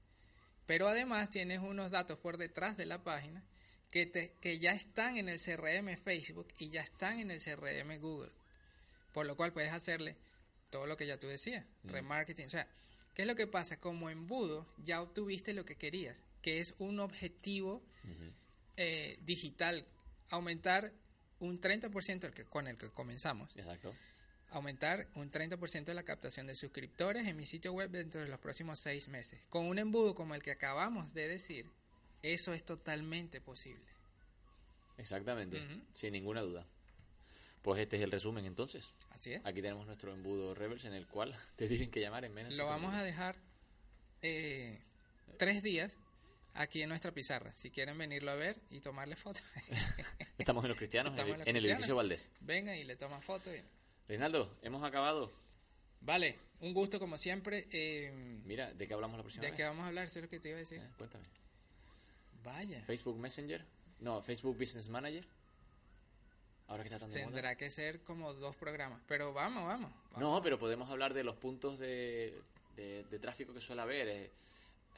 Pero 0.65 0.87
además 0.87 1.29
tienes 1.29 1.59
unos 1.59 1.91
datos 1.91 2.17
por 2.17 2.37
detrás 2.37 2.77
de 2.77 2.85
la 2.85 3.03
página 3.03 3.43
que, 3.91 4.05
te, 4.05 4.33
que 4.41 4.59
ya 4.59 4.71
están 4.71 5.17
en 5.17 5.29
el 5.29 5.39
CRM 5.39 5.97
Facebook 5.97 6.47
y 6.57 6.69
ya 6.69 6.81
están 6.81 7.19
en 7.19 7.31
el 7.31 7.41
CRM 7.41 7.99
Google. 7.99 8.31
Por 9.13 9.25
lo 9.25 9.35
cual 9.35 9.53
puedes 9.53 9.71
hacerle 9.71 10.15
todo 10.69 10.87
lo 10.87 10.97
que 10.97 11.05
ya 11.05 11.19
tú 11.19 11.27
decías, 11.27 11.63
remarketing. 11.83 12.47
O 12.47 12.49
sea, 12.49 12.67
¿qué 13.13 13.21
es 13.21 13.27
lo 13.27 13.35
que 13.35 13.45
pasa? 13.45 13.79
Como 13.79 14.09
embudo 14.09 14.65
ya 14.77 15.01
obtuviste 15.01 15.53
lo 15.53 15.65
que 15.65 15.75
querías, 15.75 16.23
que 16.41 16.59
es 16.59 16.73
un 16.79 16.99
objetivo 16.99 17.83
eh, 18.77 19.19
digital, 19.21 19.85
aumentar 20.29 20.91
un 21.39 21.61
30% 21.61 22.23
el 22.25 22.33
que, 22.33 22.45
con 22.45 22.67
el 22.67 22.77
que 22.77 22.89
comenzamos. 22.89 23.55
Exacto. 23.55 23.93
Aumentar 24.53 25.07
un 25.15 25.31
30% 25.31 25.83
de 25.85 25.93
la 25.93 26.03
captación 26.03 26.45
de 26.47 26.55
suscriptores 26.55 27.27
en 27.27 27.35
mi 27.35 27.45
sitio 27.45 27.73
web 27.73 27.89
dentro 27.89 28.21
de 28.21 28.27
los 28.27 28.39
próximos 28.39 28.79
seis 28.79 29.07
meses. 29.07 29.39
Con 29.49 29.65
un 29.65 29.79
embudo 29.79 30.13
como 30.15 30.35
el 30.35 30.41
que 30.43 30.51
acabamos 30.51 31.11
de 31.13 31.27
decir, 31.27 31.65
eso 32.21 32.53
es 32.53 32.63
totalmente 32.63 33.41
posible. 33.41 33.83
Exactamente, 34.97 35.59
sin 35.93 36.13
ninguna 36.13 36.41
duda. 36.41 36.65
Pues 37.63 37.79
este 37.81 37.97
es 37.97 38.03
el 38.03 38.11
resumen 38.11 38.45
entonces. 38.45 38.89
Así 39.09 39.33
es. 39.33 39.41
Aquí 39.45 39.61
tenemos 39.61 39.87
nuestro 39.87 40.13
embudo 40.13 40.53
Rebels 40.53 40.85
en 40.85 40.93
el 40.93 41.07
cual 41.07 41.35
te 41.55 41.67
tienen 41.67 41.89
que 41.89 41.99
llamar 42.01 42.25
en 42.25 42.33
menos 42.33 42.53
Lo 42.55 42.65
vamos 42.67 42.93
a 42.93 43.01
dejar 43.03 43.35
eh, 44.21 44.79
tres 45.37 45.63
días 45.63 45.97
aquí 46.53 46.81
en 46.81 46.89
nuestra 46.89 47.11
pizarra. 47.11 47.51
Si 47.53 47.71
quieren 47.71 47.97
venirlo 47.97 48.31
a 48.31 48.35
ver 48.35 48.59
y 48.69 48.81
tomarle 48.81 49.15
fotos, 49.15 49.43
Estamos 50.37 50.63
en 50.65 50.69
los 50.69 50.77
cristianos, 50.77 51.13
en 51.13 51.19
el, 51.19 51.25
en 51.25 51.37
los 51.39 51.47
en 51.47 51.47
el 51.47 51.53
cristianos. 51.53 51.79
edificio 51.79 51.95
Valdés. 51.95 52.29
vengan 52.41 52.75
y 52.75 52.83
le 52.83 52.95
toman 52.97 53.21
fotos. 53.21 53.53
y- 53.55 53.61
Reinaldo, 54.07 54.57
hemos 54.61 54.83
acabado. 54.83 55.31
Vale, 56.01 56.37
un 56.59 56.73
gusto 56.73 56.99
como 56.99 57.17
siempre. 57.17 57.67
eh, 57.71 58.11
Mira, 58.45 58.73
¿de 58.73 58.87
qué 58.87 58.93
hablamos 58.93 59.17
la 59.17 59.23
próxima 59.23 59.43
¿De 59.43 59.51
vez? 59.51 59.57
qué 59.57 59.63
vamos 59.63 59.83
a 59.85 59.87
hablar? 59.87 60.05
Eso 60.05 60.19
es 60.19 60.23
lo 60.25 60.29
que 60.29 60.39
te 60.39 60.49
iba 60.49 60.57
a 60.57 60.59
decir. 60.59 60.79
Eh, 60.79 60.89
Cuéntame. 60.97 61.25
Vaya. 62.43 62.81
Facebook 62.83 63.17
Messenger. 63.17 63.65
No, 63.99 64.21
Facebook 64.21 64.57
Business 64.57 64.89
Manager. 64.89 65.25
Ahora 66.67 66.83
que 66.83 66.89
está 66.89 66.99
tan 66.99 67.09
de 67.09 67.19
moda. 67.19 67.31
Tendrá 67.31 67.55
que 67.55 67.69
ser 67.69 68.01
como 68.01 68.33
dos 68.33 68.55
programas. 68.55 69.01
Pero 69.07 69.31
vamos, 69.33 69.65
vamos. 69.65 69.91
vamos. 70.11 70.19
No, 70.19 70.41
pero 70.41 70.59
podemos 70.59 70.89
hablar 70.89 71.13
de 71.13 71.23
los 71.23 71.35
puntos 71.37 71.79
de, 71.79 72.41
de, 72.75 73.03
de 73.05 73.19
tráfico 73.19 73.53
que 73.53 73.61
suele 73.61 73.81
haber. 73.81 74.07
eh, 74.09 74.31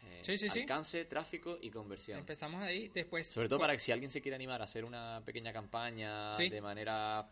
eh, 0.06 0.22
Sí, 0.24 0.38
sí, 0.40 0.50
sí. 0.50 0.62
alcance, 0.62 1.06
tráfico 1.06 1.58
y 1.62 1.70
conversión. 1.70 2.20
Empezamos 2.20 2.62
ahí, 2.62 2.90
después... 2.90 3.28
Sobre 3.28 3.48
todo 3.50 3.60
para 3.60 3.74
que 3.74 3.80
si 3.80 3.92
alguien 3.92 4.10
se 4.10 4.22
quiere 4.22 4.36
animar 4.36 4.62
a 4.62 4.66
hacer 4.66 4.86
una 4.86 5.22
pequeña 5.26 5.52
campaña 5.54 6.36
de 6.38 6.62
manera 6.62 7.28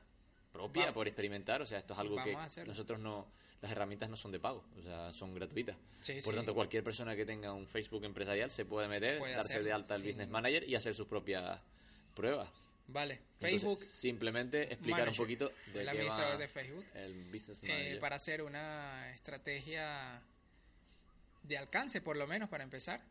propia 0.54 0.84
Vamos. 0.84 0.94
por 0.94 1.08
experimentar, 1.08 1.62
o 1.62 1.66
sea, 1.66 1.80
esto 1.80 1.94
es 1.94 2.00
algo 2.00 2.16
Vamos 2.16 2.56
que 2.56 2.64
nosotros 2.66 3.00
no, 3.00 3.28
las 3.62 3.72
herramientas 3.72 4.10
no 4.10 4.16
son 4.16 4.32
de 4.32 4.40
pago, 4.40 4.64
o 4.80 4.84
sea, 4.84 5.12
son 5.12 5.34
gratuitas. 5.34 5.76
Sí, 6.00 6.14
por 6.24 6.34
sí. 6.34 6.38
tanto, 6.38 6.54
cualquier 6.54 6.84
persona 6.84 7.16
que 7.16 7.26
tenga 7.26 7.52
un 7.52 7.68
Facebook 7.68 8.06
empresarial 8.06 8.52
se 8.52 8.64
puede 8.64 8.88
meter, 8.88 9.20
Puede 9.20 9.34
darse 9.34 9.62
de 9.62 9.74
alta 9.74 9.98
sí. 9.98 10.08
Business 10.08 10.30
Manager 10.30 10.70
y 10.70 10.76
hacer 10.76 10.94
sus 10.96 11.08
propias 11.08 11.60
pruebas. 12.16 12.50
Vale, 12.88 13.22
Entonces, 13.40 13.62
Facebook 13.62 13.80
simplemente 13.80 14.64
explicar 14.64 15.00
Manager, 15.00 15.10
un 15.22 15.26
poquito 15.26 15.52
de 15.74 15.82
el 15.82 15.90
administrador 15.90 16.34
va 16.34 16.38
de 16.38 16.48
Facebook, 16.48 16.86
el 16.94 17.14
Business 17.32 17.64
eh, 17.64 17.68
Manager. 17.68 18.00
para 18.00 18.16
hacer 18.18 18.42
una 18.42 19.12
estrategia 19.12 20.22
de 21.44 21.58
alcance, 21.58 22.02
por 22.02 22.18
lo 22.18 22.28
menos, 22.28 22.50
para 22.50 22.64
empezar. 22.64 23.02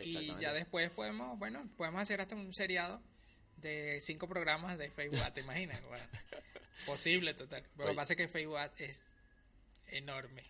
Y 0.00 0.34
ya 0.40 0.52
después 0.52 0.90
podemos, 0.90 1.38
bueno, 1.38 1.68
podemos 1.76 2.00
hacer 2.00 2.20
hasta 2.20 2.34
un 2.34 2.52
seriado 2.52 3.00
de 3.62 4.00
cinco 4.00 4.28
programas 4.28 4.76
de 4.78 4.90
Facebook 4.90 5.32
¿te 5.32 5.40
imaginas? 5.40 5.80
Bueno, 5.88 6.04
posible, 6.86 7.34
total. 7.34 7.64
Lo 7.76 7.86
que 7.86 7.94
pasa 7.94 8.12
es 8.14 8.16
que 8.16 8.28
Facebook 8.28 8.58
es 8.78 9.04
enorme, 9.90 10.42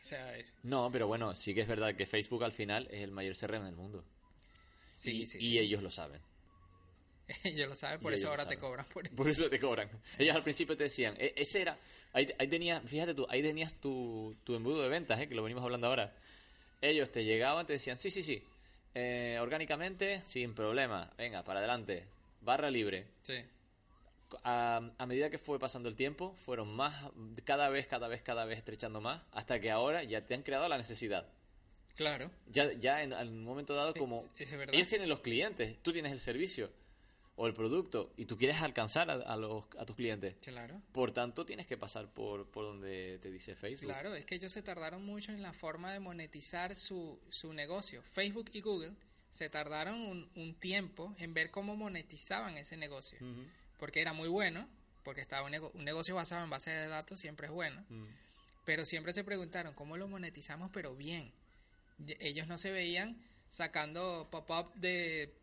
No, 0.62 0.90
pero 0.90 1.06
bueno, 1.06 1.34
sí 1.34 1.54
que 1.54 1.60
es 1.62 1.68
verdad 1.68 1.94
que 1.94 2.06
Facebook 2.06 2.44
al 2.44 2.52
final 2.52 2.88
es 2.90 3.02
el 3.02 3.10
mayor 3.10 3.34
CRM 3.34 3.64
del 3.64 3.74
mundo. 3.76 4.04
sí, 4.96 5.22
y, 5.22 5.26
sí, 5.26 5.38
y 5.38 5.40
sí. 5.40 5.58
ellos 5.58 5.82
lo 5.82 5.90
saben. 5.90 6.20
Ellos 7.44 7.68
lo 7.68 7.76
saben, 7.76 8.00
por 8.00 8.12
Y 8.12 8.16
eso 8.16 8.28
ahora 8.28 8.46
te 8.46 8.56
cobran 8.58 8.84
por 8.86 9.04
eso. 9.06 9.14
Por 9.16 9.28
eso 9.28 9.48
te 9.48 9.58
cobran. 9.58 9.88
Ellos 10.18 10.36
al 10.36 10.42
principio 10.42 10.76
te 10.76 10.84
decían, 10.84 11.14
"E- 11.18 11.32
ese 11.36 11.62
era, 11.62 11.78
ahí, 12.12 12.28
ahí 12.38 12.46
tenías, 12.48 12.82
fíjate 12.84 13.14
tú, 13.14 13.26
ahí 13.30 13.42
tenías 13.42 13.74
tu, 13.74 14.36
tu 14.44 14.54
embudo 14.54 14.82
de 14.82 14.88
ventas, 14.88 15.18
¿eh? 15.20 15.28
que 15.28 15.34
lo 15.34 15.42
venimos 15.42 15.62
hablando 15.64 15.86
ahora. 15.86 16.12
Ellos 16.80 17.10
te 17.10 17.24
llegaban, 17.24 17.64
te 17.64 17.74
decían, 17.74 17.96
sí, 17.96 18.10
sí, 18.10 18.22
sí, 18.22 18.42
eh, 18.94 19.38
orgánicamente, 19.40 20.20
sin 20.26 20.52
problema, 20.54 21.10
venga, 21.16 21.42
para 21.44 21.60
adelante, 21.60 22.04
barra 22.42 22.70
libre. 22.70 23.06
Sí, 23.22 23.34
A, 24.44 24.90
a 24.98 25.06
medida 25.06 25.28
que 25.30 25.38
fue 25.38 25.58
pasando 25.58 25.88
el 25.88 25.94
tiempo, 25.96 26.34
fueron 26.36 26.74
más, 26.74 27.10
cada 27.44 27.68
vez, 27.68 27.86
cada 27.86 28.08
vez, 28.08 28.22
cada 28.22 28.44
vez 28.46 28.58
estrechando 28.58 29.00
más, 29.00 29.22
hasta 29.32 29.60
que 29.60 29.70
ahora 29.70 30.02
ya 30.04 30.26
te 30.26 30.34
han 30.34 30.42
creado 30.42 30.68
la 30.68 30.78
necesidad. 30.78 31.26
claro. 31.94 32.30
Ya, 32.50 32.72
ya 32.72 33.02
en, 33.02 33.12
un 33.12 33.44
momento 33.44 33.74
dado, 33.74 33.92
Sí, 33.92 33.98
como 33.98 34.24
es 34.38 34.50
verdad. 34.50 34.74
ellos 34.74 34.88
tienen 34.88 35.08
los 35.08 35.20
clientes, 35.20 35.76
tú 35.82 35.92
tienes 35.92 36.12
el 36.12 36.18
servicio 36.20 36.70
o 37.36 37.46
el 37.46 37.52
producto 37.54 38.12
y 38.16 38.24
tú 38.26 38.36
quieres 38.38 38.60
alcanzar 38.62 39.10
a, 39.10 39.14
a 39.14 39.36
los, 39.36 39.64
a 39.78 39.84
tus 39.84 39.96
clientes. 39.96 40.34
Claro. 40.42 40.80
Por 40.92 41.12
tanto, 41.12 41.44
tienes 41.44 41.66
que 41.66 41.76
pasar 41.76 42.08
por, 42.12 42.46
por 42.50 42.64
donde 42.64 43.18
te 43.20 43.30
dice 43.30 43.54
Facebook. 43.54 43.86
Claro, 43.90 44.14
es 44.14 44.24
que 44.24 44.34
ellos 44.36 44.52
se 44.52 44.62
tardaron 44.62 45.04
mucho 45.04 45.32
en 45.32 45.42
la 45.42 45.52
forma 45.52 45.92
de 45.92 46.00
monetizar 46.00 46.74
su, 46.76 47.18
su 47.30 47.52
negocio. 47.52 48.02
Facebook 48.02 48.50
y 48.54 48.60
Google 48.62 48.92
se 49.32 49.50
tardaron 49.50 50.00
un, 50.00 50.30
un 50.36 50.54
tiempo 50.54 51.12
en 51.18 51.34
ver 51.34 51.50
cómo 51.50 51.74
monetizaban 51.74 52.56
ese 52.56 52.76
negocio. 52.76 53.18
Porque 53.78 54.00
era 54.00 54.12
muy 54.12 54.28
bueno, 54.28 54.68
porque 55.02 55.20
estaba 55.22 55.44
un, 55.46 55.52
nego- 55.52 55.72
un 55.74 55.84
negocio 55.84 56.14
basado 56.14 56.44
en 56.44 56.50
base 56.50 56.70
de 56.70 56.86
datos 56.86 57.18
siempre 57.18 57.48
es 57.48 57.52
bueno. 57.52 57.84
Pero 58.64 58.84
siempre 58.84 59.12
se 59.12 59.24
preguntaron 59.24 59.74
cómo 59.74 59.96
lo 59.96 60.06
monetizamos, 60.06 60.70
pero 60.72 60.94
bien. 60.94 61.32
Ellos 62.20 62.46
no 62.46 62.58
se 62.58 62.70
veían 62.70 63.20
sacando 63.48 64.28
pop-up 64.30 64.72
de 64.74 65.34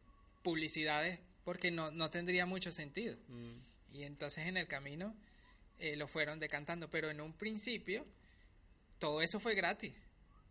publicidades 0.44 1.20
porque 1.44 1.70
no, 1.72 1.92
no 1.92 2.10
tendría 2.10 2.46
mucho 2.46 2.72
sentido. 2.72 3.18
Mm. 3.28 3.96
Y 3.96 4.04
entonces 4.04 4.48
en 4.48 4.56
el 4.56 4.68
camino 4.68 5.16
eh, 5.80 5.96
lo 5.98 6.08
fueron 6.08 6.40
decantando. 6.40 6.90
Pero 6.90 7.10
en 7.10 7.20
un 7.22 7.34
principio 7.34 8.06
todo 9.00 9.22
eso 9.22 9.40
fue 9.40 9.56
gratis. 9.56 9.94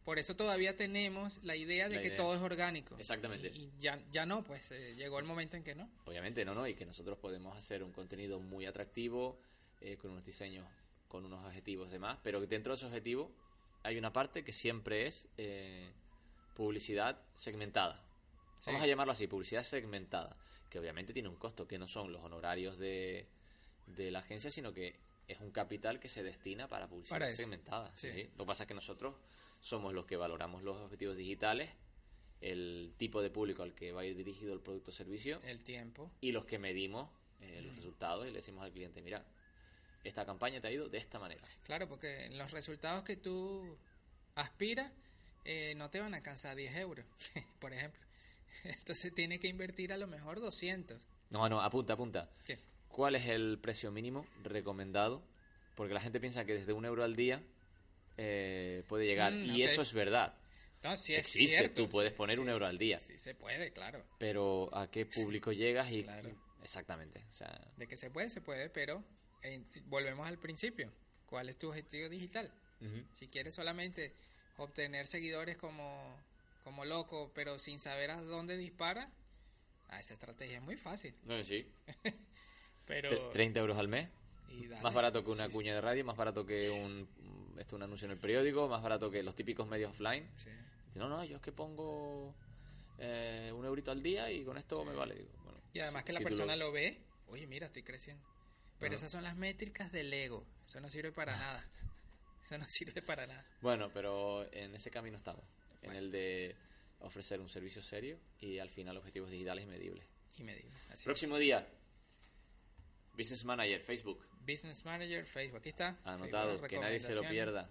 Por 0.09 0.19
eso 0.19 0.35
todavía 0.35 0.75
tenemos 0.75 1.45
la 1.45 1.55
idea 1.55 1.87
de 1.91 1.97
La 1.97 2.01
que 2.01 2.07
idea. 2.09 2.17
todo 2.17 2.35
es 2.35 2.41
orgánico. 2.41 2.97
Exactamente. 2.99 3.49
Y, 3.49 3.65
y 3.65 3.73
ya, 3.79 4.03
ya 4.11 4.25
no, 4.25 4.43
pues 4.43 4.71
eh, 4.71 4.95
llegó 4.97 5.19
el 5.19 5.27
momento 5.27 5.59
en 5.59 5.63
que 5.63 5.75
no. 5.75 5.87
Obviamente, 6.07 6.47
no, 6.47 6.55
no, 6.55 6.67
y 6.67 6.73
que 6.73 6.87
nosotros 6.87 7.19
podemos 7.19 7.55
hacer 7.59 7.83
un 7.83 7.93
contenido 7.93 8.41
muy 8.41 8.65
atractivo, 8.65 9.39
eh, 9.83 9.99
con 9.99 10.13
unos 10.13 10.25
diseños, 10.25 10.67
con 11.09 11.27
unos 11.27 11.45
objetivos 11.45 11.89
y 11.89 11.93
demás, 11.93 12.17
pero 12.23 12.41
que 12.41 12.47
dentro 12.47 12.73
de 12.73 12.79
ese 12.79 12.87
objetivo 12.87 13.31
hay 13.83 13.99
una 13.99 14.11
parte 14.11 14.43
que 14.43 14.53
siempre 14.55 15.07
es 15.09 15.29
eh, 15.37 15.93
publicidad 16.55 17.21
segmentada. 17.35 18.03
Sí. 18.61 18.71
Vamos 18.71 18.85
a 18.85 18.87
llamarlo 18.87 19.13
así, 19.13 19.27
publicidad 19.27 19.63
segmentada, 19.63 20.35
que 20.71 20.79
obviamente 20.79 21.13
tiene 21.13 21.29
un 21.29 21.37
costo, 21.37 21.69
que 21.69 21.77
no 21.79 21.87
son 21.87 22.15
los 22.15 22.25
honorarios 22.25 22.79
de, 22.79 23.27
de 23.87 24.11
la 24.11 24.21
agencia, 24.21 24.51
sino 24.51 24.73
que 24.73 24.97
es 25.29 25.39
un 25.41 25.51
capital 25.53 26.01
que 26.01 26.09
se 26.09 26.23
destina 26.23 26.67
para 26.69 26.89
publicidad 26.89 27.19
Para 27.21 27.31
segmentada. 27.31 27.93
sí. 27.97 28.29
Lo 28.37 28.45
que 28.45 28.47
pasa 28.49 28.65
es 28.65 28.69
que 28.69 28.75
nosotros 28.75 29.15
somos 29.61 29.93
los 29.95 30.07
que 30.07 30.17
valoramos 30.17 30.63
los 30.63 30.77
objetivos 30.79 31.17
digitales, 31.17 31.71
el 32.41 32.95
tipo 32.97 33.21
de 33.21 33.31
público 33.31 33.63
al 33.63 33.75
que 33.75 33.93
va 33.93 34.01
a 34.03 34.05
ir 34.05 34.17
dirigido 34.17 34.55
el 34.55 34.61
producto 34.61 34.91
o 34.91 34.95
servicio 34.95 35.41
El 35.45 35.63
tiempo. 35.65 36.11
y 36.21 36.33
los 36.33 36.45
que 36.47 36.59
medimos 36.59 37.11
eh, 37.41 37.61
los 37.63 37.77
resultados 37.77 38.25
y 38.27 38.31
le 38.31 38.37
decimos 38.37 38.65
al 38.65 38.73
cliente, 38.73 39.03
mira, 39.03 39.25
esta 40.05 40.25
campaña 40.25 40.61
te 40.61 40.69
ha 40.69 40.73
ido 40.73 40.89
de 40.89 40.99
esta 40.99 41.19
manera. 41.19 41.43
Claro, 41.65 41.89
porque 41.89 42.27
en 42.27 42.39
los 42.39 42.51
resultados 42.53 43.03
que 43.05 43.17
tú 43.17 43.77
aspiras 44.37 44.91
eh, 45.45 45.75
no 45.77 45.91
te 45.91 46.01
van 46.01 46.15
a 46.15 46.19
alcanzar 46.19 46.57
10 46.57 46.77
euros, 46.77 47.05
por 47.61 47.73
ejemplo. 47.73 48.01
Entonces 48.65 49.15
tienes 49.15 49.41
que 49.41 49.49
invertir 49.49 49.93
a 49.93 49.97
lo 49.97 50.07
mejor 50.07 50.41
200. 50.41 51.01
No, 51.31 51.49
no, 51.49 51.61
apunta, 51.61 51.93
apunta. 51.95 52.31
¿Qué? 52.45 52.59
¿Cuál 52.89 53.15
es 53.15 53.27
el 53.27 53.59
precio 53.61 53.91
mínimo 53.93 54.27
recomendado? 54.43 55.23
Porque 55.75 55.95
la 55.95 56.01
gente 56.01 56.21
piensa 56.21 56.45
que 56.45 56.55
desde 56.55 56.73
un 56.73 56.85
euro 56.85 57.05
al 57.05 57.15
día 57.15 57.43
eh, 58.17 58.83
puede 58.89 59.07
llegar. 59.07 59.33
Mm, 59.33 59.57
y 59.57 59.63
eso 59.63 59.83
es 59.83 59.93
verdad. 59.93 60.35
No, 60.83 60.97
sí 60.97 61.15
es 61.15 61.21
Existe, 61.21 61.57
cierto, 61.59 61.83
tú 61.85 61.89
puedes 61.89 62.13
sí, 62.13 62.17
poner 62.17 62.39
un 62.41 62.47
sí, 62.47 62.51
euro 62.53 62.67
al 62.67 62.79
día. 62.79 62.99
Sí, 62.99 63.19
se 63.19 63.35
puede, 63.35 63.73
claro. 63.73 64.05
Pero 64.19 64.69
¿a 64.73 64.91
qué 64.91 65.07
público 65.07 65.53
llegas? 65.53 65.91
y 65.93 66.03
Claro. 66.03 66.31
Exactamente. 66.63 67.25
O 67.31 67.35
sea, 67.35 67.61
De 67.77 67.87
que 67.87 67.97
se 67.97 68.11
puede, 68.11 68.31
se 68.31 68.41
puede, 68.41 68.69
pero 68.69 69.05
eh, 69.43 69.63
volvemos 69.87 70.27
al 70.27 70.39
principio. 70.39 70.93
¿Cuál 71.27 71.49
es 71.49 71.59
tu 71.59 71.69
objetivo 71.69 72.09
digital? 72.09 72.51
ujú. 72.81 73.05
Si 73.13 73.29
quieres 73.29 73.55
solamente 73.55 74.15
obtener 74.57 75.07
seguidores 75.07 75.57
como, 75.57 76.17
como 76.65 76.85
loco, 76.85 77.31
pero 77.35 77.59
sin 77.59 77.79
saber 77.79 78.11
a 78.11 78.21
dónde 78.23 78.57
dispara, 78.57 79.11
ah, 79.89 80.01
esa 80.01 80.15
estrategia 80.15 80.57
es 80.57 80.63
muy 80.63 80.77
fácil. 80.77 81.15
No, 81.25 81.43
sí. 81.45 81.67
Pero 82.89 83.11
Tre- 83.11 83.33
30 83.33 83.61
euros 83.61 83.79
al 83.79 83.87
mes. 83.89 84.09
Más 84.83 84.93
barato 84.95 85.23
que 85.25 85.31
una 85.31 85.45
Sí, 85.45 85.51
sí, 85.51 85.55
cuña 85.55 85.75
de 85.75 85.81
radio, 85.81 86.05
más 86.05 86.17
barato 86.17 86.45
que 86.45 86.71
un, 86.71 87.09
esto, 87.59 87.77
un 87.77 87.83
anuncio 87.83 88.07
en 88.07 88.13
el 88.13 88.19
periódico, 88.19 88.67
más 88.69 88.83
barato 88.83 89.11
que 89.11 89.23
los 89.23 89.35
típicos 89.37 89.69
medios 89.69 89.91
offline. 89.93 90.29
sí. 90.43 90.51
Dice, 90.87 90.99
no, 91.01 91.09
no, 91.09 91.23
yo 91.25 91.37
es 91.37 91.43
que 91.43 91.53
pongo 91.53 92.35
eh, 92.99 93.53
un 93.55 93.65
eurito 93.67 93.91
al 93.91 94.03
día 94.03 94.31
y 94.33 94.43
con 94.45 94.57
esto 94.57 94.85
me 94.85 94.95
vale. 94.95 95.15
Digo, 95.17 95.31
bueno, 95.45 95.59
Y 95.75 95.81
además 95.81 96.03
que 96.05 96.13
la 96.15 96.19
Si 96.19 96.25
persona 96.25 96.57
lo- 96.57 96.67
lo 96.67 96.73
ve, 96.73 96.99
oye, 97.29 97.47
mira, 97.47 97.67
estoy 97.67 97.83
creciendo. 97.83 98.25
Pero 98.79 98.95
esas 98.95 99.11
son 99.13 99.23
las 99.23 99.37
métricas 99.37 99.93
del 99.93 100.13
ego. 100.13 100.47
Eso 100.67 100.81
no 100.81 100.89
sirve 100.89 101.13
para 101.13 101.33
nada. 101.37 101.65
Eso 102.43 102.57
no 102.59 102.65
sirve 102.69 103.03
para 103.03 103.27
nada. 103.27 103.45
Bueno, 103.61 103.91
pero 103.93 104.51
en 104.53 104.75
ese 104.75 104.91
camino 104.91 105.17
estamos. 105.19 105.45
En 105.83 105.93
el 105.93 106.11
de 106.11 106.57
ofrecer 107.01 107.41
un 107.41 107.49
servicio 107.49 107.83
serio 107.83 108.19
y 108.41 108.59
al 108.59 108.71
final 108.71 108.97
objetivos 108.97 109.31
digitales 109.31 109.65
y 109.65 109.67
medibles. 109.69 110.07
Y 110.39 110.43
medible. 110.45 110.75
Así 110.87 110.95
es. 111.01 111.05
Próximo 111.05 111.37
día. 111.37 111.67
Business 113.19 113.45
Manager, 113.45 113.81
Facebook. 113.83 114.21
Business 114.47 114.85
Manager, 114.85 115.27
Facebook. 115.27 115.59
Aquí 115.59 115.69
está. 115.71 115.99
Anotado, 116.05 116.63
que 116.63 116.79
nadie 116.79 117.01
se 117.01 117.15
lo 117.15 117.23
pierda. 117.23 117.69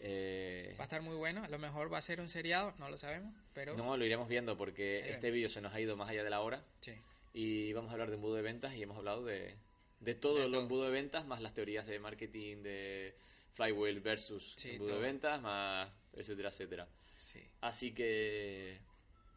Eh, 0.00 0.74
Va 0.78 0.84
a 0.84 0.86
estar 0.86 1.02
muy 1.02 1.16
bueno. 1.16 1.42
A 1.42 1.48
lo 1.48 1.58
mejor 1.58 1.92
va 1.92 1.98
a 1.98 2.02
ser 2.02 2.20
un 2.20 2.28
seriado, 2.28 2.72
no 2.78 2.88
lo 2.88 2.96
sabemos. 2.96 3.34
Pero 3.52 3.76
no, 3.76 3.96
lo 3.96 4.04
iremos 4.04 4.28
viendo 4.28 4.56
porque 4.56 5.02
Ahí 5.04 5.10
este 5.10 5.30
vídeo 5.32 5.48
se 5.48 5.60
nos 5.60 5.74
ha 5.74 5.80
ido 5.80 5.96
más 5.96 6.08
allá 6.08 6.22
de 6.22 6.30
la 6.30 6.40
hora 6.40 6.64
sí. 6.80 6.92
y 7.34 7.72
vamos 7.72 7.90
a 7.90 7.94
hablar 7.94 8.08
de 8.10 8.14
embudo 8.14 8.36
de 8.36 8.42
ventas 8.42 8.74
y 8.76 8.82
hemos 8.82 8.96
hablado 8.96 9.24
de, 9.24 9.56
de 9.98 10.14
todo 10.14 10.44
el 10.44 10.54
embudo 10.54 10.84
de 10.84 10.90
ventas 10.90 11.26
más 11.26 11.42
las 11.42 11.52
teorías 11.54 11.86
de 11.88 11.98
marketing 11.98 12.62
de 12.62 13.16
Flywheel 13.54 13.98
versus 14.00 14.54
Sí, 14.56 14.70
embudo 14.70 14.90
todo. 14.90 15.00
de 15.00 15.02
ventas 15.06 15.42
más 15.42 15.90
etcétera, 16.12 16.50
etcétera. 16.50 16.88
sí. 17.18 17.42
Así 17.60 17.92
que 17.92 18.78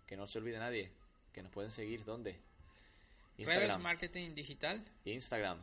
que 0.06 0.16
no 0.16 0.28
se 0.28 0.38
olvide 0.38 0.60
nadie 0.60 0.92
que 1.34 1.42
nos 1.42 1.52
pueden 1.52 1.72
seguir 1.72 2.06
¿dónde? 2.06 2.40
Rebels 3.46 3.56
Instagram, 3.64 3.82
Marketing 3.82 4.36
Digital. 4.36 4.84
Instagram, 5.06 5.62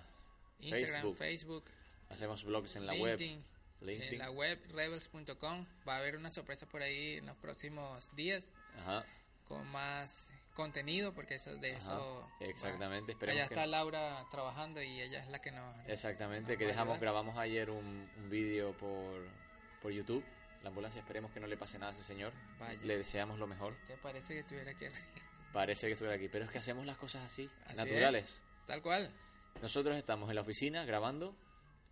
Instagram, 0.61 0.93
Facebook. 0.93 1.17
Facebook, 1.19 1.65
hacemos 2.11 2.45
blogs 2.45 2.77
en 2.77 2.87
la 2.87 2.95
web, 2.95 3.19
LinkedIn. 3.19 3.45
LinkedIn. 3.81 4.13
En 4.15 4.19
la 4.19 4.31
web 4.31 4.59
rebels.com 4.73 5.67
va 5.89 5.95
a 5.95 5.99
haber 5.99 6.17
una 6.17 6.31
sorpresa 6.31 6.67
por 6.67 6.83
ahí 6.83 7.19
en 7.19 7.27
los 7.27 7.37
próximos 7.37 8.15
días 8.17 8.49
Ajá, 8.81 9.05
con 9.47 9.67
más 9.69 10.31
contenido 10.55 11.15
porque 11.15 11.37
eso 11.37 11.55
de 11.57 11.71
Ajá, 11.77 11.79
eso 11.79 12.29
exactamente, 12.41 13.13
esperemos 13.13 13.39
allá 13.41 13.49
que- 13.49 13.55
está 13.55 13.67
Laura 13.67 14.25
trabajando 14.33 14.83
y 14.83 15.01
ella 15.01 15.23
es 15.23 15.29
la 15.29 15.39
que 15.41 15.53
nos 15.53 15.77
exactamente, 15.87 16.53
nos 16.55 16.59
que 16.59 16.67
dejamos, 16.67 16.95
ayudar. 16.95 17.01
grabamos 17.03 17.39
ayer 17.39 17.71
un, 17.71 18.11
un 18.17 18.31
vídeo 18.31 18.73
por, 18.77 19.25
por 19.81 19.93
YouTube. 19.93 20.25
La 20.65 20.71
ambulancia, 20.71 21.01
esperemos 21.01 21.31
que 21.31 21.39
no 21.39 21.47
le 21.47 21.57
pase 21.57 21.79
nada 21.79 21.93
a 21.93 21.95
ese 21.95 22.03
señor. 22.03 22.33
Vaya. 22.59 22.81
Le 22.83 22.99
deseamos 22.99 23.39
lo 23.39 23.47
mejor. 23.47 23.77
que 23.87 23.97
parece 23.99 24.35
que 24.35 24.41
estuviera 24.41 24.73
aquí 24.73 24.87
arriba. 24.87 25.01
Parece 25.53 25.87
que 25.87 25.93
estuviera 25.95 26.17
aquí, 26.17 26.29
pero 26.29 26.45
es 26.45 26.51
que 26.51 26.59
hacemos 26.59 26.85
las 26.87 26.97
cosas 26.97 27.25
así, 27.25 27.49
Así 27.67 27.77
naturales. 27.77 28.43
tal 28.67 28.83
cual 28.83 29.11
Nosotros 29.63 29.97
estamos 29.97 30.29
en 30.29 30.35
la 30.37 30.43
oficina 30.43 30.85
grabando 30.85 31.35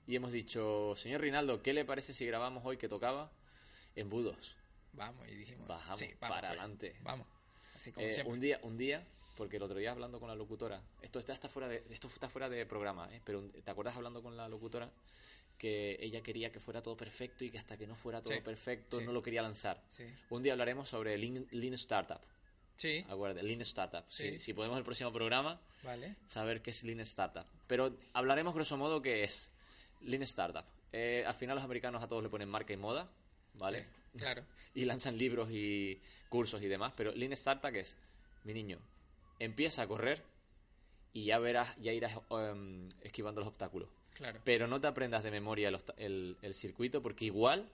y 0.07 0.15
hemos 0.15 0.31
dicho, 0.33 0.95
señor 0.97 1.23
Rinaldo, 1.23 1.63
¿qué 1.63 1.73
le 1.73 1.85
parece 1.85 2.13
si 2.15 2.27
grabamos 2.27 2.65
hoy 2.65 2.77
que 2.77 2.89
tocaba 2.89 3.31
embudos? 3.95 4.57
vamos 4.93 5.29
y 5.29 5.35
dijimos 5.35 5.69
Bajamos 5.69 5.99
sí, 5.99 6.07
vamos, 6.07 6.19
para 6.21 6.41
pues, 6.41 6.51
adelante. 6.51 6.97
vamos 7.03 7.27
así 7.75 7.93
como 7.93 8.07
Eh, 8.07 8.13
siempre 8.13 8.33
un 8.33 8.41
día, 8.41 8.61
un 8.63 8.79
día, 8.79 9.07
porque 9.37 9.57
el 9.57 9.63
otro 9.63 9.77
día 9.79 9.91
hablando 9.91 10.19
con 10.21 10.29
la 10.29 10.35
locutora, 10.35 10.81
esto 11.03 11.19
está, 11.19 11.33
está 11.35 11.49
fuera 11.49 11.69
de, 11.69 11.85
esto 11.91 12.09
está 12.09 12.29
fuera 12.31 12.49
de 12.49 12.65
programa, 12.67 13.09
¿eh? 13.13 13.21
pero 13.25 13.43
¿te 13.43 13.71
acuerdas 13.71 13.97
hablando 13.97 14.23
con 14.23 14.37
la 14.37 14.49
locutora? 14.49 14.91
Que 15.59 15.97
ella 16.01 16.23
quería 16.23 16.51
que 16.53 16.61
fuera 16.61 16.83
todo 16.83 16.97
perfecto 16.97 17.43
y 17.45 17.51
que 17.51 17.59
hasta 17.59 17.77
que 17.79 17.87
no 17.87 17.95
fuera 17.97 18.21
todo 18.21 18.33
Sí, 18.35 18.41
perfecto 18.41 18.99
sí. 18.99 19.05
no 19.07 19.13
lo 19.13 19.23
quería 19.23 19.41
lanzar. 19.43 19.83
sí 19.89 20.05
Un 20.31 20.43
día 20.43 20.53
hablaremos 20.53 20.89
sobre 20.89 21.17
Lean, 21.19 21.47
Lean 21.51 21.75
Startup. 21.75 22.21
Sí 22.77 23.05
Acuérdate, 23.09 23.43
Lean 23.43 23.61
Startup. 23.63 24.05
Si, 24.09 24.31
Sí. 24.33 24.39
si 24.39 24.53
podemos 24.55 24.77
el 24.79 24.85
próximo 24.85 25.13
programa, 25.13 25.61
vale 25.83 26.17
saber 26.29 26.63
qué 26.63 26.71
es 26.71 26.85
Lean 26.85 27.01
Startup. 27.01 27.47
Pero 27.67 27.97
hablaremos 28.13 28.55
grosso 28.55 28.77
modo 28.77 29.03
qué 29.03 29.25
es 29.25 29.51
Lean 30.03 30.23
Startup. 30.23 30.65
Eh, 30.93 31.25
al 31.27 31.35
final 31.35 31.57
los 31.57 31.65
americanos 31.65 32.03
a 32.03 32.09
todos 32.09 32.23
le 32.23 32.29
ponen 32.29 32.49
marca 32.49 32.73
y 32.73 32.77
moda, 32.77 33.09
¿vale? 33.55 33.83
Sí, 34.13 34.19
claro 34.19 34.45
y 34.75 34.85
lanzan 34.85 35.17
libros 35.19 35.49
y 35.51 36.01
cursos 36.29 36.63
y 36.63 36.69
demás. 36.69 36.93
Pero 36.97 37.13
Lean 37.13 37.33
Startup 37.33 37.71
¿qué 37.73 37.81
es, 37.81 37.97
mi 38.45 38.53
niño, 38.55 38.79
empieza 39.39 39.83
a 39.83 39.87
correr 39.87 40.23
y 41.13 41.25
ya 41.25 41.39
verás, 41.39 41.75
ya 41.81 41.93
irás 41.93 42.13
em, 42.31 42.89
esquivando 43.03 43.41
los 43.41 43.49
obstáculos. 43.49 43.89
claro 44.15 44.41
Pero 44.45 44.67
no 44.67 44.81
te 44.81 44.87
aprendas 44.87 45.23
de 45.23 45.31
memoria 45.31 45.69
el, 45.69 45.75
obsta- 45.77 45.95
el- 45.97 46.37
el 46.43 46.55
circuito 46.55 47.03
porque 47.03 47.25
igual 47.25 47.69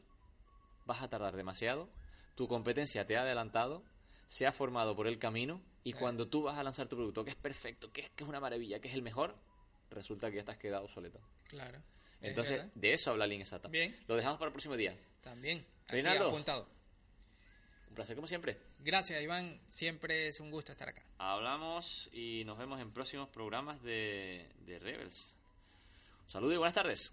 vas 0.87 1.03
a 1.03 1.09
tardar 1.11 1.37
demasiado. 1.37 1.89
Tu 2.37 2.47
competencia 2.49 3.07
te 3.07 3.17
ha 3.17 3.23
adelantado, 3.23 3.83
se 4.33 4.47
ha 4.47 4.53
formado 4.53 4.97
por 4.97 5.07
el 5.07 5.19
camino 5.19 5.61
y 5.85 5.93
cuando 5.93 6.27
tú 6.27 6.43
vas 6.43 6.57
a 6.57 6.65
lanzar 6.65 6.89
tu 6.89 6.97
producto, 6.97 7.23
que 7.23 7.33
es 7.33 7.37
perfecto, 7.37 7.93
que 7.93 8.01
es, 8.01 8.09
que 8.09 8.25
es 8.25 8.29
una 8.31 8.41
maravilla, 8.41 8.81
que 8.81 8.89
es 8.89 8.95
el 8.95 9.03
mejor, 9.03 9.37
resulta 9.91 10.31
que 10.31 10.43
ya 10.43 10.51
has 10.51 10.57
quedado 10.57 10.85
obsoleto. 10.85 11.21
claro 11.49 11.83
Es 12.23 12.31
Entonces, 12.31 12.63
de 12.75 12.95
eso 12.95 13.11
habla 13.11 13.27
Lean 13.27 13.43
Startup. 13.43 13.71
Bien. 13.71 13.95
Lo 14.07 14.17
dejamos 14.17 14.39
para 14.39 14.47
el 14.49 14.53
próximo 14.55 14.75
día. 14.75 14.97
también 15.21 15.59
aquí 15.59 15.97
Reinaldo. 15.97 16.29
apuntado 16.29 16.67
Un 17.91 17.95
placer 17.95 18.17
como 18.17 18.27
siempre. 18.27 18.57
gracias 18.79 19.23
Iván 19.23 19.61
siempre 19.69 20.29
es 20.29 20.41
un 20.41 20.51
gusto 20.51 20.73
estar 20.73 20.89
acá 20.89 21.05
Hablamos 21.19 22.09
y 22.11 22.45
nos 22.47 22.57
vemos 22.57 22.81
en 22.81 22.91
próximos 22.91 23.29
programas 23.29 23.83
de, 23.83 24.51
de 24.61 24.79
Rebels. 24.79 25.37
Un 26.25 26.31
saludo 26.31 26.55
y 26.55 26.57
buenas 26.57 26.73
tardes. 26.73 27.13